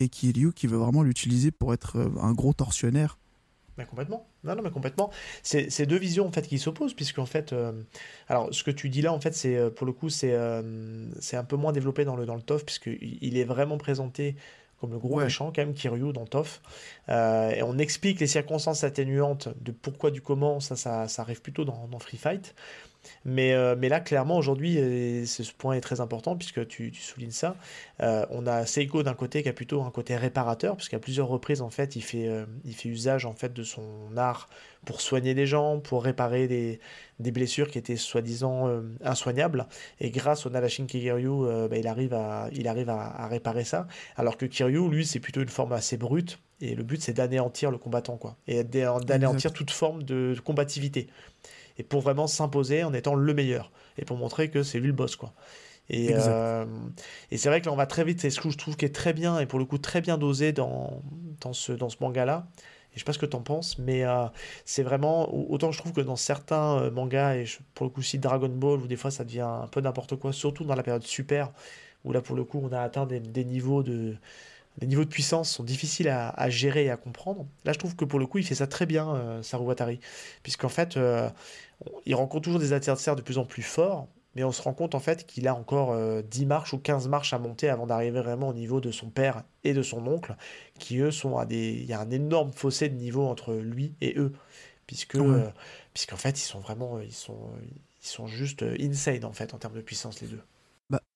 et 0.00 0.08
Kiryu 0.08 0.52
qui 0.52 0.66
veut 0.66 0.76
vraiment 0.76 1.02
l'utiliser 1.02 1.50
pour 1.50 1.72
être 1.72 1.96
euh, 1.96 2.10
un 2.20 2.32
gros 2.32 2.52
tortionnaire 2.52 3.18
mais 3.82 3.88
complètement. 3.88 4.26
Non, 4.44 4.54
non, 4.54 4.62
mais 4.62 4.70
complètement. 4.70 5.10
C'est 5.42 5.86
deux 5.86 5.98
visions 5.98 6.26
en 6.26 6.32
fait 6.32 6.46
qui 6.46 6.58
s'opposent, 6.58 6.94
puisque 6.94 7.22
fait, 7.24 7.52
euh, 7.52 7.72
alors 8.28 8.48
ce 8.52 8.62
que 8.62 8.70
tu 8.70 8.88
dis 8.88 9.02
là, 9.02 9.12
en 9.12 9.20
fait, 9.20 9.34
c'est 9.34 9.56
euh, 9.56 9.70
pour 9.70 9.86
le 9.86 9.92
coup, 9.92 10.08
c'est 10.08 10.32
euh, 10.32 11.08
c'est 11.20 11.36
un 11.36 11.44
peu 11.44 11.56
moins 11.56 11.72
développé 11.72 12.04
dans 12.04 12.16
le 12.16 12.26
dans 12.26 12.36
le 12.36 12.42
TOF, 12.42 12.64
puisqu'il 12.64 13.36
est 13.36 13.44
vraiment 13.44 13.78
présenté 13.78 14.36
comme 14.80 14.90
le 14.90 14.98
gros 14.98 15.20
méchant 15.20 15.52
quand 15.54 15.62
même 15.62 15.74
Kiryu 15.74 16.12
dans 16.12 16.26
TOF, 16.26 16.60
et 17.08 17.62
on 17.62 17.78
explique 17.78 18.18
les 18.18 18.26
circonstances 18.26 18.82
atténuantes 18.82 19.48
de 19.60 19.70
pourquoi 19.70 20.10
du 20.10 20.20
comment, 20.20 20.58
ça, 20.58 20.74
ça, 20.74 21.06
ça 21.06 21.22
arrive 21.22 21.40
plutôt 21.40 21.64
dans, 21.64 21.86
dans 21.86 22.00
Free 22.00 22.16
Fight. 22.16 22.54
Mais, 23.24 23.52
euh, 23.52 23.76
mais 23.78 23.88
là, 23.88 24.00
clairement, 24.00 24.36
aujourd'hui, 24.36 24.74
ce 25.26 25.52
point 25.52 25.74
est 25.74 25.80
très 25.80 26.00
important 26.00 26.36
puisque 26.36 26.66
tu, 26.66 26.90
tu 26.90 27.00
soulignes 27.00 27.30
ça. 27.30 27.56
Euh, 28.00 28.26
on 28.30 28.46
a 28.46 28.66
Seiko 28.66 29.02
d'un 29.02 29.14
côté 29.14 29.42
qui 29.42 29.48
a 29.48 29.52
plutôt 29.52 29.82
un 29.82 29.90
côté 29.90 30.16
réparateur, 30.16 30.76
puisqu'à 30.76 30.98
plusieurs 30.98 31.28
reprises, 31.28 31.62
en 31.62 31.70
fait, 31.70 31.96
il 31.96 32.02
fait, 32.02 32.28
euh, 32.28 32.44
il 32.64 32.74
fait 32.74 32.88
usage 32.88 33.26
en 33.26 33.32
fait, 33.32 33.52
de 33.52 33.62
son 33.62 34.16
art 34.16 34.48
pour 34.84 35.00
soigner 35.00 35.34
des 35.34 35.46
gens, 35.46 35.78
pour 35.78 36.02
réparer 36.02 36.48
des, 36.48 36.80
des 37.20 37.30
blessures 37.30 37.70
qui 37.70 37.78
étaient 37.78 37.96
soi-disant 37.96 38.68
insoignables. 39.04 39.68
Et 40.00 40.10
grâce 40.10 40.44
au 40.44 40.50
Narashin 40.50 40.86
Kiryu, 40.86 41.68
bah, 41.70 41.76
il 41.76 41.86
arrive, 41.86 42.14
à, 42.14 42.48
il 42.52 42.66
arrive 42.66 42.90
à, 42.90 43.00
à, 43.00 43.28
réparer 43.28 43.62
ça. 43.62 43.86
Alors 44.16 44.36
que 44.36 44.44
Kiryu, 44.44 44.90
lui, 44.90 45.06
c'est 45.06 45.20
plutôt 45.20 45.40
une 45.40 45.48
forme 45.48 45.72
assez 45.72 45.96
brute. 45.96 46.40
Et 46.60 46.74
le 46.74 46.82
but, 46.82 47.00
c'est 47.00 47.12
d'anéantir 47.12 47.70
le 47.70 47.78
combattant, 47.78 48.16
quoi. 48.16 48.36
Et 48.48 48.64
d'anéantir 48.64 49.52
toute 49.52 49.70
forme 49.70 50.02
de 50.02 50.34
combativité 50.44 51.08
et 51.82 51.84
pour 51.84 52.00
vraiment 52.00 52.28
s'imposer 52.28 52.84
en 52.84 52.94
étant 52.94 53.16
le 53.16 53.34
meilleur 53.34 53.72
et 53.98 54.04
pour 54.04 54.16
montrer 54.16 54.50
que 54.50 54.62
c'est 54.62 54.78
lui 54.78 54.86
le 54.86 54.92
boss 54.92 55.16
quoi. 55.16 55.34
Et, 55.90 56.10
euh, 56.12 56.64
et 57.32 57.36
c'est 57.36 57.48
vrai 57.48 57.60
que 57.60 57.66
là 57.66 57.72
on 57.72 57.76
va 57.76 57.86
très 57.86 58.04
vite, 58.04 58.20
c'est 58.20 58.30
ce 58.30 58.40
que 58.40 58.50
je 58.50 58.56
trouve 58.56 58.76
qui 58.76 58.84
est 58.84 58.94
très 58.94 59.12
bien 59.12 59.40
et 59.40 59.46
pour 59.46 59.58
le 59.58 59.64
coup 59.64 59.78
très 59.78 60.00
bien 60.00 60.16
dosé 60.16 60.52
dans, 60.52 61.02
dans 61.40 61.52
ce, 61.52 61.72
dans 61.72 61.88
ce 61.88 61.96
manga 62.00 62.24
là. 62.24 62.46
Et 62.92 62.96
je 62.96 62.98
sais 63.00 63.04
pas 63.04 63.12
ce 63.12 63.18
que 63.18 63.26
tu 63.26 63.36
en 63.36 63.40
penses, 63.40 63.78
mais 63.78 64.04
euh, 64.04 64.26
c'est 64.64 64.82
vraiment 64.82 65.34
autant 65.50 65.72
je 65.72 65.78
trouve 65.78 65.92
que 65.92 66.02
dans 66.02 66.16
certains 66.16 66.78
euh, 66.78 66.90
mangas 66.90 67.34
et 67.34 67.46
pour 67.74 67.84
le 67.84 67.90
coup 67.90 68.02
si 68.02 68.18
Dragon 68.18 68.48
Ball 68.48 68.80
où 68.80 68.86
des 68.86 68.96
fois 68.96 69.10
ça 69.10 69.24
devient 69.24 69.40
un 69.40 69.66
peu 69.66 69.80
n'importe 69.80 70.14
quoi, 70.16 70.32
surtout 70.32 70.64
dans 70.64 70.76
la 70.76 70.84
période 70.84 71.02
super 71.02 71.52
où 72.04 72.12
là 72.12 72.20
pour 72.20 72.36
le 72.36 72.44
coup 72.44 72.60
on 72.62 72.72
a 72.72 72.80
atteint 72.80 73.06
des, 73.06 73.18
des 73.18 73.44
niveaux 73.44 73.82
de 73.82 74.16
les 74.80 74.86
niveaux 74.86 75.04
de 75.04 75.10
puissance 75.10 75.50
sont 75.50 75.64
difficiles 75.64 76.08
à, 76.08 76.50
gérer 76.50 76.86
et 76.86 76.90
à 76.90 76.96
comprendre. 76.96 77.46
Là, 77.64 77.72
je 77.72 77.78
trouve 77.78 77.94
que 77.94 78.04
pour 78.04 78.18
le 78.18 78.26
coup, 78.26 78.38
il 78.38 78.44
fait 78.44 78.54
ça 78.54 78.66
très 78.66 78.86
bien, 78.86 79.14
euh, 79.14 79.42
Saru 79.42 79.64
Watari. 79.64 80.00
Puisqu'en 80.42 80.68
fait, 80.68 80.96
euh, 80.96 81.28
il 82.06 82.14
rencontre 82.14 82.44
toujours 82.44 82.60
des 82.60 82.72
adversaires 82.72 83.16
de 83.16 83.22
plus 83.22 83.38
en 83.38 83.44
plus 83.44 83.62
forts, 83.62 84.08
mais 84.34 84.44
on 84.44 84.52
se 84.52 84.62
rend 84.62 84.72
compte 84.72 84.94
en 84.94 85.00
fait 85.00 85.26
qu'il 85.26 85.46
a 85.46 85.54
encore 85.54 85.94
10 86.22 86.42
euh, 86.42 86.46
marches 86.46 86.72
ou 86.72 86.78
15 86.78 87.08
marches 87.08 87.34
à 87.34 87.38
monter 87.38 87.68
avant 87.68 87.86
d'arriver 87.86 88.20
vraiment 88.20 88.48
au 88.48 88.54
niveau 88.54 88.80
de 88.80 88.90
son 88.90 89.10
père 89.10 89.42
et 89.62 89.74
de 89.74 89.82
son 89.82 90.06
oncle, 90.06 90.36
qui 90.78 90.98
eux 90.98 91.10
sont 91.10 91.36
à 91.36 91.44
des. 91.44 91.72
Il 91.72 91.84
y 91.84 91.92
a 91.92 92.00
un 92.00 92.10
énorme 92.10 92.52
fossé 92.52 92.88
de 92.88 92.96
niveau 92.96 93.26
entre 93.26 93.54
lui 93.54 93.94
et 94.00 94.14
eux. 94.16 94.32
Puisque, 94.86 95.18
puisqu'en 95.94 96.16
fait, 96.16 96.38
ils 96.40 96.44
sont 96.44 96.60
vraiment. 96.60 96.98
Ils 97.00 97.12
sont, 97.12 97.38
ils 98.02 98.08
sont 98.08 98.26
juste 98.26 98.64
insane 98.80 99.24
en 99.24 99.32
fait 99.32 99.54
en 99.54 99.58
termes 99.58 99.74
de 99.74 99.80
puissance, 99.80 100.20
les 100.20 100.28
deux. 100.28 100.40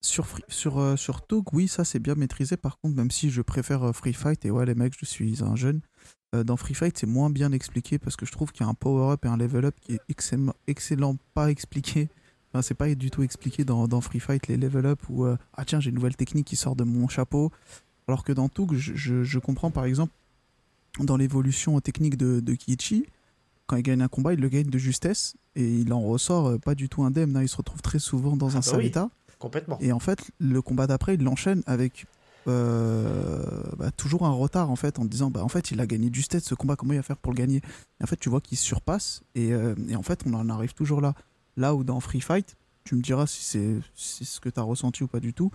Sur, 0.06 0.24
sur, 0.46 0.78
euh, 0.78 0.94
sur 0.94 1.22
oui, 1.52 1.66
ça 1.66 1.84
c'est 1.84 1.98
bien 1.98 2.14
maîtrisé. 2.14 2.56
Par 2.56 2.78
contre, 2.78 2.94
même 2.94 3.10
si 3.10 3.28
je 3.28 3.42
préfère 3.42 3.82
euh, 3.82 3.92
Free 3.92 4.12
Fight, 4.12 4.44
et 4.44 4.52
ouais, 4.52 4.64
les 4.64 4.76
mecs, 4.76 4.94
je 4.96 5.04
suis 5.04 5.42
un 5.42 5.56
jeune, 5.56 5.80
euh, 6.32 6.44
dans 6.44 6.56
Free 6.56 6.74
Fight, 6.74 6.96
c'est 6.96 7.08
moins 7.08 7.28
bien 7.28 7.50
expliqué 7.50 7.98
parce 7.98 8.14
que 8.14 8.24
je 8.24 8.30
trouve 8.30 8.52
qu'il 8.52 8.64
y 8.64 8.68
a 8.68 8.70
un 8.70 8.74
power-up 8.74 9.24
et 9.24 9.28
un 9.28 9.36
level-up 9.36 9.74
qui 9.80 9.94
est 9.94 10.00
excellent, 10.08 10.54
excellent 10.68 11.16
pas 11.34 11.50
expliqué. 11.50 12.08
Enfin, 12.52 12.62
c'est 12.62 12.74
pas 12.74 12.94
du 12.94 13.10
tout 13.10 13.24
expliqué 13.24 13.64
dans, 13.64 13.88
dans 13.88 14.00
Free 14.00 14.20
Fight, 14.20 14.46
les 14.46 14.56
level-up 14.56 15.00
où, 15.10 15.26
ah 15.26 15.64
tiens, 15.66 15.80
j'ai 15.80 15.90
une 15.90 15.96
nouvelle 15.96 16.14
technique 16.14 16.46
qui 16.46 16.54
sort 16.54 16.76
de 16.76 16.84
mon 16.84 17.08
chapeau. 17.08 17.50
Alors 18.06 18.22
que 18.22 18.32
dans 18.32 18.48
Toog, 18.48 18.74
je, 18.76 18.94
je, 18.94 19.24
je 19.24 19.38
comprends 19.40 19.72
par 19.72 19.84
exemple, 19.84 20.12
dans 21.00 21.16
l'évolution 21.16 21.78
technique 21.80 22.16
de, 22.16 22.38
de 22.38 22.54
Kiichi, 22.54 23.04
quand 23.66 23.76
il 23.76 23.82
gagne 23.82 24.00
un 24.00 24.08
combat, 24.08 24.32
il 24.32 24.40
le 24.40 24.48
gagne 24.48 24.70
de 24.70 24.78
justesse 24.78 25.34
et 25.56 25.68
il 25.68 25.92
en 25.92 26.00
ressort 26.00 26.58
pas 26.60 26.76
du 26.76 26.88
tout 26.88 27.02
indemne. 27.02 27.36
Hein. 27.36 27.42
Il 27.42 27.48
se 27.48 27.56
retrouve 27.56 27.82
très 27.82 27.98
souvent 27.98 28.36
dans 28.36 28.50
ah 28.50 28.52
un 28.52 28.60
bah 28.60 28.62
sale 28.62 28.84
état. 28.84 29.10
Complètement. 29.38 29.78
Et 29.80 29.92
en 29.92 29.98
fait, 29.98 30.30
le 30.38 30.62
combat 30.62 30.86
d'après, 30.86 31.14
il 31.14 31.22
l'enchaîne 31.22 31.62
avec 31.66 32.06
euh, 32.48 33.42
bah, 33.76 33.90
toujours 33.90 34.24
un 34.24 34.30
retard 34.30 34.70
en 34.70 34.76
fait 34.76 35.00
en 35.00 35.04
disant 35.04 35.30
bah 35.30 35.42
en 35.42 35.48
fait 35.48 35.72
il 35.72 35.80
a 35.80 35.86
gagné 35.86 36.10
du 36.10 36.20
de 36.20 36.38
ce 36.38 36.54
combat 36.54 36.76
comment 36.76 36.92
il 36.92 36.98
va 36.98 37.02
faire 37.02 37.16
pour 37.16 37.32
le 37.32 37.36
gagner? 37.36 37.60
Et 38.00 38.04
en 38.04 38.06
fait 38.06 38.16
tu 38.16 38.28
vois 38.28 38.40
qu'il 38.40 38.56
surpasse 38.56 39.22
et, 39.34 39.52
euh, 39.52 39.74
et, 39.88 39.96
en 39.96 40.02
fait 40.02 40.20
on 40.26 40.34
en 40.34 40.48
arrive 40.48 40.72
toujours 40.72 41.00
là. 41.00 41.14
Là 41.56 41.74
où 41.74 41.82
dans 41.82 41.98
Free 41.98 42.20
Fight 42.20 42.56
tu 42.84 42.94
me 42.94 43.02
diras 43.02 43.26
si 43.26 43.42
c'est 43.42 43.80
ce 43.94 44.38
que 44.38 44.48
tu 44.48 44.60
as 44.60 44.62
ressenti 44.62 45.02
ou 45.02 45.08
pas 45.08 45.18
du 45.18 45.34
tout 45.34 45.50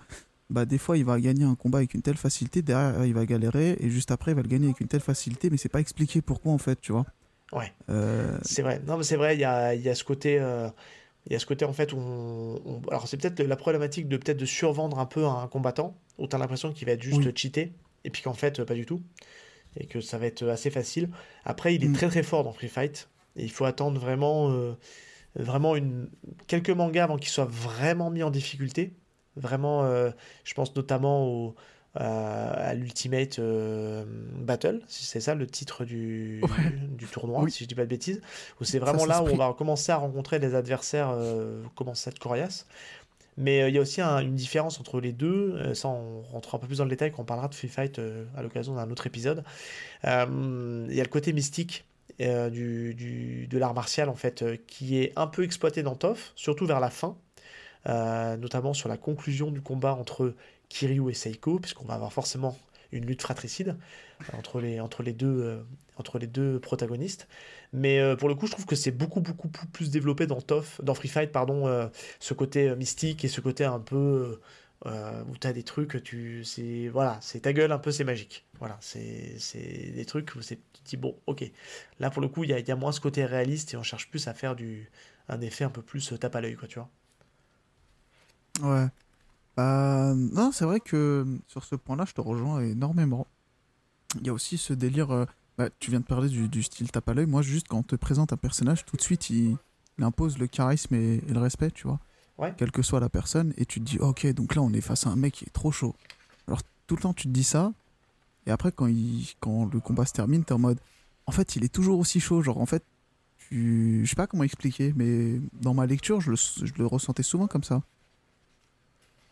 bah 0.50 0.66
des 0.66 0.76
fois 0.76 0.98
il 0.98 1.04
va 1.06 1.18
gagner 1.18 1.44
un 1.44 1.54
combat 1.54 1.78
avec 1.78 1.94
une 1.94 2.02
telle 2.02 2.18
facilité 2.18 2.60
derrière 2.60 3.06
il 3.06 3.14
va 3.14 3.24
galérer 3.24 3.76
et 3.80 3.88
juste 3.88 4.10
après 4.10 4.32
il 4.32 4.34
va 4.34 4.42
le 4.42 4.48
gagner 4.48 4.66
avec 4.66 4.80
une 4.80 4.88
telle 4.88 5.00
facilité 5.00 5.48
mais 5.48 5.56
c'est 5.56 5.70
pas 5.70 5.80
expliqué 5.80 6.20
pourquoi 6.20 6.52
en 6.52 6.58
fait 6.58 6.78
tu 6.80 6.92
vois? 6.92 7.06
Ouais. 7.52 7.72
Euh, 7.88 8.38
c'est 8.42 8.62
vrai. 8.62 8.82
Non 8.86 8.98
mais 8.98 9.04
c'est 9.04 9.16
vrai 9.16 9.34
il 9.34 9.40
y 9.40 9.44
a, 9.44 9.74
y 9.74 9.88
a, 9.88 9.94
ce 9.94 10.04
côté 10.04 10.38
il 11.26 11.32
y 11.32 11.36
a 11.36 11.38
ce 11.38 11.46
côté 11.46 11.64
en 11.64 11.72
fait 11.72 11.92
où 11.92 11.98
on, 11.98 12.82
alors 12.88 13.06
c'est 13.06 13.16
peut-être 13.16 13.40
la 13.40 13.56
problématique 13.56 14.08
de 14.08 14.16
peut-être 14.16 14.38
de 14.38 14.46
survendre 14.46 14.98
un 14.98 15.06
peu 15.06 15.24
un 15.24 15.46
combattant 15.46 15.96
où 16.18 16.26
tu 16.26 16.34
as 16.34 16.38
l'impression 16.38 16.72
qu'il 16.72 16.86
va 16.86 16.92
être 16.92 17.02
juste 17.02 17.36
cheaté 17.36 17.72
et 18.04 18.10
puis 18.10 18.22
qu'en 18.22 18.34
fait 18.34 18.62
pas 18.64 18.74
du 18.74 18.86
tout 18.86 19.02
et 19.76 19.86
que 19.86 20.00
ça 20.00 20.18
va 20.18 20.26
être 20.26 20.46
assez 20.48 20.70
facile. 20.70 21.08
Après 21.44 21.74
il 21.74 21.84
est 21.84 21.88
mm. 21.88 21.94
très 21.94 22.08
très 22.08 22.22
fort 22.22 22.44
dans 22.44 22.52
Free 22.52 22.68
Fight 22.68 23.08
et 23.36 23.44
il 23.44 23.50
faut 23.50 23.64
attendre 23.64 24.00
vraiment 24.00 24.50
euh, 24.50 24.76
vraiment 25.36 25.76
une 25.76 26.08
quelques 26.46 26.70
mangas 26.70 27.04
avant 27.04 27.16
qu'il 27.16 27.30
soit 27.30 27.48
vraiment 27.48 28.10
mis 28.10 28.22
en 28.22 28.30
difficulté. 28.30 28.92
Vraiment 29.36 29.84
euh, 29.84 30.10
je 30.44 30.54
pense 30.54 30.74
notamment 30.74 31.26
au 31.26 31.54
à 31.94 32.72
l'Ultimate 32.74 33.38
euh, 33.38 34.04
Battle, 34.38 34.80
c'est 34.86 35.20
ça 35.20 35.34
le 35.34 35.46
titre 35.46 35.84
du, 35.84 36.42
du 36.88 37.06
tournoi, 37.06 37.46
si 37.50 37.64
je 37.64 37.68
dis 37.68 37.74
pas 37.74 37.82
de 37.82 37.88
bêtises, 37.88 38.20
où 38.60 38.64
c'est 38.64 38.78
vraiment 38.78 39.04
là 39.04 39.22
où 39.22 39.26
on 39.26 39.36
va 39.36 39.52
commencer 39.56 39.92
à 39.92 39.96
rencontrer 39.96 40.38
des 40.38 40.54
adversaires 40.54 41.10
euh, 41.10 41.62
commencer 41.74 42.08
à 42.08 42.10
être 42.12 42.18
coriaces. 42.18 42.66
Mais 43.36 43.62
euh, 43.62 43.68
il 43.68 43.74
y 43.74 43.78
a 43.78 43.80
aussi 43.82 44.00
une 44.00 44.34
différence 44.34 44.80
entre 44.80 45.00
les 45.00 45.12
deux, 45.12 45.74
ça 45.74 45.88
on 45.88 46.22
rentre 46.22 46.54
un 46.54 46.58
peu 46.58 46.66
plus 46.66 46.78
dans 46.78 46.84
le 46.84 46.90
détail 46.90 47.12
quand 47.12 47.22
on 47.22 47.26
parlera 47.26 47.48
de 47.48 47.54
Free 47.54 47.68
Fight 47.68 48.00
à 48.36 48.42
l'occasion 48.42 48.74
d'un 48.74 48.90
autre 48.90 49.06
épisode. 49.06 49.44
Il 50.04 50.08
y 50.08 51.00
a 51.00 51.02
le 51.02 51.08
côté 51.10 51.34
mystique 51.34 51.84
du, 52.18 52.94
du, 52.94 53.46
de 53.48 53.58
l'art 53.58 53.74
martial 53.74 54.08
en 54.08 54.14
fait 54.14 54.44
qui 54.66 54.98
est 54.98 55.12
un 55.16 55.26
peu 55.26 55.44
exploité 55.44 55.82
dans 55.82 55.94
TOF, 55.94 56.32
surtout 56.36 56.64
vers 56.66 56.80
la 56.80 56.90
fin. 56.90 57.16
notamment 57.86 58.72
sur 58.72 58.88
la 58.88 58.96
conclusion 58.96 59.50
du 59.50 59.60
combat 59.60 59.94
entre 59.94 60.34
Kiryu 60.72 61.10
et 61.10 61.14
Seiko, 61.14 61.58
puisqu'on 61.58 61.84
va 61.84 61.94
avoir 61.94 62.12
forcément 62.12 62.58
une 62.92 63.04
lutte 63.04 63.22
fratricide 63.22 63.76
euh, 64.20 64.38
entre 64.38 64.60
les, 64.60 64.80
entre 64.80 65.02
les, 65.02 65.12
deux, 65.12 65.42
euh, 65.42 65.62
entre 65.96 66.18
les 66.18 66.26
deux 66.26 66.58
protagonistes. 66.60 67.28
Mais 67.72 68.00
euh, 68.00 68.16
pour 68.16 68.28
le 68.28 68.34
coup, 68.34 68.46
je 68.46 68.52
trouve 68.52 68.66
que 68.66 68.76
c'est 68.76 68.90
beaucoup, 68.90 69.20
beaucoup 69.20 69.48
plus 69.48 69.90
développé 69.90 70.26
dans 70.26 70.40
TOF, 70.40 70.80
dans 70.82 70.94
Free 70.94 71.08
Fight, 71.08 71.30
pardon, 71.30 71.90
ce 72.20 72.34
côté 72.34 72.74
mystique 72.76 73.24
et 73.24 73.28
ce 73.28 73.40
côté 73.40 73.64
un 73.64 73.80
peu 73.80 74.40
où 74.84 75.36
tu 75.40 75.46
as 75.46 75.52
des 75.52 75.62
trucs, 75.62 76.02
tu, 76.02 76.44
c'est, 76.44 76.88
voilà, 76.88 77.18
c'est 77.20 77.40
ta 77.40 77.52
gueule 77.52 77.70
un 77.72 77.78
peu, 77.78 77.92
c'est 77.92 78.04
magique. 78.04 78.46
Voilà, 78.58 78.78
c'est, 78.80 79.38
c'est 79.38 79.92
des 79.94 80.04
trucs 80.04 80.34
où 80.34 80.42
c'est, 80.42 80.56
tu 80.72 80.82
te 80.82 80.88
dis, 80.88 80.96
bon, 80.96 81.16
ok. 81.26 81.44
Là, 82.00 82.10
pour 82.10 82.20
le 82.22 82.28
coup, 82.28 82.44
il 82.44 82.50
y 82.50 82.52
a, 82.52 82.58
y 82.58 82.70
a, 82.70 82.76
moins 82.76 82.92
ce 82.92 83.00
côté 83.00 83.24
réaliste 83.24 83.74
et 83.74 83.76
on 83.76 83.82
cherche 83.82 84.10
plus 84.10 84.26
à 84.28 84.34
faire 84.34 84.56
du, 84.56 84.90
un 85.28 85.40
effet 85.40 85.64
un 85.64 85.70
peu 85.70 85.82
plus 85.82 86.12
tape 86.18 86.34
à 86.36 86.40
l'œil, 86.40 86.56
quoi, 86.56 86.68
tu 86.68 86.80
vois. 86.80 86.90
Ouais. 88.60 88.88
Bah, 89.56 90.14
non, 90.14 90.50
c'est 90.52 90.64
vrai 90.64 90.80
que 90.80 91.26
sur 91.46 91.64
ce 91.64 91.74
point-là, 91.74 92.04
je 92.06 92.14
te 92.14 92.20
rejoins 92.20 92.60
énormément. 92.60 93.26
Il 94.20 94.26
y 94.26 94.30
a 94.30 94.32
aussi 94.32 94.58
ce 94.58 94.72
délire. 94.72 95.10
Euh, 95.10 95.26
bah, 95.58 95.68
tu 95.78 95.90
viens 95.90 96.00
de 96.00 96.04
parler 96.04 96.28
du, 96.28 96.62
style 96.62 96.90
tape 96.90 97.08
à 97.08 97.14
l'œil. 97.14 97.26
Moi, 97.26 97.42
juste 97.42 97.68
quand 97.68 97.78
on 97.78 97.82
te 97.82 97.96
présente 97.96 98.32
un 98.32 98.36
personnage, 98.36 98.84
tout 98.84 98.96
de 98.96 99.02
suite, 99.02 99.30
il, 99.30 99.56
impose 100.00 100.38
le 100.38 100.46
charisme 100.46 100.94
et, 100.94 101.20
le 101.20 101.38
respect, 101.38 101.70
tu 101.70 101.86
vois. 101.86 102.00
Quelle 102.56 102.72
que 102.72 102.82
soit 102.82 102.98
la 102.98 103.08
personne. 103.08 103.54
Et 103.56 103.66
tu 103.66 103.80
te 103.80 103.84
dis, 103.84 103.98
ok, 103.98 104.26
donc 104.32 104.56
là, 104.56 104.62
on 104.62 104.72
est 104.72 104.80
face 104.80 105.06
à 105.06 105.10
un 105.10 105.16
mec 105.16 105.34
qui 105.34 105.44
est 105.44 105.52
trop 105.52 105.70
chaud. 105.70 105.94
Alors, 106.48 106.60
tout 106.88 106.96
le 106.96 107.02
temps, 107.02 107.14
tu 107.14 107.28
te 107.28 107.32
dis 107.32 107.44
ça. 107.44 107.72
Et 108.46 108.50
après, 108.50 108.72
quand, 108.72 108.88
il, 108.88 109.28
quand 109.38 109.72
le 109.72 109.78
combat 109.78 110.06
se 110.06 110.12
termine, 110.12 110.42
t'es 110.42 110.52
en 110.52 110.58
mode. 110.58 110.80
En 111.26 111.30
fait, 111.30 111.54
il 111.54 111.62
est 111.62 111.72
toujours 111.72 112.00
aussi 112.00 112.18
chaud. 112.18 112.42
Genre, 112.42 112.58
en 112.58 112.66
fait, 112.66 112.82
tu... 113.38 114.00
je 114.04 114.10
sais 114.10 114.16
pas 114.16 114.26
comment 114.26 114.42
expliquer, 114.42 114.92
mais 114.96 115.40
dans 115.60 115.74
ma 115.74 115.86
lecture, 115.86 116.20
je 116.20 116.30
le, 116.30 116.36
je 116.36 116.72
le 116.76 116.86
ressentais 116.86 117.22
souvent 117.22 117.46
comme 117.46 117.62
ça. 117.62 117.82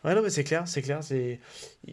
Ouais, 0.03 0.15
non, 0.15 0.23
mais 0.23 0.29
c'est 0.31 0.43
clair, 0.43 0.67
c'est 0.67 0.81
clair. 0.81 1.03
C'est... 1.03 1.39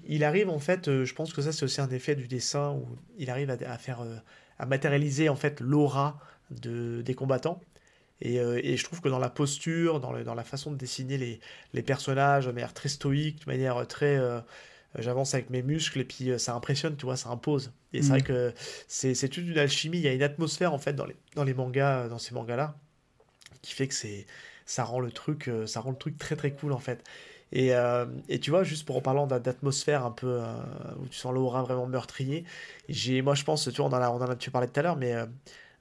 Il 0.07 0.25
arrive, 0.25 0.49
en 0.49 0.59
fait, 0.59 0.89
euh, 0.89 1.05
je 1.05 1.15
pense 1.15 1.33
que 1.33 1.43
ça, 1.43 1.53
c'est 1.53 1.65
aussi 1.65 1.81
un 1.81 1.91
effet 1.91 2.15
du 2.15 2.27
dessin 2.27 2.73
où 2.73 2.87
il 3.19 3.29
arrive 3.29 3.51
à, 3.51 3.79
faire, 3.79 4.01
euh, 4.01 4.17
à 4.59 4.67
matérialiser, 4.67 5.29
en 5.29 5.37
fait, 5.37 5.61
l'aura 5.61 6.19
de, 6.51 7.03
des 7.03 7.15
combattants. 7.15 7.61
Et, 8.21 8.41
euh, 8.41 8.61
et, 8.65 8.77
je 8.77 8.85
trouve 8.85 9.01
que 9.01 9.09
dans 9.09 9.19
la 9.19 9.29
posture, 9.29 10.01
dans, 10.01 10.13
le, 10.13 10.25
dans 10.25 10.35
la 10.35 10.43
façon 10.43 10.73
de 10.73 10.77
dessiner 10.77 11.19
les, 11.19 11.41
les, 11.75 11.83
personnages 11.83 12.47
de 12.47 12.53
manière 12.53 12.73
très 12.75 12.89
stoïque, 12.89 13.45
de 13.45 13.51
manière 13.51 13.87
très. 13.87 14.19
j'avance 14.99 15.35
avec 15.35 15.51
mes 15.51 15.63
muscles 15.63 16.01
et 16.01 16.05
puis 16.05 16.31
ça 16.39 16.55
impressionne, 16.55 16.97
tu 16.97 17.05
vois, 17.05 17.17
ça 17.17 17.29
impose. 17.29 17.73
Et 17.93 18.03
c'est 18.03 18.09
vrai 18.09 18.21
mm. 18.21 18.25
que 18.25 18.55
c'est, 18.89 19.15
c'est 19.15 19.29
toute 19.29 19.45
une 19.45 19.59
alchimie, 19.59 19.99
il 19.99 20.05
y 20.05 20.09
a 20.09 20.15
une 20.15 20.23
atmosphère, 20.23 20.73
en 20.73 20.79
fait, 20.79 20.95
dans 20.95 21.05
les, 21.05 21.17
dans 21.37 21.45
les 21.45 21.55
mangas, 21.55 22.09
dans 22.09 22.19
ces 22.19 22.35
mangas-là, 22.35 22.75
qui 23.63 23.75
fait 23.75 23.87
que 23.87 23.95
c'est. 23.95 24.27
Ça 24.67 24.85
rend, 24.85 25.01
le 25.01 25.11
truc, 25.11 25.51
ça 25.65 25.81
rend 25.81 25.93
le 25.93 25.97
truc 25.97 26.19
très 26.19 26.37
très 26.37 26.53
cool 26.53 26.73
en 26.73 26.79
fait. 26.79 27.03
Et, 27.53 27.75
euh, 27.75 28.07
et, 28.29 28.41
tu 28.41 28.51
vois, 28.51 28.63
juste 28.63 28.87
pour 28.87 28.97
en 28.97 29.01
parlant 29.01 29.27
d'atmosphère 29.27 30.05
un 30.05 30.11
peu 30.11 30.41
euh, 30.41 30.55
où 31.01 31.07
tu 31.07 31.17
sens 31.17 31.33
l'aura 31.33 31.63
vraiment 31.63 31.87
meurtrier, 31.87 32.45
j'ai, 32.89 33.23
moi 33.23 33.35
je 33.35 33.45
pense, 33.45 33.65
tu 33.65 33.81
vois, 33.81 33.87
on 33.87 33.93
en 33.93 34.03
a, 34.03 34.11
on 34.11 34.17
en 34.17 34.31
a 34.31 34.37
tu 34.37 34.51
parlais 34.51 34.69
tout 34.69 34.79
à 34.79 34.83
l'heure, 34.83 34.97
mais 34.97 35.15
euh, 35.15 35.27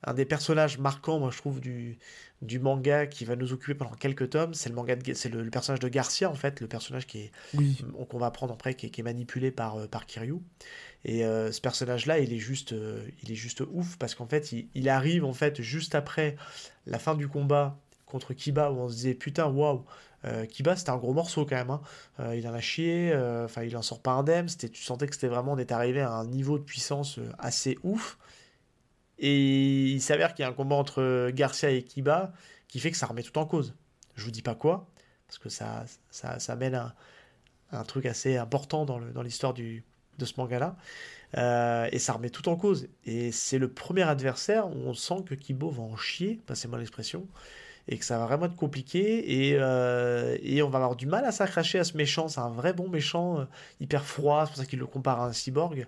un 0.03 0.13
des 0.13 0.25
personnages 0.25 0.77
marquants, 0.77 1.19
moi 1.19 1.29
je 1.31 1.37
trouve, 1.37 1.59
du, 1.59 1.97
du 2.41 2.59
manga 2.59 3.05
qui 3.07 3.25
va 3.25 3.35
nous 3.35 3.51
occuper 3.51 3.73
pendant 3.73 3.95
quelques 3.95 4.29
tomes, 4.29 4.53
c'est 4.53 4.69
le 4.69 4.75
manga, 4.75 4.95
c'est 5.13 5.29
le, 5.29 5.49
personnage 5.49 5.79
de 5.79 5.89
Garcia 5.89 6.29
en 6.29 6.35
fait, 6.35 6.61
le 6.61 6.67
personnage 6.67 7.05
qui 7.05 7.19
est, 7.19 7.31
qu'on 8.07 8.17
va 8.17 8.27
apprendre 8.27 8.53
après, 8.53 8.75
qui 8.75 8.85
est, 8.85 8.89
qui 8.89 9.01
est, 9.01 9.03
manipulé 9.03 9.51
par, 9.51 9.87
par 9.89 10.05
Kiryu. 10.05 10.35
Et 11.03 11.21
ce 11.21 11.61
personnage-là, 11.61 12.19
il 12.19 12.33
est 12.33 12.39
juste, 12.39 12.75
il 13.23 13.31
est 13.31 13.35
juste 13.35 13.63
ouf 13.71 13.97
parce 13.97 14.13
qu'en 14.13 14.27
fait, 14.27 14.51
il, 14.51 14.67
il, 14.75 14.89
arrive 14.89 15.23
en 15.23 15.33
fait 15.33 15.61
juste 15.61 15.95
après 15.95 16.35
la 16.85 16.99
fin 16.99 17.15
du 17.15 17.27
combat 17.27 17.79
contre 18.05 18.33
Kiba 18.33 18.71
où 18.71 18.77
on 18.79 18.89
se 18.89 18.95
disait 18.95 19.13
putain, 19.13 19.47
waouh, 19.47 19.85
Kiba 20.23 20.75
c'était 20.75 20.89
un 20.89 20.97
gros 20.97 21.13
morceau 21.13 21.45
quand 21.45 21.55
même. 21.55 21.69
Hein. 21.69 21.81
Euh, 22.19 22.35
il 22.35 22.47
en 22.47 22.53
a 22.53 22.59
chié, 22.59 23.11
euh, 23.13 23.45
enfin 23.45 23.63
il 23.63 23.75
en 23.77 23.81
sort 23.81 24.01
pas 24.01 24.11
indemne. 24.11 24.47
Tu 24.47 24.83
sentais 24.83 25.07
que 25.07 25.13
c'était 25.15 25.27
vraiment, 25.27 25.57
est 25.57 25.71
arrivé 25.71 26.01
à 26.01 26.11
un 26.11 26.25
niveau 26.25 26.57
de 26.57 26.63
puissance 26.63 27.19
assez 27.39 27.77
ouf. 27.83 28.17
Et 29.19 29.85
il 29.85 30.01
s'avère 30.01 30.33
qu'il 30.33 30.43
y 30.43 30.45
a 30.45 30.49
un 30.49 30.53
combat 30.53 30.75
entre 30.75 31.31
Garcia 31.31 31.71
et 31.71 31.83
Kiba 31.83 32.33
qui 32.67 32.79
fait 32.79 32.91
que 32.91 32.97
ça 32.97 33.07
remet 33.07 33.23
tout 33.23 33.37
en 33.37 33.45
cause. 33.45 33.75
Je 34.15 34.25
vous 34.25 34.31
dis 34.31 34.41
pas 34.41 34.55
quoi, 34.55 34.87
parce 35.27 35.39
que 35.39 35.49
ça, 35.49 35.85
ça, 36.11 36.55
mène 36.55 36.75
à 36.75 36.95
un 37.71 37.83
truc 37.83 38.05
assez 38.05 38.37
important 38.37 38.85
dans 38.85 39.21
l'histoire 39.21 39.53
de 39.53 39.81
ce 40.25 40.33
manga-là. 40.37 40.75
Euh, 41.37 41.89
et 41.91 41.99
ça 41.99 42.13
remet 42.13 42.29
tout 42.29 42.47
en 42.49 42.55
cause. 42.55 42.87
Et 43.05 43.31
c'est 43.31 43.57
le 43.57 43.71
premier 43.71 44.03
adversaire 44.03 44.67
où 44.67 44.79
on 44.85 44.93
sent 44.93 45.23
que 45.25 45.35
Kibo 45.35 45.69
va 45.69 45.83
en 45.83 45.97
chier, 45.97 46.39
passez-moi 46.45 46.79
l'expression, 46.79 47.27
et 47.87 47.97
que 47.97 48.05
ça 48.05 48.17
va 48.17 48.25
vraiment 48.25 48.45
être 48.45 48.55
compliqué. 48.55 49.49
Et, 49.49 49.57
euh, 49.59 50.37
et 50.41 50.61
on 50.61 50.69
va 50.69 50.79
avoir 50.79 50.95
du 50.95 51.07
mal 51.07 51.25
à 51.25 51.31
s'accracher 51.31 51.79
à 51.79 51.83
ce 51.83 51.95
méchant. 51.97 52.27
C'est 52.27 52.39
un 52.39 52.49
vrai 52.49 52.73
bon 52.73 52.89
méchant, 52.89 53.39
euh, 53.39 53.45
hyper 53.79 54.05
froid, 54.05 54.45
c'est 54.45 54.51
pour 54.51 54.57
ça 54.57 54.65
qu'il 54.65 54.79
le 54.79 54.87
compare 54.87 55.21
à 55.21 55.27
un 55.27 55.33
cyborg. 55.33 55.87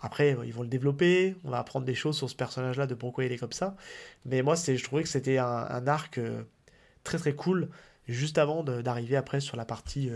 Après, 0.00 0.36
ils 0.44 0.52
vont 0.52 0.62
le 0.62 0.68
développer, 0.68 1.36
on 1.44 1.50
va 1.50 1.58
apprendre 1.58 1.86
des 1.86 1.94
choses 1.94 2.16
sur 2.16 2.28
ce 2.28 2.34
personnage-là, 2.34 2.86
de 2.86 2.94
pourquoi 2.94 3.24
il 3.24 3.32
est 3.32 3.38
comme 3.38 3.52
ça. 3.52 3.76
Mais 4.24 4.42
moi, 4.42 4.56
je 4.56 4.82
trouvais 4.82 5.04
que 5.04 5.08
c'était 5.08 5.38
un, 5.38 5.46
un, 5.46 5.86
arc 5.86 6.18
très 7.04 7.18
très 7.18 7.34
cool, 7.34 7.68
juste 8.08 8.36
avant 8.36 8.64
d'arriver 8.64 9.14
après 9.16 9.38
sur 9.38 9.56
la 9.56 9.64
partie 9.64 10.10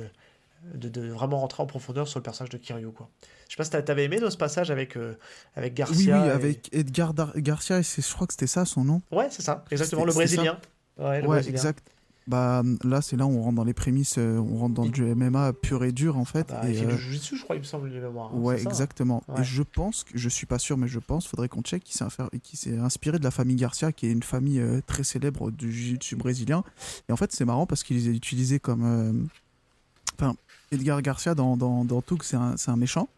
de, 0.74 1.08
vraiment 1.08 1.38
rentrer 1.38 1.62
en 1.62 1.66
profondeur 1.66 2.08
sur 2.08 2.18
le 2.18 2.22
personnage 2.22 2.50
de 2.50 2.58
Kiryu. 2.58 2.90
Quoi. 2.90 3.08
Je 3.48 3.52
sais 3.52 3.56
pas 3.56 3.64
si 3.64 3.70
t'avais 3.70 4.04
aimé 4.04 4.18
dans 4.18 4.30
ce 4.30 4.36
passage 4.36 4.70
avec, 4.70 4.96
euh, 4.96 5.16
avec 5.56 5.74
Garcia. 5.74 6.18
Oui, 6.18 6.24
oui 6.24 6.30
avec 6.30 6.68
Edgar 6.72 7.14
Garcia, 7.36 7.78
et 7.80 7.82
je 7.82 8.12
crois 8.12 8.26
que 8.26 8.32
c'était 8.32 8.46
ça 8.46 8.64
son 8.64 8.84
nom. 8.84 9.02
Ouais, 9.10 9.28
c'est 9.30 9.42
ça, 9.42 9.64
exactement, 9.70 10.04
le 10.04 10.12
Brésilien. 10.12 10.58
Ouais, 10.98 11.48
exact. 11.48 11.92
Bah, 12.26 12.62
là, 12.84 13.00
c'est 13.00 13.16
là 13.16 13.26
où 13.26 13.30
on 13.30 13.42
rentre 13.42 13.56
dans 13.56 13.64
les 13.64 13.74
prémices, 13.74 14.16
euh, 14.18 14.38
on 14.38 14.58
rentre 14.58 14.74
dans 14.74 14.86
du 14.86 15.02
MMA 15.02 15.52
pur 15.54 15.82
et 15.82 15.90
dur 15.90 16.16
en 16.16 16.24
fait. 16.24 16.46
Ah 16.50 16.60
bah, 16.62 16.70
et, 16.70 16.80
euh... 16.80 16.96
je 16.96 17.42
crois, 17.42 17.56
il 17.56 17.60
me 17.60 17.64
semble, 17.64 17.90
de 17.90 17.98
mémoire. 17.98 18.30
Hein, 18.32 18.38
ouais, 18.38 18.60
exactement. 18.62 19.24
Et 19.36 19.42
je 19.42 19.62
pense, 19.62 20.04
que, 20.04 20.16
je 20.16 20.28
suis 20.28 20.46
pas 20.46 20.58
sûr, 20.58 20.76
mais 20.76 20.86
je 20.86 21.00
pense, 21.00 21.26
faudrait 21.26 21.48
qu'on 21.48 21.62
check, 21.62 21.82
qui 21.82 21.96
s'est 22.56 22.78
inspiré 22.78 23.18
de 23.18 23.24
la 23.24 23.32
famille 23.32 23.56
Garcia, 23.56 23.90
qui 23.90 24.06
est 24.06 24.12
une 24.12 24.22
famille 24.22 24.60
euh, 24.60 24.80
très 24.86 25.02
célèbre 25.02 25.50
du 25.50 25.72
jiu-jitsu 25.72 26.14
brésilien. 26.14 26.62
Et 27.08 27.12
en 27.12 27.16
fait, 27.16 27.32
c'est 27.32 27.44
marrant 27.44 27.66
parce 27.66 27.82
qu'ils 27.82 27.96
les 27.96 28.08
utilisés 28.08 28.60
comme. 28.60 29.28
Enfin, 30.16 30.36
Edgar 30.70 31.02
Garcia 31.02 31.34
dans, 31.34 31.56
dans, 31.56 31.84
dans 31.84 32.02
c'est 32.22 32.36
un, 32.36 32.54
un, 32.66 32.76
méchant. 32.76 33.08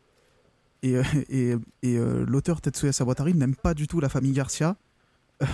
Et, 0.83 0.97
euh, 0.97 1.03
et, 1.29 1.55
et 1.83 1.97
euh, 1.97 2.25
l'auteur 2.27 2.61
Tetsuya 2.61 2.93
Sawatari 2.93 3.35
n'aime 3.35 3.55
pas 3.55 3.75
du 3.75 3.87
tout 3.87 4.01
la 4.01 4.09
famille 4.09 4.33
Garcia. 4.33 4.77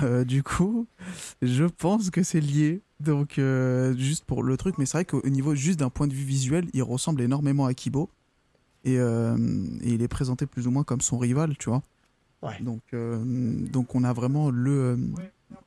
Euh, 0.03 0.25
du 0.25 0.43
coup, 0.43 0.87
je 1.41 1.65
pense 1.65 2.11
que 2.11 2.23
c'est 2.23 2.41
lié. 2.41 2.83
Donc, 3.01 3.41
juste 3.97 4.25
pour 4.25 4.43
le 4.43 4.57
truc, 4.57 4.77
mais 4.77 4.87
c'est 4.87 4.99
vrai 4.99 5.05
qu'au 5.05 5.27
niveau 5.29 5.55
juste 5.55 5.79
d'un 5.79 5.91
point 5.91 6.07
de 6.07 6.15
vue 6.15 6.25
visuel, 6.25 6.67
il 6.73 6.83
ressemble 6.83 7.23
énormément 7.23 7.67
à 7.67 7.75
Kibo. 7.75 8.11
Et, 8.85 8.95
et, 8.95 9.35
il 9.83 10.03
est 10.03 10.09
présenté 10.09 10.47
plus 10.47 10.67
ou 10.67 10.71
moins 10.71 10.85
comme 10.85 11.01
son 11.01 11.17
rival, 11.17 11.57
tu 11.57 11.71
vois. 11.71 11.83
Ouais. 12.43 12.61
Donc, 12.61 12.83
donc, 12.93 13.95
on 13.95 14.05
a 14.05 14.13
vraiment 14.13 14.51
le 14.51 14.99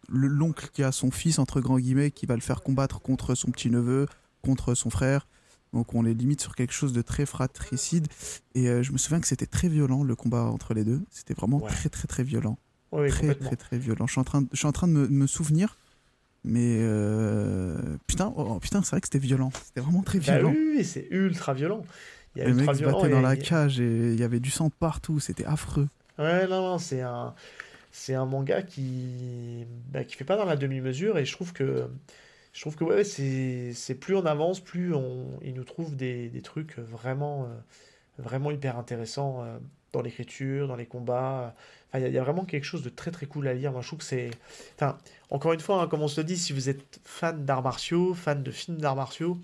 l'oncle 0.10 0.70
qui 0.74 0.84
a 0.84 0.92
son 0.92 1.12
fils, 1.12 1.40
entre 1.40 1.62
grands 1.62 1.80
guillemets, 1.80 2.12
qui 2.12 2.26
va 2.26 2.36
le 2.36 2.42
faire 2.42 2.62
combattre 2.62 3.02
contre 3.02 3.36
son 3.36 3.52
petit-neveu, 3.52 4.08
contre 4.42 4.76
son 4.76 4.90
frère. 4.90 5.28
Donc 5.74 5.94
on 5.94 6.02
les 6.02 6.14
limite 6.14 6.42
sur 6.42 6.56
quelque 6.56 6.74
chose 6.74 6.94
de 6.94 7.02
très 7.02 7.26
fratricide. 7.26 8.08
Et 8.56 8.68
euh, 8.68 8.84
je 8.84 8.92
me 8.92 8.98
souviens 8.98 9.22
que 9.22 9.28
c'était 9.28 9.46
très 9.46 9.70
violent 9.70 10.04
le 10.04 10.16
combat 10.16 10.44
entre 10.44 10.74
les 10.74 10.84
deux. 10.84 11.02
C'était 11.10 11.34
vraiment 11.34 11.62
très 11.62 11.90
très 11.90 12.08
très 12.08 12.24
violent. 12.24 12.58
Très 13.10 13.36
très 13.36 13.56
très 13.56 13.78
violent. 13.78 14.08
Je 14.08 14.12
suis 14.12 14.22
en 14.22 14.24
train 14.24 14.42
de, 14.42 14.48
je 14.52 14.58
suis 14.58 14.68
en 14.68 14.72
train 14.72 14.88
de 14.88 14.94
me, 14.94 15.28
souvenir. 15.28 15.78
Mais 16.44 16.78
euh, 16.80 17.78
putain, 18.08 18.34
oh, 18.36 18.46
oh, 18.50 18.60
putain, 18.60 18.82
c'est 18.82 18.92
vrai 18.92 19.02
que 19.02 19.08
c'était 19.08 19.20
violent. 19.20 19.52
C'était 19.64 19.82
vraiment 19.82 20.02
très 20.02 20.20
bah 20.20 20.40
violent. 20.40 20.54
oui, 20.56 20.84
c'est 20.84 21.08
ultra 21.12 21.54
violent. 21.54 21.84
Il 22.36 22.42
y 22.42 22.46
a 22.46 22.48
le 22.48 22.56
mec 22.56 22.76
se 22.76 22.84
battait 22.84 23.10
dans 23.10 23.22
la 23.22 23.36
cage 23.36 23.80
et 23.80 24.14
il 24.14 24.20
y 24.20 24.24
avait 24.24 24.40
du 24.40 24.50
sang 24.50 24.70
partout. 24.70 25.20
C'était 25.20 25.46
affreux. 25.46 25.88
Ouais, 26.18 26.48
non, 26.48 26.62
non, 26.62 26.78
c'est 26.80 27.02
un, 27.02 27.36
c'est 27.92 28.16
un 28.16 28.26
manga 28.26 28.64
qui, 28.64 29.66
bah, 29.92 30.04
qui 30.04 30.16
fait 30.16 30.24
pas 30.24 30.38
dans 30.38 30.46
la 30.46 30.56
demi-mesure 30.56 31.18
et 31.18 31.26
je 31.26 31.34
trouve 31.34 31.54
que 31.54 31.88
je 32.54 32.62
trouve 32.62 32.76
que 32.76 32.84
ouais, 32.84 33.04
c'est 33.04 33.96
plus 33.96 34.16
on 34.16 34.26
avance, 34.26 34.60
plus 34.60 34.94
on, 34.94 35.40
il 35.42 35.54
nous 35.54 35.64
trouve 35.64 35.96
des, 35.96 36.30
des 36.30 36.42
trucs 36.42 36.78
vraiment, 36.80 37.46
euh, 37.46 37.48
vraiment 38.18 38.52
hyper 38.52 38.78
intéressants 38.78 39.44
euh, 39.44 39.58
dans 39.94 40.02
l'écriture, 40.02 40.68
dans 40.68 40.76
les 40.76 40.86
combats. 40.86 41.56
Enfin, 41.94 42.06
il 42.06 42.14
y, 42.14 42.18
a 42.18 42.24
vraiment 42.24 42.46
quelque 42.46 42.64
chose 42.64 42.84
de 42.84 42.90
très 42.90 43.12
très 43.12 43.26
cool 43.26 43.48
à 43.48 43.54
lire. 43.54 43.72
Moi, 43.72 43.82
je 43.82 43.88
trouve 43.88 44.00
que 44.00 44.06
c'est. 44.06 44.32
Enfin, 44.76 44.98
encore 45.30 45.54
une 45.54 45.60
fois, 45.60 45.82
hein, 45.82 45.88
comme 45.88 46.02
on 46.02 46.08
se 46.08 46.22
le 46.22 46.26
dit, 46.26 46.38
si 46.38 46.54
vous 46.54 46.70
êtes 46.70 47.02
fan 47.04 47.46
d'arts 47.46 47.64
martiaux, 47.64 48.14
fan 48.14 48.44
de 48.44 48.52
films 48.52 48.78
d'arts 48.78 48.96
martiaux, 48.96 49.38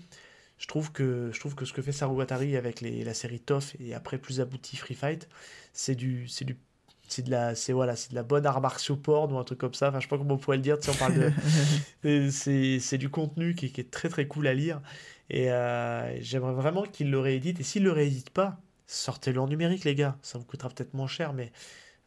je 0.58 0.66
trouve 0.66 0.92
que 0.92 1.30
je 1.32 1.40
trouve 1.40 1.54
que 1.54 1.64
ce 1.64 1.72
que 1.72 1.82
fait 1.82 1.92
Saru 1.92 2.16
Watari 2.16 2.56
avec 2.56 2.80
les, 2.80 3.04
la 3.04 3.14
série 3.14 3.40
TOF 3.40 3.76
et 3.80 3.94
après 3.94 4.18
plus 4.18 4.40
abouti 4.40 4.76
Free 4.76 4.94
Fight, 4.94 5.28
c'est 5.72 5.94
du 5.94 6.26
c'est 6.28 6.44
du 6.44 6.56
c'est 7.08 7.22
de 7.22 7.30
la 7.30 7.54
c'est 7.54 7.72
voilà 7.72 7.96
c'est 7.96 8.10
de 8.10 8.14
la 8.14 8.22
bonne 8.22 8.46
art 8.46 8.60
martiaux 8.60 8.96
porn 8.96 9.32
ou 9.32 9.38
un 9.38 9.44
truc 9.44 9.58
comme 9.58 9.74
ça 9.74 9.88
enfin 9.88 9.98
je 9.98 10.04
sais 10.04 10.08
pas 10.08 10.18
comment 10.18 10.34
on 10.34 10.38
pourrait 10.38 10.58
le 10.58 10.62
dire 10.62 10.76
si 10.80 10.90
on 10.90 10.94
parle 10.94 11.14
de 12.02 12.30
c'est 12.30 12.98
du 12.98 13.08
contenu 13.08 13.54
qui, 13.54 13.72
qui, 13.72 13.80
est 13.80 13.90
très 13.90 14.08
très 14.08 14.26
cool 14.26 14.46
à 14.46 14.54
lire 14.54 14.80
et 15.30 15.50
euh, 15.50 16.20
j'aimerais 16.20 16.52
vraiment 16.52 16.82
qu'il 16.82 17.10
le 17.10 17.18
réédite 17.18 17.60
et 17.60 17.62
s'il 17.62 17.82
le 17.84 17.92
réédite 17.92 18.30
pas 18.30 18.58
sortez-le 18.86 19.40
en 19.40 19.48
numérique 19.48 19.84
les 19.84 19.94
gars 19.94 20.18
ça 20.22 20.38
vous 20.38 20.44
coûtera 20.44 20.68
peut-être 20.68 20.94
moins 20.94 21.06
cher 21.06 21.32
mais 21.32 21.50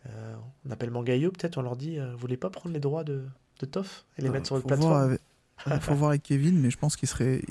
euh, 0.07 0.35
on 0.65 0.71
appelle 0.71 0.91
Mangayo 0.91 1.31
peut-être 1.31 1.57
on 1.57 1.61
leur 1.61 1.75
dit 1.75 1.99
euh, 1.99 2.11
vous 2.11 2.17
voulez 2.17 2.37
pas 2.37 2.49
prendre 2.49 2.73
les 2.73 2.79
droits 2.79 3.03
de, 3.03 3.23
de 3.59 3.65
TOF 3.65 4.05
et 4.17 4.21
les 4.21 4.29
mettre 4.29 4.47
sur 4.47 4.55
votre 4.55 4.67
plateforme 4.67 5.17
il 5.67 5.79
faut 5.79 5.93
voir 5.93 6.09
avec 6.11 6.23
Kevin 6.23 6.59
mais 6.59 6.71
je 6.71 6.77
pense 6.77 6.95
qu'il 6.95 7.07
serait 7.07 7.41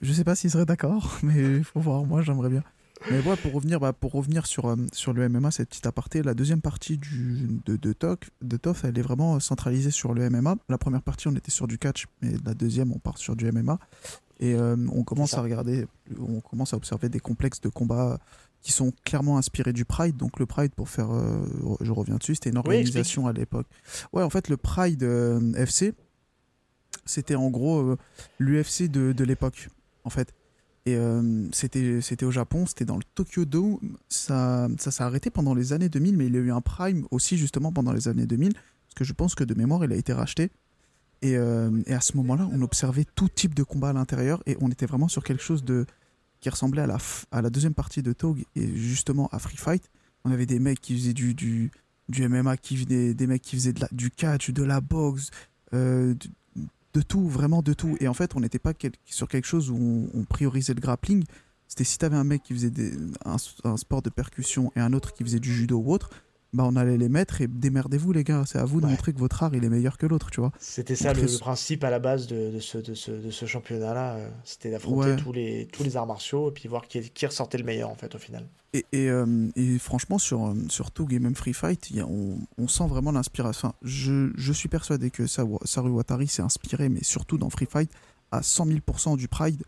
je 0.00 0.12
sais 0.12 0.24
pas 0.24 0.34
s'il 0.34 0.50
serait 0.50 0.66
d'accord 0.66 1.18
mais 1.22 1.58
il 1.58 1.64
faut 1.64 1.80
voir 1.80 2.04
moi 2.04 2.22
j'aimerais 2.22 2.48
bien 2.48 2.62
mais 3.10 3.20
ouais, 3.20 3.36
pour 3.36 3.52
revenir, 3.52 3.78
bah, 3.78 3.92
pour 3.92 4.12
revenir 4.12 4.46
sur, 4.46 4.66
euh, 4.66 4.76
sur 4.92 5.12
le 5.12 5.28
MMA, 5.28 5.50
cette 5.50 5.68
petite 5.68 5.86
aparté, 5.86 6.22
la 6.22 6.34
deuxième 6.34 6.60
partie 6.60 6.98
du, 6.98 7.60
de, 7.64 7.76
de, 7.76 7.92
TOC, 7.92 8.30
de 8.42 8.56
TOF, 8.56 8.84
elle 8.84 8.98
est 8.98 9.02
vraiment 9.02 9.38
centralisée 9.38 9.90
sur 9.90 10.14
le 10.14 10.28
MMA. 10.28 10.56
La 10.68 10.78
première 10.78 11.02
partie, 11.02 11.28
on 11.28 11.34
était 11.34 11.50
sur 11.50 11.66
du 11.66 11.78
catch, 11.78 12.06
mais 12.22 12.32
la 12.44 12.54
deuxième, 12.54 12.92
on 12.92 12.98
part 12.98 13.18
sur 13.18 13.36
du 13.36 13.50
MMA. 13.50 13.78
Et 14.40 14.54
euh, 14.54 14.76
on 14.92 15.02
commence 15.02 15.34
à 15.34 15.40
regarder, 15.40 15.86
on 16.18 16.40
commence 16.40 16.74
à 16.74 16.76
observer 16.76 17.08
des 17.08 17.20
complexes 17.20 17.60
de 17.60 17.68
combat 17.68 18.18
qui 18.66 18.72
sont 18.72 18.92
clairement 19.04 19.38
inspirés 19.38 19.72
du 19.72 19.84
Pride. 19.84 20.16
Donc 20.16 20.40
le 20.40 20.46
Pride, 20.46 20.72
pour 20.74 20.88
faire, 20.88 21.12
euh, 21.12 21.38
je 21.80 21.92
reviens 21.92 22.16
dessus, 22.16 22.34
c'était 22.34 22.50
une 22.50 22.58
organisation 22.58 23.28
à 23.28 23.32
l'époque. 23.32 23.68
Ouais, 24.12 24.24
en 24.24 24.30
fait, 24.30 24.48
le 24.48 24.56
Pride 24.56 25.04
FC, 25.56 25.94
c'était 27.04 27.36
en 27.36 27.48
gros 27.48 27.94
l'UFC 28.40 28.90
de, 28.90 29.12
de 29.12 29.24
l'époque, 29.24 29.68
en 30.02 30.10
fait. 30.10 30.34
Et 30.86 30.96
euh, 30.96 31.48
c'était, 31.52 32.00
c'était 32.00 32.24
au 32.24 32.32
Japon, 32.32 32.64
c'était 32.64 32.84
dans 32.84 32.96
le 32.96 33.02
Tokyo 33.14 33.44
Dome. 33.44 33.78
Ça, 34.08 34.68
ça 34.78 34.92
s'est 34.92 35.02
arrêté 35.02 35.30
pendant 35.30 35.54
les 35.54 35.72
années 35.72 35.88
2000, 35.88 36.16
mais 36.16 36.26
il 36.26 36.34
y 36.34 36.36
a 36.36 36.40
eu 36.40 36.52
un 36.52 36.60
prime 36.60 37.06
aussi 37.10 37.36
justement 37.36 37.72
pendant 37.72 37.92
les 37.92 38.06
années 38.06 38.26
2000, 38.26 38.52
parce 38.52 38.94
que 38.96 39.04
je 39.04 39.12
pense 39.12 39.34
que 39.34 39.44
de 39.44 39.54
mémoire, 39.54 39.84
il 39.84 39.92
a 39.92 39.96
été 39.96 40.12
racheté. 40.12 40.50
Et, 41.22 41.36
euh, 41.36 41.70
et 41.86 41.94
à 41.94 42.00
ce 42.00 42.16
moment-là, 42.16 42.48
on 42.52 42.62
observait 42.62 43.04
tout 43.16 43.28
type 43.28 43.54
de 43.54 43.64
combat 43.64 43.90
à 43.90 43.92
l'intérieur, 43.92 44.42
et 44.46 44.56
on 44.60 44.70
était 44.70 44.86
vraiment 44.86 45.08
sur 45.08 45.24
quelque 45.24 45.42
chose 45.42 45.64
de 45.64 45.86
qui 46.40 46.48
ressemblait 46.48 46.82
à 46.82 46.86
la, 46.86 46.98
à 47.30 47.42
la 47.42 47.50
deuxième 47.50 47.74
partie 47.74 48.02
de 48.02 48.12
Tog, 48.12 48.44
et 48.54 48.76
justement 48.76 49.28
à 49.32 49.38
Free 49.38 49.56
Fight. 49.56 49.90
On 50.24 50.30
avait 50.30 50.46
des 50.46 50.58
mecs 50.58 50.80
qui 50.80 50.96
faisaient 50.96 51.12
du, 51.12 51.34
du, 51.34 51.70
du 52.08 52.28
MMA, 52.28 52.56
qui 52.56 52.84
des 52.84 53.26
mecs 53.26 53.42
qui 53.42 53.56
faisaient 53.56 53.72
de 53.72 53.80
la, 53.80 53.88
du 53.92 54.10
catch, 54.10 54.50
de 54.50 54.62
la 54.62 54.80
boxe, 54.80 55.30
euh, 55.74 56.14
de 56.96 57.02
tout, 57.02 57.28
vraiment 57.28 57.62
de 57.62 57.74
tout. 57.74 57.96
Et 58.00 58.08
en 58.08 58.14
fait, 58.14 58.34
on 58.36 58.40
n'était 58.40 58.58
pas 58.58 58.72
sur 59.04 59.28
quelque 59.28 59.46
chose 59.46 59.70
où 59.70 60.08
on, 60.14 60.24
priorisait 60.24 60.74
le 60.74 60.80
grappling. 60.80 61.24
C'était 61.68 61.84
si 61.84 61.98
tu 61.98 62.04
avais 62.04 62.16
un 62.16 62.24
mec 62.24 62.42
qui 62.42 62.54
faisait 62.54 62.72
un, 63.24 63.76
sport 63.76 64.02
de 64.02 64.10
percussion 64.10 64.72
et 64.76 64.80
un 64.80 64.92
autre 64.92 65.12
qui 65.12 65.22
faisait 65.24 65.40
du 65.40 65.52
judo 65.52 65.78
ou 65.78 65.92
autre, 65.92 66.10
bah 66.52 66.64
on 66.66 66.76
allait 66.76 66.96
les 66.96 67.08
mettre 67.08 67.40
et 67.40 67.48
démerdez-vous 67.48 68.12
les 68.12 68.24
gars, 68.24 68.44
c'est 68.46 68.58
à 68.58 68.64
vous 68.64 68.80
de 68.80 68.86
montrer 68.86 69.12
que 69.12 69.18
votre 69.18 69.42
art 69.42 69.54
il 69.54 69.64
est 69.64 69.68
meilleur 69.68 69.98
que 69.98 70.06
l'autre, 70.06 70.30
tu 70.30 70.40
vois. 70.40 70.52
C'était 70.58 70.96
ça 70.96 71.12
le, 71.12 71.38
principe 71.38 71.84
à 71.84 71.90
la 71.90 71.98
base 71.98 72.26
de, 72.26 72.58
ce, 72.60 72.78
de 72.78 72.94
ce, 72.94 73.46
championnat-là, 73.46 74.14
euh, 74.14 74.28
c'était 74.44 74.70
d'affronter 74.70 75.16
tous, 75.16 75.32
les, 75.32 75.68
tous 75.72 75.82
les 75.82 75.96
arts 75.96 76.06
martiaux 76.06 76.50
et 76.50 76.52
puis 76.52 76.68
voir 76.68 76.86
qui, 76.86 77.10
qui 77.10 77.26
ressortait 77.26 77.58
le 77.58 77.64
meilleur 77.64 77.90
en 77.90 77.94
fait 77.94 78.14
au 78.14 78.18
final. 78.18 78.46
Et, 78.72 78.84
et, 78.92 79.10
euh, 79.10 79.48
franchement 79.78 80.18
sur, 80.18 80.54
sur 80.68 80.90
Tug 80.90 81.12
et 81.12 81.18
même 81.18 81.34
Free 81.34 81.52
Fight, 81.52 81.92
on, 82.06 82.38
on, 82.58 82.68
sent 82.68 82.86
vraiment 82.86 83.12
l'inspiration. 83.12 83.74
je, 83.82 84.30
je, 84.36 84.52
suis 84.52 84.68
persuadé 84.68 85.10
que 85.10 85.26
Saru 85.26 85.90
Watari 85.90 86.28
s'est 86.28 86.42
inspiré, 86.42 86.88
mais 86.88 87.02
surtout 87.02 87.38
dans 87.38 87.50
Free 87.50 87.68
Fight, 87.70 87.90
à 88.32 88.42
100 88.42 88.66
000% 88.66 89.16
du 89.16 89.28
Pride. 89.28 89.62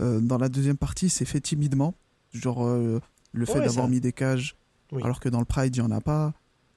Euh, 0.00 0.20
dans 0.20 0.38
la 0.38 0.48
deuxième 0.48 0.76
partie, 0.76 1.08
c'est 1.08 1.24
fait 1.24 1.40
timidement, 1.40 1.94
genre 2.32 2.66
le 2.66 3.46
fait 3.46 3.60
d'avoir 3.60 3.88
mis 3.88 4.00
des 4.00 4.12
cages 4.12 4.56
alors 5.02 5.20
que 5.20 5.28
dans 5.28 5.40
le 5.40 5.44
Pride, 5.44 5.74
il 5.76 5.82
n'y 5.82 5.86
en 5.86 5.90
a 5.90 6.00
pas. 6.00 6.32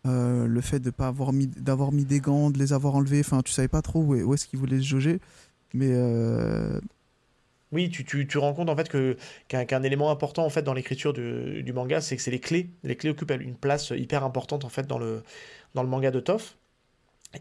Euh, 0.05 0.47
le 0.47 0.61
fait 0.61 0.79
de 0.79 0.89
pas 0.89 1.07
avoir 1.07 1.33
mis 1.33 1.47
d'avoir 1.47 1.91
mis 1.91 2.05
des 2.05 2.19
gants, 2.19 2.49
de 2.49 2.57
les 2.59 2.71
avoir 2.71 2.95
enlevés, 2.95 3.19
enfin 3.19 3.41
tu 3.41 3.51
savais 3.51 3.67
pas 3.67 3.81
trop 3.81 4.01
où, 4.01 4.33
est-ce 4.33 4.47
qu'ils 4.47 4.59
voulaient 4.59 4.77
se 4.77 4.85
jauger, 4.85 5.19
mais 5.73 5.89
euh, 5.89 6.79
oui, 7.73 7.89
tu, 7.89 8.05
tu, 8.05 8.25
tu, 8.25 8.37
rends 8.37 8.53
compte 8.53 8.69
en 8.69 8.75
fait 8.75 8.87
que 8.87 9.17
qu'un 9.49 9.83
élément 9.83 10.09
important 10.09 10.45
en 10.45 10.49
fait 10.49 10.61
dans 10.61 10.73
l'écriture 10.73 11.11
du, 11.11 11.61
du, 11.61 11.73
manga, 11.73 11.99
c'est 11.99 12.15
que 12.15 12.21
c'est 12.21 12.31
les 12.31 12.39
clés. 12.39 12.69
Les 12.83 12.95
clés 12.95 13.09
occupent 13.09 13.33
une 13.41 13.55
place 13.55 13.89
hyper 13.89 14.23
importante 14.23 14.63
en 14.63 14.69
fait 14.69 14.87
dans 14.87 14.99
le 14.99 15.23
dans 15.73 15.83
le 15.83 15.89
manga 15.89 16.11
de 16.11 16.19
Toff. 16.21 16.57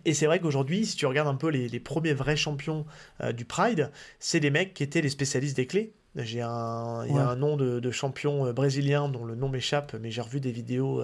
Et 0.05 0.14
c'est 0.14 0.27
vrai 0.27 0.41
qu'aujourd'hui, 0.41 0.85
si 0.87 0.97
tu 0.97 1.07
regardes 1.07 1.29
un 1.29 1.37
peu 1.37 1.49
les, 1.49 1.79
premiers 1.79 2.14
vrais 2.14 2.37
champions 2.37 2.87
du 3.35 3.45
Pride, 3.45 3.93
c'est 4.18 4.41
des 4.41 4.51
mecs 4.51 4.74
qui 4.74 4.83
étaient 4.83 5.01
les 5.01 5.09
spécialistes 5.09 5.57
des 5.57 5.66
clés. 5.66 5.95
J'ai 6.17 6.41
un, 6.41 7.05
il 7.07 7.14
y 7.14 7.19
a 7.19 7.29
un 7.29 7.37
nom 7.37 7.57
de, 7.57 7.91
champion 7.91 8.53
brésilien 8.53 9.09
dont 9.09 9.25
le 9.25 9.35
nom 9.35 9.49
m'échappe, 9.49 9.95
mais 10.01 10.11
j'ai 10.11 10.23
revu 10.23 10.41
des 10.41 10.53
vidéos. 10.53 11.03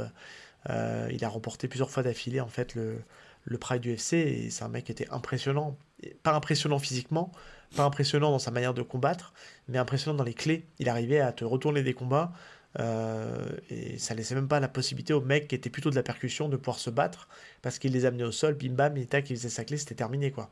il 0.68 1.24
a 1.24 1.28
remporté 1.28 1.68
plusieurs 1.68 1.90
fois 1.90 2.02
d'affilée 2.02 2.40
en 2.40 2.48
fait 2.48 2.74
le, 2.74 2.98
le 3.44 3.58
Pride 3.58 3.84
UFC 3.86 4.14
et 4.14 4.50
c'est 4.50 4.64
un 4.64 4.68
mec 4.68 4.84
qui 4.84 4.92
était 4.92 5.08
impressionnant. 5.10 5.76
Pas 6.22 6.34
impressionnant 6.34 6.78
physiquement, 6.78 7.32
pas 7.76 7.84
impressionnant 7.84 8.30
dans 8.30 8.38
sa 8.38 8.50
manière 8.50 8.74
de 8.74 8.82
combattre, 8.82 9.32
mais 9.68 9.78
impressionnant 9.78 10.16
dans 10.16 10.24
les 10.24 10.34
clés. 10.34 10.66
Il 10.78 10.88
arrivait 10.88 11.20
à 11.20 11.32
te 11.32 11.44
retourner 11.44 11.82
des 11.82 11.94
combats 11.94 12.32
euh, 12.80 13.48
et 13.70 13.98
ça 13.98 14.14
laissait 14.14 14.34
même 14.34 14.48
pas 14.48 14.58
la 14.58 14.68
possibilité 14.68 15.12
au 15.12 15.20
mec 15.20 15.48
qui 15.48 15.54
était 15.54 15.70
plutôt 15.70 15.90
de 15.90 15.94
la 15.94 16.02
percussion 16.02 16.48
de 16.48 16.56
pouvoir 16.56 16.78
se 16.78 16.90
battre 16.90 17.28
parce 17.60 17.78
qu'il 17.78 17.92
les 17.92 18.04
amenait 18.04 18.24
au 18.24 18.32
sol, 18.32 18.54
bim 18.54 18.72
bam, 18.72 18.96
et 18.96 19.06
tac, 19.06 19.28
il 19.30 19.36
faisait 19.36 19.48
sa 19.48 19.64
clé, 19.64 19.76
c'était 19.76 19.94
terminé 19.94 20.30
quoi. 20.30 20.50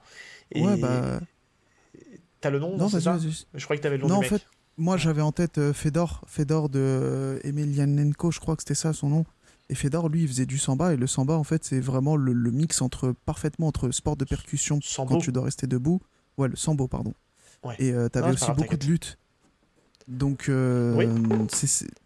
Et 0.52 0.62
ouais, 0.62 0.76
bah. 0.76 1.20
T'as 2.40 2.50
le 2.50 2.58
nom 2.58 2.76
Non, 2.76 2.88
c'est 2.88 3.00
ça 3.00 3.18
Je 3.18 3.64
crois 3.64 3.76
que 3.76 3.82
t'avais 3.82 3.96
le 3.96 4.02
nom 4.02 4.08
non, 4.08 4.20
du 4.20 4.26
en 4.26 4.28
fait, 4.28 4.46
moi 4.76 4.96
j'avais 4.96 5.22
en 5.22 5.32
tête 5.32 5.58
euh, 5.58 5.72
Fedor, 5.72 6.24
Fedor 6.26 6.68
de 6.68 6.78
euh, 6.80 7.38
Emelianenko, 7.44 8.30
je 8.30 8.40
crois 8.40 8.56
que 8.56 8.62
c'était 8.62 8.74
ça 8.74 8.92
son 8.92 9.08
nom. 9.08 9.24
Et 9.70 9.76
Fedor, 9.76 10.08
lui, 10.08 10.22
il 10.22 10.28
faisait 10.28 10.46
du 10.46 10.58
samba. 10.58 10.92
Et 10.92 10.96
le 10.96 11.06
samba, 11.06 11.34
en 11.34 11.44
fait, 11.44 11.64
c'est 11.64 11.78
vraiment 11.78 12.16
le, 12.16 12.34
mix 12.50 12.82
entre 12.82 13.14
parfaitement 13.24 13.68
entre 13.68 13.92
sport 13.92 14.16
de 14.16 14.24
percussion 14.24 14.80
quand 14.96 15.18
tu 15.18 15.30
dois 15.30 15.44
rester 15.44 15.68
debout. 15.68 16.00
Ouais, 16.36 16.48
le 16.48 16.56
sambo, 16.56 16.88
pardon. 16.88 17.14
Et 17.78 17.92
euh, 17.92 18.08
tu 18.12 18.18
avais 18.18 18.32
aussi 18.32 18.50
beaucoup 18.56 18.76
de 18.76 18.84
lutte. 18.84 19.16
Donc, 20.08 20.48
euh, 20.48 21.46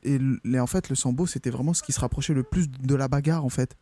et, 0.02 0.60
en 0.60 0.66
fait, 0.66 0.90
le 0.90 0.94
sambo, 0.94 1.26
c'était 1.26 1.48
vraiment 1.48 1.72
ce 1.72 1.82
qui 1.82 1.92
se 1.92 2.00
rapprochait 2.00 2.34
le 2.34 2.42
plus 2.42 2.70
de 2.70 2.94
la 2.94 3.08
bagarre, 3.08 3.46
en 3.46 3.48
fait. 3.48 3.76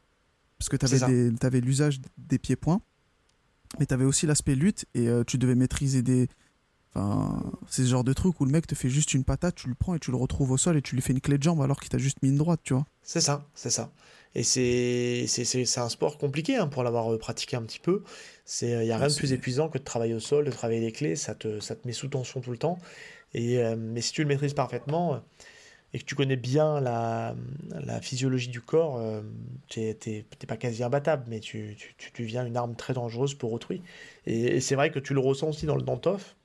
Parce 0.59 0.69
que 0.69 0.77
tu 0.77 0.87
avais, 0.87 1.33
avais 1.43 1.61
l'usage 1.61 2.01
des 2.19 2.39
pieds-points, 2.39 2.81
mais 3.81 3.87
tu 3.87 3.95
avais 3.95 4.05
aussi 4.05 4.27
l'aspect 4.27 4.55
lutte, 4.55 4.85
et 4.95 5.09
euh, 5.09 5.25
tu 5.25 5.39
devais 5.39 5.57
maîtriser 5.57 6.03
des, 6.03 6.29
Enfin, 6.95 7.43
c'est 7.68 7.82
ce 7.82 7.88
genre 7.88 8.05
de 8.05 8.12
truc 8.12 8.40
où 8.40 8.45
le 8.45 8.51
mec 8.51 8.66
te 8.66 8.74
fait 8.74 8.90
juste 8.90 9.14
une 9.14 9.24
patate, 9.24 9.55
tu 9.55 9.68
le 9.68 9.74
prends 9.74 9.95
et 9.95 9.99
tu 9.99 10.11
le 10.11 10.16
retrouves 10.16 10.51
au 10.51 10.59
sol 10.59 10.76
et 10.76 10.82
tu 10.82 10.95
lui 10.95 11.03
fais 11.03 11.12
une 11.12 11.20
clé 11.20 11.38
de 11.38 11.43
jambe 11.43 11.62
alors 11.62 11.80
qu'il 11.80 11.88
t'a 11.88 11.99
juste 11.99 12.22
mis 12.22 12.28
une 12.28 12.36
droite, 12.36 12.61
tu 12.62 12.74
vois. 12.74 12.84
C'est 13.03 13.20
ça, 13.20 13.47
c'est 13.55 13.70
ça. 13.70 13.90
Et 14.34 14.45
c'est, 14.45 15.26
c'est, 15.26 15.78
un 15.78 15.88
sport 15.90 16.16
compliqué 16.16 16.57
hein, 16.57 16.66
pour 16.66 16.82
l'avoir 16.82 17.12
euh, 17.12 17.18
pratiqué 17.18 17.57
un 17.57 17.62
petit 17.62 17.80
peu. 17.80 18.03
Il 18.62 18.78
n'y 18.78 18.90
a 18.90 18.97
rien 18.97 19.09
de 19.09 19.14
plus 19.14 19.32
épuisant 19.32 19.68
que 19.68 19.78
de 19.78 19.84
travailler 19.84 20.14
au 20.14 20.20
sol, 20.20 20.47
de 20.47 20.51
travailler 20.51 20.80
les 20.80 20.93
clés, 20.93 21.16
ça 21.16 21.34
te, 21.34 21.61
ça 21.61 21.76
te 21.76 21.86
met 21.86 21.93
sous 21.93 22.09
tension 22.09 22.40
tout 22.40 22.51
le 22.51 22.57
temps. 22.57 22.78
Et, 23.34 23.59
euh, 23.59 23.76
mais 23.78 24.01
si 24.01 24.12
tu 24.12 24.22
le 24.22 24.28
maîtrises 24.28 24.55
parfaitement 24.55 25.14
euh, 25.14 25.18
et 25.93 25.99
que 25.99 26.05
tu 26.05 26.14
connais 26.14 26.36
bien 26.36 26.80
la, 26.80 27.34
la 27.68 28.01
physiologie 28.01 28.49
du 28.49 28.62
corps, 28.62 28.99
tu 29.68 29.80
n'es 29.80 30.24
pas 30.49 30.57
quasi 30.57 30.82
imbattable, 30.82 31.24
mais 31.28 31.40
tu, 31.40 31.76
tu, 31.76 31.95
tu, 31.99 32.22
deviens 32.22 32.47
une 32.47 32.57
arme 32.57 32.74
très 32.74 32.95
dangereuse 32.95 33.34
pour 33.34 33.53
autrui. 33.53 33.82
Et, 34.24 34.61
c'est 34.61 34.74
vrai 34.74 34.90
que 34.90 34.99
tu 34.99 35.12
le 35.12 35.20
ressens 35.20 35.51
aussi 35.51 35.66
dans 35.66 35.76
le 35.76 35.82
Dantoff 35.82 36.36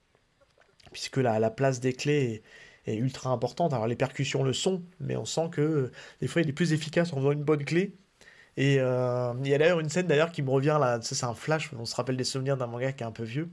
puisque 0.98 1.18
la, 1.18 1.38
la 1.38 1.52
place 1.52 1.80
des 1.80 1.94
clés 1.94 2.42
est, 2.88 2.96
ultra 2.96 3.30
importante. 3.30 3.74
Alors 3.74 3.86
les 3.86 3.96
percussions 3.96 4.44
le 4.44 4.54
sont, 4.54 4.82
mais 5.00 5.16
on 5.16 5.26
sent 5.26 5.50
que 5.52 5.62
euh, 5.62 5.92
des 6.22 6.28
fois 6.28 6.42
il 6.42 6.50
est 6.50 6.54
plus 6.54 6.74
efficace 6.74 7.14
en 7.14 7.18
faisant 7.18 7.34
une 7.34 7.44
bonne 7.44 7.64
clé. 7.66 7.94
Et 8.56 8.78
euh, 8.80 9.34
il 9.44 9.50
y 9.50 9.54
a 9.54 9.60
d'ailleurs 9.60 9.80
une 9.80 9.90
scène 9.90 10.08
d'ailleurs 10.08 10.32
qui 10.32 10.42
me 10.42 10.50
revient 10.50 10.78
là, 10.80 10.98
c'est 11.04 11.24
un 11.24 11.36
flash, 11.36 11.70
on 11.78 11.86
se 11.86 11.96
rappelle 11.96 12.18
des 12.18 12.24
souvenirs 12.24 12.58
d'un 12.58 12.66
manga 12.66 12.92
qui 12.94 13.04
est 13.04 13.06
un 13.06 13.12
peu 13.12 13.24
vieux. 13.24 13.50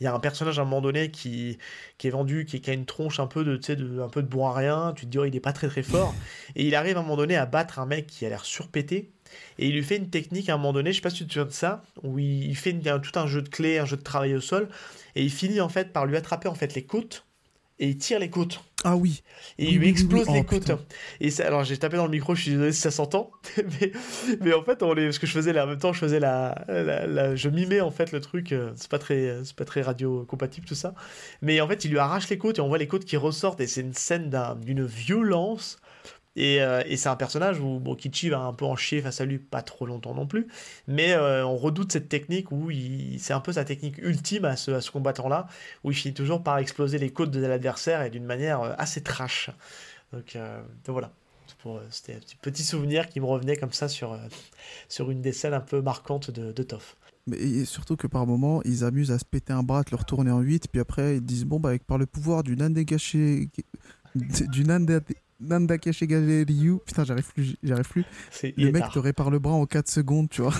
Il 0.00 0.04
y 0.04 0.06
a 0.08 0.14
un 0.14 0.18
personnage 0.18 0.58
à 0.58 0.62
un 0.62 0.64
moment 0.64 0.80
donné 0.80 1.10
qui, 1.12 1.58
qui 1.98 2.08
est 2.08 2.10
vendu, 2.10 2.46
qui, 2.46 2.68
a 2.68 2.72
une 2.72 2.86
tronche 2.86 3.20
un 3.20 3.26
peu 3.28 3.44
de, 3.44 3.56
de, 3.56 4.00
un 4.00 4.08
peu 4.08 4.22
de 4.22 4.28
bon 4.28 4.48
à 4.48 4.54
rien, 4.54 4.92
tu 4.96 5.04
te 5.04 5.10
dis 5.10 5.18
oh, 5.18 5.26
il 5.26 5.36
est 5.36 5.40
pas 5.40 5.52
très 5.52 5.68
très 5.68 5.82
fort, 5.82 6.14
et 6.56 6.66
il 6.66 6.74
arrive 6.74 6.96
à 6.96 7.00
un 7.00 7.02
moment 7.02 7.18
donné 7.18 7.36
à 7.36 7.46
battre 7.46 7.78
un 7.78 7.86
mec 7.86 8.06
qui 8.06 8.26
a 8.26 8.30
l'air 8.30 8.46
surpété, 8.46 9.12
et 9.58 9.68
il 9.68 9.74
lui 9.74 9.84
fait 9.84 9.98
une 9.98 10.08
technique 10.08 10.48
à 10.48 10.54
un 10.54 10.56
moment 10.56 10.72
donné, 10.72 10.90
je 10.90 10.96
sais 10.96 11.02
pas 11.02 11.10
si 11.10 11.18
tu 11.18 11.26
te 11.26 11.32
souviens 11.34 11.46
de 11.46 11.52
ça, 11.52 11.82
où 12.02 12.18
il, 12.18 12.56
fait 12.56 12.72
tout 12.72 13.18
un 13.18 13.26
jeu 13.26 13.42
de 13.42 13.48
clés, 13.50 13.78
un 13.78 13.84
jeu 13.84 13.98
de 13.98 14.02
travail 14.02 14.34
au 14.34 14.40
sol, 14.40 14.68
et 15.14 15.22
il 15.22 15.30
finit 15.30 15.60
en 15.60 15.68
fait 15.68 15.92
par 15.92 16.06
lui 16.06 16.16
attraper 16.16 16.48
en 16.48 16.54
fait 16.54 16.74
les 16.74 16.84
côtes 16.84 17.26
et 17.80 17.88
il 17.88 17.98
tire 17.98 18.18
les 18.18 18.28
côtes. 18.28 18.62
Ah 18.84 18.94
oui. 18.94 19.22
Et 19.58 19.70
il 19.70 19.78
lui 19.78 19.88
explose 19.88 20.28
les 20.28 20.40
oh, 20.40 20.44
côtes. 20.44 20.70
Et 21.18 21.30
ça, 21.30 21.46
alors 21.46 21.64
j'ai 21.64 21.78
tapé 21.78 21.96
dans 21.96 22.04
le 22.04 22.10
micro, 22.10 22.34
je 22.34 22.42
suis 22.42 22.50
désolé 22.52 22.72
si 22.72 22.80
ça 22.80 22.90
s'entend, 22.90 23.30
mais, 23.56 23.92
mais, 24.40 24.52
en 24.52 24.62
fait, 24.62 24.82
on 24.82 24.92
les, 24.92 25.06
parce 25.06 25.18
que 25.18 25.26
je 25.26 25.32
faisais 25.32 25.52
là, 25.52 25.64
en 25.64 25.66
même 25.66 25.78
temps, 25.78 25.92
je 25.92 25.98
faisais 25.98 26.20
la, 26.20 26.64
la, 26.68 27.34
je 27.34 27.48
mimais 27.48 27.80
en 27.80 27.90
fait 27.90 28.12
le 28.12 28.20
truc. 28.20 28.52
Euh, 28.52 28.72
c'est 28.76 28.90
pas 28.90 28.98
très, 28.98 29.38
c'est 29.44 29.56
pas 29.56 29.64
très 29.64 29.80
radio 29.80 30.24
compatible 30.28 30.66
tout 30.66 30.74
ça. 30.74 30.94
Mais 31.40 31.60
en 31.60 31.68
fait, 31.68 31.84
il 31.84 31.90
lui 31.90 31.98
arrache 31.98 32.28
les 32.28 32.38
côtes 32.38 32.58
et 32.58 32.60
on 32.60 32.68
voit 32.68 32.78
les 32.78 32.86
côtes 32.86 33.06
qui 33.06 33.16
ressortent 33.16 33.60
et 33.60 33.66
c'est 33.66 33.80
une 33.80 33.94
scène 33.94 34.30
d'une 34.62 34.84
violence 34.84 35.78
euh, 36.38 36.82
et, 36.86 36.96
c'est 36.96 37.08
un 37.08 37.16
personnage 37.16 37.60
où 37.60 37.80
Kichi 37.96 38.30
va 38.30 38.40
un 38.40 38.52
peu 38.52 38.64
en 38.64 38.76
chier 38.76 39.02
face 39.02 39.20
à 39.20 39.24
lui, 39.24 39.38
pas 39.38 39.62
trop 39.62 39.86
longtemps 39.86 40.14
non 40.14 40.26
plus, 40.26 40.46
mais 40.86 41.12
euh, 41.12 41.44
on 41.44 41.56
redoute 41.56 41.92
cette 41.92 42.08
technique 42.08 42.52
où 42.52 42.70
c'est 43.18 43.32
un 43.32 43.40
peu 43.40 43.52
sa 43.52 43.64
technique 43.64 43.98
ultime 43.98 44.44
à 44.44 44.56
ce, 44.56 44.70
à 44.70 44.80
ce 44.80 44.90
combattant-là, 44.90 45.48
où 45.84 45.90
il 45.90 45.94
finit 45.94 46.14
toujours 46.14 46.42
par 46.42 46.58
exploser 46.58 46.98
les 46.98 47.10
côtes 47.10 47.30
de 47.30 47.44
l'adversaire 47.44 48.02
et 48.02 48.10
d'une 48.10 48.24
manière 48.24 48.62
euh, 48.62 48.72
assez 48.78 49.02
trash. 49.02 49.50
Donc, 50.12 50.36
voilà, 50.88 51.12
c'était 51.90 52.14
un 52.14 52.20
petit, 52.42 52.64
souvenir 52.64 53.08
qui 53.08 53.20
me 53.20 53.26
revenait 53.26 53.56
comme 53.56 53.72
ça 53.72 53.88
sur, 53.88 54.18
sur 54.88 55.10
une 55.10 55.20
des 55.20 55.32
scènes 55.32 55.54
un 55.54 55.60
peu 55.60 55.80
marquantes 55.82 56.32
de, 56.32 56.50
de 56.50 56.62
Toff. 56.64 56.96
Mais 57.28 57.64
surtout 57.64 57.94
que 57.96 58.08
par 58.08 58.26
moment, 58.26 58.60
ils 58.64 58.82
amusent 58.82 59.12
à 59.12 59.20
se 59.20 59.24
péter 59.24 59.52
un 59.52 59.62
bras, 59.62 59.82
de 59.82 59.90
le 59.92 59.98
retourner 59.98 60.32
en 60.32 60.40
8, 60.40 60.66
puis 60.72 60.80
après 60.80 61.18
ils 61.18 61.24
disent 61.24 61.44
bon 61.44 61.60
bah 61.60 61.68
avec 61.68 61.84
par 61.84 61.96
le 61.96 62.06
pouvoir 62.06 62.42
du 62.42 62.56
Nande 62.56 62.74
du 64.14 64.64
Nande 65.40 65.62
Nandakesh 65.62 66.00
Ryu. 66.00 66.78
Putain, 66.84 67.04
j'arrive 67.04 67.32
plus. 67.32 67.56
J'arrive 67.62 67.88
plus. 67.88 68.04
Le 68.56 68.70
mec 68.70 68.84
te 68.92 68.98
répare 68.98 69.30
le 69.30 69.38
bras 69.38 69.54
en 69.54 69.66
4 69.66 69.88
secondes, 69.88 70.28
tu 70.28 70.42
vois. 70.42 70.54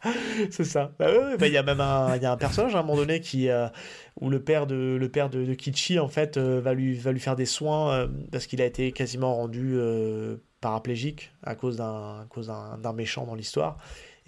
c'est 0.50 0.64
ça. 0.64 0.92
Bah 0.98 1.36
bah, 1.38 1.46
il 1.46 1.52
y 1.52 1.56
a 1.56 1.62
même 1.62 1.80
un, 1.80 2.16
y 2.16 2.24
a 2.24 2.32
un 2.32 2.36
personnage 2.36 2.74
à 2.74 2.80
un 2.80 2.82
moment 2.82 2.96
donné 2.96 3.20
qui, 3.20 3.48
euh, 3.48 3.68
où 4.20 4.30
le 4.30 4.42
père 4.42 4.66
de, 4.66 4.96
le 4.98 5.08
père 5.08 5.28
de, 5.30 5.54
Kichi 5.54 5.98
en 5.98 6.08
fait 6.08 6.36
euh, 6.36 6.60
va, 6.60 6.74
lui, 6.74 6.94
va 6.94 7.12
lui 7.12 7.20
faire 7.20 7.36
des 7.36 7.46
soins 7.46 7.92
euh, 7.92 8.08
parce 8.30 8.46
qu'il 8.46 8.62
a 8.62 8.64
été 8.64 8.92
quasiment 8.92 9.34
rendu 9.34 9.76
paraplégique 10.60 11.32
à 11.42 11.54
cause 11.54 11.76
d'un 11.76 12.92
méchant 12.94 13.26
dans 13.26 13.34
l'histoire 13.34 13.78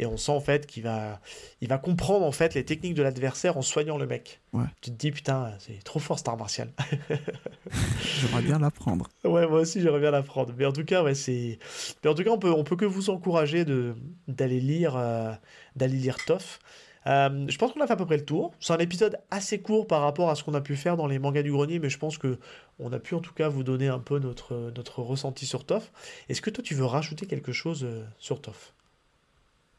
et 0.01 0.07
on 0.07 0.17
sent 0.17 0.33
en 0.33 0.41
fait 0.41 0.67
qu'il 0.67 0.83
va, 0.83 1.21
il 1.61 1.69
va 1.69 1.77
comprendre 1.77 2.25
en 2.25 2.33
fait 2.33 2.55
les 2.55 2.65
techniques 2.65 2.95
de 2.95 3.03
l'adversaire 3.03 3.59
en 3.59 3.63
soignant 3.63 3.99
le 3.99 4.07
mec. 4.07 4.41
Tu 4.81 4.91
te 4.91 4.97
dis 4.97 5.13
putain, 5.13 5.53
c'est 5.59 5.85
trop 5.85 6.01
fort 6.01 6.19
star 6.19 6.39
martial. 6.39 6.71
j'aimerais 8.21 8.43
bien 8.43 8.59
l'apprendre. 8.59 9.09
Ouais, 9.25 9.47
moi 9.47 9.61
aussi 9.61 9.83
j'aimerais 9.83 10.01
bien 10.01 10.11
l'apprendre. 10.11 10.55
Mais 10.57 10.65
en 10.65 10.73
tout 10.73 10.85
cas, 10.85 11.03
ouais, 11.03 11.15
c'est, 11.15 11.59
mais 12.03 12.09
en 12.09 12.15
tout 12.15 12.25
cas, 12.25 12.31
on 12.31 12.39
peut, 12.39 12.51
on 12.51 12.65
peut 12.65 12.77
que 12.77 12.87
vous 12.87 13.11
encourager 13.11 13.67
de 13.67 13.95
d'aller 14.27 14.61
lire, 14.61 14.97
euh, 14.97 15.33
d'aller 15.77 15.99
lire 15.99 16.17
Toff. 16.25 16.61
Euh, 17.07 17.47
je 17.49 17.59
pense 17.59 17.72
qu'on 17.72 17.81
a 17.81 17.87
fait 17.87 17.93
à 17.93 17.97
peu 17.97 18.07
près 18.07 18.17
le 18.17 18.25
tour. 18.25 18.53
C'est 18.59 18.72
un 18.72 18.79
épisode 18.79 19.18
assez 19.31 19.61
court 19.61 19.87
par 19.87 20.01
rapport 20.01 20.31
à 20.31 20.35
ce 20.35 20.45
qu'on 20.45 20.55
a 20.55 20.63
pu 20.63 20.77
faire 20.77 20.97
dans 20.97 21.07
les 21.07 21.18
mangas 21.18 21.43
du 21.43 21.53
grenier, 21.53 21.79
mais 21.79 21.91
je 21.91 21.99
pense 21.99 22.17
que 22.17 22.39
on 22.79 22.91
a 22.93 22.99
pu 22.99 23.14
en 23.14 23.21
tout 23.21 23.35
cas 23.35 23.49
vous 23.49 23.64
donner 23.64 23.89
un 23.89 23.99
peu 23.99 24.18
notre, 24.18 24.72
notre 24.75 25.03
ressenti 25.03 25.45
sur 25.45 25.67
Toff. 25.67 25.93
Est-ce 26.31 26.41
que 26.41 26.49
toi 26.49 26.64
tu 26.64 26.75
veux 26.75 26.87
rajouter 26.87 27.27
quelque 27.27 27.53
chose 27.53 27.85
euh, 27.85 28.03
sur 28.18 28.41
Toff 28.41 28.72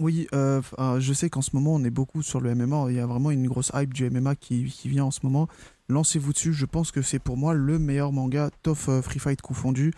oui, 0.02 0.28
euh, 0.34 0.61
je 0.99 1.14
sais 1.14 1.30
qu'en 1.30 1.41
ce 1.41 1.52
moment, 1.53 1.76
on 1.76 1.84
est 1.84 1.91
beaucoup 1.91 2.23
sur 2.23 2.41
le 2.41 2.56
MMA. 2.56 2.88
Il 2.90 2.95
y 2.95 2.99
a 2.99 3.06
vraiment 3.06 3.30
une 3.30 3.48
grosse 3.48 3.72
hype 3.76 3.94
du 3.94 4.10
MMA 4.10 4.36
qui, 4.36 4.64
vient 4.86 5.06
en 5.06 5.11
ce 5.11 5.19
moment. 5.23 5.48
Lancez-vous 5.90 6.34
dessus. 6.34 6.53
Je 6.53 6.65
pense 6.65 6.91
que 6.91 7.02
c'est 7.02 7.19
pour 7.19 7.38
moi 7.38 7.53
le 7.53 7.78
meilleur 7.78 8.11
manga, 8.11 8.49
Tough 8.64 8.90
euh, 8.90 9.02
Free 9.02 9.19
Fight 9.19 9.41
confondu, 9.41 9.94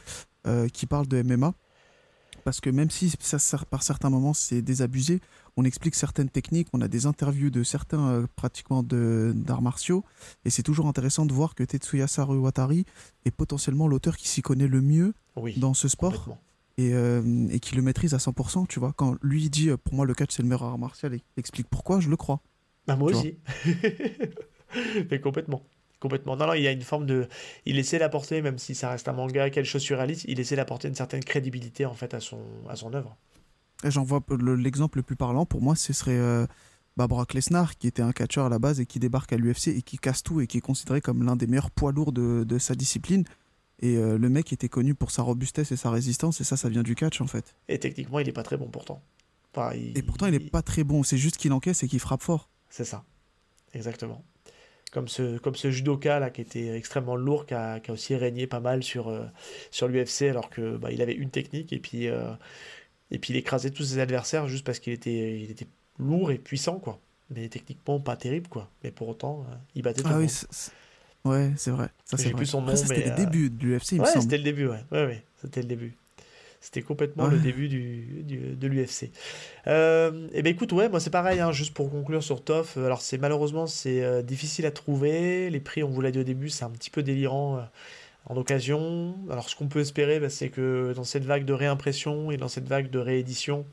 euh, 0.45 0.67
qui 0.67 0.85
parle 0.85 1.07
de 1.07 1.21
MMA. 1.21 1.53
Parce 2.43 2.59
que 2.59 2.69
même 2.69 2.89
si 2.89 3.13
ça, 3.21 3.57
par 3.69 3.83
certains 3.83 4.09
moments 4.09 4.33
c'est 4.33 4.61
désabusé, 4.61 5.21
on 5.55 5.63
explique 5.63 5.95
certaines 5.95 6.27
techniques, 6.27 6.67
on 6.73 6.81
a 6.81 6.89
des 6.89 7.05
interviews 7.05 7.49
de 7.49 7.63
certains 7.63 8.25
pratiquement 8.35 8.83
d'arts 8.83 9.61
martiaux, 9.61 10.03
et 10.43 10.49
c'est 10.49 10.63
toujours 10.63 10.87
intéressant 10.87 11.25
de 11.25 11.31
voir 11.31 11.55
que 11.55 11.63
Tetsuya 11.63 12.05
Watari 12.17 12.85
est 13.23 13.31
potentiellement 13.31 13.87
l'auteur 13.87 14.17
qui 14.17 14.27
s'y 14.27 14.41
connaît 14.41 14.67
le 14.67 14.81
mieux 14.81 15.13
dans 15.55 15.73
ce 15.73 15.87
sport 15.87 16.37
et, 16.77 16.93
euh, 16.93 17.47
et 17.49 17.59
qui 17.59 17.75
le 17.75 17.81
maîtrise 17.81 18.13
à 18.13 18.17
100%, 18.17 18.67
tu 18.67 18.79
vois. 18.79 18.93
Quand 18.95 19.15
lui 19.21 19.49
dit 19.49 19.69
euh, 19.69 19.77
pour 19.77 19.93
moi 19.93 20.05
le 20.05 20.13
catch 20.13 20.31
c'est 20.35 20.43
le 20.43 20.49
meilleur 20.49 20.63
art 20.63 20.77
martial 20.77 21.13
et 21.13 21.17
il 21.17 21.39
explique 21.39 21.67
pourquoi, 21.69 21.99
je 21.99 22.09
le 22.09 22.17
crois. 22.17 22.41
Bah, 22.87 22.95
moi 22.95 23.11
aussi. 23.11 23.37
Mais 25.11 25.19
complètement. 25.19 25.63
Complètement. 25.99 26.35
Non, 26.35 26.47
non, 26.47 26.53
il 26.53 26.63
y 26.63 26.67
a 26.67 26.71
une 26.71 26.81
forme 26.81 27.05
de. 27.05 27.29
Il 27.65 27.79
essaie 27.79 27.97
d'apporter, 27.97 28.41
même 28.41 28.57
si 28.57 28.75
ça 28.75 28.89
reste 28.89 29.07
un 29.07 29.13
manga, 29.13 29.49
quelque 29.49 29.65
chose 29.65 29.81
surréaliste, 29.81 30.25
il 30.27 30.37
essaie 30.39 30.57
d'apporter 30.57 30.89
une 30.89 30.95
certaine 30.95 31.23
crédibilité 31.23 31.85
en 31.85 31.93
fait 31.93 32.13
à 32.13 32.19
son, 32.19 32.41
à 32.67 32.75
son 32.75 32.93
œuvre. 32.93 33.15
J'en 33.85 34.03
vois 34.03 34.21
l'exemple 34.37 34.97
le 34.97 35.03
plus 35.03 35.15
parlant 35.15 35.45
pour 35.45 35.61
moi, 35.61 35.75
ce 35.75 35.93
serait 35.93 36.17
euh, 36.17 36.45
Brock 36.97 37.33
Lesnar, 37.33 37.77
qui 37.77 37.87
était 37.87 38.01
un 38.01 38.11
catcheur 38.11 38.45
à 38.45 38.49
la 38.49 38.59
base 38.59 38.79
et 38.79 38.85
qui 38.85 38.99
débarque 38.99 39.33
à 39.33 39.37
l'UFC 39.37 39.69
et 39.69 39.81
qui 39.81 39.97
casse 39.97 40.23
tout 40.23 40.41
et 40.41 40.47
qui 40.47 40.57
est 40.57 40.61
considéré 40.61 41.01
comme 41.01 41.23
l'un 41.23 41.35
des 41.35 41.47
meilleurs 41.47 41.71
poids 41.71 41.91
lourds 41.91 42.11
de, 42.11 42.43
de 42.43 42.57
sa 42.57 42.75
discipline. 42.75 43.23
Et 43.83 43.97
euh, 43.97 44.17
le 44.17 44.29
mec 44.29 44.53
était 44.53 44.69
connu 44.69 44.95
pour 44.95 45.11
sa 45.11 45.23
robustesse 45.23 45.73
et 45.73 45.75
sa 45.75 45.91
résistance, 45.91 46.39
et 46.39 46.45
ça, 46.45 46.55
ça 46.55 46.69
vient 46.69 46.83
du 46.83 46.95
catch 46.95 47.19
en 47.19 47.27
fait. 47.27 47.53
Et 47.67 47.79
techniquement, 47.79 48.19
il 48.19 48.29
est 48.29 48.33
pas 48.33 48.41
très 48.41 48.55
bon 48.55 48.67
pourtant. 48.67 49.01
Et 49.73 50.01
pourtant, 50.01 50.25
il 50.27 50.33
est 50.33 50.49
pas 50.49 50.61
très 50.61 50.85
bon, 50.85 51.03
c'est 51.03 51.17
juste 51.17 51.35
qu'il 51.35 51.51
encaisse 51.51 51.83
et 51.83 51.89
qu'il 51.89 51.99
frappe 51.99 52.21
fort. 52.21 52.49
C'est 52.69 52.85
ça, 52.85 53.03
exactement. 53.73 54.23
Comme 54.93 55.09
ce, 55.09 55.37
comme 55.37 55.55
ce 55.55 55.69
judoka 55.69 56.19
là 56.19 56.29
qui 56.29 56.39
était 56.39 56.77
extrêmement 56.77 57.17
lourd, 57.17 57.45
qui 57.45 57.55
a, 57.55 57.81
qui 57.81 57.91
a 57.91 57.93
aussi 57.93 58.15
régné 58.15 58.47
pas 58.47 58.61
mal 58.61 58.83
sur, 58.83 59.09
euh, 59.09 59.25
sur 59.69 59.89
l'UFC 59.89 60.23
alors 60.23 60.49
que 60.49 60.77
bah, 60.77 60.91
il 60.91 61.01
avait 61.01 61.13
une 61.13 61.29
technique 61.29 61.73
et 61.73 61.79
puis, 61.79 62.07
euh, 62.07 62.31
et 63.11 63.19
puis 63.19 63.33
il 63.33 63.37
écrasait 63.37 63.71
tous 63.71 63.83
ses 63.83 63.99
adversaires 63.99 64.47
juste 64.47 64.65
parce 64.65 64.79
qu'il 64.79 64.93
était, 64.93 65.41
il 65.41 65.51
était 65.51 65.67
lourd 65.99 66.31
et 66.31 66.37
puissant, 66.37 66.79
quoi. 66.79 67.01
Mais 67.29 67.49
techniquement, 67.49 67.99
pas 67.99 68.15
terrible, 68.15 68.47
quoi. 68.47 68.69
Mais 68.83 68.91
pour 68.91 69.09
autant, 69.09 69.45
il 69.75 69.81
battait 69.81 70.03
tout 70.03 70.07
ah 70.09 70.13
le 70.13 70.25
oui, 70.25 70.25
monde. 70.25 70.71
Ouais, 71.25 71.51
c'est 71.57 71.71
vrai. 71.71 71.89
Ça, 72.05 72.17
c'est 72.17 72.31
plus 72.33 72.45
son 72.45 72.61
nom, 72.61 72.75
ça, 72.75 72.85
c'était 72.87 73.09
euh, 73.11 73.15
débuts 73.15 73.49
de 73.49 73.63
l'UFC, 73.65 73.93
il 73.93 73.99
me 73.99 74.05
Ouais, 74.05 74.11
semble. 74.11 74.23
c'était 74.23 74.37
le 74.37 74.43
début, 74.43 74.67
ouais. 74.67 74.83
Ouais, 74.91 75.05
ouais, 75.05 75.23
c'était 75.41 75.61
le 75.61 75.67
début. 75.67 75.95
C'était 76.61 76.81
complètement 76.81 77.27
le 77.27 77.39
début 77.39 77.67
du, 77.67 78.23
du- 78.23 78.55
de 78.55 78.67
l'UFC. 78.67 79.11
Euh, 79.67 80.29
et 80.33 80.41
ben 80.41 80.49
écoute, 80.53 80.71
ouais, 80.71 80.87
moi 80.87 81.01
c'est 81.01 81.09
pareil, 81.09 81.41
hein, 81.41 81.51
juste 81.51 81.73
pour 81.73 81.89
conclure 81.91 82.23
sur 82.23 82.41
TOF. 82.41 82.77
euh, 82.77 82.85
Alors 82.85 83.01
c'est 83.01 83.17
malheureusement 83.17 83.67
c'est 83.67 84.01
euh, 84.01 84.21
difficile 84.21 84.65
à 84.65 84.71
trouver. 84.71 85.49
Les 85.49 85.59
prix, 85.59 85.83
on 85.83 85.89
vous 85.89 85.99
l'a 85.99 86.11
dit 86.11 86.19
au 86.19 86.23
début, 86.23 86.47
c'est 86.49 86.63
un 86.63 86.69
petit 86.69 86.89
peu 86.89 87.03
délirant 87.03 87.57
euh, 87.57 87.61
en 88.27 88.37
occasion. 88.37 89.15
Alors 89.29 89.49
ce 89.49 89.55
qu'on 89.57 89.67
peut 89.67 89.81
espérer, 89.81 90.19
bah, 90.21 90.29
c'est 90.29 90.49
que 90.49 90.93
dans 90.95 91.03
cette 91.03 91.25
vague 91.25 91.45
de 91.45 91.53
réimpression 91.53 92.31
et 92.31 92.37
dans 92.37 92.47
cette 92.49 92.67
vague 92.69 92.89
de 92.89 92.99
réédition, 92.99 93.65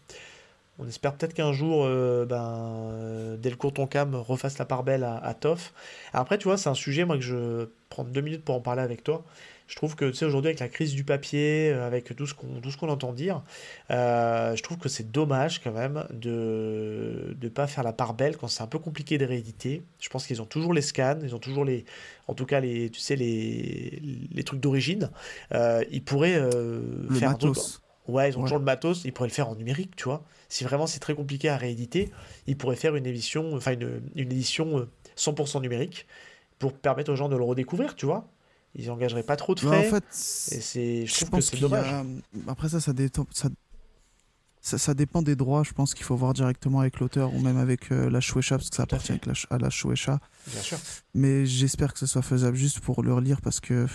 on 0.81 0.89
espère 0.89 1.15
peut-être 1.15 1.35
qu'un 1.35 1.53
jour, 1.53 1.85
euh, 1.85 2.25
ben, 2.25 3.37
Delcourt 3.39 3.75
Toncam 3.75 4.15
refasse 4.15 4.59
la 4.59 4.65
part 4.65 4.83
belle 4.83 5.05
à, 5.05 5.19
à 5.19 5.35
TOF. 5.35 5.73
Après, 6.13 6.39
tu 6.39 6.45
vois, 6.45 6.57
c'est 6.57 6.71
un 6.71 6.75
sujet, 6.75 7.05
moi, 7.05 7.17
que 7.17 7.23
je 7.23 7.69
prends 7.91 8.05
deux 8.05 8.23
minutes 8.23 8.45
pour 8.45 8.55
en 8.55 8.61
parler 8.61 8.83
avec 8.83 9.05
toi. 9.05 9.25
Je 9.69 9.77
trouve 9.77 9.95
que, 9.95 10.07
tu 10.07 10.15
sais, 10.15 10.25
aujourd'hui, 10.25 10.49
avec 10.49 10.59
la 10.59 10.69
crise 10.69 10.95
du 10.95 11.05
papier, 11.05 11.71
euh, 11.71 11.87
avec 11.87 12.17
tout 12.17 12.27
ce 12.27 12.35
qu'on 12.35 12.61
tout 12.61 12.73
ce 12.73 12.77
qu'on 12.77 12.89
entend 12.89 13.13
dire, 13.13 13.43
euh, 13.91 14.57
je 14.57 14.63
trouve 14.65 14.79
que 14.79 14.89
c'est 14.89 15.13
dommage, 15.13 15.61
quand 15.63 15.71
même, 15.71 16.07
de 16.11 17.37
ne 17.41 17.49
pas 17.49 17.69
faire 17.69 17.85
la 17.85 17.93
part 17.93 18.15
belle 18.15 18.37
quand 18.37 18.49
c'est 18.49 18.63
un 18.65 18.67
peu 18.67 18.81
compliqué 18.81 19.17
de 19.17 19.25
rééditer. 19.25 19.85
Je 20.01 20.09
pense 20.09 20.27
qu'ils 20.27 20.43
ont 20.43 20.47
toujours 20.47 20.75
les 20.75 20.83
scans, 20.83 21.19
ils 21.23 21.37
ont 21.37 21.39
toujours 21.39 21.65
les... 21.65 21.85
En 22.27 22.35
tout 22.35 22.47
cas, 22.47 22.59
les, 22.59 22.91
tu 22.91 23.01
sais, 23.01 23.15
les, 23.15 24.01
les 24.33 24.43
trucs 24.43 24.61
d'origine. 24.61 25.11
Euh, 25.53 25.85
ils 25.91 26.03
pourraient 26.03 26.41
faire 27.13 27.31
un 27.31 27.35
truc- 27.35 27.51
matos. 27.51 27.81
Ouais, 28.11 28.31
ils 28.31 28.37
ont 28.37 28.41
Ouais. 28.41 28.45
toujours 28.45 28.59
le 28.59 28.65
matos, 28.65 29.03
ils 29.05 29.13
pourraient 29.13 29.29
le 29.29 29.35
faire 29.35 29.49
en 29.49 29.55
numérique, 29.57 29.97
tu 29.97 30.05
vois. 30.05 30.23
Si 30.49 30.65
vraiment 30.65 30.87
c'est 30.87 31.01
très 31.01 31.15
compliqué 31.15 31.49
à 31.49 31.57
rééditer, 31.57 32.11
ils 32.47 32.57
pourraient 32.57 32.77
faire 32.77 32.97
une 32.97 33.07
édition, 33.07 33.55
enfin 33.57 33.73
une, 33.73 34.03
une 34.17 34.33
édition 34.33 34.79
euh, 34.81 34.89
100% 35.17 35.61
numérique 35.63 36.07
pour 36.59 36.73
permettre 36.73 37.13
aux 37.13 37.17
gens 37.17 37.29
de 37.29 37.37
le 37.37 37.43
redécouvrir, 37.45 37.95
tu 37.97 38.07
vois. 38.07 38.29
Ils 38.75 38.91
engageraient 38.91 39.23
pas 39.23 39.37
trop 39.37 39.55
de 39.55 39.61
Ouais, 39.61 39.67
frais. 39.67 39.87
en 39.89 39.91
fait, 39.91 40.05
et 40.55 40.61
c'est, 40.61 41.07
je 41.07 41.13
je 41.15 41.25
trouve 41.25 41.31
que 41.31 41.41
c'est 41.41 41.57
dommage. 41.61 41.87
a... 41.93 42.05
Après 42.49 42.69
ça, 42.69 42.81
ça, 42.81 42.93
dé- 42.93 43.09
ça, 43.33 43.49
ça, 44.61 44.79
ça 44.79 44.95
dépend 44.95 45.23
des 45.23 45.35
droits. 45.37 45.63
Je 45.65 45.73
pense 45.73 45.95
qu'il 45.95 46.05
faut 46.05 46.17
voir 46.17 46.35
directement 46.35 46.81
avec 46.81 47.01
l'auteur 47.01 47.35
ou 47.35 47.41
même 47.41 47.57
avec 47.57 47.91
euh, 47.91 48.11
la 48.11 48.21
Shueisha, 48.21 48.59
parce 48.59 48.71
que 48.71 48.77
ça 48.77 48.83
à 48.83 48.85
appartient 48.85 49.19
la, 49.27 49.33
à 49.51 49.59
la 49.59 49.71
Shueisha. 49.71 50.21
Bien 50.47 50.61
sûr. 50.63 50.79
Mais 51.15 51.47
j'espère 51.47 51.93
que 51.93 51.99
ce 51.99 52.07
soit 52.07 52.23
faisable 52.23 52.57
juste 52.57 52.81
pour 52.81 53.03
le 53.03 53.13
relire 53.15 53.41
parce 53.41 53.59
que... 53.61 53.87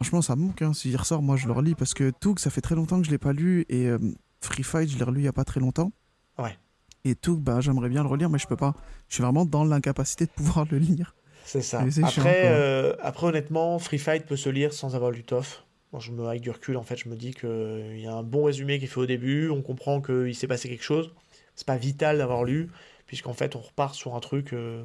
Franchement, 0.00 0.22
ça 0.22 0.36
me 0.36 0.42
manque. 0.42 0.62
Hein. 0.62 0.72
S'il 0.74 0.96
ressort, 0.96 1.22
moi, 1.22 1.36
je 1.36 1.46
le 1.46 1.52
relis 1.52 1.74
parce 1.74 1.92
que 1.92 2.10
Toog, 2.10 2.38
ça 2.38 2.50
fait 2.50 2.60
très 2.60 2.76
longtemps 2.76 3.00
que 3.00 3.06
je 3.06 3.10
l'ai 3.10 3.18
pas 3.18 3.32
lu 3.32 3.66
et 3.68 3.86
euh, 3.86 3.98
Free 4.40 4.62
Fight, 4.62 4.88
je 4.88 4.96
l'ai 4.96 5.04
relu 5.04 5.22
il 5.22 5.24
y 5.24 5.28
a 5.28 5.32
pas 5.32 5.44
très 5.44 5.58
longtemps. 5.58 5.90
Ouais. 6.38 6.56
Et 7.04 7.16
Toog, 7.16 7.40
bah, 7.40 7.60
j'aimerais 7.60 7.88
bien 7.88 8.02
le 8.02 8.08
relire, 8.08 8.30
mais 8.30 8.38
je 8.38 8.46
peux 8.46 8.56
pas. 8.56 8.74
Je 9.08 9.14
suis 9.14 9.22
vraiment 9.22 9.44
dans 9.44 9.64
l'incapacité 9.64 10.26
de 10.26 10.30
pouvoir 10.30 10.66
le 10.70 10.78
lire. 10.78 11.16
C'est 11.44 11.62
ça. 11.62 11.88
Chiant, 11.90 12.06
Après, 12.06 12.42
euh, 12.44 12.94
après, 13.00 13.26
honnêtement, 13.26 13.78
Free 13.78 13.98
Fight 13.98 14.26
peut 14.26 14.36
se 14.36 14.50
lire 14.50 14.72
sans 14.72 14.94
avoir 14.94 15.10
lu 15.10 15.24
TOF. 15.24 15.64
Moi, 15.92 16.00
je 16.00 16.12
me, 16.12 16.26
avec 16.26 16.42
du 16.42 16.50
recul, 16.50 16.76
en 16.76 16.82
fait, 16.82 16.96
je 16.96 17.08
me 17.08 17.16
dis 17.16 17.32
qu'il 17.32 17.98
y 17.98 18.06
a 18.06 18.14
un 18.14 18.22
bon 18.22 18.44
résumé 18.44 18.78
qui 18.78 18.84
est 18.84 18.88
fait 18.88 19.00
au 19.00 19.06
début. 19.06 19.48
On 19.48 19.62
comprend 19.62 20.00
qu'il 20.00 20.34
s'est 20.34 20.46
passé 20.46 20.68
quelque 20.68 20.84
chose. 20.84 21.12
C'est 21.56 21.66
pas 21.66 21.78
vital 21.78 22.18
d'avoir 22.18 22.44
lu, 22.44 22.68
puisqu'en 23.06 23.32
fait, 23.32 23.56
on 23.56 23.60
repart 23.60 23.94
sur 23.94 24.14
un 24.14 24.20
truc 24.20 24.52
euh, 24.52 24.84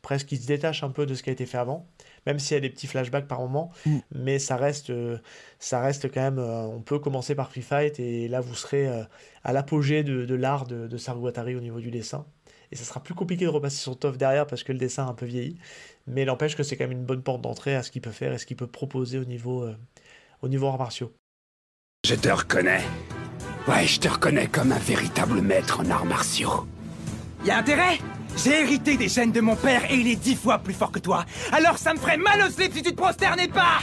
presque 0.00 0.28
qui 0.28 0.38
se 0.38 0.46
détache 0.46 0.82
un 0.82 0.90
peu 0.90 1.06
de 1.06 1.14
ce 1.14 1.22
qui 1.22 1.30
a 1.30 1.32
été 1.32 1.46
fait 1.46 1.58
avant, 1.58 1.86
même 2.26 2.38
s'il 2.38 2.54
y 2.54 2.58
a 2.58 2.60
des 2.60 2.70
petits 2.70 2.86
flashbacks 2.86 3.26
par 3.28 3.40
moment. 3.40 3.70
Mm. 3.86 3.98
Mais 4.14 4.38
ça 4.38 4.56
reste, 4.56 4.90
euh, 4.90 5.18
ça 5.58 5.80
reste 5.80 6.12
quand 6.12 6.22
même. 6.22 6.38
euh, 6.38 6.62
on 6.62 6.80
peut 6.80 6.98
commencer 6.98 7.34
par 7.34 7.50
Free 7.50 7.62
Fight, 7.62 7.98
et 8.00 8.28
là, 8.28 8.40
vous 8.40 8.54
serez 8.54 8.86
euh, 8.88 9.02
à 9.42 9.52
l'apogée 9.52 10.02
de, 10.02 10.24
de 10.24 10.34
l'art 10.34 10.66
de, 10.66 10.86
de 10.86 10.96
Saru 10.96 11.20
Watari 11.20 11.54
au 11.54 11.60
niveau 11.60 11.80
du 11.80 11.90
dessin. 11.90 12.26
Et 12.72 12.76
ça 12.76 12.84
sera 12.84 13.02
plus 13.02 13.14
compliqué 13.14 13.44
de 13.44 13.50
repasser 13.50 13.76
sur 13.76 13.96
TOF 13.96 14.18
derrière 14.18 14.46
parce 14.46 14.64
que 14.64 14.72
le 14.72 14.78
dessin 14.78 15.06
a 15.06 15.10
un 15.10 15.14
peu 15.14 15.26
vieilli. 15.26 15.58
Mais 16.06 16.24
n'empêche 16.24 16.56
que 16.56 16.62
c'est 16.62 16.76
quand 16.76 16.84
même 16.88 16.98
une 16.98 17.04
bonne 17.04 17.22
porte 17.22 17.40
d'entrée 17.40 17.76
à 17.76 17.82
ce 17.82 17.90
qu'il 17.90 18.02
peut 18.02 18.10
faire 18.10 18.32
et 18.32 18.38
ce 18.38 18.46
qu'il 18.46 18.56
peut 18.56 18.66
proposer 18.66 19.18
au 19.18 19.24
niveau, 19.24 19.62
euh, 19.62 19.76
au 20.42 20.48
niveau 20.48 20.66
arts 20.66 20.78
martiaux. 20.78 21.12
Je 22.04 22.16
te 22.16 22.28
reconnais. 22.28 22.82
Ouais, 23.68 23.86
je 23.86 24.00
te 24.00 24.08
reconnais 24.08 24.48
comme 24.48 24.72
un 24.72 24.78
véritable 24.78 25.40
maître 25.40 25.80
en 25.80 25.90
arts 25.90 26.04
martiaux. 26.04 26.66
Y 27.44 27.50
a 27.50 27.58
intérêt? 27.58 27.98
J'ai 28.36 28.62
hérité 28.62 28.96
des 28.96 29.08
gènes 29.08 29.32
de 29.32 29.40
mon 29.40 29.56
père 29.56 29.90
et 29.90 29.94
il 29.94 30.08
est 30.08 30.16
dix 30.16 30.36
fois 30.36 30.58
plus 30.58 30.74
fort 30.74 30.90
que 30.92 30.98
toi. 30.98 31.24
Alors 31.52 31.78
ça 31.78 31.94
me 31.94 31.98
ferait 31.98 32.16
mal 32.16 32.42
au 32.42 32.50
slip 32.50 32.72
si 32.74 32.82
tu 32.82 32.90
te 32.90 32.96
prosternais 32.96 33.48
pas. 33.48 33.80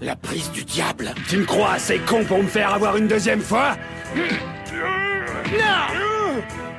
La 0.00 0.16
prise 0.16 0.50
du 0.50 0.64
diable. 0.64 1.14
Tu 1.28 1.38
me 1.38 1.44
crois 1.44 1.72
assez 1.72 1.98
con 2.00 2.24
pour 2.24 2.42
me 2.42 2.48
faire 2.48 2.74
avoir 2.74 2.96
une 2.96 3.08
deuxième 3.08 3.40
fois? 3.40 3.76
Non! 4.14 4.22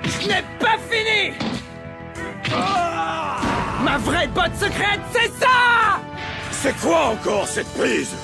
Je 0.03 0.27
n'ai 0.27 0.43
pas 0.59 0.77
fini! 0.89 1.33
Ma 3.83 3.97
vraie 3.99 4.27
botte 4.27 4.55
secrète, 4.59 5.01
c'est 5.11 5.31
ça! 5.39 5.99
C'est 6.51 6.75
quoi 6.77 7.07
encore 7.09 7.47
cette 7.47 7.71
prise? 7.73 8.15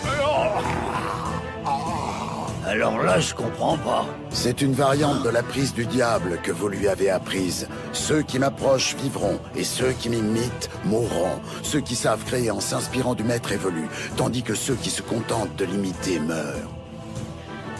Alors 2.67 3.01
là, 3.01 3.19
je 3.19 3.33
comprends 3.33 3.77
pas. 3.77 4.05
C'est 4.29 4.61
une 4.61 4.73
variante 4.73 5.23
de 5.23 5.29
la 5.29 5.41
prise 5.41 5.73
du 5.73 5.85
diable 5.85 6.39
que 6.43 6.51
vous 6.51 6.67
lui 6.67 6.87
avez 6.87 7.09
apprise. 7.09 7.67
Ceux 7.91 8.21
qui 8.21 8.37
m'approchent 8.37 8.95
vivront, 8.95 9.39
et 9.55 9.63
ceux 9.63 9.91
qui 9.93 10.09
m'imitent 10.09 10.69
mourront. 10.85 11.41
Ceux 11.63 11.81
qui 11.81 11.95
savent 11.95 12.23
créer 12.23 12.51
en 12.51 12.59
s'inspirant 12.59 13.15
du 13.15 13.23
maître 13.23 13.51
évoluent, 13.51 13.89
tandis 14.15 14.43
que 14.43 14.53
ceux 14.53 14.75
qui 14.75 14.91
se 14.91 15.01
contentent 15.01 15.55
de 15.55 15.65
l'imiter 15.65 16.19
meurent. 16.19 16.69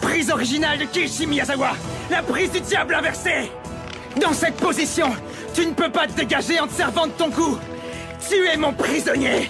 Prise 0.00 0.32
originale 0.32 0.80
de 0.80 0.84
Kishi 0.84 1.26
Miyazawa 1.28 1.70
La 2.10 2.22
prise 2.22 2.50
du 2.50 2.60
diable 2.60 2.94
inversée 2.96 3.52
Dans 4.20 4.32
cette 4.32 4.56
position, 4.56 5.10
tu 5.54 5.64
ne 5.64 5.74
peux 5.74 5.92
pas 5.92 6.08
te 6.08 6.14
dégager 6.14 6.58
en 6.58 6.66
te 6.66 6.72
servant 6.72 7.06
de 7.06 7.12
ton 7.12 7.30
cou 7.30 7.56
Tu 8.28 8.46
es 8.46 8.56
mon 8.56 8.72
prisonnier 8.72 9.48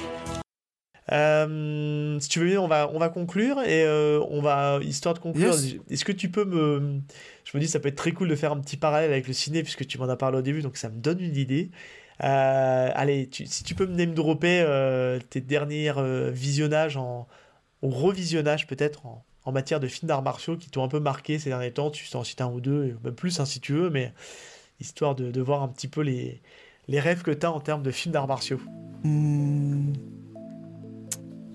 Euh, 1.11 2.21
si 2.21 2.29
tu 2.29 2.39
veux 2.39 2.47
bien, 2.47 2.61
on 2.61 2.69
va, 2.69 2.89
on 2.93 2.99
va 2.99 3.09
conclure 3.09 3.61
et 3.63 3.85
euh, 3.85 4.21
on 4.31 4.41
va, 4.41 4.79
histoire 4.83 5.15
de 5.15 5.19
conclure, 5.19 5.53
Yes. 5.55 5.75
est-ce 5.91 6.05
que 6.05 6.13
tu 6.13 6.31
peux 6.31 6.45
me. 6.45 7.01
Je 7.45 7.57
me 7.57 7.61
dis, 7.61 7.67
ça 7.67 7.81
peut 7.81 7.89
être 7.89 7.97
très 7.97 8.13
cool 8.13 8.29
de 8.29 8.37
faire 8.37 8.53
un 8.53 8.61
petit 8.61 8.77
parallèle 8.77 9.11
avec 9.11 9.27
le 9.27 9.33
ciné 9.33 9.63
puisque 9.63 9.85
tu 9.87 9.99
m'en 9.99 10.09
as 10.09 10.17
parlé 10.17 10.39
au 10.39 10.43
début, 10.43 10.63
donc 10.63 10.77
ça 10.77 10.89
me 10.89 11.01
donne 11.01 11.21
une 11.21 11.37
idée. 11.37 11.71
Euh, 12.23 12.91
allez, 12.95 13.29
tu- 13.29 13.47
si 13.47 13.65
tu 13.65 13.75
peux 13.75 13.87
me 13.87 13.97
name 13.97 14.15
dropper 14.15 14.65
tes 15.31 15.41
derniers 15.41 15.93
visionnages 16.31 16.97
en, 16.97 17.27
ou 17.83 17.91
revisionnages 17.91 18.69
peut-être 18.69 19.05
en, 19.07 19.25
en 19.45 19.51
matière 19.51 19.81
de 19.81 19.89
films 19.89 20.07
d'arts 20.07 20.23
martiaux 20.23 20.57
qui 20.57 20.71
t'ont 20.71 20.85
un 20.85 20.89
peu 20.89 21.01
marqué 21.01 21.41
ces 21.41 21.51
derniers 21.51 21.73
temps, 21.73 21.91
tu 21.91 22.09
t'en 22.09 22.23
cites 22.23 22.41
un 22.43 22.47
ou 22.49 22.61
deux, 22.61 22.97
même 23.03 23.15
plus 23.15 23.41
hein, 23.41 23.45
si 23.45 23.59
tu 23.59 23.73
veux, 23.73 23.91
mais 23.91 24.13
histoire 24.79 25.17
de, 25.17 25.33
de 25.33 25.41
voir 25.41 25.65
un 25.65 25.69
petit 25.69 25.89
peu 25.89 26.01
les, 26.03 26.41
les 26.87 27.01
rêves 27.01 27.23
que 27.23 27.33
tu 27.33 27.45
as 27.45 27.51
en 27.51 27.59
termes 27.59 27.83
de 27.83 27.91
films 27.91 28.13
d'arts 28.13 28.29
martiaux. 28.29 28.61
Hmm. 29.03 29.93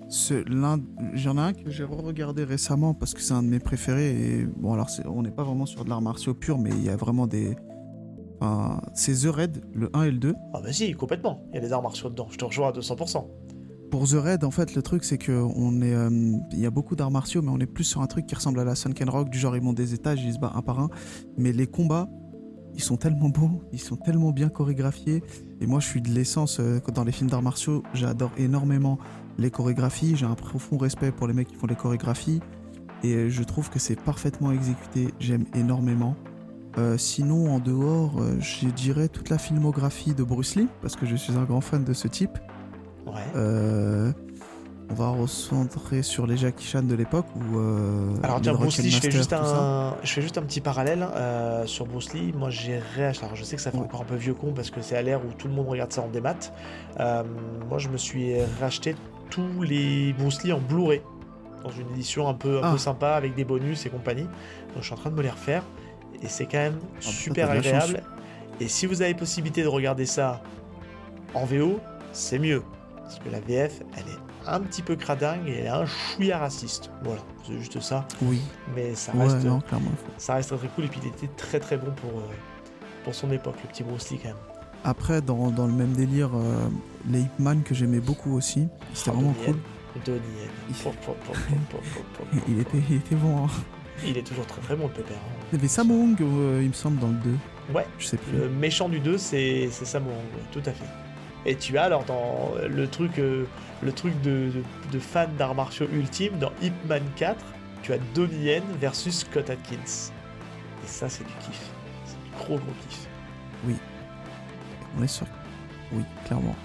J'en 0.08 1.36
ai 1.36 1.40
un 1.40 1.52
que 1.52 1.70
j'ai 1.70 1.84
re-regardé 1.84 2.44
récemment 2.44 2.94
parce 2.94 3.12
que 3.12 3.20
c'est 3.20 3.34
un 3.34 3.42
de 3.42 3.48
mes 3.48 3.58
préférés. 3.58 4.10
Et 4.10 4.44
bon, 4.44 4.72
alors 4.72 4.88
on 5.06 5.22
n'est 5.22 5.30
pas 5.30 5.44
vraiment 5.44 5.66
sur 5.66 5.84
de 5.84 5.90
l'art 5.90 6.00
martiaux 6.00 6.34
pur, 6.34 6.58
mais 6.58 6.70
il 6.70 6.84
y 6.84 6.88
a 6.88 6.96
vraiment 6.96 7.26
des. 7.26 7.56
enfin, 8.40 8.80
c'est 8.94 9.14
The 9.14 9.30
Raid, 9.30 9.64
le 9.74 9.90
1 9.94 10.02
et 10.04 10.10
le 10.10 10.18
2. 10.18 10.34
Ah 10.54 10.60
bah 10.62 10.72
si, 10.72 10.92
complètement, 10.94 11.42
il 11.50 11.56
y 11.56 11.58
a 11.58 11.60
des 11.60 11.72
arts 11.72 11.82
martiaux 11.82 12.08
dedans, 12.08 12.28
je 12.30 12.38
te 12.38 12.44
rejoins 12.44 12.68
à 12.68 12.72
200%. 12.72 13.26
Pour 13.90 14.06
The 14.06 14.14
Raid, 14.14 14.44
en 14.44 14.50
fait, 14.50 14.74
le 14.74 14.82
truc, 14.82 15.04
c'est 15.04 15.16
que 15.18 15.32
on 15.32 15.80
est, 15.80 15.94
euh, 15.94 16.10
il 16.52 16.60
y 16.60 16.66
a 16.66 16.70
beaucoup 16.70 16.94
d'arts 16.94 17.10
martiaux, 17.10 17.40
mais 17.42 17.50
on 17.50 17.58
est 17.58 17.66
plus 17.66 17.84
sur 17.84 18.02
un 18.02 18.06
truc 18.06 18.26
qui 18.26 18.34
ressemble 18.34 18.60
à 18.60 18.64
la 18.64 18.74
Sunken 18.74 19.08
Rock, 19.08 19.30
du 19.30 19.38
genre 19.38 19.56
ils 19.56 19.62
montent 19.62 19.76
des 19.76 19.94
étages, 19.94 20.22
ils 20.22 20.34
se 20.34 20.38
battent 20.38 20.56
un 20.56 20.62
par 20.62 20.78
un. 20.80 20.90
Mais 21.38 21.52
les 21.52 21.66
combats, 21.66 22.08
ils 22.78 22.84
sont 22.84 22.96
tellement 22.96 23.28
beaux, 23.28 23.60
ils 23.72 23.80
sont 23.80 23.96
tellement 23.96 24.30
bien 24.30 24.48
chorégraphiés. 24.48 25.22
Et 25.60 25.66
moi, 25.66 25.80
je 25.80 25.88
suis 25.88 26.00
de 26.00 26.10
l'essence 26.10 26.60
euh, 26.60 26.80
dans 26.94 27.02
les 27.02 27.10
films 27.10 27.28
d'arts 27.28 27.42
martiaux. 27.42 27.82
J'adore 27.92 28.30
énormément 28.38 28.98
les 29.36 29.50
chorégraphies. 29.50 30.14
J'ai 30.16 30.26
un 30.26 30.36
profond 30.36 30.78
respect 30.78 31.10
pour 31.10 31.26
les 31.26 31.34
mecs 31.34 31.48
qui 31.48 31.56
font 31.56 31.66
les 31.66 31.74
chorégraphies. 31.74 32.40
Et 33.02 33.14
euh, 33.14 33.30
je 33.30 33.42
trouve 33.42 33.68
que 33.68 33.80
c'est 33.80 34.00
parfaitement 34.00 34.52
exécuté. 34.52 35.08
J'aime 35.18 35.44
énormément. 35.54 36.14
Euh, 36.78 36.96
sinon, 36.96 37.52
en 37.52 37.58
dehors, 37.58 38.20
euh, 38.20 38.36
je 38.38 38.68
dirais 38.68 39.08
toute 39.08 39.28
la 39.28 39.38
filmographie 39.38 40.14
de 40.14 40.22
Bruce 40.22 40.54
Lee, 40.54 40.68
parce 40.80 40.94
que 40.94 41.04
je 41.04 41.16
suis 41.16 41.32
un 41.32 41.44
grand 41.44 41.60
fan 41.60 41.82
de 41.82 41.92
ce 41.92 42.06
type. 42.06 42.38
Ouais. 43.06 44.12
On 44.90 44.94
va 44.94 45.08
recentrer 45.10 46.02
sur 46.02 46.26
les 46.26 46.36
Jackie 46.38 46.64
Chan 46.66 46.82
de 46.82 46.94
l'époque 46.94 47.26
où. 47.36 47.58
euh, 47.58 48.10
Alors 48.22 48.40
tiens, 48.40 48.54
Bruce 48.54 48.78
Lee, 48.78 48.90
je 48.90 49.00
fais, 49.00 49.10
juste 49.10 49.34
un, 49.34 49.94
je 50.02 50.10
fais 50.10 50.22
juste 50.22 50.38
un 50.38 50.42
petit 50.42 50.62
parallèle 50.62 51.06
euh, 51.14 51.66
sur 51.66 51.84
Bruce 51.86 52.14
Lee. 52.14 52.32
Moi, 52.34 52.48
j'ai 52.48 52.78
réacheté. 52.96 53.24
Alors, 53.26 53.36
je 53.36 53.44
sais 53.44 53.56
que 53.56 53.62
ça 53.62 53.70
fait 53.70 53.76
Ouais. 53.76 53.84
encore 53.84 54.00
un 54.00 54.04
peu 54.06 54.14
vieux 54.16 54.32
con 54.34 54.52
parce 54.54 54.70
que 54.70 54.80
c'est 54.80 54.96
à 54.96 55.02
l'ère 55.02 55.20
où 55.24 55.30
tout 55.36 55.46
le 55.46 55.52
monde 55.54 55.68
regarde 55.68 55.92
ça 55.92 56.00
en 56.00 56.08
démat. 56.08 56.36
Euh, 57.00 57.22
moi, 57.68 57.78
je 57.78 57.88
me 57.90 57.98
suis 57.98 58.34
racheté 58.60 58.96
tous 59.30 59.62
les 59.62 60.14
Bruce 60.14 60.42
Lee 60.42 60.52
en 60.54 60.58
Blu-ray 60.60 61.02
dans 61.62 61.70
une 61.70 61.90
édition 61.90 62.26
un 62.28 62.34
peu, 62.34 62.58
un 62.58 62.60
Ah. 62.64 62.72
peu 62.72 62.78
sympa 62.78 63.10
avec 63.10 63.34
des 63.34 63.44
bonus 63.44 63.84
et 63.84 63.90
compagnie. 63.90 64.22
Donc, 64.22 64.78
je 64.80 64.84
suis 64.84 64.94
en 64.94 64.96
train 64.98 65.10
de 65.10 65.16
me 65.16 65.22
les 65.22 65.30
refaire 65.30 65.64
et 66.22 66.28
c'est 66.28 66.46
quand 66.46 66.58
même 66.58 66.78
bah, 66.78 66.86
super 67.00 67.50
agréable. 67.50 68.02
Et 68.58 68.68
si 68.68 68.86
vous 68.86 69.02
avez 69.02 69.12
possibilité 69.14 69.62
de 69.62 69.68
regarder 69.68 70.06
ça 70.06 70.42
en 71.34 71.44
VO, 71.44 71.78
c'est 72.12 72.38
mieux 72.38 72.62
parce 73.02 73.18
que 73.18 73.28
la 73.30 73.40
VF, 73.40 73.82
elle 73.96 74.04
est 74.12 74.18
un 74.54 74.60
petit 74.60 74.82
peu 74.82 74.96
cradingue 74.96 75.46
et 75.48 75.68
un 75.68 75.84
chouïa 75.86 76.38
raciste. 76.38 76.90
Voilà, 77.02 77.20
c'est 77.46 77.58
juste 77.58 77.80
ça. 77.80 78.06
Oui. 78.22 78.40
Mais 78.74 78.94
ça 78.94 79.12
Ouais, 79.14 79.24
reste, 79.24 79.44
non, 79.44 79.60
clairement. 79.60 79.90
ça 80.18 80.34
reste 80.34 80.56
très 80.56 80.68
cool. 80.68 80.84
Et 80.84 80.88
puis 80.88 81.00
il 81.02 81.08
était 81.08 81.28
très 81.36 81.60
très 81.60 81.76
bon 81.76 81.90
pour, 81.92 82.10
euh, 82.20 82.22
pour 83.04 83.14
son 83.14 83.30
époque, 83.30 83.56
le 83.62 83.68
petit 83.70 83.82
Bruce 83.84 84.10
Lee 84.10 84.18
quand 84.22 84.28
même. 84.28 84.36
Après, 84.84 85.20
dans, 85.20 85.50
dans 85.50 85.66
le 85.66 85.72
même 85.72 85.92
délire, 85.92 86.30
euh, 86.34 86.68
les 87.10 87.20
Hitman 87.22 87.62
que 87.62 87.74
j'aimais 87.74 88.00
beaucoup 88.00 88.34
aussi. 88.36 88.68
C'était 88.94 89.10
vraiment 89.10 89.32
Donnie 89.32 89.44
cool. 89.44 89.58
Donnie. 90.04 90.20
Il- 92.48 92.60
était, 92.60 92.78
il 92.88 92.96
était 92.96 93.14
bon. 93.16 93.44
hein. 93.44 93.50
Il 94.06 94.16
est 94.16 94.22
toujours 94.22 94.46
très 94.46 94.60
très 94.60 94.76
bon 94.76 94.86
le 94.86 94.92
pépère. 94.92 95.16
hein. 95.16 95.44
Il 95.52 95.56
y 95.56 95.58
avait 95.58 95.68
Samung, 95.68 96.16
euh, 96.20 96.60
il 96.62 96.68
me 96.68 96.72
semble, 96.72 96.98
dans 97.00 97.08
le 97.08 97.14
2. 97.14 97.30
Ouais, 97.74 97.86
Je 97.98 98.06
sais 98.06 98.16
plus. 98.16 98.38
le 98.38 98.48
méchant 98.48 98.88
du 98.88 99.00
2, 99.00 99.18
c'est 99.18 99.68
c'est 99.72 99.84
Sammo 99.84 100.10
Hung, 100.10 100.16
ouais, 100.16 100.42
tout 100.52 100.62
à 100.64 100.72
fait. 100.72 100.84
Et 101.46 101.56
tu 101.56 101.78
as 101.78 101.84
alors 101.84 102.04
dans 102.04 102.52
le 102.68 102.88
truc, 102.88 103.18
euh, 103.18 103.44
le 103.82 103.92
truc 103.92 104.20
de, 104.22 104.50
de, 104.50 104.62
de 104.92 104.98
fan 104.98 105.34
d'arts 105.36 105.54
martiaux 105.54 105.86
ultime, 105.92 106.38
dans 106.38 106.52
Ip 106.62 106.74
Man 106.86 107.02
4, 107.16 107.36
tu 107.82 107.92
as 107.92 107.98
Donnie 108.14 108.44
Yen 108.44 108.62
versus 108.80 109.20
Scott 109.20 109.48
Atkins. 109.50 109.76
Et 110.84 110.86
ça, 110.86 111.08
c'est 111.08 111.24
du 111.24 111.32
kiff. 111.40 111.60
C'est 112.04 112.16
du 112.24 112.30
gros 112.44 112.56
gros 112.58 112.72
kiff. 112.88 113.06
On 114.98 115.02
est 115.02 115.06
sûr. 115.08 115.26
Oui, 115.92 116.02
clairement. 116.26 116.56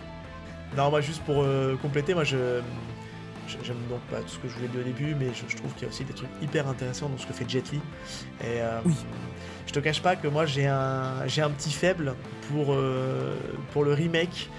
Non, 0.76 0.90
moi, 0.90 1.02
juste 1.02 1.22
pour 1.24 1.44
euh, 1.44 1.76
compléter, 1.82 2.14
moi, 2.14 2.24
je. 2.24 2.62
je- 3.48 3.58
J'aime 3.64 3.78
donc 3.90 4.00
pas 4.10 4.20
tout 4.22 4.30
ce 4.30 4.40
que 4.40 4.48
je 4.48 4.56
voulais 4.56 4.68
dire 4.70 4.80
au 4.82 4.84
début, 4.84 5.14
mais 5.16 5.28
je, 5.34 5.44
je 5.48 5.58
trouve 5.58 5.72
qu'il 5.74 5.84
y 5.84 5.86
a 5.86 5.90
aussi 5.90 6.04
des 6.04 6.14
trucs 6.14 6.30
hyper 6.42 6.68
intéressants 6.68 7.10
dans 7.10 7.18
ce 7.18 7.28
que 7.28 7.34
fait 7.34 7.48
Jet 7.48 7.72
Li. 7.72 7.78
Et 8.42 8.62
euh, 8.62 8.80
Oui. 8.86 8.96
Je 9.68 9.72
te 9.74 9.80
cache 9.80 10.02
pas 10.02 10.16
que 10.16 10.28
moi 10.28 10.46
j'ai 10.46 10.68
un, 10.68 11.26
j'ai 11.28 11.42
un 11.42 11.50
petit 11.50 11.72
faible 11.72 12.16
pour, 12.50 12.74
euh, 12.74 13.36
pour 13.72 13.84
le 13.84 13.94
remake 13.94 14.50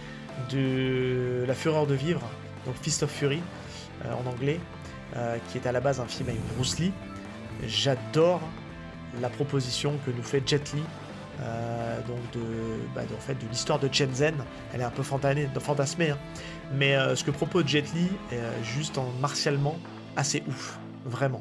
de 0.51 1.45
La 1.47 1.55
Fureur 1.55 1.87
de 1.87 1.95
Vivre, 1.95 2.23
donc 2.67 2.75
Fist 2.83 3.03
of 3.03 3.11
Fury 3.11 3.41
euh, 4.05 4.13
en 4.13 4.29
anglais, 4.29 4.59
euh, 5.17 5.37
qui 5.51 5.59
est 5.59 5.67
à 5.67 5.73
la 5.73 5.81
base 5.81 6.01
un 6.01 6.07
film 6.07 6.29
avec 6.29 6.41
Bruce 6.57 6.79
Lee. 6.79 6.93
J'adore 7.67 8.41
la 9.21 9.29
proposition 9.29 9.95
que 10.05 10.11
nous 10.11 10.23
fait 10.25 10.43
Jet 10.47 10.73
Li. 10.73 10.83
donc 12.09 12.19
de, 12.33 12.41
bah, 12.95 13.03
de- 13.09 13.15
en 13.15 13.21
fait, 13.21 13.35
de 13.35 13.49
l'histoire 13.49 13.79
de 13.79 13.89
Shenzhen, 13.93 14.35
elle 14.73 14.81
est 14.81 14.85
un 14.85 14.91
peu 14.91 15.03
fantasmée, 15.05 16.11
hein. 16.11 16.19
mais 16.73 16.97
ce 17.15 17.23
que 17.23 17.31
propose 17.31 17.67
Jet 17.69 17.85
Li 17.95 18.09
est 18.33 18.65
juste 18.65 18.99
en 18.99 19.09
martialement 19.21 19.77
assez 20.17 20.43
ouf, 20.49 20.79
vraiment. 21.05 21.41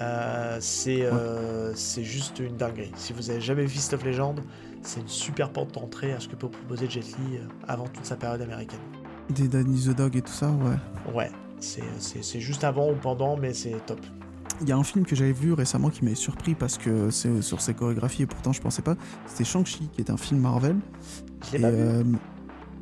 Euh, 0.00 0.56
c'est 0.60 1.02
euh, 1.02 1.74
c'est 1.74 2.04
juste 2.04 2.38
une 2.38 2.56
dinguerie. 2.56 2.92
Si 2.96 3.12
vous 3.12 3.30
avez 3.30 3.40
jamais 3.40 3.62
vu 3.62 3.68
Fist 3.68 3.92
of 3.92 4.04
Legend, 4.04 4.40
c'est 4.82 5.00
une 5.00 5.08
super 5.08 5.50
porte 5.50 5.74
d'entrée 5.74 6.12
à 6.12 6.20
ce 6.20 6.28
que 6.28 6.36
peut 6.36 6.48
proposer 6.48 6.88
Jet 6.88 7.00
Li 7.00 7.36
euh, 7.36 7.46
avant 7.68 7.86
toute 7.88 8.04
sa 8.06 8.16
période 8.16 8.40
américaine. 8.40 8.80
Des 9.30 9.48
Danny 9.48 9.80
the 9.84 9.94
Dog 9.96 10.16
et 10.16 10.22
tout 10.22 10.32
ça, 10.32 10.50
ouais. 10.50 11.12
Ouais, 11.14 11.30
c'est- 11.60 12.40
juste 12.40 12.64
avant 12.64 12.90
ou 12.90 12.94
pendant, 12.94 13.36
mais 13.36 13.52
c'est 13.54 13.74
top. 13.86 14.00
Il 14.62 14.68
y 14.68 14.72
a 14.72 14.76
un 14.76 14.82
film 14.84 15.04
que 15.04 15.14
j'avais 15.14 15.32
vu 15.32 15.52
récemment 15.52 15.90
qui 15.90 16.04
m'avait 16.04 16.16
surpris 16.16 16.54
parce 16.54 16.78
que 16.78 17.10
c'est 17.10 17.42
sur 17.42 17.60
ses 17.60 17.74
chorégraphies 17.74 18.22
et 18.22 18.26
pourtant 18.26 18.52
je 18.52 18.60
pensais 18.60 18.82
pas. 18.82 18.96
C'était 19.26 19.44
Shang-Chi 19.44 19.88
qui 19.92 20.00
est 20.00 20.10
un 20.10 20.16
film 20.16 20.40
Marvel. 20.40 20.76
Je 21.50 21.56
Et 21.56 21.60
pas 21.60 21.70
vu. 21.70 21.76
euh, 21.78 22.04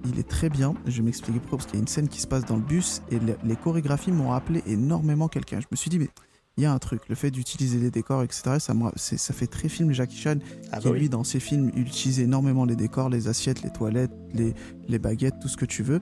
il 0.05 0.19
est 0.19 0.28
très 0.28 0.49
bien. 0.49 0.74
Je 0.87 0.99
vais 0.99 1.03
m'expliquer 1.05 1.41
pourquoi. 1.41 1.59
Parce 1.59 1.66
qu'il 1.66 1.77
y 1.77 1.78
a 1.78 1.82
une 1.82 1.89
scène 1.89 2.09
qui 2.09 2.20
se 2.20 2.27
passe 2.27 2.45
dans 2.45 2.57
le 2.57 2.62
bus 2.62 3.03
et 3.11 3.19
le- 3.19 3.37
les 3.45 3.57
chorégraphies 3.57 4.12
m'ont 4.12 4.28
rappelé 4.28 4.62
énormément 4.66 5.28
quelqu'un. 5.28 5.61
Je 5.61 5.66
me 5.70 5.77
suis 5.77 5.89
dit, 5.91 5.99
mais 5.99 6.09
il 6.56 6.64
y 6.64 6.66
a 6.66 6.72
un 6.72 6.78
truc. 6.78 7.09
Le 7.09 7.14
fait 7.14 7.31
d'utiliser 7.31 7.78
les 7.78 7.90
décors, 7.90 8.22
etc., 8.22 8.56
ça, 8.59 8.74
me 8.74 8.90
ça 8.97 9.35
fait 9.35 9.47
très 9.47 9.68
film 9.68 9.93
Jackie 9.93 10.16
Chan 10.16 10.36
Ah 10.72 10.78
qui, 10.78 10.85
bah 10.85 10.90
oui. 10.93 11.01
lui, 11.01 11.09
dans 11.09 11.24
ses 11.24 11.40
films, 11.40 11.70
utilise 11.77 12.20
énormément 12.20 12.64
les 12.64 12.77
décors, 12.77 13.09
les 13.09 13.28
assiettes, 13.28 13.62
les 13.62 13.70
toilettes, 13.70 14.12
les, 14.35 14.55
les 14.89 14.98
baguettes, 14.98 15.36
tout 15.40 15.48
ce 15.48 15.56
que 15.56 15.64
tu 15.64 15.82
veux, 15.82 16.01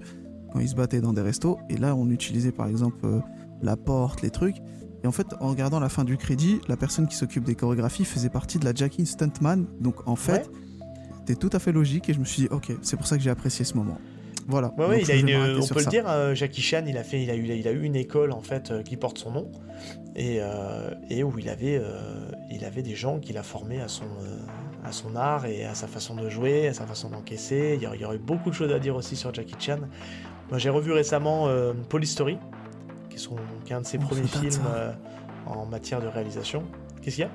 quand 0.53 0.61
il 0.61 0.69
se 0.69 0.75
battait 0.75 1.01
dans 1.01 1.13
des 1.13 1.23
restos. 1.23 1.59
Et 1.69 1.77
là, 1.77 1.95
on 1.95 2.11
utilisait 2.11 2.53
par 2.53 2.67
exemple 2.67 3.05
euh, 3.05 3.21
la 3.63 3.77
porte, 3.77 4.23
les 4.23 4.31
trucs. 4.31 4.57
Et 5.05 5.07
en 5.07 5.13
fait, 5.13 5.27
en 5.41 5.49
regardant 5.51 5.79
la 5.79 5.89
fin 5.89 6.05
du 6.05 6.17
crédit, 6.17 6.61
la 6.67 6.77
personne 6.77 7.07
qui 7.07 7.15
s'occupe 7.15 7.45
des 7.45 7.55
chorégraphies 7.55 8.05
faisait 8.05 8.31
partie 8.31 8.59
de 8.59 8.65
la 8.65 8.75
Jackie 8.75 9.07
Stuntman. 9.07 9.67
Donc 9.81 10.09
en 10.09 10.17
fait, 10.17 10.51
c'était 11.19 11.37
tout 11.37 11.51
à 11.53 11.61
fait 11.61 11.71
logique 11.73 12.09
et 12.09 12.15
je 12.15 12.19
me 12.19 12.25
suis 12.25 12.43
dit, 12.43 12.49
ok, 12.51 12.73
c'est 12.83 12.97
pour 12.97 13.07
ça 13.07 13.17
que 13.17 13.23
j'ai 13.23 13.31
apprécié 13.31 13.65
ce 13.65 13.75
moment. 13.75 13.99
Voilà. 14.49 14.73
Ouais, 14.79 14.87
ouais, 14.87 14.97
Donc, 15.01 15.09
il 15.09 15.13
a 15.13 15.17
je 15.19 15.27
vais 15.27 15.33
une, 15.33 15.39
m'arrêter 15.39 15.61
on 15.63 15.67
peut 15.69 15.75
le 15.75 15.81
ça. 15.85 15.91
dire, 15.91 16.05
euh, 16.09 16.35
Jackie 16.35 16.63
Chan, 16.63 16.83
il 16.87 16.97
a, 16.97 17.05
fait, 17.05 17.23
il, 17.23 17.31
a 17.31 17.35
eu, 17.37 17.45
il 17.47 17.69
a 17.69 17.71
eu 17.71 17.83
une 17.83 17.95
école 17.97 18.33
en 18.33 18.41
fait 18.41 18.71
euh, 18.71 18.83
qui 18.83 18.97
porte 18.97 19.19
son 19.19 19.31
nom 19.31 19.53
et, 20.17 20.39
euh, 20.41 20.91
et 21.11 21.23
où 21.23 21.39
il 21.39 21.49
avait, 21.51 21.77
euh, 21.79 22.31
il 22.51 22.65
avait 22.65 22.83
des 22.83 22.95
gens 22.97 23.19
qu'il 23.21 23.37
a 23.39 23.43
formés 23.43 23.81
à 23.81 23.89
son, 23.89 24.07
à 24.85 24.91
son 24.93 25.15
art 25.17 25.45
et 25.47 25.65
à 25.67 25.75
sa 25.75 25.87
façon 25.87 26.15
de 26.17 26.29
jouer, 26.31 26.67
à 26.69 26.73
sa 26.73 26.87
façon 26.87 27.11
d'encaisser. 27.11 27.75
Il 27.77 27.83
y, 27.83 27.87
aurait, 27.87 27.99
il 27.99 28.01
y 28.01 28.05
aurait 28.07 28.19
beaucoup 28.19 28.49
de 28.51 28.55
choses 28.55 28.73
à 28.73 28.79
dire 28.79 28.97
aussi 28.97 29.17
sur 29.17 29.33
Jackie 29.35 29.55
Chan. 29.59 29.79
Moi, 30.49 30.59
j'ai 30.59 30.71
revu 30.71 30.93
récemment 30.93 31.47
euh, 31.49 31.75
Polystory, 31.91 32.39
qui, 33.11 33.17
est 33.17 33.19
son- 33.19 33.37
qui 33.67 33.73
est 33.73 33.77
un 33.77 33.83
de 33.83 33.87
ses 33.87 33.99
premiers 33.99 34.27
films 34.27 34.63
en 35.47 35.67
matière 35.67 36.01
de 36.01 36.07
réalisation. 36.07 36.63
Qu'est-ce 37.03 37.17
qu'il 37.17 37.25
y 37.25 37.29
a? 37.29 37.31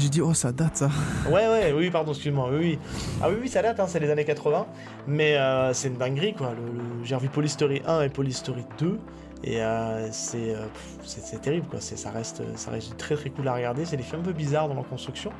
J'ai 0.00 0.08
dit, 0.08 0.20
oh, 0.22 0.32
ça 0.34 0.50
date 0.52 0.76
ça. 0.78 0.90
Ouais, 1.28 1.46
ouais, 1.48 1.72
oui, 1.76 1.90
pardon, 1.90 2.12
excuse-moi. 2.12 2.48
Oui, 2.52 2.58
oui. 2.58 2.78
Ah 3.22 3.28
oui, 3.28 3.36
oui, 3.42 3.48
ça 3.48 3.60
date, 3.62 3.78
hein, 3.80 3.86
c'est 3.86 4.00
les 4.00 4.08
années 4.10 4.24
80. 4.24 4.66
Mais 5.06 5.36
euh, 5.36 5.72
c'est 5.74 5.88
une 5.88 5.96
dinguerie, 5.98 6.34
quoi. 6.34 6.52
Le, 6.56 6.72
le- 6.72 7.04
J'ai 7.04 7.14
revu 7.14 7.28
Polystory 7.28 7.82
1 7.86 8.02
et 8.02 8.08
Polystory 8.08 8.64
2. 8.78 8.98
Et 9.44 9.62
euh, 9.62 10.08
c'est, 10.12 10.54
euh, 10.54 10.66
c'est 11.04 11.40
terrible, 11.40 11.66
quoi. 11.68 11.80
C'est- 11.80 11.96
Ça 11.96 12.10
reste, 12.10 12.42
ça 12.56 12.70
reste 12.70 12.96
très 12.96 13.14
très 13.16 13.30
cool 13.30 13.46
à 13.48 13.54
regarder. 13.54 13.84
C'est 13.84 13.96
des 13.96 14.02
films 14.02 14.22
un 14.22 14.24
peu 14.24 14.32
bizarres 14.32 14.68
dans 14.68 14.74
leur 14.74 14.88
construction. 14.88 15.30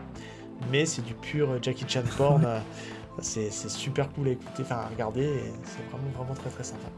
Mais 0.70 0.84
c'est 0.84 1.02
du 1.02 1.14
pur 1.14 1.48
Jackie 1.62 1.86
Chan 1.88 2.02
porn. 2.18 2.46
c'est 3.20 3.50
super 3.50 4.10
cool 4.12 4.28
à 4.28 4.30
écouter, 4.32 4.62
enfin 4.62 4.76
à 4.76 4.86
regarder. 4.88 5.28
C'est 5.64 5.82
vraiment, 5.90 6.10
vraiment 6.18 6.34
très 6.34 6.50
très 6.50 6.64
sympa. 6.64 6.88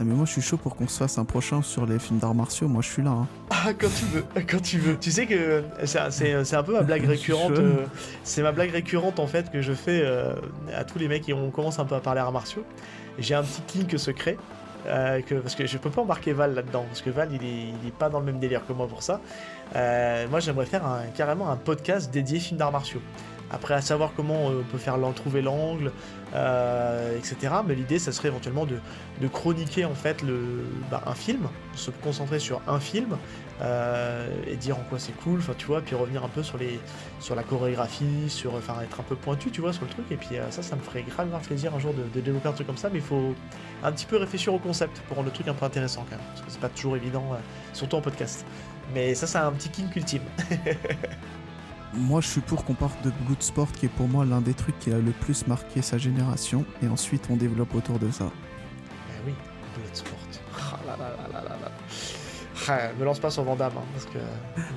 Ah, 0.00 0.04
mais 0.06 0.14
moi, 0.14 0.24
je 0.24 0.32
suis 0.32 0.40
chaud 0.40 0.56
pour 0.56 0.76
qu'on 0.76 0.88
se 0.88 0.96
fasse 0.96 1.18
un 1.18 1.24
prochain 1.26 1.60
sur 1.60 1.84
les 1.84 1.98
films 1.98 2.18
d'arts 2.20 2.34
martiaux. 2.34 2.68
Moi, 2.68 2.80
je 2.80 2.88
suis 2.88 3.02
là. 3.02 3.10
hein. 3.10 3.26
Ah, 3.50 3.72
quand 3.78 3.88
tu 3.94 4.04
veux, 4.06 4.24
quand 4.48 4.62
tu 4.62 4.78
veux. 4.78 4.96
Tu 4.98 5.10
sais 5.10 5.26
que 5.26 5.62
c'est 5.84 6.10
c'est- 6.10 6.44
c'est 6.44 6.56
un 6.56 6.62
peu 6.62 6.72
ma 6.72 6.82
blague 6.82 7.04
récurrente. 7.04 7.50
euh, 7.52 7.84
c'est 8.24 8.42
ma 8.42 8.52
blague 8.52 8.70
récurrente 8.70 9.20
en 9.20 9.26
fait 9.26 9.50
que 9.52 9.60
je 9.60 9.72
fais 9.74 10.00
euh, 10.02 10.32
à 10.74 10.84
tous 10.84 10.98
les 10.98 11.06
mecs 11.08 11.22
qui 11.24 11.34
on 11.34 11.50
commence 11.50 11.78
un 11.78 11.84
peu 11.84 11.94
à 11.94 12.00
parler 12.00 12.20
arts 12.20 12.32
martiaux. 12.32 12.64
J'ai 13.18 13.34
un 13.34 13.42
petit 13.42 13.60
kink 13.66 13.98
secret. 13.98 14.38
euh, 14.86 15.20
que, 15.20 15.34
parce 15.34 15.54
que 15.54 15.66
je 15.66 15.76
peux 15.76 15.90
pas 15.90 16.00
embarquer 16.00 16.32
Val 16.32 16.54
là-dedans, 16.54 16.86
parce 16.88 17.02
que 17.02 17.10
Val 17.10 17.28
il 17.32 17.44
est, 17.44 17.64
il 17.82 17.88
est 17.88 17.92
pas 17.94 18.08
dans 18.08 18.18
le 18.20 18.24
même 18.24 18.38
délire 18.38 18.66
que 18.66 18.72
moi 18.72 18.88
pour 18.88 19.02
ça. 19.02 19.20
Euh, 19.76 20.26
moi 20.30 20.40
j'aimerais 20.40 20.64
faire 20.64 20.86
un- 20.86 21.02
carrément 21.14 21.50
un 21.50 21.56
podcast 21.56 22.10
dédié 22.10 22.38
films 22.40 22.56
d'arts 22.58 22.72
martiaux. 22.72 23.02
Après, 23.52 23.74
à 23.74 23.80
savoir 23.82 24.12
comment 24.16 24.48
euh, 24.48 24.60
on 24.60 24.72
peut 24.72 24.78
faire 24.78 24.96
trouver 25.14 25.42
l'angle, 25.42 25.90
euh, 26.34 27.18
etc. 27.18 27.54
Mais 27.66 27.74
l'idée, 27.74 27.98
ça 27.98 28.12
serait 28.12 28.28
éventuellement 28.28 28.66
de, 28.66 28.78
chroniquer 29.28 29.84
en 29.84 29.94
fait 29.94 30.22
le, 30.22 30.64
bah, 30.90 31.02
un 31.06 31.14
film, 31.14 31.48
se 31.74 31.90
concentrer 31.90 32.38
sur 32.38 32.62
un 32.66 32.80
film 32.80 33.16
euh, 33.60 34.28
et 34.46 34.56
dire 34.56 34.78
en 34.78 34.82
quoi 34.82 34.98
c'est 34.98 35.12
cool, 35.12 35.40
enfin 35.40 35.52
tu 35.56 35.66
vois, 35.66 35.82
puis 35.82 35.94
revenir 35.94 36.24
un 36.24 36.28
peu 36.28 36.42
sur 36.42 36.56
les, 36.56 36.80
sur 37.20 37.34
la 37.34 37.42
chorégraphie, 37.42 38.28
sur, 38.28 38.54
enfin 38.54 38.76
être 38.82 39.00
un 39.00 39.02
peu 39.02 39.16
pointu, 39.16 39.50
tu 39.50 39.60
vois, 39.60 39.72
sur 39.72 39.84
le 39.84 39.90
truc. 39.90 40.06
Et 40.10 40.16
puis 40.16 40.36
euh, 40.36 40.50
ça, 40.50 40.62
ça 40.62 40.76
me 40.76 40.80
ferait 40.80 41.02
grave, 41.02 41.28
plaisir 41.46 41.74
un 41.74 41.78
jour 41.78 41.92
de, 41.92 42.02
de 42.14 42.20
développer 42.20 42.48
un 42.48 42.52
truc 42.52 42.66
comme 42.66 42.76
ça, 42.76 42.88
mais 42.90 42.98
il 42.98 43.04
faut 43.04 43.34
un 43.82 43.92
petit 43.92 44.06
peu 44.06 44.16
réfléchir 44.16 44.54
au 44.54 44.58
concept 44.58 45.00
pour 45.08 45.16
rendre 45.16 45.28
le 45.28 45.34
truc 45.34 45.48
un 45.48 45.54
peu 45.54 45.64
intéressant 45.64 46.04
quand 46.08 46.16
même, 46.16 46.26
parce 46.28 46.42
que 46.42 46.50
c'est 46.50 46.60
pas 46.60 46.68
toujours 46.68 46.96
évident, 46.96 47.24
surtout 47.72 47.96
en 47.96 48.00
podcast. 48.00 48.44
Mais 48.94 49.14
ça, 49.14 49.26
c'est 49.26 49.38
un 49.38 49.52
petit 49.52 49.68
kink 49.68 49.94
ultime. 49.94 50.22
Moi, 51.92 52.20
je 52.20 52.28
suis 52.28 52.40
pour 52.40 52.64
qu'on 52.64 52.74
parte 52.74 53.02
de 53.04 53.10
Bloodsport, 53.26 53.72
qui 53.72 53.86
est 53.86 53.90
pour 53.90 54.06
moi 54.06 54.24
l'un 54.24 54.40
des 54.40 54.54
trucs 54.54 54.78
qui 54.78 54.92
a 54.92 54.98
le 54.98 55.10
plus 55.10 55.46
marqué 55.48 55.82
sa 55.82 55.98
génération. 55.98 56.64
Et 56.82 56.88
ensuite, 56.88 57.26
on 57.30 57.36
développe 57.36 57.74
autour 57.74 57.98
de 57.98 58.10
ça. 58.10 58.30
Eh 59.08 59.26
oui, 59.26 59.34
Bloodsport. 59.76 60.18
Ah 60.56 60.78
là 60.86 60.96
là 60.96 61.10
là 61.10 61.28
là 61.32 61.48
là 61.48 61.56
là. 61.62 61.70
Ah, 62.68 62.92
me 62.98 63.04
lance 63.04 63.18
pas 63.18 63.30
sur 63.30 63.42
Vandame, 63.42 63.72
hein, 63.76 63.84
parce 63.92 64.06
que 64.06 64.18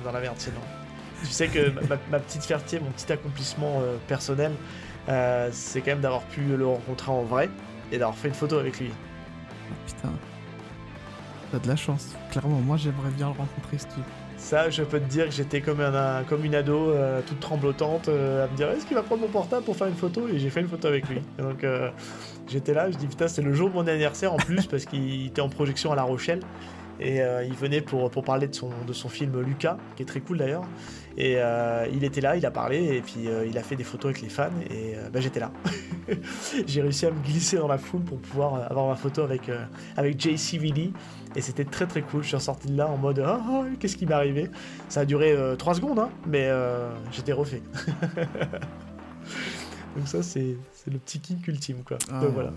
dans 0.04 0.10
la 0.10 0.20
merde 0.20 0.36
sinon. 0.38 0.60
Tu 1.22 1.30
sais 1.30 1.48
que 1.48 1.70
ma, 1.88 1.96
ma 2.10 2.18
petite 2.18 2.44
fierté, 2.44 2.80
mon 2.80 2.90
petit 2.90 3.10
accomplissement 3.12 3.80
euh, 3.80 3.96
personnel, 4.08 4.52
euh, 5.08 5.48
c'est 5.52 5.80
quand 5.80 5.92
même 5.92 6.00
d'avoir 6.00 6.22
pu 6.22 6.42
le 6.42 6.66
rencontrer 6.66 7.12
en 7.12 7.22
vrai 7.22 7.48
et 7.92 7.98
d'avoir 7.98 8.16
fait 8.16 8.28
une 8.28 8.34
photo 8.34 8.58
avec 8.58 8.80
lui. 8.80 8.90
Putain. 9.86 10.12
T'as 11.52 11.58
de 11.58 11.68
la 11.68 11.76
chance. 11.76 12.14
Clairement, 12.30 12.60
moi, 12.60 12.76
j'aimerais 12.76 13.10
bien 13.10 13.26
le 13.26 13.38
rencontrer, 13.38 13.78
ce 13.78 13.86
type. 13.86 14.04
Ça, 14.44 14.68
je 14.68 14.82
peux 14.82 15.00
te 15.00 15.06
dire 15.06 15.24
que 15.24 15.32
j'étais 15.32 15.62
comme, 15.62 15.80
un, 15.80 16.22
une 16.44 16.54
ado, 16.54 16.90
euh, 16.90 17.22
toute 17.26 17.40
tremblotante, 17.40 18.10
euh, 18.10 18.44
à 18.44 18.50
me 18.50 18.54
dire 18.54 18.68
est-ce 18.68 18.84
qu'il 18.84 18.94
va 18.94 19.02
prendre 19.02 19.22
mon 19.22 19.28
portable 19.28 19.64
pour 19.64 19.74
faire 19.74 19.86
une 19.86 19.94
photo? 19.94 20.28
Et 20.28 20.38
j'ai 20.38 20.50
fait 20.50 20.60
une 20.60 20.68
photo 20.68 20.86
avec 20.86 21.08
lui. 21.08 21.22
Donc 21.38 21.64
euh, 21.64 21.88
j'étais 22.46 22.74
là, 22.74 22.90
je 22.90 22.98
dis 22.98 23.06
putain, 23.06 23.26
c'est 23.26 23.40
le 23.40 23.54
jour 23.54 23.70
de 23.70 23.74
mon 23.74 23.86
anniversaire 23.86 24.34
en 24.34 24.36
plus, 24.36 24.66
parce 24.66 24.84
qu'il 24.84 25.26
était 25.28 25.40
en 25.40 25.48
projection 25.48 25.92
à 25.92 25.96
La 25.96 26.02
Rochelle. 26.02 26.40
Et 27.00 27.20
il 27.20 27.54
venait 27.54 27.80
pour, 27.80 28.08
parler 28.10 28.46
de 28.46 28.54
son 28.54 29.08
film 29.08 29.40
Lucas, 29.40 29.78
qui 29.96 30.04
est 30.04 30.06
très 30.06 30.20
cool 30.20 30.38
d'ailleurs. 30.38 30.62
Et 31.16 31.36
euh, 31.36 31.86
il 31.92 32.02
était 32.02 32.20
là, 32.20 32.36
il 32.36 32.44
a 32.44 32.50
parlé, 32.50 32.96
et 32.96 33.00
puis 33.00 33.28
euh, 33.28 33.46
il 33.46 33.56
a 33.56 33.62
fait 33.62 33.76
des 33.76 33.84
photos 33.84 34.10
avec 34.10 34.22
les 34.22 34.28
fans, 34.28 34.50
et 34.68 34.96
euh, 34.96 35.08
bah, 35.10 35.20
j'étais 35.20 35.38
là. 35.40 35.52
j'ai 36.66 36.82
réussi 36.82 37.06
à 37.06 37.12
me 37.12 37.20
glisser 37.22 37.56
dans 37.56 37.68
la 37.68 37.78
foule 37.78 38.02
pour 38.02 38.18
pouvoir 38.18 38.70
avoir 38.70 38.88
ma 38.88 38.96
photo 38.96 39.22
avec, 39.22 39.50
avec 39.96 40.20
JCVD. 40.20 40.92
Et 41.36 41.40
c'était 41.40 41.64
très 41.64 41.86
très 41.86 42.02
cool. 42.02 42.22
Je 42.22 42.28
suis 42.28 42.36
ressorti 42.36 42.68
de 42.68 42.76
là 42.76 42.86
en 42.88 42.96
mode 42.96 43.18
ah, 43.24 43.40
ah, 43.44 43.64
qu'est-ce 43.80 43.96
qui 43.96 44.06
m'est 44.06 44.14
arrivé? 44.14 44.50
Ça 44.88 45.00
a 45.00 45.04
duré 45.04 45.36
3 45.58 45.74
secondes, 45.74 45.98
hein, 45.98 46.10
mais 46.26 46.48
j'étais 47.12 47.32
refait. 47.32 47.62
Donc 49.96 50.08
ça 50.08 50.22
c'est 50.24 50.56
c'est 50.72 50.90
le 50.90 50.98
petit 50.98 51.20
kick 51.20 51.46
ultime 51.46 51.82
quoi. 51.84 51.98
Ah, 52.10 52.20
Donc 52.20 52.34
voilà. 52.34 52.52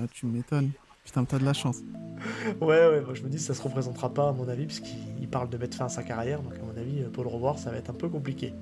ah, 0.00 0.04
tu 0.12 0.26
m'étonnes. 0.26 0.70
Putain, 1.04 1.24
t'as 1.24 1.38
de 1.38 1.44
la 1.44 1.52
chance. 1.52 1.78
ouais, 2.60 2.88
ouais, 2.88 3.00
moi 3.00 3.14
je 3.14 3.22
me 3.22 3.28
dis 3.28 3.38
ça 3.38 3.54
se 3.54 3.62
représentera 3.62 4.12
pas 4.14 4.28
à 4.28 4.32
mon 4.32 4.48
avis, 4.48 4.66
puisqu'il 4.66 5.28
parle 5.28 5.48
de 5.48 5.56
mettre 5.58 5.76
fin 5.76 5.86
à 5.86 5.88
sa 5.88 6.02
carrière, 6.02 6.40
donc 6.42 6.54
à 6.54 6.62
mon 6.62 6.80
avis, 6.80 7.02
pour 7.12 7.24
le 7.24 7.30
revoir, 7.30 7.58
ça 7.58 7.70
va 7.70 7.78
être 7.78 7.90
un 7.90 7.94
peu 7.94 8.08
compliqué. 8.08 8.54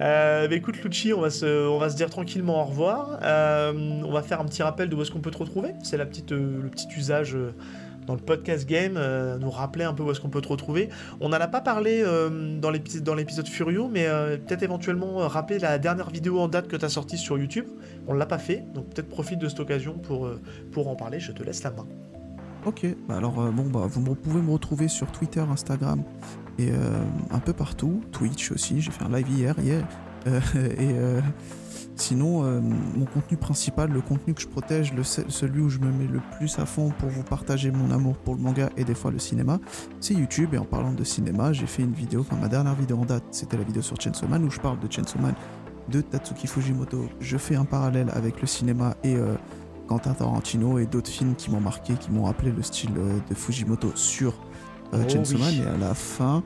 Euh, 0.00 0.46
bah 0.46 0.54
écoute 0.54 0.82
Lucci, 0.82 1.12
on 1.14 1.20
va, 1.20 1.30
se, 1.30 1.68
on 1.68 1.78
va 1.78 1.88
se 1.88 1.96
dire 1.96 2.10
tranquillement 2.10 2.60
au 2.60 2.64
revoir. 2.66 3.18
Euh, 3.22 3.72
on 3.72 4.12
va 4.12 4.22
faire 4.22 4.40
un 4.40 4.44
petit 4.44 4.62
rappel 4.62 4.88
de 4.88 4.94
où 4.94 5.02
est-ce 5.02 5.10
qu'on 5.10 5.20
peut 5.20 5.30
te 5.30 5.38
retrouver. 5.38 5.72
C'est 5.82 5.96
la 5.96 6.04
petite, 6.04 6.32
euh, 6.32 6.62
le 6.62 6.68
petit 6.68 6.88
usage 6.96 7.34
euh, 7.34 7.54
dans 8.06 8.14
le 8.14 8.20
podcast 8.20 8.68
game, 8.68 8.98
nous 9.40 9.50
rappeler 9.50 9.84
un 9.84 9.92
peu 9.92 10.02
où 10.02 10.10
est-ce 10.10 10.20
qu'on 10.20 10.28
peut 10.28 10.40
te 10.40 10.48
retrouver. 10.48 10.88
On 11.20 11.28
n'en 11.28 11.38
a 11.38 11.48
pas 11.48 11.60
parlé 11.60 12.04
dans 12.60 12.70
l'épisode 12.70 13.48
Furio, 13.48 13.88
mais 13.88 14.06
peut-être 14.46 14.62
éventuellement 14.62 15.28
rappeler 15.28 15.58
la 15.58 15.78
dernière 15.78 16.10
vidéo 16.10 16.38
en 16.38 16.48
date 16.48 16.68
que 16.68 16.76
tu 16.76 16.84
as 16.84 16.88
sortie 16.88 17.18
sur 17.18 17.38
YouTube. 17.38 17.66
On 18.06 18.14
ne 18.14 18.18
l'a 18.18 18.26
pas 18.26 18.38
fait, 18.38 18.64
donc 18.74 18.86
peut-être 18.90 19.08
profite 19.08 19.38
de 19.38 19.48
cette 19.48 19.60
occasion 19.60 19.94
pour, 19.94 20.30
pour 20.72 20.88
en 20.88 20.96
parler. 20.96 21.20
Je 21.20 21.32
te 21.32 21.42
laisse 21.42 21.62
la 21.62 21.70
main. 21.70 21.86
Ok, 22.64 22.86
bah 23.08 23.16
alors 23.16 23.34
bon, 23.52 23.64
bah, 23.64 23.86
vous 23.88 24.14
pouvez 24.14 24.40
me 24.40 24.52
retrouver 24.52 24.88
sur 24.88 25.10
Twitter, 25.12 25.40
Instagram 25.40 26.02
et 26.58 26.70
euh, 26.70 26.74
un 27.30 27.38
peu 27.38 27.52
partout, 27.52 28.02
Twitch 28.12 28.50
aussi, 28.50 28.80
j'ai 28.80 28.90
fait 28.90 29.04
un 29.04 29.14
live 29.14 29.28
hier, 29.28 29.54
hier. 29.58 29.86
Euh, 30.26 31.20
et 31.96 31.98
euh, 31.98 32.02
sinon, 32.02 32.60
mon 32.94 33.06
contenu 33.06 33.36
principal, 33.36 33.90
le 33.90 34.00
contenu 34.00 34.34
que 34.34 34.40
je 34.40 34.48
protège, 34.48 34.92
le, 34.92 35.02
celui 35.02 35.60
où 35.60 35.68
je 35.68 35.78
me 35.78 35.90
mets 35.90 36.06
le 36.06 36.20
plus 36.36 36.58
à 36.58 36.66
fond 36.66 36.92
pour 36.98 37.08
vous 37.08 37.22
partager 37.22 37.70
mon 37.70 37.90
amour 37.90 38.16
pour 38.16 38.34
le 38.34 38.40
manga 38.40 38.70
et 38.76 38.84
des 38.84 38.94
fois 38.94 39.10
le 39.10 39.18
cinéma, 39.18 39.58
c'est 40.00 40.14
YouTube. 40.14 40.54
Et 40.54 40.58
en 40.58 40.64
parlant 40.64 40.92
de 40.92 41.04
cinéma, 41.04 41.52
j'ai 41.52 41.66
fait 41.66 41.82
une 41.82 41.94
vidéo, 41.94 42.20
enfin 42.20 42.36
ma 42.36 42.48
dernière 42.48 42.74
vidéo 42.74 42.98
en 42.98 43.04
date, 43.04 43.24
c'était 43.30 43.56
la 43.56 43.64
vidéo 43.64 43.82
sur 43.82 44.00
Chainsaw 44.00 44.28
Man 44.28 44.44
où 44.44 44.50
je 44.50 44.60
parle 44.60 44.78
de 44.78 44.90
Chainsaw 44.90 45.20
Man 45.20 45.34
de 45.88 46.00
Tatsuki 46.00 46.46
Fujimoto. 46.46 47.08
Je 47.20 47.36
fais 47.36 47.56
un 47.56 47.64
parallèle 47.64 48.10
avec 48.14 48.40
le 48.40 48.46
cinéma 48.46 48.94
et 49.04 49.16
Quentin 49.86 50.14
Tarantino 50.14 50.78
et 50.78 50.86
d'autres 50.86 51.10
films 51.10 51.34
qui 51.36 51.50
m'ont 51.50 51.60
marqué, 51.60 51.94
qui 51.94 52.10
m'ont 52.10 52.24
rappelé 52.24 52.50
le 52.50 52.62
style 52.62 52.92
de 52.94 53.34
Fujimoto 53.34 53.92
sur 53.94 54.34
euh, 54.94 55.02
oh 55.04 55.08
Chainsaw 55.08 55.38
Man, 55.38 55.54
et 55.54 55.66
à 55.66 55.76
la 55.76 55.94
fin, 55.94 56.42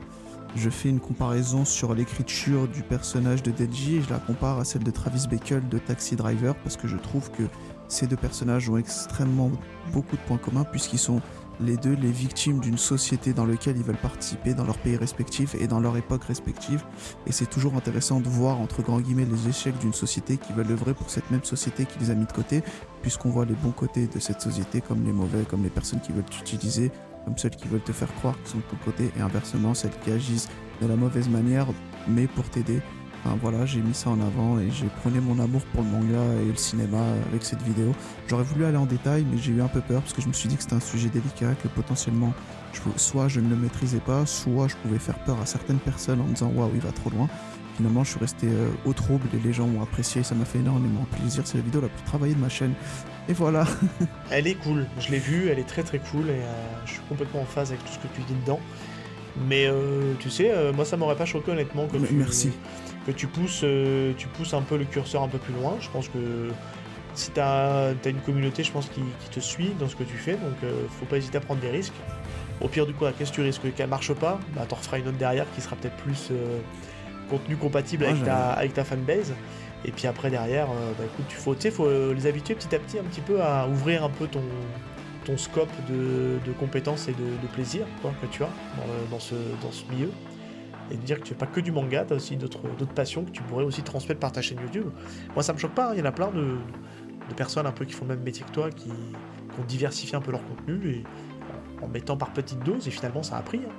je 0.55 0.69
fais 0.69 0.89
une 0.89 0.99
comparaison 0.99 1.65
sur 1.65 1.93
l'écriture 1.93 2.67
du 2.67 2.81
personnage 2.83 3.43
de 3.43 3.51
Deji 3.51 3.97
et 3.97 4.01
je 4.01 4.09
la 4.09 4.19
compare 4.19 4.59
à 4.59 4.65
celle 4.65 4.83
de 4.83 4.91
Travis 4.91 5.27
Bickle 5.29 5.67
de 5.69 5.77
Taxi 5.77 6.15
Driver 6.15 6.55
parce 6.55 6.77
que 6.77 6.87
je 6.87 6.97
trouve 6.97 7.31
que 7.31 7.43
ces 7.87 8.07
deux 8.07 8.17
personnages 8.17 8.69
ont 8.69 8.77
extrêmement 8.77 9.51
beaucoup 9.93 10.15
de 10.15 10.21
points 10.21 10.37
communs 10.37 10.63
puisqu'ils 10.63 10.99
sont 10.99 11.21
les 11.59 11.77
deux 11.77 11.93
les 11.93 12.11
victimes 12.11 12.59
d'une 12.59 12.77
société 12.77 13.33
dans 13.33 13.45
laquelle 13.45 13.77
ils 13.77 13.83
veulent 13.83 13.95
participer 13.95 14.53
dans 14.53 14.63
leur 14.63 14.77
pays 14.77 14.95
respectif 14.95 15.55
et 15.55 15.67
dans 15.67 15.79
leur 15.79 15.95
époque 15.97 16.23
respective. 16.23 16.83
Et 17.27 17.31
c'est 17.31 17.49
toujours 17.49 17.75
intéressant 17.75 18.19
de 18.19 18.27
voir, 18.27 18.59
entre 18.59 18.81
grands 18.81 18.99
guillemets, 18.99 19.25
les 19.25 19.49
échecs 19.49 19.77
d'une 19.79 19.93
société 19.93 20.37
qui 20.37 20.53
veut 20.53 20.65
œuvrer 20.69 20.93
pour 20.93 21.09
cette 21.09 21.29
même 21.31 21.43
société 21.43 21.85
qui 21.85 21.99
les 21.99 22.09
a 22.09 22.15
mis 22.15 22.25
de 22.25 22.31
côté, 22.31 22.63
puisqu'on 23.01 23.29
voit 23.29 23.45
les 23.45 23.53
bons 23.53 23.71
côtés 23.71 24.07
de 24.07 24.19
cette 24.19 24.41
société 24.41 24.81
comme 24.81 25.03
les 25.05 25.13
mauvais, 25.13 25.43
comme 25.49 25.63
les 25.63 25.69
personnes 25.69 25.99
qui 26.01 26.11
veulent 26.11 26.23
utiliser 26.41 26.91
comme 27.25 27.37
celles 27.37 27.55
qui 27.55 27.67
veulent 27.67 27.81
te 27.81 27.91
faire 27.91 28.13
croire 28.15 28.35
qu'ils 28.39 28.47
sont 28.47 28.57
de 28.57 28.63
ton 28.63 28.77
côté, 28.83 29.11
et 29.17 29.21
inversement, 29.21 29.73
celles 29.73 29.97
qui 30.03 30.11
agissent 30.11 30.49
de 30.81 30.87
la 30.87 30.95
mauvaise 30.95 31.29
manière, 31.29 31.67
mais 32.07 32.27
pour 32.27 32.49
t'aider. 32.49 32.81
Enfin, 33.23 33.37
voilà, 33.39 33.67
j'ai 33.67 33.81
mis 33.81 33.93
ça 33.93 34.09
en 34.09 34.19
avant 34.19 34.57
et 34.59 34.71
j'ai 34.71 34.87
prôné 34.87 35.19
mon 35.19 35.39
amour 35.39 35.61
pour 35.73 35.83
le 35.83 35.89
manga 35.89 36.23
et 36.41 36.47
le 36.47 36.55
cinéma 36.55 36.97
avec 37.29 37.43
cette 37.43 37.61
vidéo. 37.61 37.93
J'aurais 38.27 38.43
voulu 38.43 38.65
aller 38.65 38.77
en 38.77 38.87
détail, 38.87 39.25
mais 39.29 39.37
j'ai 39.37 39.51
eu 39.51 39.61
un 39.61 39.67
peu 39.67 39.81
peur 39.81 40.01
parce 40.01 40.13
que 40.13 40.23
je 40.23 40.27
me 40.27 40.33
suis 40.33 40.49
dit 40.49 40.55
que 40.55 40.63
c'était 40.63 40.75
un 40.75 40.79
sujet 40.79 41.09
délicat, 41.09 41.53
que 41.61 41.67
potentiellement, 41.67 42.33
soit 42.95 43.27
je 43.27 43.39
ne 43.39 43.49
le 43.49 43.55
maîtrisais 43.55 43.99
pas, 43.99 44.25
soit 44.25 44.67
je 44.67 44.75
pouvais 44.77 44.97
faire 44.97 45.19
peur 45.19 45.39
à 45.39 45.45
certaines 45.45 45.77
personnes 45.77 46.19
en 46.19 46.23
me 46.23 46.33
disant 46.33 46.51
waouh, 46.55 46.71
il 46.73 46.81
va 46.81 46.91
trop 46.91 47.11
loin. 47.11 47.27
Finalement, 47.75 48.03
je 48.03 48.11
suis 48.11 48.19
resté 48.19 48.47
euh, 48.47 48.69
au 48.85 48.93
trouble 48.93 49.27
et 49.33 49.39
les 49.39 49.53
gens 49.53 49.67
ont 49.67 49.81
apprécié, 49.81 50.23
ça 50.23 50.35
m'a 50.35 50.45
fait 50.45 50.59
énormément 50.59 51.05
plaisir. 51.11 51.43
C'est 51.45 51.57
la 51.57 51.63
vidéo 51.63 51.81
la 51.81 51.89
plus 51.89 52.03
travaillée 52.03 52.35
de 52.35 52.39
ma 52.39 52.49
chaîne. 52.49 52.73
Et 53.29 53.33
voilà. 53.33 53.65
elle 54.31 54.47
est 54.47 54.55
cool, 54.55 54.87
je 54.99 55.11
l'ai 55.11 55.19
vue, 55.19 55.49
elle 55.49 55.59
est 55.59 55.67
très 55.67 55.83
très 55.83 55.99
cool 55.99 56.29
et 56.29 56.33
euh, 56.33 56.53
je 56.85 56.93
suis 56.93 57.01
complètement 57.07 57.41
en 57.41 57.45
phase 57.45 57.71
avec 57.71 57.83
tout 57.85 57.91
ce 57.93 57.99
que 57.99 58.13
tu 58.13 58.21
dis 58.21 58.33
dedans. 58.41 58.59
Mais 59.47 59.67
euh, 59.67 60.13
tu 60.19 60.29
sais, 60.29 60.51
euh, 60.51 60.73
moi 60.73 60.85
ça 60.85 60.97
m'aurait 60.97 61.15
pas 61.15 61.25
choqué 61.25 61.51
honnêtement 61.51 61.87
que 61.87 61.97
tu, 61.97 62.13
merci. 62.13 62.51
que 63.05 63.11
tu 63.11 63.27
pousses, 63.27 63.63
tu 64.17 64.27
pousses 64.27 64.53
un 64.53 64.61
peu 64.61 64.77
le 64.77 64.85
curseur 64.85 65.23
un 65.23 65.27
peu 65.27 65.37
plus 65.37 65.53
loin. 65.53 65.75
Je 65.79 65.89
pense 65.89 66.09
que 66.09 66.49
si 67.13 67.31
tu 67.31 67.39
as, 67.39 67.93
une 68.05 68.21
communauté, 68.21 68.63
je 68.63 68.71
pense, 68.71 68.87
qui, 68.89 69.01
te 69.29 69.39
suit 69.39 69.73
dans 69.79 69.87
ce 69.87 69.95
que 69.95 70.03
tu 70.03 70.15
fais, 70.15 70.33
donc 70.33 70.71
faut 70.99 71.05
pas 71.05 71.17
hésiter 71.17 71.37
à 71.37 71.41
prendre 71.41 71.61
des 71.61 71.69
risques. 71.69 71.93
Au 72.59 72.67
pire 72.67 72.85
du 72.85 72.93
coup, 72.93 73.05
qu'est-ce 73.17 73.31
que 73.31 73.35
tu 73.35 73.41
risques 73.41 73.73
Qu'elle 73.73 73.89
marche 73.89 74.13
pas 74.13 74.39
Bah 74.55 74.65
t'en 74.67 74.75
referas 74.75 74.99
une 74.99 75.07
autre 75.07 75.17
derrière 75.17 75.45
qui 75.55 75.61
sera 75.61 75.75
peut-être 75.75 75.95
plus 75.97 76.31
contenu 77.29 77.55
compatible 77.55 78.03
avec, 78.05 78.23
ta, 78.23 78.51
avec 78.51 78.73
ta 78.73 78.83
fanbase. 78.83 79.33
Et 79.83 79.91
puis 79.91 80.07
après 80.07 80.29
derrière, 80.29 80.69
euh, 80.69 80.91
bah, 80.97 81.05
écoute, 81.05 81.25
tu 81.27 81.37
faut, 81.37 81.55
faut 81.55 81.85
euh, 81.85 82.13
les 82.13 82.27
habituer 82.27 82.55
petit 82.55 82.73
à 82.75 82.79
petit 82.79 82.99
un 82.99 83.03
petit 83.03 83.21
peu 83.21 83.41
à 83.41 83.67
ouvrir 83.67 84.03
un 84.03 84.09
peu 84.09 84.27
ton, 84.27 84.43
ton 85.25 85.37
scope 85.37 85.71
de, 85.89 86.51
compétences 86.59 87.07
et 87.07 87.13
de, 87.13 87.47
plaisir 87.53 87.85
quoi, 88.01 88.13
que 88.21 88.27
tu 88.27 88.43
as 88.43 88.49
dans, 89.09 89.19
ce, 89.19 89.35
dans 89.61 89.71
ce 89.71 89.83
milieu. 89.91 90.09
Et 90.91 90.97
de 90.97 91.01
dire 91.01 91.17
que 91.17 91.23
tu 91.23 91.29
fais 91.29 91.35
pas 91.35 91.45
que 91.45 91.61
du 91.61 91.71
manga, 91.71 92.03
tu 92.05 92.13
as 92.13 92.15
aussi 92.17 92.35
d'autres 92.35 92.59
passions 92.93 93.23
que 93.23 93.31
tu 93.31 93.41
pourrais 93.43 93.63
aussi 93.63 93.81
transmettre 93.81 94.19
par 94.19 94.31
ta 94.31 94.41
chaîne 94.41 94.59
YouTube. 94.59 94.87
Moi 95.33 95.43
ça 95.43 95.53
me 95.53 95.57
choque 95.57 95.73
pas, 95.73 95.89
hein. 95.89 95.93
il 95.93 95.99
y 95.99 96.01
en 96.01 96.05
a 96.05 96.11
plein 96.11 96.31
de, 96.31 96.57
personnes 97.35 97.65
un 97.65 97.71
peu 97.71 97.85
qui 97.85 97.93
font 97.93 98.05
le 98.05 98.15
même 98.15 98.23
métier 98.23 98.45
que 98.45 98.51
toi, 98.51 98.69
qui, 98.69 98.89
ont 98.89 99.63
diversifié 99.67 100.15
un 100.15 100.21
peu 100.21 100.31
leur 100.31 100.41
contenu 100.45 100.89
et 100.91 101.03
en, 101.81 101.87
mettant 101.87 102.15
par 102.15 102.31
petites 102.31 102.63
doses 102.63 102.87
et 102.87 102.91
finalement 102.91 103.23
ça 103.23 103.37
a 103.37 103.41
pris. 103.41 103.59
Hein. 103.59 103.73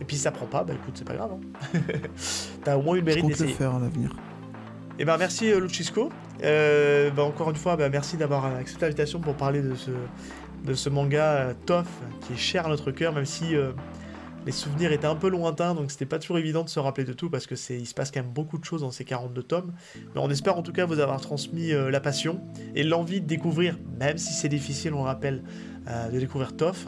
Et 0.00 0.04
puis 0.04 0.16
si 0.16 0.22
ça 0.22 0.30
prend 0.30 0.46
pas, 0.46 0.64
bah 0.64 0.74
écoute, 0.74 0.94
c'est 0.94 1.06
pas 1.06 1.14
grave. 1.14 1.32
Hein. 1.34 1.80
T'as 2.64 2.76
au 2.76 2.82
moins 2.82 2.96
eu 2.96 3.00
le 3.00 3.04
mérite 3.04 3.26
d'essayer. 3.26 3.50
le 3.50 3.56
faire 3.56 3.74
à 3.74 3.78
l'avenir. 3.78 4.14
Eh 4.98 5.04
ben 5.04 5.18
merci 5.18 5.52
euh, 5.52 5.60
Luchisco. 5.60 6.10
Euh, 6.42 7.10
ben, 7.10 7.22
encore 7.22 7.50
une 7.50 7.56
fois, 7.56 7.76
ben, 7.76 7.90
merci 7.92 8.16
d'avoir 8.16 8.46
accepté 8.46 8.86
l'invitation 8.86 9.20
pour 9.20 9.34
parler 9.34 9.60
de 9.60 9.74
ce, 9.74 9.90
de 10.64 10.72
ce 10.72 10.88
manga 10.88 11.24
euh, 11.24 11.54
Toff 11.66 11.86
qui 12.22 12.32
est 12.32 12.38
cher 12.38 12.64
à 12.64 12.70
notre 12.70 12.90
cœur, 12.92 13.12
même 13.12 13.26
si 13.26 13.54
les 14.46 14.52
souvenirs 14.52 14.92
étaient 14.92 15.06
un 15.06 15.16
peu 15.16 15.28
lointains, 15.28 15.74
donc 15.74 15.90
c'était 15.90 16.06
pas 16.06 16.18
toujours 16.18 16.38
évident 16.38 16.62
de 16.62 16.68
se 16.68 16.78
rappeler 16.78 17.04
de 17.04 17.12
tout 17.12 17.28
parce 17.28 17.46
que 17.46 17.56
c'est 17.56 17.76
il 17.76 17.84
se 17.84 17.94
passe 17.94 18.10
quand 18.10 18.22
même 18.22 18.32
beaucoup 18.32 18.58
de 18.58 18.64
choses 18.64 18.80
dans 18.80 18.90
ces 18.90 19.04
42 19.04 19.42
tomes. 19.42 19.74
Mais 20.14 20.20
on 20.20 20.30
espère 20.30 20.56
en 20.56 20.62
tout 20.62 20.72
cas 20.72 20.86
vous 20.86 21.00
avoir 21.00 21.20
transmis 21.20 21.72
la 21.72 22.00
passion 22.00 22.40
et 22.74 22.82
l'envie 22.82 23.20
de 23.20 23.26
découvrir, 23.26 23.76
même 23.98 24.16
si 24.16 24.32
c'est 24.32 24.48
difficile, 24.48 24.94
on 24.94 24.98
le 24.98 25.08
rappelle, 25.08 25.42
de 26.12 26.18
découvrir 26.18 26.56
Toff. 26.56 26.86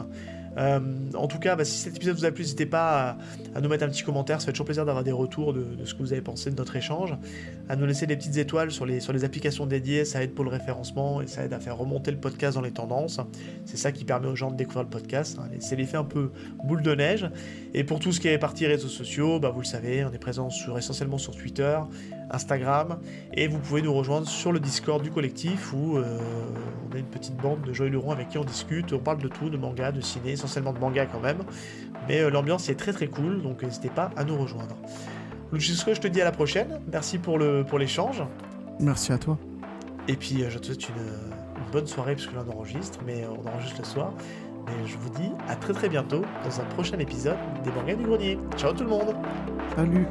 Euh, 0.57 0.79
en 1.13 1.27
tout 1.27 1.39
cas, 1.39 1.55
bah, 1.55 1.65
si 1.65 1.77
cet 1.77 1.95
épisode 1.95 2.17
vous 2.17 2.25
a 2.25 2.31
plu, 2.31 2.43
n'hésitez 2.43 2.65
pas 2.65 3.17
à, 3.55 3.61
nous 3.61 3.69
mettre 3.69 3.83
un 3.83 3.89
petit 3.89 4.03
commentaire. 4.03 4.39
Ça 4.41 4.47
fait 4.47 4.51
toujours 4.51 4.65
plaisir 4.65 4.85
d'avoir 4.85 5.03
des 5.03 5.11
retours 5.11 5.53
de, 5.53 5.65
ce 5.85 5.93
que 5.93 5.99
vous 5.99 6.13
avez 6.13 6.21
pensé 6.21 6.51
de 6.51 6.55
notre 6.55 6.75
échange. 6.75 7.15
À 7.69 7.75
nous 7.75 7.85
laisser 7.85 8.07
des 8.07 8.15
petites 8.15 8.37
étoiles 8.37 8.71
sur 8.71 8.85
les, 8.85 8.99
sur 8.99 9.13
les 9.13 9.23
applications 9.23 9.65
dédiées. 9.65 10.05
Ça 10.05 10.23
aide 10.23 10.33
pour 10.33 10.43
le 10.43 10.51
référencement 10.51 11.21
et 11.21 11.27
ça 11.27 11.43
aide 11.43 11.53
à 11.53 11.59
faire 11.59 11.77
remonter 11.77 12.11
le 12.11 12.17
podcast 12.17 12.55
dans 12.55 12.61
les 12.61 12.71
tendances. 12.71 13.19
C'est 13.65 13.77
ça 13.77 13.91
qui 13.91 14.05
permet 14.05 14.27
aux 14.27 14.35
gens 14.35 14.51
de 14.51 14.57
découvrir 14.57 14.83
le 14.83 14.89
podcast. 14.89 15.37
Hein. 15.39 15.49
C'est 15.59 15.75
l'effet 15.75 15.97
un 15.97 16.03
peu 16.03 16.31
boule 16.63 16.81
de 16.81 16.95
neige. 16.95 17.29
Et 17.73 17.83
pour 17.83 17.99
tout 17.99 18.11
ce 18.11 18.19
qui 18.19 18.27
est 18.27 18.37
partie 18.37 18.65
réseaux 18.65 18.87
sociaux, 18.87 19.39
bah, 19.39 19.49
vous 19.49 19.61
le 19.61 19.65
savez, 19.65 20.03
on 20.03 20.11
est 20.11 20.19
présent 20.19 20.49
essentiellement 20.77 21.17
sur 21.17 21.35
Twitter, 21.35 21.77
Instagram, 22.31 22.99
et 23.33 23.47
vous 23.47 23.59
pouvez 23.59 23.81
nous 23.81 23.93
rejoindre 23.93 24.27
sur 24.27 24.51
le 24.51 24.59
Discord 24.59 25.01
du 25.01 25.11
collectif 25.11 25.73
où 25.73 25.97
euh, 25.97 26.19
on 26.89 26.95
a 26.95 26.99
une 26.99 27.05
petite 27.05 27.35
bande 27.35 27.61
de 27.61 27.73
Joël 27.73 27.91
Leroy 27.91 28.13
avec 28.13 28.29
qui 28.29 28.37
on 28.37 28.43
discute, 28.43 28.93
on 28.93 28.99
parle 28.99 29.19
de 29.19 29.27
tout, 29.27 29.49
de 29.49 29.57
manga, 29.57 29.91
de 29.91 30.01
ciné, 30.01 30.31
essentiellement 30.31 30.73
de 30.73 30.79
manga 30.79 31.05
quand 31.05 31.19
même, 31.19 31.39
mais 32.07 32.21
euh, 32.21 32.29
l'ambiance 32.29 32.69
est 32.69 32.75
très 32.75 32.93
très 32.93 33.07
cool, 33.07 33.41
donc 33.41 33.63
n'hésitez 33.63 33.89
pas 33.89 34.11
à 34.15 34.23
nous 34.23 34.37
rejoindre. 34.37 34.75
Lucisco, 35.51 35.93
je 35.93 36.01
te 36.01 36.07
dis 36.07 36.21
à 36.21 36.25
la 36.25 36.31
prochaine, 36.31 36.79
merci 36.91 37.17
pour 37.17 37.39
l'échange. 37.39 38.17
Pour 38.17 38.27
merci 38.79 39.11
à 39.11 39.17
toi. 39.17 39.37
Et 40.07 40.15
puis 40.15 40.43
euh, 40.43 40.49
je 40.49 40.57
te 40.57 40.65
souhaite 40.67 40.89
une, 40.89 40.95
bonne 41.71 41.85
soirée 41.85 42.15
puisque 42.15 42.33
là 42.33 42.43
on 42.47 42.57
enregistre, 42.57 42.99
mais 43.05 43.25
on 43.27 43.47
enregistre 43.47 43.79
le 43.79 43.85
soir. 43.85 44.13
Et 44.67 44.87
je 44.87 44.97
vous 44.97 45.09
dis 45.09 45.31
à 45.47 45.55
très 45.55 45.73
très 45.73 45.87
bientôt 45.87 46.21
dans 46.43 46.61
un 46.61 46.65
prochain 46.65 46.97
épisode 46.97 47.37
des 47.63 47.71
mangas 47.71 47.95
du 47.95 48.05
grenier. 48.05 48.39
Ciao 48.57 48.73
tout 48.73 48.83
le 48.83 48.89
monde 48.89 49.15
Salut 49.75 50.07